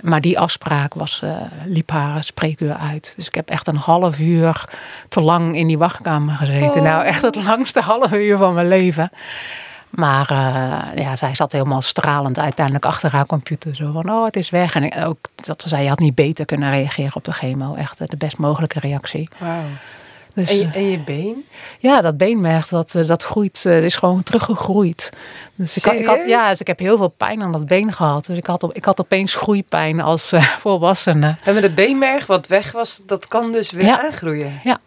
Maar 0.00 0.20
die 0.20 0.38
afspraak 0.38 0.94
was, 0.94 1.20
uh, 1.24 1.36
liep 1.64 1.90
haar 1.90 2.24
spreekuur 2.24 2.74
uit. 2.74 3.12
Dus 3.16 3.26
ik 3.26 3.34
heb 3.34 3.48
echt 3.48 3.66
een 3.66 3.76
half 3.76 4.18
uur 4.18 4.64
te 5.08 5.20
lang 5.20 5.56
in 5.56 5.66
die 5.66 5.78
wachtkamer 5.78 6.36
gezeten. 6.36 6.80
Oh. 6.80 6.82
Nou, 6.82 7.04
echt 7.04 7.22
het 7.22 7.36
langste 7.44 7.80
half 7.80 8.12
uur 8.12 8.36
van 8.36 8.54
mijn 8.54 8.68
leven. 8.68 9.10
Maar 9.92 10.30
uh, 10.32 11.02
ja, 11.04 11.16
zij 11.16 11.34
zat 11.34 11.52
helemaal 11.52 11.82
stralend 11.82 12.38
uiteindelijk 12.38 12.84
achter 12.84 13.12
haar 13.12 13.26
computer. 13.26 13.76
Zo 13.76 13.92
van, 13.92 14.10
oh, 14.10 14.24
het 14.24 14.36
is 14.36 14.50
weg. 14.50 14.74
En 14.74 15.04
ook 15.04 15.18
dat 15.44 15.62
ze 15.62 15.68
zei, 15.68 15.82
je 15.82 15.88
had 15.88 15.98
niet 15.98 16.14
beter 16.14 16.44
kunnen 16.44 16.70
reageren 16.70 17.14
op 17.14 17.24
de 17.24 17.32
chemo. 17.32 17.74
Echt 17.74 18.10
de 18.10 18.16
best 18.16 18.38
mogelijke 18.38 18.78
reactie. 18.78 19.28
Wow. 19.38 19.50
Dus, 20.34 20.50
en, 20.50 20.56
je, 20.56 20.68
en, 20.74 20.90
je, 20.90 20.98
been? 20.98 21.44
Ja, 21.78 22.00
dat 22.00 22.16
beenmerg, 22.16 22.68
dat, 22.68 22.94
eh, 22.94 23.06
dat 23.06 23.22
groeit, 23.22 23.64
is 23.64 23.96
gewoon 23.96 24.22
teruggegroeid. 24.22 25.10
Dus 25.54 25.76
ik, 25.76 25.92
ik, 25.92 26.06
had, 26.06 26.18
ja, 26.26 26.50
dus 26.50 26.60
ik 26.60 26.66
heb 26.66 26.78
heel 26.78 26.96
veel 26.96 27.08
pijn 27.08 27.42
aan 27.42 27.52
dat 27.52 27.66
been 27.66 27.92
gehad. 27.92 28.26
Dus 28.26 28.36
ik 28.36 28.46
had, 28.46 28.70
ik 28.72 28.84
had 28.84 29.00
opeens 29.00 29.34
groeipijn 29.34 30.00
als 30.00 30.32
uh, 30.32 30.42
volwassene. 30.64 31.36
En 31.44 31.54
met 31.54 31.62
het 31.62 31.74
beenmerg 31.74 32.26
wat 32.26 32.46
weg 32.46 32.72
was, 32.72 33.00
dat 33.06 33.28
kan 33.28 33.52
dus 33.52 33.70
weer 33.70 33.84
ja. 33.84 34.02
aangroeien? 34.04 34.60
Ja, 34.64 34.78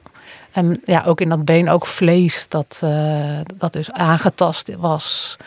en 0.56 0.82
ja, 0.86 1.04
ook 1.06 1.22
in 1.22 1.30
dat 1.30 1.46
been 1.46 1.70
ook 1.70 1.86
vlees 1.86 2.46
dat, 2.50 2.82
uh, 2.84 3.40
dat 3.58 3.74
dus 3.74 3.92
aangetast 3.92 4.76
was, 4.76 5.38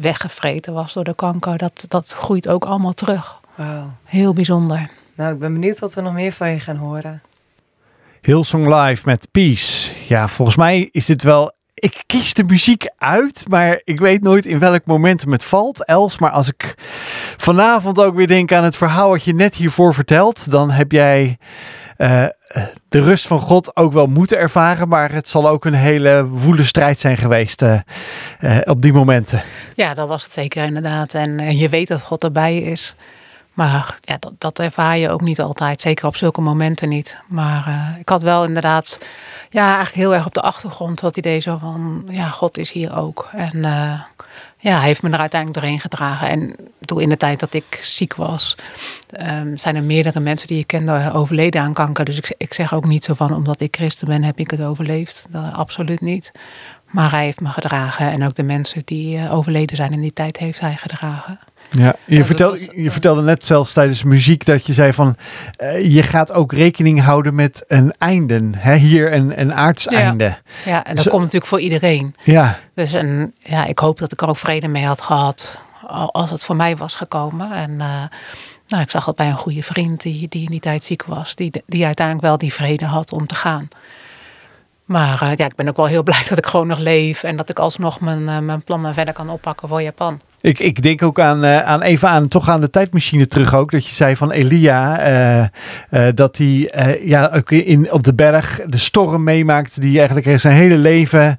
weggevreten 0.00 0.72
was 0.72 0.92
door 0.92 1.04
de 1.04 1.14
kanker. 1.14 1.58
Dat, 1.58 1.84
dat 1.88 2.12
groeit 2.12 2.48
ook 2.48 2.64
allemaal 2.64 2.92
terug. 2.92 3.40
Wow. 3.54 3.84
Heel 4.04 4.32
bijzonder. 4.32 4.90
Nou, 5.14 5.32
ik 5.32 5.38
ben 5.38 5.52
benieuwd 5.52 5.78
wat 5.78 5.94
we 5.94 6.00
nog 6.00 6.12
meer 6.12 6.32
van 6.32 6.50
je 6.50 6.60
gaan 6.60 6.76
horen. 6.76 7.22
Hillsong 8.20 8.74
Live 8.74 9.02
met 9.04 9.28
Peace. 9.30 9.92
Ja, 10.08 10.28
volgens 10.28 10.56
mij 10.56 10.88
is 10.92 11.04
dit 11.04 11.22
wel 11.22 11.52
ik 11.74 12.02
kies 12.06 12.34
de 12.34 12.44
muziek 12.44 12.88
uit, 12.98 13.44
maar 13.48 13.80
ik 13.84 14.00
weet 14.00 14.22
nooit 14.22 14.46
in 14.46 14.58
welk 14.58 14.84
moment 14.84 15.24
het 15.30 15.44
valt, 15.44 15.84
Els. 15.84 16.18
Maar 16.18 16.30
als 16.30 16.48
ik 16.48 16.74
vanavond 17.36 18.00
ook 18.00 18.14
weer 18.14 18.26
denk 18.26 18.52
aan 18.52 18.64
het 18.64 18.76
verhaal 18.76 19.10
wat 19.10 19.24
je 19.24 19.34
net 19.34 19.54
hiervoor 19.54 19.94
vertelt, 19.94 20.50
dan 20.50 20.70
heb 20.70 20.92
jij 20.92 21.38
uh, 21.98 22.24
de 22.88 23.00
rust 23.00 23.26
van 23.26 23.40
God 23.40 23.76
ook 23.76 23.92
wel 23.92 24.06
moeten 24.06 24.38
ervaren. 24.38 24.88
Maar 24.88 25.12
het 25.12 25.28
zal 25.28 25.48
ook 25.48 25.64
een 25.64 25.74
hele 25.74 26.26
woele 26.26 26.64
strijd 26.64 26.98
zijn 26.98 27.16
geweest 27.16 27.62
uh, 27.62 27.78
uh, 28.40 28.58
op 28.64 28.82
die 28.82 28.92
momenten. 28.92 29.42
Ja, 29.74 29.94
dat 29.94 30.08
was 30.08 30.22
het 30.22 30.32
zeker 30.32 30.64
inderdaad. 30.64 31.14
En 31.14 31.58
je 31.58 31.68
weet 31.68 31.88
dat 31.88 32.02
God 32.02 32.24
erbij 32.24 32.58
is. 32.58 32.94
Maar 33.52 33.98
ja, 34.00 34.16
dat, 34.18 34.32
dat 34.38 34.58
ervaar 34.58 34.98
je 34.98 35.10
ook 35.10 35.20
niet 35.20 35.40
altijd. 35.40 35.80
Zeker 35.80 36.06
op 36.06 36.16
zulke 36.16 36.40
momenten 36.40 36.88
niet. 36.88 37.20
Maar 37.26 37.94
ik 37.98 38.08
had 38.08 38.22
wel 38.22 38.44
inderdaad 38.44 38.98
ja, 39.50 39.66
eigenlijk 39.66 39.96
heel 39.96 40.14
erg 40.14 40.26
op 40.26 40.34
de 40.34 40.40
achtergrond 40.40 41.00
dat 41.00 41.16
idee 41.16 41.40
zo 41.40 41.56
van, 41.56 42.04
ja, 42.08 42.28
God 42.28 42.58
is 42.58 42.70
hier 42.70 42.96
ook. 42.96 43.28
En 43.32 43.64
ja, 44.66 44.78
hij 44.78 44.86
heeft 44.86 45.02
me 45.02 45.10
er 45.10 45.18
uiteindelijk 45.18 45.60
doorheen 45.60 45.80
gedragen. 45.80 46.28
En 46.28 46.56
toen 46.80 47.00
in 47.00 47.08
de 47.08 47.16
tijd 47.16 47.40
dat 47.40 47.54
ik 47.54 47.78
ziek 47.82 48.14
was, 48.14 48.56
um, 49.26 49.56
zijn 49.56 49.76
er 49.76 49.82
meerdere 49.82 50.20
mensen 50.20 50.48
die 50.48 50.58
ik 50.58 50.66
kende 50.66 51.10
overleden 51.12 51.60
aan 51.60 51.72
kanker. 51.72 52.04
Dus 52.04 52.18
ik, 52.18 52.34
ik 52.36 52.54
zeg 52.54 52.74
ook 52.74 52.86
niet 52.86 53.04
zo 53.04 53.14
van, 53.14 53.34
omdat 53.34 53.60
ik 53.60 53.76
christen 53.76 54.08
ben, 54.08 54.24
heb 54.24 54.38
ik 54.38 54.50
het 54.50 54.62
overleefd. 54.62 55.26
Dat, 55.30 55.52
absoluut 55.52 56.00
niet. 56.00 56.32
Maar 56.90 57.10
hij 57.10 57.24
heeft 57.24 57.40
me 57.40 57.48
gedragen. 57.48 58.10
En 58.10 58.24
ook 58.24 58.34
de 58.34 58.42
mensen 58.42 58.82
die 58.84 59.16
uh, 59.16 59.34
overleden 59.34 59.76
zijn 59.76 59.92
in 59.92 60.00
die 60.00 60.12
tijd 60.12 60.36
heeft 60.36 60.60
hij 60.60 60.76
gedragen. 60.76 61.38
Ja, 61.76 61.94
je, 62.04 62.24
vertelde, 62.24 62.82
je 62.82 62.90
vertelde 62.90 63.22
net 63.22 63.44
zelfs 63.44 63.72
tijdens 63.72 64.02
muziek 64.02 64.44
dat 64.44 64.66
je 64.66 64.72
zei 64.72 64.92
van 64.92 65.16
uh, 65.58 65.94
je 65.94 66.02
gaat 66.02 66.32
ook 66.32 66.52
rekening 66.52 67.02
houden 67.02 67.34
met 67.34 67.64
een 67.68 67.94
einde. 67.98 68.50
Hè? 68.56 68.74
Hier 68.74 69.12
een, 69.12 69.40
een 69.40 69.54
aardseinde. 69.54 70.24
Ja, 70.24 70.40
ja 70.64 70.84
en 70.84 70.94
dat 70.94 71.04
dus, 71.04 71.12
komt 71.12 71.22
natuurlijk 71.22 71.50
voor 71.50 71.60
iedereen. 71.60 72.14
Ja. 72.22 72.58
Dus 72.74 72.92
en, 72.92 73.34
ja, 73.38 73.64
ik 73.64 73.78
hoop 73.78 73.98
dat 73.98 74.12
ik 74.12 74.22
er 74.22 74.28
ook 74.28 74.36
vrede 74.36 74.68
mee 74.68 74.84
had 74.84 75.00
gehad 75.00 75.64
als 76.12 76.30
het 76.30 76.44
voor 76.44 76.56
mij 76.56 76.76
was 76.76 76.94
gekomen. 76.94 77.52
En 77.52 77.70
uh, 77.70 78.04
nou, 78.66 78.82
ik 78.82 78.90
zag 78.90 79.04
dat 79.04 79.16
bij 79.16 79.28
een 79.28 79.36
goede 79.36 79.62
vriend 79.62 80.02
die, 80.02 80.28
die 80.28 80.44
in 80.44 80.50
die 80.50 80.60
tijd 80.60 80.84
ziek 80.84 81.04
was, 81.04 81.34
die, 81.34 81.62
die 81.66 81.84
uiteindelijk 81.84 82.26
wel 82.26 82.38
die 82.38 82.52
vrede 82.52 82.84
had 82.84 83.12
om 83.12 83.26
te 83.26 83.34
gaan. 83.34 83.68
Maar 84.84 85.22
uh, 85.22 85.36
ja, 85.36 85.44
ik 85.44 85.54
ben 85.54 85.68
ook 85.68 85.76
wel 85.76 85.86
heel 85.86 86.02
blij 86.10 86.24
dat 86.28 86.38
ik 86.38 86.46
gewoon 86.46 86.66
nog 86.66 86.78
leef 86.78 87.22
en 87.22 87.36
dat 87.36 87.48
ik 87.48 87.58
alsnog 87.58 88.00
mijn, 88.00 88.44
mijn 88.44 88.62
plannen 88.62 88.94
verder 88.94 89.14
kan 89.14 89.30
oppakken 89.30 89.68
voor 89.68 89.82
Japan. 89.82 90.20
Ik, 90.46 90.58
ik 90.58 90.82
denk 90.82 91.02
ook 91.02 91.20
aan, 91.20 91.44
uh, 91.44 91.62
aan 91.62 91.82
even 91.82 92.08
aan, 92.08 92.28
toch 92.28 92.48
aan 92.48 92.60
de 92.60 92.70
tijdmachine 92.70 93.26
terug 93.26 93.54
ook. 93.54 93.70
Dat 93.70 93.86
je 93.86 93.94
zei 93.94 94.16
van 94.16 94.30
Elia, 94.30 95.06
uh, 95.06 95.46
uh, 95.90 96.12
dat 96.14 96.36
hij 96.36 96.70
ja, 97.04 97.30
ook 97.34 97.50
in, 97.50 97.92
op 97.92 98.02
de 98.02 98.14
berg 98.14 98.60
de 98.66 98.78
storm 98.78 99.24
meemaakt. 99.24 99.80
Die 99.80 99.98
eigenlijk 99.98 100.40
zijn 100.40 100.54
hele 100.54 100.76
leven 100.76 101.38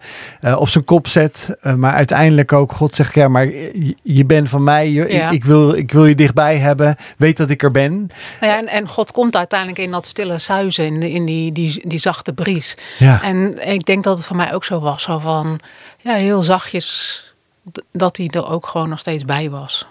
op 0.57 0.69
zijn 0.69 0.83
kop 0.83 1.07
zet. 1.07 1.57
maar 1.75 1.93
uiteindelijk 1.93 2.53
ook 2.53 2.71
God 2.71 2.95
zegt, 2.95 3.13
ja, 3.13 3.27
maar 3.27 3.45
je, 3.45 3.95
je 4.03 4.25
bent 4.25 4.49
van 4.49 4.63
mij. 4.63 4.91
Je, 4.91 5.13
ja. 5.13 5.27
ik, 5.27 5.33
ik, 5.33 5.45
wil, 5.45 5.73
ik 5.73 5.91
wil 5.91 6.05
je 6.05 6.15
dichtbij 6.15 6.57
hebben. 6.57 6.95
Weet 7.17 7.37
dat 7.37 7.49
ik 7.49 7.63
er 7.63 7.71
ben. 7.71 7.93
Nou 8.39 8.53
ja, 8.53 8.57
en, 8.57 8.67
en 8.67 8.87
God 8.87 9.11
komt 9.11 9.35
uiteindelijk 9.35 9.79
in 9.79 9.91
dat 9.91 10.05
stille 10.05 10.37
zuizen, 10.37 10.85
in, 10.85 11.01
in 11.01 11.25
die, 11.25 11.51
die, 11.51 11.87
die 11.87 11.99
zachte 11.99 12.33
bries. 12.33 12.77
Ja. 12.97 13.21
En 13.23 13.67
ik 13.69 13.85
denk 13.85 14.03
dat 14.03 14.17
het 14.17 14.27
voor 14.27 14.35
mij 14.35 14.53
ook 14.53 14.65
zo 14.65 14.79
was. 14.79 15.03
Zo 15.03 15.19
van, 15.19 15.59
ja, 15.97 16.13
heel 16.13 16.41
zachtjes 16.41 17.25
dat 17.91 18.17
hij 18.17 18.27
er 18.27 18.47
ook 18.47 18.67
gewoon 18.67 18.89
nog 18.89 18.99
steeds 18.99 19.25
bij 19.25 19.49
was. 19.49 19.87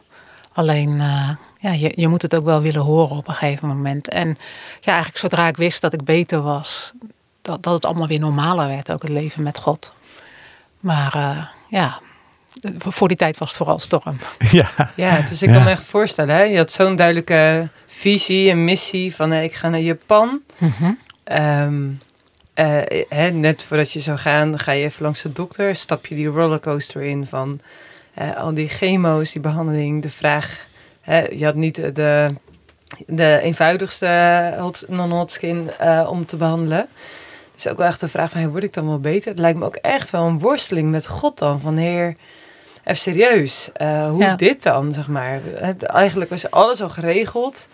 Alleen, 0.52 0.90
uh, 0.90 1.30
ja, 1.58 1.72
je, 1.72 1.92
je 1.94 2.08
moet 2.08 2.22
het 2.22 2.36
ook 2.36 2.44
wel 2.44 2.60
willen 2.60 2.82
horen 2.82 3.16
op 3.16 3.28
een 3.28 3.34
gegeven 3.34 3.68
moment. 3.68 4.08
En 4.08 4.28
ja, 4.80 4.92
eigenlijk 4.92 5.18
zodra 5.18 5.48
ik 5.48 5.56
wist 5.56 5.80
dat 5.80 5.92
ik 5.92 6.04
beter 6.04 6.42
was, 6.42 6.92
dat, 7.42 7.62
dat 7.62 7.74
het 7.74 7.84
allemaal 7.84 8.06
weer 8.06 8.18
normaler 8.18 8.68
werd, 8.68 8.92
ook 8.92 9.02
het 9.02 9.10
leven 9.10 9.42
met 9.42 9.58
God. 9.58 9.92
Maar 10.80 11.12
uh, 11.16 11.44
ja, 11.68 12.00
voor 12.78 13.08
die 13.08 13.16
tijd 13.16 13.38
was 13.38 13.48
het 13.48 13.56
vooral 13.56 13.78
storm. 13.78 14.18
Ja, 14.50 14.70
ja 14.96 15.20
dus 15.20 15.42
ik 15.42 15.50
kan 15.50 15.64
me 15.64 15.70
echt 15.70 15.84
voorstellen, 15.84 16.34
hè? 16.34 16.42
je 16.42 16.56
had 16.56 16.72
zo'n 16.72 16.96
duidelijke 16.96 17.68
visie 17.86 18.50
en 18.50 18.64
missie 18.64 19.14
van 19.14 19.30
hey, 19.30 19.44
ik 19.44 19.54
ga 19.54 19.68
naar 19.68 19.80
Japan. 19.80 20.40
Mm 20.58 20.74
-hmm. 20.78 20.98
um, 21.24 22.00
uh, 22.60 23.04
hè, 23.08 23.30
net 23.30 23.62
voordat 23.62 23.92
je 23.92 24.00
zou 24.00 24.18
gaan, 24.18 24.58
ga 24.58 24.72
je 24.72 24.84
even 24.84 25.02
langs 25.02 25.22
de 25.22 25.32
dokter, 25.32 25.74
stap 25.74 26.06
je 26.06 26.14
die 26.14 26.26
rollercoaster 26.26 27.02
in 27.02 27.26
van 27.26 27.60
uh, 28.18 28.36
al 28.36 28.54
die 28.54 28.68
chemo's, 28.68 29.32
die 29.32 29.40
behandeling, 29.40 30.02
de 30.02 30.10
vraag. 30.10 30.66
Hè, 31.00 31.26
je 31.26 31.44
had 31.44 31.54
niet 31.54 31.76
de, 31.94 32.34
de 33.06 33.38
eenvoudigste 33.38 34.72
non-Hodgkin 34.88 35.70
uh, 35.82 36.06
om 36.10 36.26
te 36.26 36.36
behandelen. 36.36 36.88
Dus 37.54 37.68
ook 37.68 37.78
wel 37.78 37.86
echt 37.86 38.00
de 38.00 38.08
vraag 38.08 38.30
van, 38.30 38.40
hey, 38.40 38.48
word 38.48 38.62
ik 38.62 38.74
dan 38.74 38.86
wel 38.86 39.00
beter? 39.00 39.30
Het 39.30 39.40
lijkt 39.40 39.58
me 39.58 39.64
ook 39.64 39.76
echt 39.76 40.10
wel 40.10 40.26
een 40.26 40.38
worsteling 40.38 40.90
met 40.90 41.06
God 41.06 41.38
dan. 41.38 41.60
Van, 41.60 41.76
heer, 41.76 42.16
even 42.84 43.00
serieus, 43.00 43.70
hoe 43.78 44.16
ja. 44.18 44.36
dit 44.36 44.62
dan, 44.62 44.92
zeg 44.92 45.08
maar? 45.08 45.40
Eigenlijk 45.80 46.30
was 46.30 46.50
alles 46.50 46.82
al 46.82 46.88
geregeld. 46.88 47.68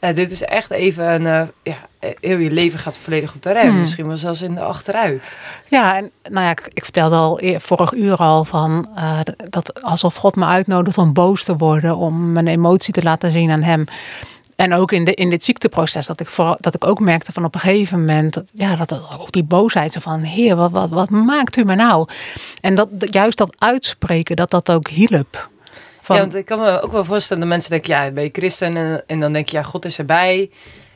Uh, 0.00 0.14
dit 0.14 0.30
is 0.30 0.42
echt 0.42 0.70
even 0.70 1.04
een, 1.04 1.22
uh, 1.22 1.42
ja, 1.62 1.76
heel 2.20 2.38
je 2.38 2.50
leven 2.50 2.78
gaat 2.78 2.96
volledig 2.96 3.34
op 3.34 3.42
de 3.42 3.52
rem. 3.52 3.68
Hmm. 3.68 3.80
Misschien 3.80 4.06
wel 4.06 4.16
zelfs 4.16 4.42
in 4.42 4.54
de 4.54 4.60
achteruit. 4.60 5.38
Ja, 5.68 5.96
en 5.96 6.10
nou 6.30 6.44
ja, 6.44 6.50
ik, 6.50 6.68
ik 6.72 6.84
vertelde 6.84 7.16
al 7.16 7.40
vorig 7.56 7.92
uur 7.92 8.16
al 8.16 8.44
van 8.44 8.88
uh, 8.96 9.20
dat 9.50 9.82
alsof 9.82 10.14
God 10.14 10.36
me 10.36 10.44
uitnodigt 10.44 10.98
om 10.98 11.12
boos 11.12 11.44
te 11.44 11.56
worden, 11.56 11.96
om 11.96 12.32
mijn 12.32 12.48
emotie 12.48 12.92
te 12.92 13.02
laten 13.02 13.30
zien 13.30 13.50
aan 13.50 13.62
hem. 13.62 13.84
En 14.56 14.74
ook 14.74 14.92
in, 14.92 15.04
de, 15.04 15.14
in 15.14 15.30
dit 15.30 15.44
ziekteproces, 15.44 16.06
dat 16.06 16.20
ik, 16.20 16.28
vooral, 16.28 16.56
dat 16.60 16.74
ik 16.74 16.86
ook 16.86 17.00
merkte 17.00 17.32
van 17.32 17.44
op 17.44 17.54
een 17.54 17.60
gegeven 17.60 17.98
moment, 17.98 18.42
ja, 18.52 18.76
dat 18.76 18.92
ook 19.18 19.32
die 19.32 19.44
boosheid 19.44 19.92
zo 19.92 20.00
van, 20.00 20.20
heer, 20.20 20.56
wat, 20.56 20.70
wat, 20.70 20.90
wat 20.90 21.10
maakt 21.10 21.56
u 21.56 21.64
me 21.64 21.74
nou? 21.74 22.08
En 22.60 22.74
dat, 22.74 22.88
juist 22.98 23.38
dat 23.38 23.54
uitspreken, 23.58 24.36
dat 24.36 24.50
dat 24.50 24.70
ook 24.70 24.88
hielp. 24.88 25.48
Ja, 26.08 26.20
want 26.20 26.34
ik 26.34 26.44
kan 26.44 26.58
me 26.58 26.80
ook 26.80 26.92
wel 26.92 27.04
voorstellen 27.04 27.42
dat 27.42 27.50
mensen 27.50 27.70
denken, 27.70 27.94
ja, 27.94 28.10
ben 28.10 28.24
je 28.24 28.30
christen? 28.32 29.02
En, 29.06 29.20
dan 29.20 29.32
denk 29.32 29.48
je, 29.48 29.56
ja, 29.56 29.62
God 29.62 29.84
is 29.84 29.98
erbij. 29.98 30.50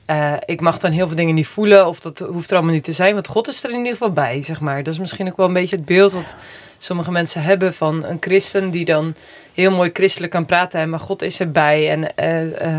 Uh, 0.06 0.32
ik 0.44 0.60
mag 0.60 0.78
dan 0.78 0.90
heel 0.90 1.06
veel 1.06 1.16
dingen 1.16 1.34
niet 1.34 1.46
voelen, 1.46 1.86
of 1.86 2.00
dat 2.00 2.18
hoeft 2.18 2.50
er 2.50 2.56
allemaal 2.56 2.74
niet 2.74 2.84
te 2.84 2.92
zijn, 2.92 3.14
want 3.14 3.26
God 3.26 3.48
is 3.48 3.64
er 3.64 3.70
in 3.70 3.76
ieder 3.76 3.92
geval 3.92 4.12
bij, 4.12 4.42
zeg 4.42 4.60
maar. 4.60 4.82
Dat 4.82 4.92
is 4.92 4.98
misschien 4.98 5.28
ook 5.28 5.36
wel 5.36 5.46
een 5.46 5.52
beetje 5.52 5.76
het 5.76 5.84
beeld 5.84 6.12
wat 6.12 6.34
sommige 6.78 7.10
mensen 7.10 7.42
hebben 7.42 7.74
van 7.74 8.04
een 8.04 8.16
christen 8.20 8.70
die 8.70 8.84
dan 8.84 9.14
heel 9.54 9.70
mooi 9.70 9.90
christelijk 9.92 10.32
kan 10.32 10.46
praten, 10.46 10.90
maar 10.90 11.00
God 11.00 11.22
is 11.22 11.40
erbij 11.40 11.90
en 11.90 12.12
uh, 12.24 12.72
uh, 12.72 12.78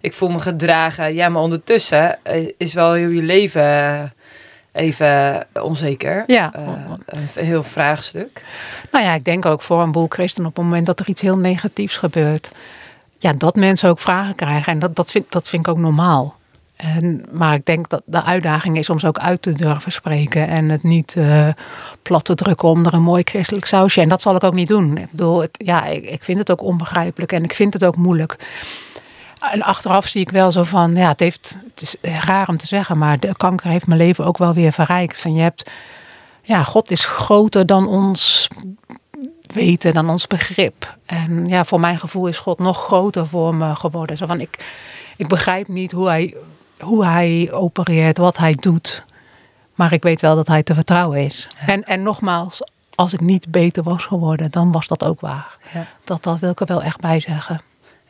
ik 0.00 0.12
voel 0.12 0.28
me 0.28 0.40
gedragen. 0.40 1.14
Ja, 1.14 1.28
maar 1.28 1.42
ondertussen 1.42 2.18
is 2.56 2.74
wel 2.74 2.92
heel 2.92 3.08
je 3.08 3.22
leven 3.22 4.12
even 4.72 5.46
onzeker. 5.62 6.22
Ja. 6.26 6.52
een 7.06 7.44
heel 7.44 7.62
vraagstuk. 7.62 8.44
Nou 8.90 9.04
ja, 9.04 9.14
ik 9.14 9.24
denk 9.24 9.46
ook 9.46 9.62
voor 9.62 9.82
een 9.82 9.92
boel 9.92 10.06
christenen 10.08 10.48
op 10.48 10.56
het 10.56 10.64
moment 10.64 10.86
dat 10.86 11.00
er 11.00 11.08
iets 11.08 11.20
heel 11.20 11.38
negatiefs 11.38 11.96
gebeurt, 11.96 12.50
ja, 13.18 13.32
dat 13.32 13.56
mensen 13.56 13.88
ook 13.88 13.98
vragen 13.98 14.34
krijgen. 14.34 14.72
En 14.72 14.78
dat, 14.78 14.96
dat, 14.96 15.10
vind, 15.10 15.32
dat 15.32 15.48
vind 15.48 15.66
ik 15.66 15.72
ook 15.72 15.80
normaal. 15.80 16.36
En, 16.76 17.24
maar 17.30 17.54
ik 17.54 17.66
denk 17.66 17.88
dat 17.88 18.02
de 18.04 18.22
uitdaging 18.22 18.78
is 18.78 18.90
om 18.90 18.98
ze 18.98 19.06
ook 19.06 19.18
uit 19.18 19.42
te 19.42 19.52
durven 19.52 19.92
spreken 19.92 20.48
en 20.48 20.68
het 20.68 20.82
niet 20.82 21.14
uh, 21.18 21.48
plat 22.02 22.24
te 22.24 22.34
drukken 22.34 22.68
onder 22.68 22.94
een 22.94 23.02
mooi 23.02 23.22
christelijk 23.22 23.66
sausje. 23.66 24.00
En 24.00 24.08
dat 24.08 24.22
zal 24.22 24.34
ik 24.36 24.44
ook 24.44 24.54
niet 24.54 24.68
doen. 24.68 24.96
Ik 24.96 25.10
bedoel, 25.10 25.40
het, 25.40 25.50
ja, 25.52 25.84
ik, 25.84 26.04
ik 26.04 26.24
vind 26.24 26.38
het 26.38 26.50
ook 26.50 26.62
onbegrijpelijk 26.62 27.32
en 27.32 27.44
ik 27.44 27.54
vind 27.54 27.72
het 27.72 27.84
ook 27.84 27.96
moeilijk. 27.96 28.36
En 29.50 29.62
achteraf 29.62 30.08
zie 30.08 30.20
ik 30.20 30.30
wel 30.30 30.52
zo 30.52 30.62
van, 30.62 30.94
ja, 30.94 31.08
het, 31.08 31.20
heeft, 31.20 31.58
het 31.70 31.80
is 31.80 31.96
raar 32.00 32.48
om 32.48 32.56
te 32.56 32.66
zeggen, 32.66 32.98
maar 32.98 33.20
de 33.20 33.36
kanker 33.36 33.70
heeft 33.70 33.86
mijn 33.86 34.00
leven 34.00 34.24
ook 34.24 34.38
wel 34.38 34.54
weer 34.54 34.72
verrijkt. 34.72 35.20
Van 35.20 35.34
je 35.34 35.40
hebt, 35.42 35.70
ja, 36.42 36.62
God 36.62 36.90
is 36.90 37.04
groter 37.04 37.66
dan 37.66 37.88
ons 37.88 38.48
weten, 39.42 39.94
dan 39.94 40.10
ons 40.10 40.26
begrip. 40.26 40.96
En 41.06 41.48
ja, 41.48 41.64
voor 41.64 41.80
mijn 41.80 41.98
gevoel 41.98 42.26
is 42.26 42.38
God 42.38 42.58
nog 42.58 42.84
groter 42.84 43.26
voor 43.26 43.54
me 43.54 43.74
geworden. 43.74 44.16
Zo 44.16 44.26
van, 44.26 44.40
ik, 44.40 44.64
ik 45.16 45.28
begrijp 45.28 45.68
niet 45.68 45.92
hoe 45.92 46.08
hij, 46.08 46.34
hoe 46.80 47.04
hij 47.04 47.48
opereert, 47.52 48.18
wat 48.18 48.36
hij 48.36 48.54
doet. 48.54 49.04
Maar 49.74 49.92
ik 49.92 50.02
weet 50.02 50.20
wel 50.20 50.34
dat 50.34 50.48
hij 50.48 50.62
te 50.62 50.74
vertrouwen 50.74 51.18
is. 51.18 51.48
En, 51.66 51.84
en 51.84 52.02
nogmaals, 52.02 52.62
als 52.94 53.12
ik 53.12 53.20
niet 53.20 53.50
beter 53.50 53.82
was 53.82 54.04
geworden, 54.04 54.50
dan 54.50 54.72
was 54.72 54.86
dat 54.86 55.04
ook 55.04 55.20
waar. 55.20 55.56
Ja. 55.72 55.86
Dat, 56.04 56.22
dat 56.22 56.38
wil 56.38 56.50
ik 56.50 56.60
er 56.60 56.66
wel 56.66 56.82
echt 56.82 57.00
bij 57.00 57.20
zeggen. 57.20 57.60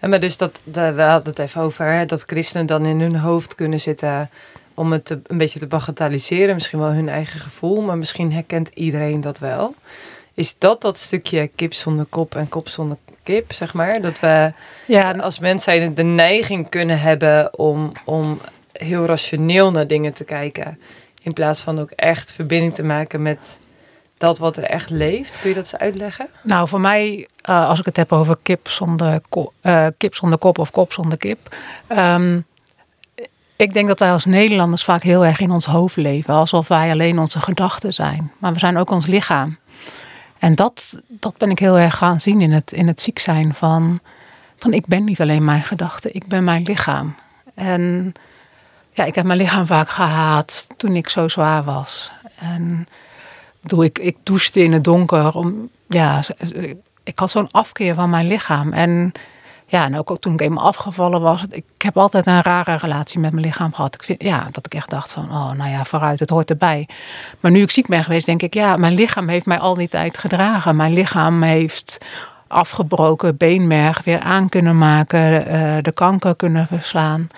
Ja, 0.03 0.09
maar 0.09 0.21
dus 0.21 0.37
dat, 0.37 0.63
we 0.65 1.03
hadden 1.03 1.33
het 1.33 1.39
even 1.39 1.61
over, 1.61 1.93
hè, 1.93 2.07
dat 2.07 2.23
christenen 2.23 2.67
dan 2.67 2.87
in 2.87 3.01
hun 3.01 3.17
hoofd 3.17 3.55
kunnen 3.55 3.81
zitten 3.81 4.31
om 4.75 4.93
het 4.93 5.05
te, 5.05 5.21
een 5.27 5.39
beetje 5.39 5.59
te 5.59 5.67
bagatelliseren. 5.67 6.55
Misschien 6.55 6.79
wel 6.79 6.93
hun 6.93 7.09
eigen 7.09 7.41
gevoel, 7.41 7.83
maar 7.83 7.99
misschien 7.99 8.33
herkent 8.33 8.71
iedereen 8.75 9.21
dat 9.21 9.39
wel. 9.39 9.75
Is 10.35 10.59
dat 10.59 10.81
dat 10.81 10.99
stukje 10.99 11.47
kip 11.47 11.75
zonder 11.75 12.07
kop 12.07 12.35
en 12.35 12.49
kop 12.49 12.69
zonder 12.69 12.97
kip, 13.23 13.53
zeg 13.53 13.75
maar? 13.75 14.01
Dat 14.01 14.21
we 14.21 14.53
ja. 14.87 15.11
als 15.11 15.39
mensen 15.39 15.95
de 15.95 16.03
neiging 16.03 16.69
kunnen 16.69 17.01
hebben 17.01 17.59
om, 17.59 17.93
om 18.05 18.41
heel 18.73 19.05
rationeel 19.05 19.71
naar 19.71 19.87
dingen 19.87 20.13
te 20.13 20.25
kijken. 20.25 20.79
In 21.23 21.33
plaats 21.33 21.61
van 21.61 21.81
ook 21.81 21.91
echt 21.91 22.33
verbinding 22.33 22.75
te 22.75 22.83
maken 22.83 23.23
met 23.23 23.59
dat 24.23 24.39
wat 24.39 24.57
er 24.57 24.65
echt 24.65 24.91
leeft. 24.91 25.41
Kun 25.41 25.49
je 25.49 25.55
dat 25.55 25.65
eens 25.65 25.81
uitleggen? 25.81 26.29
Nou, 26.43 26.69
voor 26.69 26.81
mij, 26.81 27.29
uh, 27.49 27.69
als 27.69 27.79
ik 27.79 27.85
het 27.85 27.97
heb 27.97 28.13
over 28.13 28.37
kip 28.43 28.69
zonder, 28.69 29.21
uh, 29.63 29.87
kip 29.97 30.15
zonder 30.15 30.39
kop 30.39 30.59
of 30.59 30.71
kop 30.71 30.93
zonder 30.93 31.19
kip. 31.19 31.57
Um, 31.89 32.45
ik 33.57 33.75
denk 33.75 33.89
dat 33.89 33.99
wij 33.99 34.13
als 34.13 34.25
Nederlanders 34.25 34.85
vaak 34.85 35.03
heel 35.03 35.25
erg 35.25 35.41
in 35.41 35.51
ons 35.51 35.65
hoofd 35.65 35.97
leven. 35.97 36.35
Alsof 36.35 36.69
wij 36.69 36.91
alleen 36.91 37.19
onze 37.19 37.41
gedachten 37.41 37.95
zijn. 37.95 38.33
Maar 38.39 38.53
we 38.53 38.59
zijn 38.59 38.77
ook 38.77 38.91
ons 38.91 39.07
lichaam. 39.07 39.59
En 40.39 40.55
dat, 40.55 41.01
dat 41.09 41.37
ben 41.37 41.51
ik 41.51 41.59
heel 41.59 41.79
erg 41.79 41.97
gaan 41.97 42.21
zien 42.21 42.41
in 42.41 42.53
het, 42.53 42.73
in 42.73 42.87
het 42.87 43.03
ziek 43.03 43.19
zijn 43.19 43.55
van, 43.55 44.01
van 44.59 44.73
ik 44.73 44.87
ben 44.87 45.05
niet 45.05 45.21
alleen 45.21 45.45
mijn 45.45 45.63
gedachten, 45.63 46.15
ik 46.15 46.27
ben 46.27 46.45
mijn 46.45 46.63
lichaam. 46.63 47.15
En 47.55 48.13
ja, 48.93 49.05
ik 49.05 49.15
heb 49.15 49.25
mijn 49.25 49.39
lichaam 49.39 49.67
vaak 49.67 49.89
gehaat 49.89 50.67
toen 50.77 50.97
ik 50.97 51.09
zo 51.09 51.29
zwaar 51.29 51.65
was. 51.65 52.13
En 52.39 52.87
bedoel, 53.63 53.85
ik, 53.85 53.99
ik 53.99 54.17
douchte 54.23 54.63
in 54.63 54.73
het 54.73 54.85
donker. 54.85 55.35
Om, 55.35 55.69
ja, 55.89 56.23
ik 57.05 57.19
had 57.19 57.31
zo'n 57.31 57.51
afkeer 57.51 57.95
van 57.95 58.11
mijn 58.11 58.27
lichaam. 58.27 58.73
En 58.73 59.13
ja, 59.67 59.85
en 59.85 59.99
ook, 59.99 60.19
toen 60.21 60.33
ik 60.33 60.41
eenmaal 60.41 60.65
afgevallen 60.65 61.21
was. 61.21 61.45
Ik 61.51 61.83
heb 61.83 61.97
altijd 61.97 62.27
een 62.27 62.43
rare 62.43 62.77
relatie 62.77 63.21
met 63.21 63.33
mijn 63.33 63.45
lichaam 63.45 63.73
gehad. 63.73 63.95
Ik 63.95 64.03
vind, 64.03 64.23
ja, 64.23 64.49
dat 64.51 64.67
ik 64.67 64.75
echt 64.75 64.91
dacht 64.91 65.13
van, 65.13 65.25
oh, 65.25 65.53
nou 65.53 65.71
ja, 65.71 65.85
vooruit, 65.85 66.21
het 66.21 66.31
hoort 66.31 66.51
erbij. 66.51 66.89
Maar 67.41 67.51
nu 67.51 67.63
ik 67.63 67.71
ziek 67.71 67.87
ben 67.87 68.05
geweest, 68.05 68.27
denk 68.27 68.43
ik, 68.43 68.55
ja, 68.55 68.77
mijn 68.77 68.95
lichaam 68.95 69.29
heeft 69.29 69.47
mij 69.47 69.59
al 69.59 69.75
die 69.75 69.89
tijd 69.89 70.19
gedragen. 70.19 70.77
Mijn 70.77 70.93
lichaam 70.93 71.43
heeft 71.43 71.99
afgebroken 72.47 73.37
beenmerg 73.37 74.05
weer 74.05 74.21
aan 74.21 74.49
kunnen 74.49 74.79
maken, 74.79 75.49
uh, 75.49 75.77
de 75.83 75.93
kanker 75.93 76.37
kunnen 76.37 76.67
verslaan. 76.67 77.29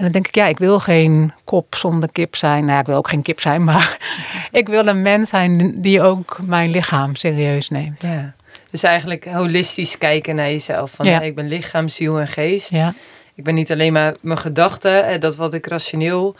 En 0.00 0.06
dan 0.06 0.12
denk 0.12 0.26
ik, 0.28 0.34
ja, 0.34 0.46
ik 0.46 0.58
wil 0.58 0.78
geen 0.78 1.32
kop 1.44 1.74
zonder 1.74 2.12
kip 2.12 2.36
zijn. 2.36 2.64
Nou, 2.64 2.80
ik 2.80 2.86
wil 2.86 2.96
ook 2.96 3.08
geen 3.08 3.22
kip 3.22 3.40
zijn, 3.40 3.64
maar 3.64 3.98
ik 4.60 4.68
wil 4.68 4.86
een 4.86 5.02
mens 5.02 5.28
zijn 5.28 5.80
die 5.80 6.02
ook 6.02 6.38
mijn 6.42 6.70
lichaam 6.70 7.14
serieus 7.14 7.68
neemt. 7.68 8.02
Ja. 8.02 8.32
Dus 8.70 8.82
eigenlijk 8.82 9.24
holistisch 9.24 9.98
kijken 9.98 10.34
naar 10.34 10.50
jezelf. 10.50 10.90
Van 10.90 11.06
ja. 11.06 11.20
ik 11.20 11.34
ben 11.34 11.48
lichaam, 11.48 11.88
ziel 11.88 12.20
en 12.20 12.28
geest. 12.28 12.70
Ja. 12.70 12.94
Ik 13.34 13.44
ben 13.44 13.54
niet 13.54 13.72
alleen 13.72 13.92
maar 13.92 14.14
mijn 14.20 14.38
gedachten, 14.38 15.20
dat 15.20 15.36
wat 15.36 15.54
ik 15.54 15.66
rationeel 15.66 16.36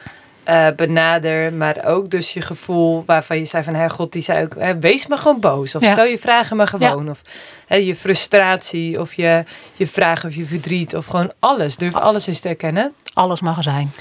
uh, 0.49 0.67
benader, 0.77 1.53
maar 1.53 1.85
ook 1.85 2.11
dus 2.11 2.33
je 2.33 2.41
gevoel 2.41 3.03
waarvan 3.07 3.39
je 3.39 3.45
zei 3.45 3.63
van, 3.63 3.75
hé 3.75 3.91
God, 3.91 4.13
die 4.13 4.23
zei 4.23 4.45
ook, 4.45 4.55
hè, 4.59 4.79
wees 4.79 5.07
maar 5.07 5.19
gewoon 5.19 5.41
boos. 5.41 5.75
Of 5.75 5.85
stel 5.85 6.05
je 6.05 6.19
vragen 6.19 6.57
maar 6.57 6.69
gewoon. 6.69 7.11
Of 7.11 7.23
hè, 7.67 7.77
je 7.77 7.95
frustratie, 7.97 9.01
of 9.01 9.15
je, 9.15 9.45
je 9.77 9.87
vragen 9.87 10.29
of 10.29 10.35
je 10.35 10.45
verdriet, 10.45 10.97
of 10.97 11.07
gewoon 11.07 11.33
alles. 11.39 11.77
Durf 11.77 11.95
alles 11.95 12.27
eens 12.27 12.41
te 12.41 12.49
erkennen. 12.49 12.95
Alles 13.15 13.41
mag 13.41 13.57
er 13.57 13.63
zijn. 13.63 13.93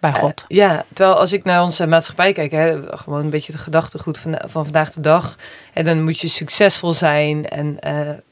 Bij 0.00 0.12
eh, 0.12 0.18
God. 0.18 0.44
ja, 0.48 0.84
terwijl 0.92 1.18
als 1.18 1.32
ik 1.32 1.44
naar 1.44 1.62
onze 1.62 1.86
maatschappij 1.86 2.32
kijk, 2.32 2.50
hè, 2.50 2.96
gewoon 2.96 3.20
een 3.20 3.30
beetje 3.30 3.52
het 3.52 3.60
gedachtegoed 3.60 4.18
van, 4.18 4.40
van 4.46 4.64
vandaag 4.64 4.92
de 4.92 5.00
dag. 5.00 5.36
En 5.72 5.84
dan 5.84 6.02
moet 6.02 6.20
je 6.20 6.28
succesvol 6.28 6.92
zijn 6.92 7.48
en 7.48 7.78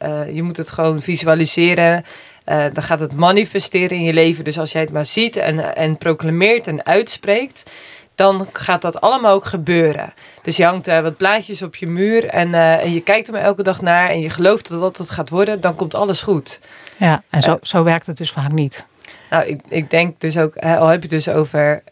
uh, 0.02 0.34
je 0.34 0.42
moet 0.42 0.56
het 0.56 0.70
gewoon 0.70 1.02
visualiseren. 1.02 2.04
Uh, 2.52 2.64
dan 2.72 2.82
gaat 2.82 3.00
het 3.00 3.12
manifesteren 3.12 3.96
in 3.96 4.02
je 4.02 4.12
leven. 4.12 4.44
Dus 4.44 4.58
als 4.58 4.72
jij 4.72 4.80
het 4.80 4.92
maar 4.92 5.06
ziet 5.06 5.36
en, 5.36 5.76
en 5.76 5.96
proclameert 5.96 6.66
en 6.66 6.86
uitspreekt, 6.86 7.70
dan 8.14 8.48
gaat 8.52 8.82
dat 8.82 9.00
allemaal 9.00 9.32
ook 9.32 9.44
gebeuren. 9.44 10.12
Dus 10.42 10.56
je 10.56 10.64
hangt 10.64 10.88
uh, 10.88 11.00
wat 11.00 11.16
plaatjes 11.16 11.62
op 11.62 11.76
je 11.76 11.86
muur 11.86 12.28
en, 12.28 12.48
uh, 12.48 12.82
en 12.82 12.92
je 12.92 13.02
kijkt 13.02 13.26
er 13.26 13.32
maar 13.32 13.42
elke 13.42 13.62
dag 13.62 13.80
naar 13.82 14.08
en 14.08 14.20
je 14.20 14.30
gelooft 14.30 14.68
dat 14.68 14.80
dat 14.80 14.96
het 14.96 15.10
gaat 15.10 15.28
worden, 15.28 15.60
dan 15.60 15.74
komt 15.74 15.94
alles 15.94 16.22
goed. 16.22 16.60
Ja, 16.96 17.22
en 17.30 17.42
zo, 17.42 17.58
zo 17.62 17.82
werkt 17.82 18.06
het 18.06 18.16
dus 18.16 18.30
vaak 18.30 18.52
niet. 18.52 18.84
Nou, 19.30 19.46
ik, 19.46 19.60
ik 19.68 19.90
denk 19.90 20.20
dus 20.20 20.38
ook, 20.38 20.56
al 20.56 20.86
heb 20.86 21.02
je 21.02 21.08
het 21.08 21.24
dus 21.24 21.28
over 21.28 21.82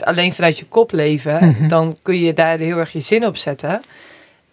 alleen 0.00 0.32
vanuit 0.32 0.58
je 0.58 0.66
kop 0.66 0.92
leven, 0.92 1.48
mhm. 1.48 1.68
dan 1.68 1.98
kun 2.02 2.18
je 2.18 2.32
daar 2.32 2.58
heel 2.58 2.78
erg 2.78 2.92
je 2.92 3.00
zin 3.00 3.26
op 3.26 3.36
zetten. 3.36 3.82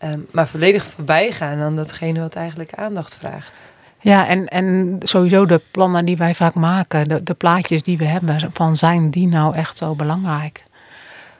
Um, 0.04 0.28
maar 0.32 0.48
volledig 0.48 0.86
voorbij 0.86 1.32
gaan 1.32 1.60
aan 1.60 1.76
datgene 1.76 2.20
wat 2.20 2.36
eigenlijk 2.36 2.74
aandacht 2.74 3.16
vraagt. 3.16 3.62
Ja, 4.08 4.28
en, 4.28 4.48
en 4.48 4.98
sowieso 5.04 5.46
de 5.46 5.62
plannen 5.72 6.06
die 6.06 6.18
wij 6.18 6.36
vaak 6.36 6.54
maken, 6.54 7.08
de, 7.08 7.24
de 7.24 7.34
plaatjes 7.34 7.84
die 7.84 7.98
we 7.98 8.06
hebben, 8.06 8.52
van 8.54 8.78
zijn 8.78 9.10
die 9.10 9.28
nou 9.28 9.56
echt 9.56 9.78
zo 9.78 9.96
belangrijk? 9.96 10.64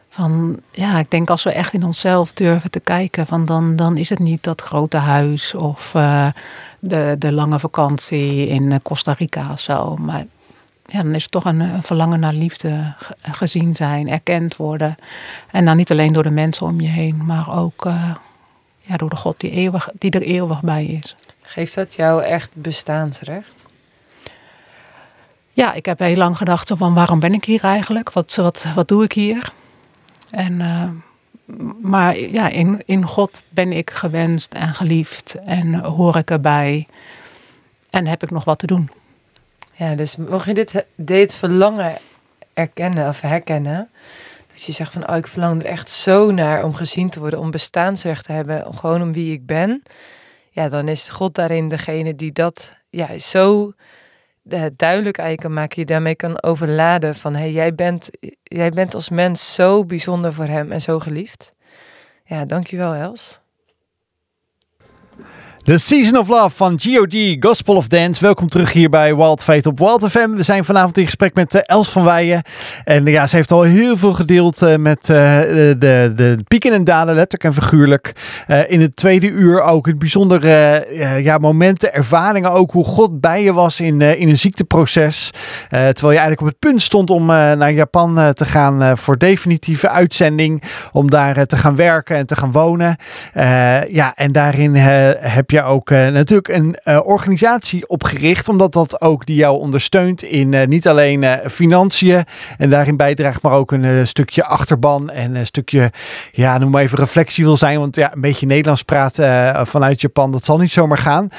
Van 0.10 0.60
ja, 0.72 1.00
ik 1.00 1.12
denk 1.12 1.30
als 1.30 1.44
we 1.44 1.52
echt 1.52 1.74
in 1.74 1.84
onszelf 1.84 2.34
durven 2.34 2.72
te 2.72 2.80
kijken, 2.80 3.26
van 3.26 3.46
dan, 3.46 3.76
dan 3.76 3.98
is 3.98 4.10
het 4.10 4.20
niet 4.20 4.44
dat 4.44 4.62
grote 4.62 4.98
huis 4.98 5.54
of 5.54 5.94
uh, 5.96 6.28
de, 6.80 7.16
de 7.20 7.32
lange 7.32 7.60
vakantie 7.60 8.48
in 8.48 8.72
eh, 8.72 8.78
Costa 8.84 9.14
Rica 9.18 9.52
of 9.52 9.60
zo. 9.60 9.96
Maar 9.96 10.26
ja, 10.86 11.04
dan 11.04 11.16
is 11.16 11.24
het 11.24 11.32
toch 11.32 11.46
een, 11.46 11.84
verlangen 11.84 12.20
naar 12.20 12.34
liefde, 12.34 12.94
gezien 13.22 13.76
zijn, 13.76 14.10
erkend 14.10 14.56
worden. 14.56 14.96
En 15.52 15.66
dan 15.66 15.78
niet 15.78 15.92
alleen 15.92 16.14
door 16.14 16.24
de 16.24 16.30
mensen 16.30 16.66
om 16.66 16.82
je 16.82 16.90
heen, 16.90 17.26
maar 17.26 17.58
ook 17.58 17.86
uh, 17.86 18.12
ja, 18.80 18.98
door 18.98 19.10
de 19.10 19.16
God 19.16 19.40
die, 19.40 19.52
eeuwig, 19.52 19.90
die 20.00 20.12
er 20.12 20.22
eeuwig 20.22 20.62
bij 20.62 20.86
is. 20.86 21.16
Geeft 21.58 21.76
dat 21.76 21.96
jou 21.96 22.24
echt 22.24 22.50
bestaansrecht? 22.54 23.54
Ja, 25.52 25.74
ik 25.74 25.86
heb 25.86 26.00
heel 26.00 26.16
lang 26.16 26.38
gedacht 26.38 26.72
van 26.76 26.94
waarom 26.94 27.20
ben 27.20 27.34
ik 27.34 27.46
hier 27.46 27.64
eigenlijk? 27.64 28.12
Wat, 28.12 28.36
wat, 28.36 28.66
wat 28.76 28.88
doe 28.88 29.04
ik 29.04 29.12
hier? 29.12 29.52
En, 30.30 30.60
uh, 30.60 30.90
maar 31.82 32.20
ja, 32.20 32.48
in, 32.48 32.82
in 32.86 33.06
God 33.06 33.42
ben 33.50 33.72
ik 33.72 33.90
gewenst 33.90 34.54
en 34.54 34.74
geliefd 34.74 35.36
en 35.46 35.74
hoor 35.74 36.16
ik 36.16 36.32
erbij. 36.32 36.88
En 37.90 38.08
heb 38.08 38.24
ik 38.24 38.32
nog 38.32 38.44
wat 38.44 38.60
te 38.60 38.68
doen. 38.68 38.90
Ja, 39.74 39.96
dus 39.96 40.16
mocht 40.16 40.46
je 40.46 40.54
dit, 40.54 40.86
dit 40.96 41.36
verlangen 41.36 41.98
erkennen 42.54 43.08
of 43.08 43.22
herkennen, 43.22 43.90
dat 44.54 44.64
je 44.64 44.72
zegt 44.72 44.92
van 44.92 45.10
oh, 45.10 45.16
ik 45.16 45.28
verlang 45.28 45.62
er 45.62 45.70
echt 45.70 45.90
zo 45.90 46.32
naar 46.32 46.64
om 46.64 46.74
gezien 46.74 47.10
te 47.10 47.20
worden, 47.20 47.40
om 47.40 47.52
bestaansrecht 47.52 48.26
te 48.26 48.32
hebben, 48.32 48.74
gewoon 48.74 49.02
om 49.02 49.14
wie 49.14 49.34
ik 49.34 49.46
ben 49.46 49.84
ja, 50.58 50.70
dan 50.70 50.88
is 50.88 51.10
God 51.10 51.36
daarin 51.36 51.68
degene 51.68 52.16
die 52.16 52.32
dat 52.32 52.74
ja, 52.90 53.18
zo 53.18 53.72
uh, 54.44 54.66
duidelijk 54.76 55.18
eigenlijk 55.18 55.40
kan 55.40 55.54
maken. 55.54 55.80
Je 55.82 55.86
daarmee 55.86 56.16
kan 56.16 56.44
overladen 56.44 57.16
van 57.16 57.36
hey, 57.36 57.52
jij, 57.52 57.76
bent, 57.76 58.10
jij 58.44 58.70
bent 58.70 58.96
als 58.96 59.10
mens 59.10 59.54
zo 59.54 59.86
bijzonder 59.86 60.34
voor 60.34 60.46
hem 60.46 60.72
en 60.72 60.82
zo 60.82 61.00
geliefd. 61.00 61.54
Ja, 62.24 62.46
dankjewel 62.46 62.94
Els. 62.94 63.40
The 65.68 65.78
Season 65.78 66.18
of 66.18 66.28
Love 66.28 66.50
van 66.50 66.80
God, 66.82 67.36
Gospel 67.40 67.76
of 67.76 67.88
Dance. 67.88 68.22
Welkom 68.22 68.48
terug 68.48 68.74
hier 68.74 68.90
bij 68.90 69.16
Wild 69.16 69.44
Fate 69.44 69.70
op 69.70 69.80
Wild 69.80 70.10
FM. 70.10 70.30
We 70.30 70.44
zijn 70.44 70.66
vanavond 70.66 70.98
in 70.98 71.06
gesprek 71.06 71.34
met 71.34 71.56
uh, 71.56 71.62
Els 71.64 71.90
van 71.90 72.04
Weijen. 72.04 72.44
En 72.84 73.06
ja, 73.06 73.28
ze 73.28 73.36
heeft 73.36 73.52
al 73.52 73.62
heel 73.62 73.98
veel 73.98 74.14
gedeeld 74.14 74.62
uh, 74.62 74.76
met 74.76 75.10
uh, 75.10 75.18
de, 75.18 76.12
de 76.16 76.40
pieken 76.48 76.74
en 76.74 76.84
dalen, 76.84 77.16
letterlijk 77.16 77.44
en 77.44 77.64
figuurlijk. 77.64 78.12
in 78.68 78.82
het 78.82 78.96
tweede 78.96 79.28
uur 79.28 79.62
ook 79.62 79.86
het 79.86 80.00
bijzondere 80.00 80.88
ja, 81.22 81.38
momenten, 81.38 81.94
ervaringen 81.94 82.52
ook. 82.52 82.72
Hoe 82.72 82.86
God 82.86 83.22
bij 83.22 83.44
je 83.44 83.54
was 83.54 83.80
in, 83.80 84.02
in 84.02 84.30
een 84.30 84.38
ziekteproces. 84.38 85.32
terwijl 85.70 86.12
je 86.12 86.20
eigenlijk 86.20 86.42
op 86.42 86.48
het 86.48 86.60
punt 86.60 86.82
stond 86.82 87.10
om 87.10 87.26
naar 87.26 87.72
Japan 87.72 88.34
te 88.34 88.46
gaan 88.46 88.98
voor 88.98 89.18
definitieve 89.18 89.90
uitzending. 89.90 90.64
Om 90.92 91.10
daar 91.10 91.46
te 91.46 91.58
gaan 91.58 91.76
werken 91.76 92.16
en 92.16 92.26
te 92.26 92.36
gaan 92.36 92.52
wonen. 92.52 92.96
ja, 93.90 94.16
en 94.16 94.32
daarin 94.32 94.76
heb 94.76 95.50
je 95.50 95.57
ook 95.64 95.90
uh, 95.90 96.08
natuurlijk 96.08 96.48
een 96.48 96.78
uh, 96.86 97.00
organisatie 97.04 97.90
opgericht, 97.90 98.50
omdat 98.50 98.74
dat 98.74 99.02
ook 99.02 99.26
die 99.26 99.36
jou 99.36 99.60
ondersteunt 99.60 100.24
in 100.24 100.52
uh, 100.52 100.66
niet 100.66 100.88
alleen 100.88 101.26
financiën 101.50 102.24
en 102.58 102.70
daarin 102.70 102.98
bijdraagt, 102.98 103.42
maar 103.42 103.52
ook 103.52 103.72
een 103.72 104.08
stukje 104.08 104.46
achterban 104.46 105.10
en 105.10 105.36
een 105.36 105.46
stukje, 105.46 105.92
ja, 106.32 106.58
noem 106.58 106.72
maar 106.72 106.82
even 106.82 106.98
reflectie 106.98 107.44
wil 107.44 107.58
zijn, 107.58 107.80
want 107.80 107.96
ja, 107.96 108.14
een 108.14 108.22
beetje 108.22 108.46
Nederlands 108.46 108.84
praten 108.84 109.68
vanuit 109.68 110.02
Japan, 110.02 110.32
dat 110.32 110.46
zal 110.46 110.58
niet 110.58 110.72
zomaar 110.72 110.98
gaan. 110.98 111.30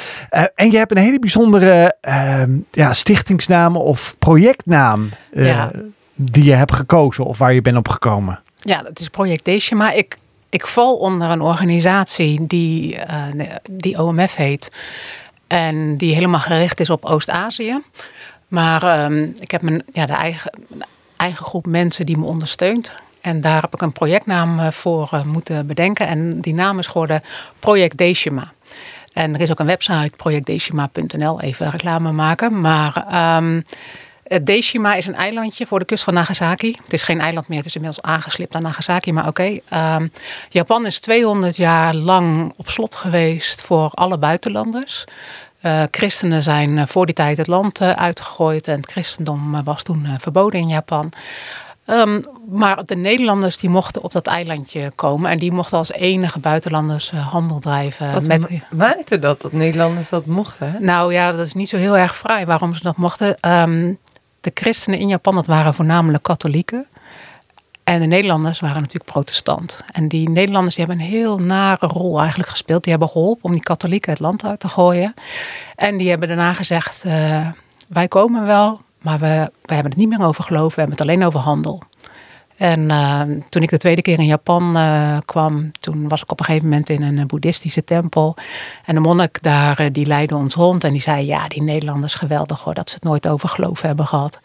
en 0.54 0.70
je 0.70 0.76
hebt 0.78 0.90
een 0.90 1.02
hele 1.02 1.18
bijzondere 1.18 1.96
ehm, 2.00 2.50
ja, 2.70 2.92
stichtingsnaam 2.92 3.76
of 3.76 4.16
projectnaam 4.18 5.10
ja. 5.32 5.70
die 6.14 6.44
je 6.44 6.54
hebt 6.54 6.74
gekozen 6.74 7.24
of 7.24 7.38
waar 7.38 7.52
je 7.52 7.62
bent 7.62 7.76
op 7.76 7.88
gekomen. 7.88 8.40
Ja, 8.60 8.82
dat 8.82 9.00
is 9.00 9.08
Project 9.08 9.44
Deshima. 9.44 9.92
Ik 9.92 10.18
ik 10.48 10.66
val 10.66 10.96
onder 10.96 11.30
een 11.30 11.40
organisatie 11.40 12.46
die, 12.46 12.96
uh, 12.96 13.46
die 13.70 14.02
OMF 14.02 14.34
heet. 14.34 14.70
En 15.46 15.96
die 15.96 16.14
helemaal 16.14 16.40
gericht 16.40 16.80
is 16.80 16.90
op 16.90 17.04
Oost-Azië. 17.04 17.82
Maar 18.48 19.04
um, 19.04 19.32
ik 19.38 19.50
heb 19.50 19.62
mijn, 19.62 19.82
ja, 19.92 20.06
de 20.06 20.12
eigen, 20.12 20.50
eigen 21.16 21.44
groep 21.44 21.66
mensen 21.66 22.06
die 22.06 22.18
me 22.18 22.24
ondersteunt. 22.24 22.92
En 23.20 23.40
daar 23.40 23.60
heb 23.60 23.74
ik 23.74 23.82
een 23.82 23.92
projectnaam 23.92 24.58
eh, 24.58 24.70
voor 24.70 25.10
uh, 25.14 25.22
moeten 25.22 25.66
bedenken. 25.66 26.06
En 26.06 26.40
die 26.40 26.54
naam 26.54 26.78
is 26.78 26.86
geworden 26.86 27.22
Project 27.58 27.96
Deshima. 27.96 28.52
En 29.12 29.34
er 29.34 29.40
is 29.40 29.50
ook 29.50 29.58
een 29.58 29.66
website, 29.66 30.12
projectdeshima.nl, 30.16 31.40
even 31.40 31.70
reclame 31.70 32.12
maken. 32.12 32.60
Maar 32.60 33.06
uh, 33.10 33.60
Deshima 34.42 34.94
is 34.94 35.06
een 35.06 35.14
eilandje 35.14 35.66
voor 35.66 35.78
de 35.78 35.84
kust 35.84 36.04
van 36.04 36.14
Nagasaki. 36.14 36.76
Het 36.84 36.92
is 36.92 37.02
geen 37.02 37.20
eiland 37.20 37.48
meer, 37.48 37.58
het 37.58 37.66
is 37.66 37.74
inmiddels 37.74 38.04
aangeslipt 38.04 38.54
aan 38.54 38.62
Nagasaki, 38.62 39.12
maar 39.12 39.26
oké. 39.26 39.58
Ehm, 39.68 40.08
Japan 40.48 40.86
is 40.86 41.00
200 41.00 41.56
jaar 41.56 41.94
lang 41.94 42.52
op 42.56 42.70
slot 42.70 42.94
geweest 42.94 43.62
voor 43.62 43.90
alle 43.94 44.18
buitenlanders. 44.18 45.04
Uh, 45.62 45.82
christenen 45.90 46.42
zijn 46.42 46.78
eh, 46.78 46.86
voor 46.86 47.06
die 47.06 47.14
tijd 47.14 47.36
het 47.36 47.46
land 47.46 47.80
uitgegooid 47.82 48.68
en 48.68 48.76
het 48.76 48.90
christendom 48.90 49.64
was 49.64 49.82
toen 49.82 50.08
verboden 50.18 50.60
in 50.60 50.68
Japan. 50.68 51.12
Um, 51.90 52.24
maar 52.48 52.84
de 52.84 52.96
Nederlanders 52.96 53.58
die 53.58 53.70
mochten 53.70 54.02
op 54.02 54.12
dat 54.12 54.26
eilandje 54.26 54.92
komen 54.94 55.30
en 55.30 55.38
die 55.38 55.52
mochten 55.52 55.78
als 55.78 55.92
enige 55.92 56.38
buitenlanders 56.38 57.10
handel 57.10 57.58
drijven. 57.58 58.12
Wat 58.12 58.26
met... 58.26 58.46
maakte 58.70 59.18
dat, 59.18 59.40
dat 59.40 59.52
Nederlanders 59.52 60.08
dat 60.08 60.26
mochten? 60.26 60.76
Nou 60.80 61.12
ja, 61.12 61.32
dat 61.32 61.46
is 61.46 61.54
niet 61.54 61.68
zo 61.68 61.76
heel 61.76 61.96
erg 61.96 62.16
vrij 62.16 62.46
waarom 62.46 62.74
ze 62.74 62.82
dat 62.82 62.96
mochten. 62.96 63.36
Um, 63.40 63.98
de 64.54 64.60
christenen 64.60 64.98
in 64.98 65.08
Japan, 65.08 65.34
dat 65.34 65.46
waren 65.46 65.74
voornamelijk 65.74 66.22
katholieken. 66.22 66.86
En 67.84 68.00
de 68.00 68.06
Nederlanders 68.06 68.60
waren 68.60 68.80
natuurlijk 68.80 69.10
protestant. 69.10 69.84
En 69.92 70.08
die 70.08 70.28
Nederlanders 70.28 70.74
die 70.76 70.84
hebben 70.84 71.04
een 71.04 71.10
heel 71.10 71.38
nare 71.38 71.86
rol 71.86 72.18
eigenlijk 72.18 72.48
gespeeld. 72.48 72.82
Die 72.82 72.92
hebben 72.92 73.10
geholpen 73.10 73.44
om 73.44 73.52
die 73.52 73.60
katholieken 73.60 74.12
het 74.12 74.20
land 74.20 74.44
uit 74.44 74.60
te 74.60 74.68
gooien. 74.68 75.14
En 75.76 75.96
die 75.96 76.08
hebben 76.08 76.28
daarna 76.28 76.52
gezegd, 76.52 77.04
uh, 77.06 77.48
wij 77.88 78.08
komen 78.08 78.46
wel, 78.46 78.80
maar 79.02 79.18
we, 79.18 79.50
we 79.62 79.74
hebben 79.74 79.92
het 79.92 80.00
niet 80.00 80.08
meer 80.08 80.26
over 80.26 80.44
geloof, 80.44 80.74
we 80.74 80.80
hebben 80.80 80.98
het 80.98 81.08
alleen 81.08 81.24
over 81.24 81.40
handel. 81.40 81.82
En 82.58 82.80
uh, 82.80 83.22
toen 83.48 83.62
ik 83.62 83.70
de 83.70 83.76
tweede 83.76 84.02
keer 84.02 84.18
in 84.18 84.26
Japan 84.26 84.76
uh, 84.76 85.18
kwam, 85.24 85.70
toen 85.80 86.08
was 86.08 86.22
ik 86.22 86.30
op 86.30 86.38
een 86.38 86.44
gegeven 86.44 86.68
moment 86.68 86.88
in 86.88 87.02
een 87.02 87.26
boeddhistische 87.26 87.84
tempel. 87.84 88.36
En 88.84 88.94
de 88.94 89.00
monnik 89.00 89.42
daar, 89.42 89.92
die 89.92 90.06
leidde 90.06 90.36
ons 90.36 90.54
rond 90.54 90.84
en 90.84 90.92
die 90.92 91.00
zei, 91.00 91.26
ja, 91.26 91.48
die 91.48 91.62
Nederlanders 91.62 92.14
geweldig 92.14 92.60
hoor, 92.60 92.74
dat 92.74 92.88
ze 92.88 92.94
het 92.94 93.04
nooit 93.04 93.28
over 93.28 93.48
geloof 93.48 93.82
hebben 93.82 94.06
gehad. 94.06 94.40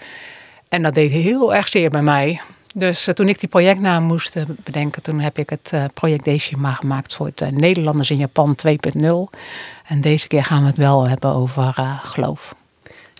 En 0.69 0.81
dat 0.83 0.93
deed 0.93 1.11
heel 1.11 1.55
erg 1.55 1.69
zeer 1.69 1.89
bij 1.89 2.01
mij. 2.01 2.41
Dus 2.75 3.09
toen 3.13 3.29
ik 3.29 3.39
die 3.39 3.49
projectnaam 3.49 4.03
moest 4.03 4.37
bedenken, 4.63 5.01
toen 5.01 5.19
heb 5.19 5.37
ik 5.37 5.49
het 5.49 5.73
project 5.93 6.25
Deshima 6.25 6.73
gemaakt 6.73 7.15
voor 7.15 7.25
het 7.25 7.51
Nederlanders 7.51 8.09
in 8.09 8.17
Japan 8.17 8.57
2.0. 8.67 9.39
En 9.87 10.01
deze 10.01 10.27
keer 10.27 10.43
gaan 10.43 10.61
we 10.61 10.67
het 10.67 10.77
wel 10.77 11.07
hebben 11.07 11.33
over 11.33 11.73
geloof. 12.03 12.55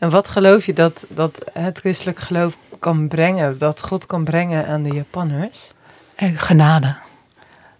En 0.04 0.10
wat 0.10 0.28
geloof 0.28 0.66
je 0.66 0.74
dat, 0.74 1.06
dat 1.10 1.42
het 1.54 1.80
christelijk 1.80 2.20
geloof 2.20 2.58
kan 2.80 3.08
brengen, 3.08 3.58
dat 3.58 3.82
God 3.82 4.06
kan 4.06 4.24
brengen 4.24 4.68
aan 4.68 4.84
de 4.84 4.94
Japanners? 4.94 5.74
Genade. 6.16 6.96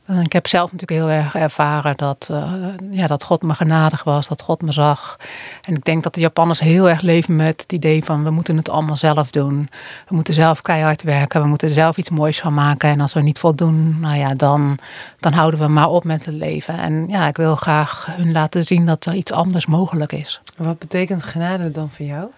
Ik 0.08 0.34
heb 0.34 0.48
zelf 0.48 0.72
natuurlijk 0.72 1.00
heel 1.00 1.18
erg 1.18 1.36
ervaren 1.36 1.98
dat, 1.98 2.28
uh, 2.32 2.54
ja, 2.92 3.08
dat 3.08 3.24
God 3.24 3.42
me 3.42 3.54
genadig 3.54 4.04
was, 4.04 4.28
dat 4.28 4.42
God 4.42 4.62
me 4.62 4.72
zag. 4.72 5.18
En 5.62 5.76
ik 5.76 5.84
denk 5.84 6.04
dat 6.04 6.14
de 6.14 6.20
Japanners 6.20 6.60
heel 6.60 6.90
erg 6.90 7.02
leven 7.02 7.36
met 7.36 7.62
het 7.62 7.72
idee 7.72 8.04
van 8.04 8.24
we 8.24 8.30
moeten 8.30 8.58
het 8.58 8.70
allemaal 8.70 8.96
zelf 8.96 9.32
doen. 9.32 9.68
We 10.08 10.16
moeten 10.16 10.34
zelf 10.34 10.62
keihard 10.62 11.02
werken, 11.02 11.42
we 11.42 11.48
moeten 11.48 11.68
er 11.68 11.74
zelf 11.74 11.98
iets 11.98 12.10
moois 12.10 12.40
van 12.40 12.54
maken. 12.54 12.90
En 12.90 13.02
als 13.02 13.14
we 13.14 13.22
niet 13.22 13.40
voldoen, 13.40 14.00
nou 14.00 14.16
ja, 14.18 14.34
dan, 14.34 14.78
dan 15.20 15.34
houden 15.34 15.60
we 15.60 15.68
maar 15.68 15.90
op 15.90 16.04
met 16.04 16.26
het 16.26 16.36
leven. 16.36 16.78
En 16.78 17.08
ja, 17.08 17.28
ik 17.28 17.38
wil 17.38 17.56
graag 17.56 18.08
hun 18.12 18.32
laten 18.32 18.66
zien 18.66 18.86
dat 18.86 19.06
er 19.06 19.14
iets 19.14 19.32
anders 19.32 19.66
mogelijk 19.66 20.12
is. 20.12 20.42
Wat 20.58 20.80
betekent 20.80 21.24
genade 21.24 21.72
dan 21.72 21.90
voor 21.90 22.06
jou? 22.06 22.30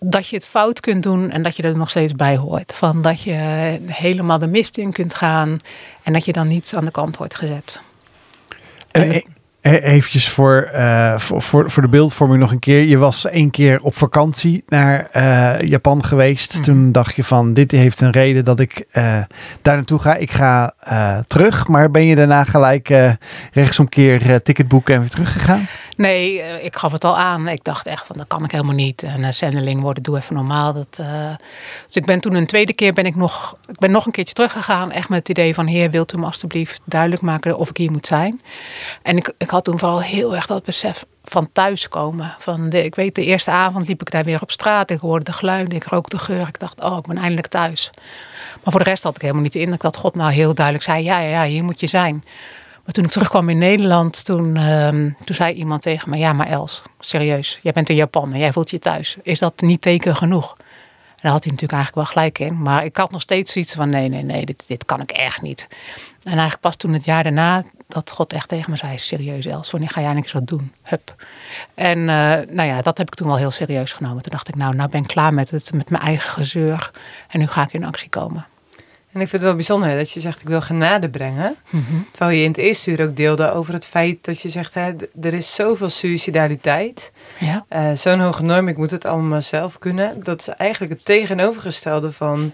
Dat 0.00 0.28
je 0.28 0.36
het 0.36 0.46
fout 0.46 0.80
kunt 0.80 1.02
doen 1.02 1.30
en 1.30 1.42
dat 1.42 1.56
je 1.56 1.62
er 1.62 1.76
nog 1.76 1.90
steeds 1.90 2.14
bij 2.14 2.36
hoort. 2.36 2.74
Van 2.74 3.02
dat 3.02 3.22
je 3.22 3.32
helemaal 3.86 4.38
de 4.38 4.46
mist 4.46 4.78
in 4.78 4.92
kunt 4.92 5.14
gaan 5.14 5.56
en 6.02 6.12
dat 6.12 6.24
je 6.24 6.32
dan 6.32 6.48
niet 6.48 6.72
aan 6.76 6.84
de 6.84 6.90
kant 6.90 7.16
wordt 7.16 7.34
gezet. 7.34 7.80
En, 8.90 9.12
en 9.12 9.22
Eventjes 9.60 10.28
voor, 10.28 10.70
uh, 10.74 11.18
voor, 11.18 11.42
voor, 11.42 11.70
voor 11.70 11.82
de 11.82 11.88
beeldvorming 11.88 12.40
nog 12.40 12.50
een 12.50 12.58
keer. 12.58 12.82
Je 12.82 12.98
was 12.98 13.24
één 13.24 13.50
keer 13.50 13.82
op 13.82 13.96
vakantie 13.96 14.64
naar 14.68 15.08
uh, 15.16 15.68
Japan 15.68 16.04
geweest. 16.04 16.54
Mm. 16.54 16.62
Toen 16.62 16.92
dacht 16.92 17.16
je 17.16 17.24
van, 17.24 17.54
dit 17.54 17.70
heeft 17.70 18.00
een 18.00 18.10
reden 18.10 18.44
dat 18.44 18.60
ik 18.60 18.84
uh, 18.92 19.02
daar 19.62 19.76
naartoe 19.76 19.98
ga. 19.98 20.14
Ik 20.14 20.30
ga 20.30 20.74
terug. 21.26 21.66
Maar 21.66 21.90
ben 21.90 22.04
je 22.04 22.14
daarna 22.14 22.44
gelijk 22.44 23.16
rechtsomkeer 23.52 24.42
ticket 24.42 24.68
boeken 24.68 24.94
en 24.94 25.00
weer 25.00 25.10
teruggegaan? 25.10 25.68
Nee, 25.98 26.42
ik 26.62 26.76
gaf 26.76 26.92
het 26.92 27.04
al 27.04 27.16
aan. 27.16 27.48
Ik 27.48 27.64
dacht 27.64 27.86
echt 27.86 28.06
van, 28.06 28.16
dat 28.16 28.26
kan 28.26 28.44
ik 28.44 28.50
helemaal 28.50 28.74
niet. 28.74 29.02
En 29.02 29.20
uh, 29.20 29.28
zendeling 29.30 29.80
worden, 29.80 30.02
doe 30.02 30.16
even 30.16 30.34
normaal. 30.34 30.72
Dat, 30.72 30.96
Dus 31.86 31.96
ik 31.96 32.06
ben 32.06 32.20
toen 32.20 32.34
een 32.34 32.46
tweede 32.46 32.72
keer 32.72 32.92
ben 32.92 33.06
ik 33.06 33.16
nog, 33.16 33.56
ik 33.66 33.78
ben 33.78 33.90
nog 33.90 34.06
een 34.06 34.12
keertje 34.12 34.34
teruggegaan. 34.34 34.90
Echt 34.90 35.08
met 35.08 35.18
het 35.18 35.28
idee 35.28 35.54
van, 35.54 35.66
heer, 35.66 35.90
wilt 35.90 36.12
u 36.12 36.18
me 36.18 36.24
alstublieft 36.24 36.80
duidelijk 36.84 37.22
maken 37.22 37.58
of 37.58 37.68
ik 37.68 37.76
hier 37.76 37.90
moet 37.90 38.06
zijn? 38.06 38.40
En 39.02 39.16
ik, 39.16 39.32
ik 39.38 39.50
had 39.50 39.64
toen 39.64 39.78
vooral 39.78 40.02
heel 40.02 40.36
erg 40.36 40.46
dat 40.46 40.64
besef 40.64 41.04
van 41.24 41.52
thuiskomen. 41.52 42.34
Van 42.38 42.68
de, 42.68 42.84
ik 42.84 42.94
weet, 42.94 43.14
de 43.14 43.24
eerste 43.24 43.50
avond 43.50 43.88
liep 43.88 44.00
ik 44.00 44.10
daar 44.10 44.24
weer 44.24 44.42
op 44.42 44.50
straat. 44.50 44.90
Ik 44.90 45.00
hoorde 45.00 45.24
de 45.24 45.32
geluiden, 45.32 45.76
ik 45.76 45.84
rook 45.84 46.10
de 46.10 46.18
geur. 46.18 46.48
Ik 46.48 46.58
dacht, 46.58 46.80
oh, 46.80 46.96
ik 46.98 47.06
ben 47.06 47.18
eindelijk 47.18 47.46
thuis. 47.46 47.90
Maar 48.62 48.72
voor 48.72 48.84
de 48.84 48.90
rest 48.90 49.02
had 49.02 49.14
ik 49.14 49.22
helemaal 49.22 49.42
niet 49.42 49.54
indruk 49.54 49.80
dat 49.80 49.96
God 49.96 50.14
nou 50.14 50.32
heel 50.32 50.54
duidelijk 50.54 50.84
zei: 50.84 51.04
ja, 51.04 51.18
ja, 51.18 51.28
ja, 51.28 51.50
hier 51.50 51.64
moet 51.64 51.80
je 51.80 51.86
zijn. 51.86 52.24
Maar 52.88 52.96
toen 52.96 53.06
ik 53.06 53.12
terugkwam 53.12 53.48
in 53.48 53.58
Nederland, 53.58 54.24
toen, 54.24 54.56
um, 54.56 55.16
toen 55.24 55.34
zei 55.34 55.54
iemand 55.54 55.82
tegen 55.82 56.10
me: 56.10 56.16
Ja, 56.16 56.32
maar 56.32 56.46
Els, 56.46 56.82
serieus, 57.00 57.58
jij 57.62 57.72
bent 57.72 57.88
in 57.88 57.96
Japan 57.96 58.32
en 58.32 58.40
jij 58.40 58.52
voelt 58.52 58.70
je 58.70 58.78
thuis. 58.78 59.16
Is 59.22 59.38
dat 59.38 59.60
niet 59.60 59.80
teken 59.80 60.16
genoeg? 60.16 60.56
En 60.58 60.64
daar 61.22 61.32
had 61.32 61.44
hij 61.44 61.52
natuurlijk 61.52 61.72
eigenlijk 61.72 61.94
wel 61.94 62.04
gelijk 62.04 62.38
in. 62.38 62.62
Maar 62.62 62.84
ik 62.84 62.96
had 62.96 63.10
nog 63.10 63.20
steeds 63.20 63.56
iets 63.56 63.74
van: 63.74 63.88
nee, 63.88 64.08
nee, 64.08 64.22
nee, 64.22 64.44
dit, 64.44 64.64
dit 64.66 64.84
kan 64.84 65.00
ik 65.00 65.10
echt 65.10 65.42
niet. 65.42 65.68
En 66.22 66.32
eigenlijk 66.32 66.60
pas 66.60 66.76
toen 66.76 66.92
het 66.92 67.04
jaar 67.04 67.22
daarna, 67.22 67.64
dat 67.88 68.10
God 68.10 68.32
echt 68.32 68.48
tegen 68.48 68.70
me 68.70 68.76
zei: 68.76 68.98
serieus, 68.98 69.46
Els, 69.46 69.70
wanneer 69.70 69.90
ga 69.90 70.00
jij 70.00 70.12
niks 70.12 70.32
wat 70.32 70.46
doen? 70.46 70.72
Hup. 70.82 71.14
En 71.74 71.98
uh, 71.98 72.06
nou 72.48 72.62
ja, 72.62 72.82
dat 72.82 72.98
heb 72.98 73.06
ik 73.06 73.14
toen 73.14 73.26
wel 73.26 73.36
heel 73.36 73.50
serieus 73.50 73.92
genomen. 73.92 74.22
Toen 74.22 74.32
dacht 74.32 74.48
ik: 74.48 74.56
nou, 74.56 74.74
nou 74.74 74.88
ben 74.88 75.00
ik 75.00 75.08
klaar 75.08 75.34
met, 75.34 75.50
het, 75.50 75.72
met 75.72 75.90
mijn 75.90 76.02
eigen 76.02 76.30
gezeur. 76.30 76.90
En 77.28 77.38
nu 77.38 77.46
ga 77.46 77.62
ik 77.62 77.72
in 77.72 77.84
actie 77.84 78.08
komen. 78.08 78.46
En 79.18 79.24
ik 79.24 79.30
vind 79.30 79.42
het 79.42 79.50
wel 79.50 79.60
bijzonder 79.60 79.96
dat 79.96 80.10
je 80.10 80.20
zegt: 80.20 80.40
ik 80.40 80.48
wil 80.48 80.60
genade 80.60 81.08
brengen. 81.08 81.56
Mm 81.70 81.84
-hmm. 81.88 82.06
Terwijl 82.10 82.38
je 82.38 82.42
in 82.42 82.50
het 82.50 82.58
eerste 82.58 82.90
uur 82.90 83.02
ook 83.02 83.16
deelde 83.16 83.52
over 83.52 83.72
het 83.72 83.86
feit 83.86 84.24
dat 84.24 84.40
je 84.40 84.48
zegt: 84.48 84.74
hè, 84.74 84.92
er 85.20 85.34
is 85.34 85.54
zoveel 85.54 85.88
suicidaliteit. 85.88 87.12
Ja. 87.38 87.64
Uh, 87.70 87.94
Zo'n 87.94 88.20
hoge 88.20 88.42
norm, 88.42 88.68
ik 88.68 88.76
moet 88.76 88.90
het 88.90 89.04
allemaal 89.04 89.42
zelf 89.42 89.78
kunnen. 89.78 90.22
Dat 90.22 90.40
is 90.40 90.48
eigenlijk 90.48 90.92
het 90.92 91.04
tegenovergestelde 91.04 92.12
van 92.12 92.52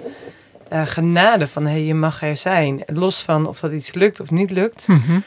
uh, 0.72 0.82
genade 0.86 1.48
van 1.48 1.66
hey, 1.66 1.82
je 1.82 1.94
mag 1.94 2.22
er 2.22 2.36
zijn. 2.36 2.82
Los 2.86 3.22
van 3.22 3.46
of 3.46 3.60
dat 3.60 3.72
iets 3.72 3.94
lukt 3.94 4.20
of 4.20 4.30
niet 4.30 4.50
lukt. 4.50 4.88
Mm 4.88 5.02
-hmm. 5.06 5.22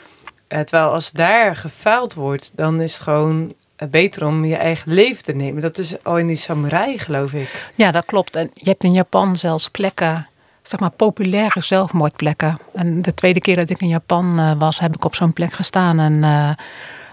uh, 0.49 0.59
terwijl 0.59 0.91
als 0.91 1.11
daar 1.11 1.55
gefaald 1.55 2.13
wordt, 2.13 2.51
dan 2.55 2.81
is 2.81 2.93
het 2.93 3.01
gewoon 3.01 3.53
beter 3.89 4.25
om 4.25 4.45
je 4.45 4.55
eigen 4.55 4.93
leven 4.93 5.23
te 5.23 5.33
nemen. 5.33 5.61
Dat 5.61 5.77
is 5.77 6.03
al 6.03 6.17
in 6.17 6.27
die 6.27 6.35
samurai, 6.35 6.99
geloof 6.99 7.33
ik. 7.33 7.71
Ja, 7.75 7.91
dat 7.91 8.05
klopt. 8.05 8.35
En 8.35 8.51
je 8.53 8.69
hebt 8.69 8.83
in 8.83 8.93
Japan 8.93 9.35
zelfs 9.35 9.69
plekken, 9.69 10.27
zeg 10.67 10.79
maar 10.79 10.89
populaire 10.89 11.61
zelfmoordplekken. 11.61 12.59
En 12.73 13.01
de 13.01 13.13
tweede 13.13 13.39
keer 13.39 13.55
dat 13.55 13.69
ik 13.69 13.81
in 13.81 13.87
Japan 13.87 14.57
was, 14.57 14.79
heb 14.79 14.95
ik 14.95 15.05
op 15.05 15.15
zo'n 15.15 15.33
plek 15.33 15.53
gestaan. 15.53 15.97
Een, 15.97 16.23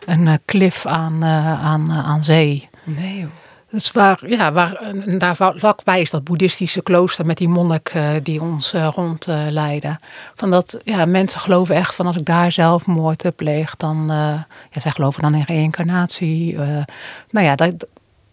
een 0.07 0.38
klif 0.44 0.86
aan, 0.86 1.24
aan, 1.24 1.92
aan 1.92 2.24
zee. 2.24 2.68
Nee 2.84 3.18
joh. 3.18 3.30
Dus 3.74 3.92
waar, 3.92 4.28
ja, 4.28 4.52
waar, 4.52 4.80
daar 5.18 5.36
vlakbij 5.36 6.00
is 6.00 6.11
dat 6.11 6.24
boeddhistische 6.24 6.82
klooster 6.82 7.26
met 7.26 7.36
die 7.36 7.48
monnik 7.48 7.94
uh, 7.94 8.11
die 8.22 8.42
ons 8.42 8.74
uh, 8.74 8.88
rondleiden. 8.94 9.90
Uh, 9.90 10.07
van 10.34 10.50
dat, 10.50 10.78
ja, 10.84 11.05
mensen 11.05 11.40
geloven 11.40 11.74
echt 11.74 11.94
van 11.94 12.07
als 12.07 12.16
ik 12.16 12.24
daar 12.24 12.52
zelfmoord 12.52 13.36
pleeg, 13.36 13.76
dan, 13.76 14.05
ja, 14.70 14.80
zij 14.80 14.90
geloven 14.90 15.22
dan 15.22 15.34
in 15.34 15.44
reïncarnatie. 15.46 16.57
nou 17.30 17.46
ja, 17.46 17.55
dat, 17.55 17.86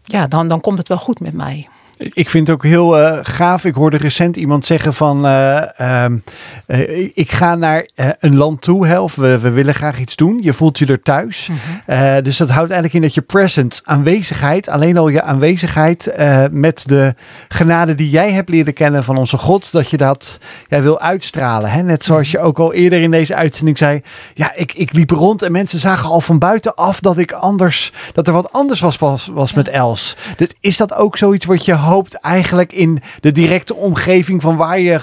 ja 0.03 0.28
dan, 0.28 0.47
dan 0.47 0.61
komt 0.61 0.78
het 0.78 0.88
wel 0.88 0.97
goed 0.97 1.19
met 1.19 1.34
mij. 1.34 1.67
Ik 2.02 2.30
vind 2.30 2.47
het 2.47 2.56
ook 2.56 2.64
heel 2.64 2.99
uh, 2.99 3.18
gaaf. 3.22 3.66
Ik 3.66 3.76
hoorde 3.76 3.97
recent 3.97 4.36
iemand 4.36 4.66
zeggen 4.66 4.93
van 4.93 5.26
uh, 5.26 5.62
uh, 5.82 7.10
ik 7.14 7.32
ga 7.32 7.56
naar 7.56 7.88
een 8.20 8.36
land 8.36 8.62
toe, 8.62 8.88
hè, 8.88 8.99
of 8.99 9.16
we, 9.16 9.39
we, 9.39 9.49
willen 9.49 9.74
graag 9.74 9.99
iets 9.99 10.16
doen. 10.16 10.39
Je 10.41 10.54
voelt 10.54 10.80
je 10.80 10.86
er 10.86 11.02
thuis. 11.02 11.47
Mm 11.47 11.56
-hmm. 11.86 12.24
dus 12.24 12.38
dat 12.38 12.49
houdt 12.49 12.72
eigenlijk 12.72 12.93
in 12.93 13.02
dat 13.02 13.14
je 13.14 13.22
present, 13.22 13.82
aanwezigheid, 13.84 14.70
alleen 14.70 14.97
al 14.97 15.08
je 15.08 15.22
aanwezigheid 15.22 16.14
met 16.52 16.88
de 16.88 17.16
genade 17.47 17.95
die 17.95 18.10
jij 18.10 18.32
hebt 18.32 18.49
leren 18.49 18.74
kennen 18.74 19.04
van 19.04 19.18
onze 19.18 19.38
God, 19.38 19.72
dat 19.72 19.89
je 19.89 19.97
dat 19.97 20.38
jij 20.68 20.82
wil 20.82 20.99
uitstralen. 20.99 21.72
Hè? 21.72 21.82
Net 21.82 22.04
zoals 22.04 22.32
je 22.32 22.39
ook 22.39 22.60
al 22.60 22.74
eerder 22.74 23.02
in 23.02 23.12
deze 23.12 23.36
uitzending 23.36 23.78
zei, 23.78 24.02
ja, 24.34 24.56
ik, 24.56 24.74
ik 24.74 24.93
liep 24.93 25.10
rond 25.10 25.41
en 25.41 25.52
mensen 25.52 25.80
zagen 25.80 26.10
al 26.10 26.22
van 26.22 26.39
buitenaf 26.39 26.99
dat 26.99 27.18
ik 27.18 27.32
anders, 27.32 27.91
dat 28.14 28.28
er 28.28 28.34
wat 28.34 28.52
anders 28.52 28.80
was, 28.80 28.97
was, 28.97 29.30
was 29.34 29.49
ja. 29.49 29.56
met 29.56 29.68
Els. 29.68 30.18
Dus 30.36 30.49
is 30.60 30.78
dat 30.78 30.93
ook 30.93 31.18
zoiets 31.18 31.45
wat 31.45 31.66
je 31.66 31.74
hoopt 31.91 32.13
eigenlijk 32.13 32.73
in 32.73 33.01
de 33.19 33.31
directe 33.31 33.75
omgeving 33.75 34.41
van 34.41 34.57
waar 34.57 34.79
je, 34.79 34.99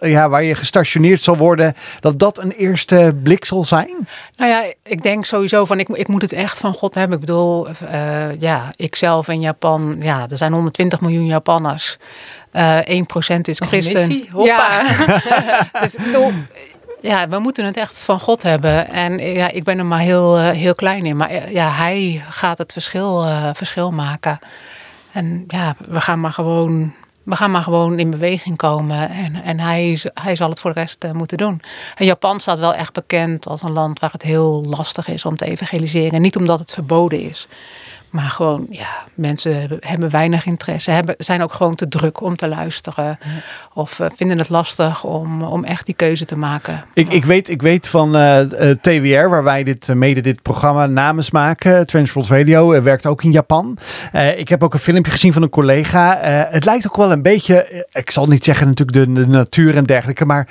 ja, 0.00 0.28
waar 0.28 0.42
je 0.42 0.54
gestationeerd 0.54 1.22
zal 1.22 1.36
worden, 1.36 1.74
dat 2.00 2.18
dat 2.18 2.38
een 2.38 2.52
eerste 2.52 3.16
blik 3.22 3.44
zal 3.44 3.64
zijn? 3.64 4.08
Nou 4.36 4.50
ja, 4.50 4.72
ik 4.82 5.02
denk 5.02 5.24
sowieso 5.24 5.64
van 5.64 5.78
ik, 5.78 5.88
ik 5.88 6.08
moet 6.08 6.22
het 6.22 6.32
echt 6.32 6.58
van 6.58 6.74
God 6.74 6.94
hebben. 6.94 7.18
Ik 7.18 7.26
bedoel, 7.26 7.68
uh, 7.68 8.40
ja, 8.40 8.72
ikzelf 8.76 9.28
in 9.28 9.40
Japan, 9.40 9.96
ja, 10.00 10.26
er 10.28 10.36
zijn 10.36 10.52
120 10.52 11.00
miljoen 11.00 11.26
Japanners. 11.26 11.98
Uh, 12.52 12.78
1% 12.78 13.40
is 13.42 13.60
christen. 13.60 14.26
Oh, 14.32 14.46
ja. 14.46 14.82
dus 15.80 15.96
bedoel, 15.96 16.32
ja, 17.00 17.28
we 17.28 17.38
moeten 17.38 17.64
het 17.64 17.76
echt 17.76 18.04
van 18.04 18.20
God 18.20 18.42
hebben. 18.42 18.88
En 18.88 19.18
ja, 19.18 19.50
ik 19.50 19.64
ben 19.64 19.78
er 19.78 19.86
maar 19.86 20.00
heel, 20.00 20.38
uh, 20.38 20.50
heel 20.50 20.74
klein 20.74 21.04
in. 21.04 21.16
Maar 21.16 21.52
ja, 21.52 21.70
hij 21.70 22.22
gaat 22.28 22.58
het 22.58 22.72
verschil, 22.72 23.26
uh, 23.26 23.50
verschil 23.52 23.90
maken. 23.90 24.38
En 25.12 25.44
ja, 25.48 25.76
we 25.88 26.00
gaan 26.00 26.20
maar 26.20 26.32
gewoon, 26.32 26.92
we 27.22 27.36
gaan 27.36 27.50
maar 27.50 27.62
gewoon 27.62 27.98
in 27.98 28.10
beweging 28.10 28.56
komen. 28.56 29.08
En, 29.08 29.42
en 29.44 29.60
hij, 29.60 30.00
hij 30.14 30.36
zal 30.36 30.48
het 30.48 30.60
voor 30.60 30.74
de 30.74 30.80
rest 30.80 31.04
uh, 31.04 31.10
moeten 31.10 31.38
doen. 31.38 31.60
En 31.96 32.06
Japan 32.06 32.40
staat 32.40 32.58
wel 32.58 32.74
echt 32.74 32.92
bekend 32.92 33.46
als 33.46 33.62
een 33.62 33.72
land 33.72 34.00
waar 34.00 34.12
het 34.12 34.22
heel 34.22 34.64
lastig 34.68 35.08
is 35.08 35.24
om 35.24 35.36
te 35.36 35.44
evangeliseren. 35.44 36.20
Niet 36.20 36.36
omdat 36.36 36.58
het 36.58 36.72
verboden 36.72 37.20
is. 37.20 37.48
Maar 38.12 38.30
gewoon, 38.30 38.66
ja, 38.70 38.88
mensen 39.14 39.78
hebben 39.80 40.10
weinig 40.10 40.46
interesse. 40.46 40.90
Hebben, 40.90 41.14
zijn 41.18 41.42
ook 41.42 41.52
gewoon 41.52 41.74
te 41.74 41.88
druk 41.88 42.20
om 42.20 42.36
te 42.36 42.48
luisteren. 42.48 43.04
Ja. 43.04 43.28
Of 43.74 43.98
uh, 43.98 44.06
vinden 44.14 44.38
het 44.38 44.48
lastig 44.48 45.04
om, 45.04 45.42
om 45.42 45.64
echt 45.64 45.86
die 45.86 45.94
keuze 45.94 46.24
te 46.24 46.36
maken. 46.36 46.84
Ik, 46.94 47.08
ik, 47.08 47.24
weet, 47.24 47.48
ik 47.48 47.62
weet 47.62 47.88
van 47.88 48.16
uh, 48.16 48.40
TWR, 48.80 49.28
waar 49.28 49.44
wij 49.44 49.62
dit, 49.62 49.94
mede 49.94 50.20
dit 50.20 50.42
programma 50.42 50.86
namens 50.86 51.30
maken. 51.30 51.86
Transworld 51.86 52.28
Radio 52.28 52.82
werkt 52.82 53.06
ook 53.06 53.22
in 53.22 53.32
Japan. 53.32 53.78
ik 54.36 54.48
heb 54.48 54.62
ook 54.62 54.74
een 54.74 54.80
filmpje 54.80 55.12
gezien 55.12 55.32
van 55.32 55.42
een 55.42 55.48
collega. 55.48 56.18
het 56.50 56.64
lijkt 56.64 56.86
ook 56.86 56.96
wel 56.96 57.12
een 57.12 57.22
beetje, 57.22 57.86
ik 57.92 58.10
zal 58.10 58.26
niet 58.26 58.44
zeggen 58.44 58.66
natuurlijk 58.66 58.98
de, 58.98 59.12
de 59.12 59.26
natuur 59.26 59.76
en 59.76 59.84
dergelijke. 59.84 60.24
Maar 60.24 60.48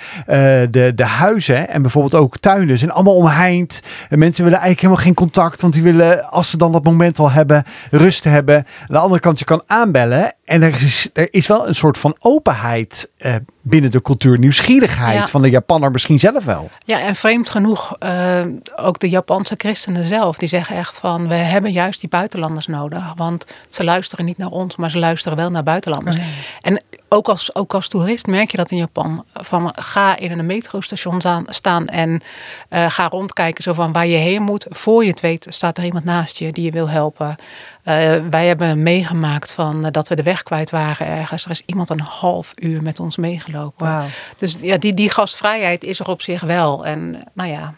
de, 0.72 0.91
de 0.95 1.06
huizen 1.06 1.69
en 1.69 1.81
bijvoorbeeld 1.81 2.15
ook 2.15 2.38
tuinen 2.38 2.77
zijn 2.77 2.91
allemaal 2.91 3.15
omheind. 3.15 3.81
mensen 4.10 4.44
willen 4.44 4.60
eigenlijk 4.60 4.81
helemaal 4.81 5.03
geen 5.03 5.14
contact. 5.14 5.61
Want 5.61 5.73
die 5.73 5.84
willen, 5.84 6.30
als 6.30 6.49
ze 6.49 6.57
dan 6.57 6.72
dat 6.72 6.84
moment 6.84 7.19
al 7.19 7.31
hebben 7.31 7.49
hebben, 7.53 7.73
rust 8.03 8.22
te 8.22 8.30
hebben. 8.30 8.56
Aan 8.56 8.65
de 8.88 8.98
andere 8.98 9.19
kant, 9.19 9.40
je 9.40 9.45
kan 9.45 9.64
aanbellen 9.68 10.34
en 10.45 10.61
er 10.61 10.82
is, 10.84 11.10
er 11.14 11.28
is 11.34 11.48
wel 11.48 11.68
een 11.68 11.76
soort 11.76 11.98
van 11.98 12.15
openheid 12.19 13.10
eh, 13.18 13.36
binnen 13.61 13.91
de 13.91 14.02
cultuur, 14.02 14.40
nieuwsgierigheid 14.40 15.18
Ja. 15.18 15.26
van 15.28 15.41
de 15.41 15.49
Japanner 15.49 15.91
misschien 15.91 16.19
zelf 16.19 16.45
wel. 16.45 16.69
Ja, 16.86 16.99
en 17.02 17.15
vreemd 17.15 17.49
genoeg, 17.49 17.95
eh, 17.99 18.41
ook 18.76 18.99
de 18.99 19.10
Japanse 19.10 19.56
christenen 19.57 20.06
zelf, 20.06 20.38
die 20.38 20.49
zeggen 20.49 20.76
echt 20.76 20.98
van, 20.98 21.28
we 21.28 21.34
hebben 21.36 21.72
juist 21.72 21.99
die 21.99 22.10
buitenlanders 22.10 22.68
nodig. 22.68 23.14
Want 23.15 23.45
ze 23.69 23.84
luisteren 23.84 24.26
niet 24.26 24.38
naar 24.38 24.49
ons, 24.49 24.76
maar 24.76 24.90
ze 24.91 24.99
luisteren 24.99 25.38
wel 25.38 25.52
naar 25.52 25.64
buitenlanders. 25.64 26.18
En 26.61 26.84
ook 27.13 27.29
als, 27.29 27.55
ook 27.55 27.73
als 27.73 27.88
toerist 27.88 28.25
merk 28.25 28.51
je 28.51 28.57
dat 28.57 28.71
in 28.71 28.77
Japan. 28.77 29.25
Van 29.33 29.73
ga 29.75 30.17
in 30.17 30.39
een 30.39 30.45
metrostation 30.45 31.21
staan, 31.45 31.88
en 31.88 32.21
eh, 32.69 32.89
ga 32.89 33.07
rondkijken 33.07 33.63
zo 33.63 33.73
van 33.73 33.91
waar 33.91 34.07
je 34.07 34.17
heen 34.17 34.41
moet. 34.41 34.65
Voor 34.69 35.03
je 35.03 35.09
het 35.09 35.19
weet 35.19 35.45
staat 35.49 35.77
er 35.77 35.83
iemand 35.83 36.03
naast 36.03 36.38
je 36.38 36.51
die 36.51 36.63
je 36.63 36.71
wil 36.71 36.89
helpen. 36.89 37.35
Eh, 37.83 38.15
wij 38.29 38.47
hebben 38.47 38.83
meegemaakt 38.83 39.51
van 39.51 39.85
eh, 39.85 39.91
dat 39.91 40.07
we 40.07 40.15
de 40.15 40.23
weg 40.23 40.43
kwijt 40.43 40.69
waren 40.69 41.07
ergens. 41.07 41.45
Er 41.45 41.51
is 41.51 41.61
iemand 41.65 41.89
een 41.89 41.99
half 41.99 42.53
uur 42.55 42.81
met 42.81 42.99
ons 42.99 43.17
meegelopen. 43.17 44.05
Dus 44.38 44.55
ja, 44.61 44.77
die, 44.77 44.93
die 44.93 45.09
gastvrijheid 45.09 45.83
is 45.83 45.99
er 45.99 46.09
op 46.09 46.21
zich 46.21 46.41
wel. 46.41 46.85
En 46.85 47.23
nou 47.33 47.49
ja, 47.49 47.73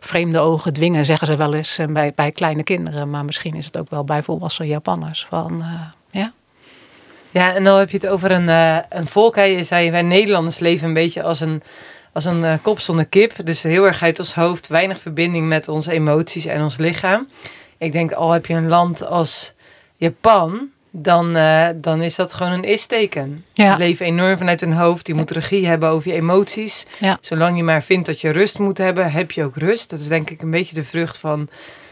vreemde 0.00 0.38
ogen 0.38 0.72
dwingen 0.72 1.04
zeggen 1.04 1.26
ze 1.26 1.36
wel 1.36 1.54
eens 1.54 1.78
bij, 1.88 2.12
bij 2.14 2.32
kleine 2.32 2.62
kinderen. 2.62 3.10
Maar 3.10 3.24
misschien 3.24 3.54
is 3.54 3.64
het 3.64 3.78
ook 3.78 3.90
wel 3.90 4.04
bij 4.04 4.22
volwassen 4.22 4.66
Japanners. 4.66 5.26
Van, 5.28 5.64
ja. 7.34 7.54
En 7.54 7.64
dan 7.64 7.78
heb 7.78 7.90
je 7.90 7.96
het 7.96 8.06
over 8.06 8.30
een, 8.30 8.48
eh, 8.48 8.78
een 8.88 9.08
volk. 9.08 9.36
Hè. 9.36 9.42
Je 9.42 9.62
zei, 9.62 9.90
wij 9.90 10.02
Nederlanders 10.02 10.58
leven 10.58 10.88
een 10.88 10.94
beetje 10.94 11.22
als 11.22 11.40
een, 11.40 11.62
als 12.12 12.24
een 12.24 12.44
eh, 12.44 12.54
kop 12.62 12.80
zonder 12.80 13.06
kip. 13.06 13.32
Dus 13.44 13.62
heel 13.62 13.84
erg 13.84 14.02
uit 14.02 14.18
ons 14.18 14.34
hoofd, 14.34 14.68
weinig 14.68 15.00
verbinding 15.00 15.48
met 15.48 15.68
onze 15.68 15.92
emoties 15.92 16.46
en 16.46 16.62
ons 16.62 16.76
lichaam. 16.76 17.28
Ik 17.78 17.92
denk, 17.92 18.12
al 18.12 18.30
heb 18.30 18.46
je 18.46 18.54
een 18.54 18.68
land 18.68 19.06
als 19.06 19.52
Japan, 19.96 20.68
dan, 20.90 21.36
eh, 21.36 21.68
dan 21.74 22.02
is 22.02 22.14
dat 22.14 22.32
gewoon 22.32 22.52
een 22.52 22.64
is-teken. 22.64 23.44
Ja. 23.52 23.72
Je 23.72 23.78
leven 23.78 24.06
enorm 24.06 24.38
vanuit 24.38 24.60
hun 24.60 24.72
hoofd. 24.72 25.06
Je 25.06 25.14
moet 25.14 25.30
regie 25.30 25.66
hebben 25.66 25.88
over 25.88 26.10
je 26.10 26.16
emoties. 26.16 26.86
Ja. 27.00 27.18
Zolang 27.20 27.56
je 27.56 27.62
maar 27.62 27.82
vindt 27.82 28.06
dat 28.06 28.20
je 28.20 28.30
rust 28.30 28.58
moet 28.58 28.78
hebben, 28.78 29.12
heb 29.12 29.30
je 29.30 29.44
ook 29.44 29.56
rust. 29.56 29.90
Dat 29.90 30.00
is 30.00 30.08
denk 30.08 30.30
ik 30.30 30.42
een 30.42 30.50
beetje 30.50 30.74
de 30.74 30.84
vrucht 30.84 31.18
van 31.18 31.48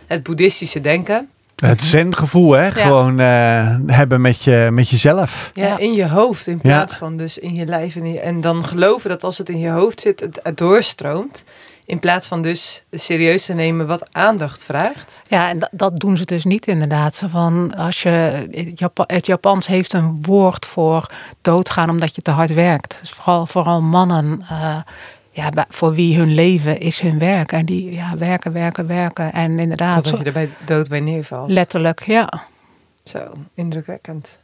het 0.07 0.23
boeddhistische 0.23 0.81
denken. 0.81 1.31
Het 1.69 1.83
zen-gevoel, 1.85 2.53
hè? 2.53 2.71
Gewoon 2.73 3.21
eh, 3.21 3.77
hebben 3.87 4.21
met, 4.21 4.43
je, 4.43 4.69
met 4.73 4.89
jezelf. 4.89 5.51
Ja, 5.55 5.79
in 5.79 5.93
je 5.93 6.09
hoofd 6.09 6.47
in 6.47 6.55
Ja. 6.55 6.61
plaats 6.61 6.95
van 6.95 7.17
dus 7.17 7.39
in 7.39 7.55
je 7.55 7.67
lijf. 7.67 7.97
En, 7.97 8.05
in 8.05 8.13
je- 8.13 8.21
en 8.21 8.41
dan 8.41 8.65
geloven 8.65 9.11
dat 9.11 9.25
als 9.25 9.39
het 9.39 9.49
in 9.49 9.59
je 9.59 9.69
hoofd 9.71 10.01
zit, 10.01 10.21
het, 10.21 10.41
het 10.43 10.57
doorstroomt. 10.59 11.45
In 11.87 11.99
plaats 11.99 12.27
van 12.27 12.43
dus 12.43 12.83
serieus 12.93 13.45
te 13.45 13.53
nemen 13.53 13.87
wat 13.87 14.09
aandacht 14.13 14.65
vraagt. 14.65 15.23
Ja, 15.27 15.49
en 15.49 15.59
dat, 15.59 15.69
dat 15.73 15.99
doen 15.99 16.17
ze 16.17 16.25
dus 16.25 16.45
niet 16.45 16.67
inderdaad. 16.67 17.15
Zo 17.17 17.27
van 17.29 17.75
als 17.77 18.03
je, 18.03 18.09
het 18.51 18.79
Japa- 18.79 19.05
het 19.07 19.27
Japans 19.27 19.67
heeft 19.67 19.93
een 19.93 20.19
woord 20.23 20.67
voor 20.67 21.07
doodgaan 21.41 21.91
omdat 21.91 22.15
je 22.15 22.23
te 22.23 22.31
hard 22.31 22.55
werkt. 22.55 22.99
Dus 23.01 23.11
vooral, 23.11 23.47
vooral 23.47 23.83
mannen, 23.83 24.43
eh, 24.51 24.77
ja, 25.33 25.51
voor 25.69 25.95
wie 25.95 26.17
hun 26.17 26.35
leven 26.35 26.79
is 26.79 27.01
hun 27.01 27.19
werk. 27.19 27.53
En 27.53 27.65
die 27.65 27.93
ja, 27.93 28.17
werken, 28.17 28.53
werken, 28.53 28.87
werken. 28.87 29.33
En 29.33 29.59
inderdaad, 29.59 30.03
Totdat 30.03 30.19
je 30.21 30.27
er 30.27 30.33
bij 30.33 30.51
dood 30.65 30.89
bij 30.89 31.01
neervalt. 31.01 31.51
letterlijk, 31.51 32.03
ja. 32.07 32.29
Zo, 33.05 33.33
indrukwekkend. 33.55 34.39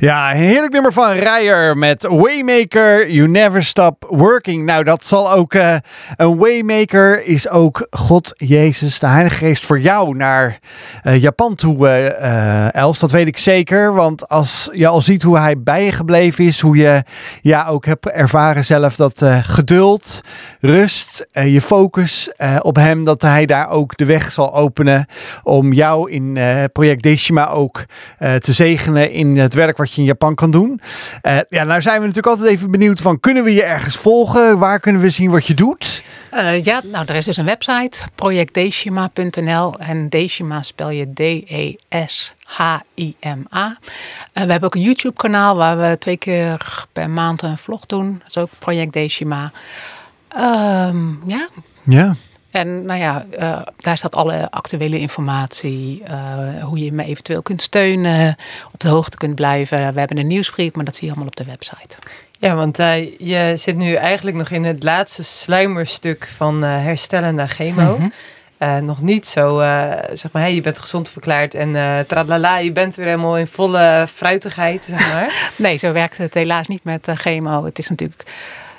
Ja, 0.00 0.30
een 0.30 0.36
heerlijk 0.36 0.72
nummer 0.72 0.92
van 0.92 1.10
Rijer 1.10 1.76
met 1.76 2.06
Waymaker, 2.06 3.10
You 3.10 3.28
Never 3.28 3.64
Stop 3.64 4.06
Working. 4.08 4.64
Nou, 4.64 4.84
dat 4.84 5.04
zal 5.04 5.32
ook 5.32 5.54
eh, 5.54 5.76
een 6.16 6.38
Waymaker 6.38 7.24
is 7.24 7.48
ook 7.48 7.86
God, 7.90 8.32
Jezus, 8.36 8.98
de 8.98 9.06
Heilige 9.06 9.34
Geest 9.34 9.66
voor 9.66 9.80
jou 9.80 10.16
naar 10.16 10.58
eh, 11.02 11.22
Japan 11.22 11.54
toe, 11.54 11.88
eh, 11.88 12.74
Els. 12.74 12.98
Dat 12.98 13.10
weet 13.10 13.26
ik 13.26 13.38
zeker, 13.38 13.94
want 13.94 14.28
als 14.28 14.68
je 14.72 14.86
al 14.86 15.00
ziet 15.00 15.22
hoe 15.22 15.38
hij 15.38 15.62
bij 15.62 15.84
je 15.84 15.92
gebleven 15.92 16.44
is, 16.44 16.60
hoe 16.60 16.76
je 16.76 17.02
ja 17.42 17.66
ook 17.66 17.86
hebt 17.86 18.10
ervaren 18.10 18.64
zelf 18.64 18.96
dat 18.96 19.24
geduld, 19.42 20.20
rust, 20.60 21.26
je 21.32 21.60
focus 21.60 22.32
op 22.60 22.76
hem, 22.76 23.04
dat 23.04 23.22
hij 23.22 23.46
daar 23.46 23.68
ook 23.68 23.96
de 23.96 24.04
weg 24.04 24.32
zal 24.32 24.54
openen 24.54 25.06
om 25.42 25.72
jou 25.72 26.10
in 26.10 26.38
project 26.72 27.02
Deshima 27.02 27.48
ook 27.48 27.84
te 28.18 28.52
zegenen 28.52 29.10
in 29.10 29.36
het 29.36 29.54
werk 29.54 29.69
wat 29.76 29.92
je 29.92 30.00
in 30.00 30.06
Japan 30.06 30.34
kan 30.34 30.50
doen. 30.50 30.80
Eh, 31.22 31.38
ja, 31.48 31.64
nou 31.64 31.80
zijn 31.80 32.00
we 32.00 32.06
natuurlijk 32.06 32.26
altijd 32.36 32.50
even 32.50 32.70
benieuwd 32.70 33.00
van, 33.00 33.20
kunnen 33.20 33.44
we 33.44 33.54
je 33.54 33.62
ergens 33.62 33.96
volgen? 33.96 34.58
Waar 34.58 34.80
kunnen 34.80 35.02
we 35.02 35.10
zien 35.10 35.30
wat 35.30 35.46
je 35.46 35.54
doet? 35.54 36.02
Eh, 36.30 36.64
ja, 36.64 36.80
nou, 36.84 37.06
er 37.06 37.14
is 37.14 37.24
dus 37.24 37.36
een 37.36 37.44
website, 37.44 37.98
projectdeshima.nl. 38.14 39.78
En 39.78 40.08
Deshima 40.08 40.62
spel 40.62 40.90
je 40.90 41.12
D-E-S-H-I-M-A. 41.12 43.76
Eh, 44.32 44.44
we 44.44 44.50
hebben 44.50 44.62
ook 44.62 44.74
een 44.74 44.80
YouTube-kanaal 44.80 45.56
waar 45.56 45.78
we 45.78 45.96
twee 45.98 46.16
keer 46.16 46.84
per 46.92 47.10
maand 47.10 47.42
een 47.42 47.58
vlog 47.58 47.86
doen. 47.86 48.12
Dat 48.18 48.28
is 48.28 48.36
ook 48.36 48.50
Project 48.58 48.92
Deshima. 48.92 49.52
Ehm, 50.28 51.08
ja, 51.26 51.48
Ja. 51.84 52.14
En 52.50 52.84
nou 52.84 53.00
ja, 53.00 53.26
eh, 53.38 53.60
daar 53.76 53.96
staat 53.96 54.16
alle 54.16 54.50
actuele 54.50 54.98
informatie, 54.98 56.02
eh, 56.04 56.64
hoe 56.64 56.84
je 56.84 56.92
me 56.92 57.04
eventueel 57.04 57.42
kunt 57.42 57.62
steunen, 57.62 58.36
op 58.72 58.80
de 58.80 58.88
hoogte 58.88 59.16
kunt 59.16 59.34
blijven. 59.34 59.92
We 59.92 59.98
hebben 59.98 60.18
een 60.18 60.26
nieuwsbrief, 60.26 60.74
maar 60.74 60.84
dat 60.84 60.94
zie 60.94 61.04
je 61.04 61.10
allemaal 61.10 61.28
op 61.28 61.36
de 61.36 61.44
website. 61.44 61.96
Ja, 62.38 62.54
want 62.54 62.78
eh, 62.78 63.18
je 63.18 63.52
zit 63.56 63.76
nu 63.76 63.94
eigenlijk 63.94 64.36
nog 64.36 64.50
in 64.50 64.64
het 64.64 64.82
laatste 64.82 65.24
sluimerstuk 65.24 66.28
van 66.36 66.62
herstellen 66.62 67.34
na 67.34 67.46
chemo. 67.46 67.98
Mhm. 67.98 68.08
Nog 68.84 69.02
niet 69.02 69.26
zo, 69.26 69.58
zeg 70.12 70.32
maar, 70.32 70.42
hey, 70.42 70.54
je 70.54 70.60
bent 70.60 70.78
gezond 70.78 71.10
verklaard 71.10 71.54
en 71.54 71.76
eh 71.76 71.98
tralala, 71.98 72.58
je 72.58 72.72
bent 72.72 72.94
weer 72.94 73.06
helemaal 73.06 73.38
in 73.38 73.46
volle 73.46 74.06
fruitigheid, 74.14 74.84
zeg 74.84 75.14
maar. 75.14 75.32
Nee, 75.56 75.76
zo 75.76 75.92
werkt 75.92 76.18
het 76.18 76.34
helaas 76.34 76.66
niet 76.66 76.84
met 76.84 77.08
chemo. 77.14 77.64
Het 77.64 77.78
is 77.78 77.88
natuurlijk, 77.88 78.24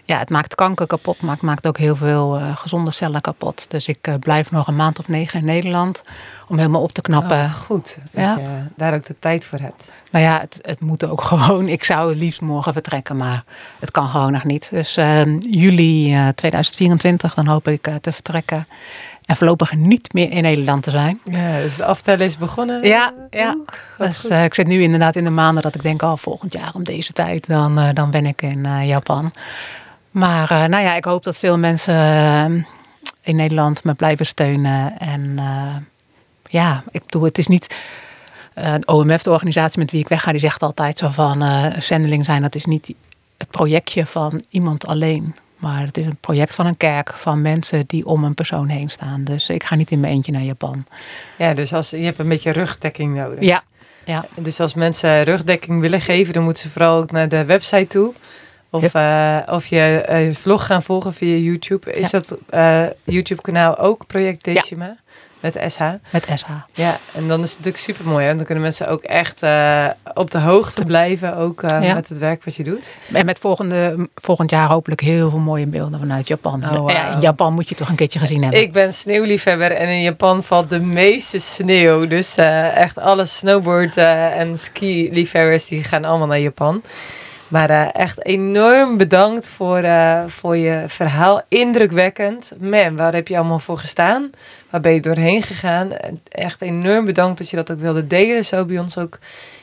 ja, 0.06 0.18
het 0.18 0.30
maakt 0.30 0.56
kanker 0.56 0.88
kapot, 0.88 1.22
maar 1.22 1.34
het 1.34 1.42
maakt 1.42 1.68
ook 1.68 1.78
heel 1.78 1.96
veel 1.96 2.38
eh, 2.38 2.58
gezonde 2.58 2.92
cellen 2.92 3.22
kapot. 3.22 3.66
Dus 3.70 3.88
ik 3.88 3.98
eh, 4.02 4.14
blijf 4.20 4.52
nog 4.52 4.68
een 4.68 4.76
maand 4.76 5.00
of 5.00 5.08
negen 5.08 5.40
in 5.40 5.46
Nederland 5.46 6.04
om 6.48 6.58
helemaal 6.58 6.82
op 6.82 6.92
te 6.92 7.02
knappen. 7.02 7.38
Oh, 7.40 7.54
goed, 7.54 7.98
als 8.16 8.26
Ja. 8.26 8.38
je 8.38 8.64
daar 8.76 8.94
ook 8.94 9.06
de 9.06 9.16
tijd 9.20 9.46
voor 9.46 9.60
hebt. 9.60 9.92
Nou 10.12 10.26
ja, 10.26 10.40
het, 10.40 10.60
het 10.62 10.80
moet 10.80 11.06
ook 11.06 11.22
gewoon. 11.32 11.68
Ik 11.68 11.84
zou 11.84 12.10
het 12.10 12.18
liefst 12.18 12.42
morgen 12.42 12.74
vertrekken, 12.74 13.18
maar 13.18 13.44
het 13.80 13.92
kan 13.92 14.08
gewoon 14.10 14.32
nog 14.32 14.44
niet. 14.44 14.68
Dus 14.70 14.98
ehm, 14.98 15.38
juli 15.40 16.14
eh, 16.14 16.28
2024, 16.28 17.34
dan 17.34 17.48
hoop 17.48 17.68
ik 17.68 17.88
eh, 17.88 17.96
te 17.96 18.12
vertrekken. 18.12 18.68
En 19.26 19.36
voorlopig 19.38 19.74
niet 19.76 20.14
meer 20.14 20.32
in 20.32 20.42
Nederland 20.42 20.84
te 20.84 20.90
zijn. 20.92 21.20
Ja, 21.24 21.60
dus 21.62 21.76
de 21.76 21.86
aftellen 21.86 22.26
is 22.26 22.38
begonnen. 22.38 22.88
Ja, 22.88 23.14
ja. 23.30 23.58
Dus 23.98 24.28
eh, 24.28 24.44
ik 24.44 24.54
zit 24.54 24.68
nu 24.68 24.82
inderdaad 24.82 25.16
in 25.16 25.24
de 25.24 25.30
maanden 25.30 25.64
dat 25.64 25.76
ik 25.76 25.84
denk, 25.84 26.02
oh, 26.02 26.14
volgend 26.16 26.54
jaar 26.54 26.72
om 26.74 26.84
deze 26.84 27.14
tijd, 27.14 27.48
dan, 27.48 27.80
eh, 27.80 27.90
dan 27.94 28.12
ben 28.12 28.26
ik 28.26 28.42
in 28.42 28.66
eh, 28.66 28.86
Japan. 28.88 29.32
Maar 30.12 30.52
eh, 30.52 30.64
nou 30.66 30.84
ja, 30.84 30.96
ik 30.96 31.06
hoop 31.06 31.24
dat 31.24 31.38
veel 31.38 31.58
mensen 31.58 31.96
eh, 31.96 32.46
in 33.22 33.36
Nederland 33.36 33.84
me 33.84 33.94
blijven 33.94 34.26
steunen. 34.26 34.98
En 35.00 35.34
eh, 35.38 35.76
ja, 36.44 36.84
ik 36.92 37.06
bedoel, 37.06 37.24
het 37.24 37.38
is 37.38 37.48
niet... 37.48 37.76
de 38.54 38.86
OMF, 38.86 39.24
de 39.24 39.32
organisatie 39.32 39.80
met 39.80 39.92
wie 39.92 40.00
ik 40.00 40.08
wegga, 40.08 40.32
die 40.32 40.40
zegt 40.40 40.64
altijd 40.64 40.98
zo 40.98 41.08
van... 41.08 41.44
zendeling 41.80 42.26
zijn, 42.26 42.42
dat 42.42 42.56
is 42.56 42.66
niet 42.66 42.94
het 43.38 43.50
projectje 43.50 44.06
van 44.06 44.44
iemand 44.50 44.86
alleen. 44.86 45.36
Maar 45.58 45.86
het 45.86 45.98
is 45.98 46.06
een 46.06 46.18
project 46.18 46.56
van 46.56 46.66
een 46.66 46.78
kerk, 46.78 47.14
van 47.16 47.42
mensen 47.42 47.84
die 47.88 48.06
om 48.06 48.24
een 48.24 48.34
persoon 48.34 48.68
heen 48.68 48.90
staan. 48.90 49.24
Dus 49.24 49.50
ik 49.50 49.64
ga 49.64 49.76
niet 49.76 49.92
in 49.92 50.00
mijn 50.00 50.14
eentje 50.14 50.32
naar 50.32 50.42
Japan. 50.42 50.86
Ja, 51.38 51.54
dus 51.54 51.74
als, 51.74 51.90
je 51.90 51.98
hebt 51.98 52.20
een 52.20 52.28
beetje 52.28 52.52
rugdekking 52.52 53.16
nodig. 53.16 53.40
Ja, 53.40 53.64
ja. 54.06 54.26
Dus 54.36 54.60
als 54.60 54.74
mensen 54.74 55.24
rugdekking 55.24 55.82
willen 55.82 56.02
geven, 56.02 56.34
dan 56.34 56.44
moeten 56.44 56.64
ze 56.64 56.70
vooral 56.70 56.98
ook 56.98 57.12
naar 57.12 57.30
de 57.30 57.46
website 57.46 57.88
toe. 57.88 58.14
Of, 58.72 58.94
eh, 58.94 59.38
of 59.46 59.66
je 59.66 60.02
eh, 60.08 60.36
vlog 60.36 60.66
gaan 60.66 60.84
volgen 60.84 61.14
via 61.14 61.36
YouTube. 61.36 61.94
Is 61.94 62.10
Ja. 62.10 62.18
dat 62.20 62.38
eh, 62.50 62.84
YouTube-kanaal 63.04 63.78
ook 63.78 64.08
Project 64.08 64.44
Decima? 64.44 64.96
Met 65.40 65.58
SH. 65.68 65.82
met 66.10 66.28
SH. 66.36 66.50
Ja, 66.74 66.98
en 67.14 67.28
dan 67.28 67.42
is 67.42 67.50
het 67.50 67.58
natuurlijk 67.58 67.84
super 67.84 68.06
mooi. 68.06 68.26
Want 68.26 68.38
dan 68.38 68.46
kunnen 68.46 68.64
mensen 68.64 68.88
ook 68.88 69.04
echt 69.04 69.42
op 70.14 70.32
de 70.32 70.40
hoogte 70.40 70.86
blijven. 70.86 71.36
Ook 71.36 71.62
met 71.62 72.10
het 72.10 72.18
werk 72.18 72.44
wat 72.44 72.56
je 72.56 72.64
doet. 72.64 72.94
En 73.14 73.26
met 73.26 73.40
volgende, 73.40 74.10
volgend 74.16 74.50
jaar 74.50 74.68
hopelijk 74.70 75.02
heel 75.02 75.30
veel 75.30 75.40
mooie 75.40 75.68
beelden 75.68 76.00
vanuit 76.00 76.28
Japan. 76.28 76.78
Oh, 76.78 76.92
ja, 76.92 77.14
in 77.14 77.20
Japan 77.20 77.54
moet 77.54 77.70
je 77.70 77.76
toch 77.76 77.90
een 77.90 77.96
keertje 77.96 78.20
gezien 78.20 78.42
hebben. 78.42 78.62
Ik 78.62 78.72
ben 78.72 78.94
sneeuwliefhebber 78.94 79.72
en 79.72 79.88
in 79.90 80.02
Japan 80.02 80.44
valt 80.44 80.70
de 80.70 80.80
meeste 80.80 81.40
sneeuw. 81.40 82.08
Dus 82.08 82.36
echt 82.36 82.98
alle 82.98 83.26
snowboard 83.26 83.98
en 83.98 84.60
ski-liefhebbers 84.60 85.68
die 85.68 85.84
gaan 85.84 86.06
allemaal 86.06 86.28
naar 86.28 86.40
Japan. 86.40 86.82
Maar 87.52 87.70
eh, 87.70 87.88
echt 87.94 88.26
enorm 88.26 88.98
bedankt 88.98 89.50
voor, 89.50 89.78
eh, 89.78 90.24
voor 90.28 90.58
je 90.58 90.84
verhaal. 90.88 91.42
Indrukwekkend. 91.48 92.52
Man, 92.60 92.96
waar 92.96 93.14
heb 93.14 93.28
je 93.28 93.38
allemaal 93.38 93.60
voor 93.60 93.78
gestaan? 93.78 94.32
Waar 94.70 94.82
ben 94.82 94.94
je 94.94 95.00
doorheen 95.00 95.42
gegaan? 95.42 95.90
Echt 96.28 96.62
enorm 96.62 97.06
bedankt 97.06 97.38
dat 97.38 97.50
je 97.50 97.56
dat 97.56 97.72
ook 97.72 97.80
wilde 97.80 98.08
delen. 98.08 98.46
Zo 98.46 98.66
bij 98.66 98.80
ons 98.80 98.98
ook 98.98 99.20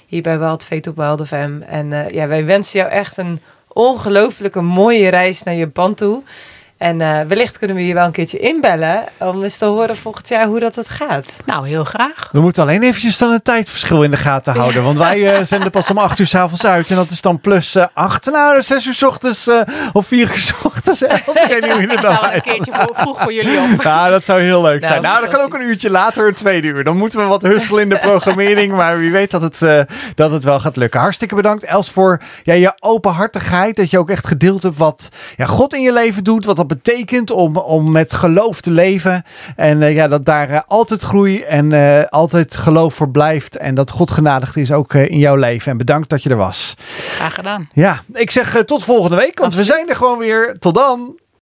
hier 0.06 0.23
bij 0.23 0.39
Wild 0.39 0.65
Fate 0.65 0.90
op 0.90 0.97
Wild 0.97 1.27
FM. 1.27 1.60
En 1.66 1.93
eh, 1.93 2.09
ja, 2.09 2.27
wij 2.27 2.44
wensen 2.44 2.78
jou 2.78 2.93
echt 2.93 3.16
een 3.16 3.40
ongelooflijke 3.69 4.60
mooie 4.60 5.09
reis 5.09 5.43
naar 5.43 5.55
Japan 5.55 5.94
toe. 5.94 6.23
En 6.79 7.01
uh, 7.01 7.21
wellicht 7.21 7.59
kunnen 7.59 7.77
we 7.77 7.87
je 7.87 7.95
wel 7.95 8.05
een 8.05 8.13
keertje 8.13 8.39
inbellen 8.39 9.05
om 9.19 9.43
eens 9.43 9.57
te 9.57 9.65
horen 9.65 9.97
volgend 9.97 10.29
jaar 10.29 10.47
hoe 10.47 10.61
dat 10.61 10.75
het 10.75 10.89
gaat. 10.89 11.33
Nou, 11.47 11.69
heel 11.69 11.85
graag. 11.85 12.29
We 12.33 12.41
moeten 12.41 12.63
alleen 12.63 12.83
eventjes 12.83 13.19
dan 13.19 13.33
het 13.33 13.45
tijdverschil 13.45 14.03
in 14.03 14.11
de 14.11 14.17
gaten 14.17 14.55
houden. 14.55 14.83
Want 14.83 14.99
wij 14.99 15.39
uh, 15.39 15.45
zenden 15.45 15.71
pas 15.71 15.91
om 15.91 15.99
8 15.99 16.19
uur 16.19 16.27
s'avonds 16.27 16.67
uit. 16.67 16.91
En 16.91 16.97
dat 16.97 17.11
is 17.11 17.21
dan 17.21 17.41
plus 17.41 17.77
uh, 17.77 17.87
8. 17.93 18.31
Nou, 18.31 18.63
6 18.63 18.87
uur 18.87 18.95
s 18.95 19.03
ochtends 19.03 19.51
of 19.93 20.07
4 20.07 20.19
uur 20.31 20.39
s 20.39 20.53
ochtends. 20.63 21.07
Als 21.27 21.43
ik 21.43 21.47
weet 21.49 21.79
niet 21.79 21.91
hoe 21.91 22.01
zal 22.01 22.33
een 22.33 22.41
keertje 22.41 22.73
voor, 22.75 22.95
vroeg 22.95 23.23
voor 23.23 23.33
jullie 23.33 23.59
op. 23.59 23.83
Ja, 23.83 24.09
dat 24.09 24.25
zou 24.25 24.41
heel 24.41 24.63
leuk 24.63 24.81
nou, 24.81 24.93
zijn. 24.93 25.03
Nou, 25.03 25.21
dat 25.21 25.31
kan 25.31 25.41
ook 25.41 25.55
een 25.55 25.69
uurtje 25.69 25.91
later, 25.91 26.29
een 26.29 26.35
tweede 26.35 26.67
uur. 26.67 26.85
Dan 26.85 26.97
moeten 26.97 27.19
we 27.19 27.25
wat 27.25 27.43
husselen 27.43 27.83
in 27.83 27.89
de 27.89 27.99
programmering. 27.99 28.73
maar 28.73 28.99
wie 28.99 29.13
weet 29.13 29.31
dat 29.31 29.43
het, 29.43 29.87
dat 30.15 30.31
het 30.31 30.45
wel 30.45 30.61
gaat 30.61 30.77
lukken. 30.77 31.01
Hartstikke 31.01 31.35
bedankt, 31.35 31.65
Els, 31.65 31.91
voor 31.91 32.23
ja, 32.43 32.55
je 32.55 32.73
openhartigheid. 32.81 33.77
Dat 33.77 33.91
je 33.91 33.99
ook 33.99 34.11
echt 34.11 34.27
gedeeld 34.27 34.63
hebt 34.63 34.77
wat 34.77 35.09
ja, 35.37 35.47
God 35.47 35.75
in 35.75 35.83
je 35.83 35.93
leven 35.93 36.25
doet. 36.25 36.45
Wat 36.45 36.68
dat 36.69 36.82
betekent 36.82 37.31
om, 37.31 37.57
om 37.57 37.93
met 37.93 38.15
geloof 38.15 38.61
te 38.61 38.70
leven. 38.70 39.24
En 39.57 39.81
uh, 39.81 39.95
ja, 39.95 40.09
dat 40.09 40.24
daar 40.24 40.51
uh, 40.51 40.61
altijd 40.66 41.03
groei 41.03 41.43
en 41.43 41.70
uh, 41.70 42.05
altijd 42.09 42.57
geloof 42.57 42.95
voor 42.95 43.11
blijft. 43.11 43.57
En 43.57 43.74
dat 43.74 43.90
God 43.90 44.11
genadigd 44.11 44.57
is 44.57 44.73
ook 44.73 44.95
in 44.95 45.19
jouw 45.19 45.36
leven. 45.36 45.73
En 45.73 45.78
bedankt 45.78 46.09
dat 46.09 46.23
je 46.23 46.31
er 46.31 46.36
was. 46.36 46.74
Graag 47.16 47.35
gedaan. 47.35 47.69
Ja, 47.73 48.03
ik 48.12 48.31
zeg 48.31 48.65
tot 48.65 48.85
volgende 48.85 49.16
week. 49.16 49.39
Want 49.39 49.53
Absoluut. 49.53 49.66
we 49.66 49.73
zijn 49.74 49.89
er 49.89 49.97
gewoon 49.97 50.19
weer. 50.19 50.57
Tot 50.59 50.74
dan. 50.74 51.19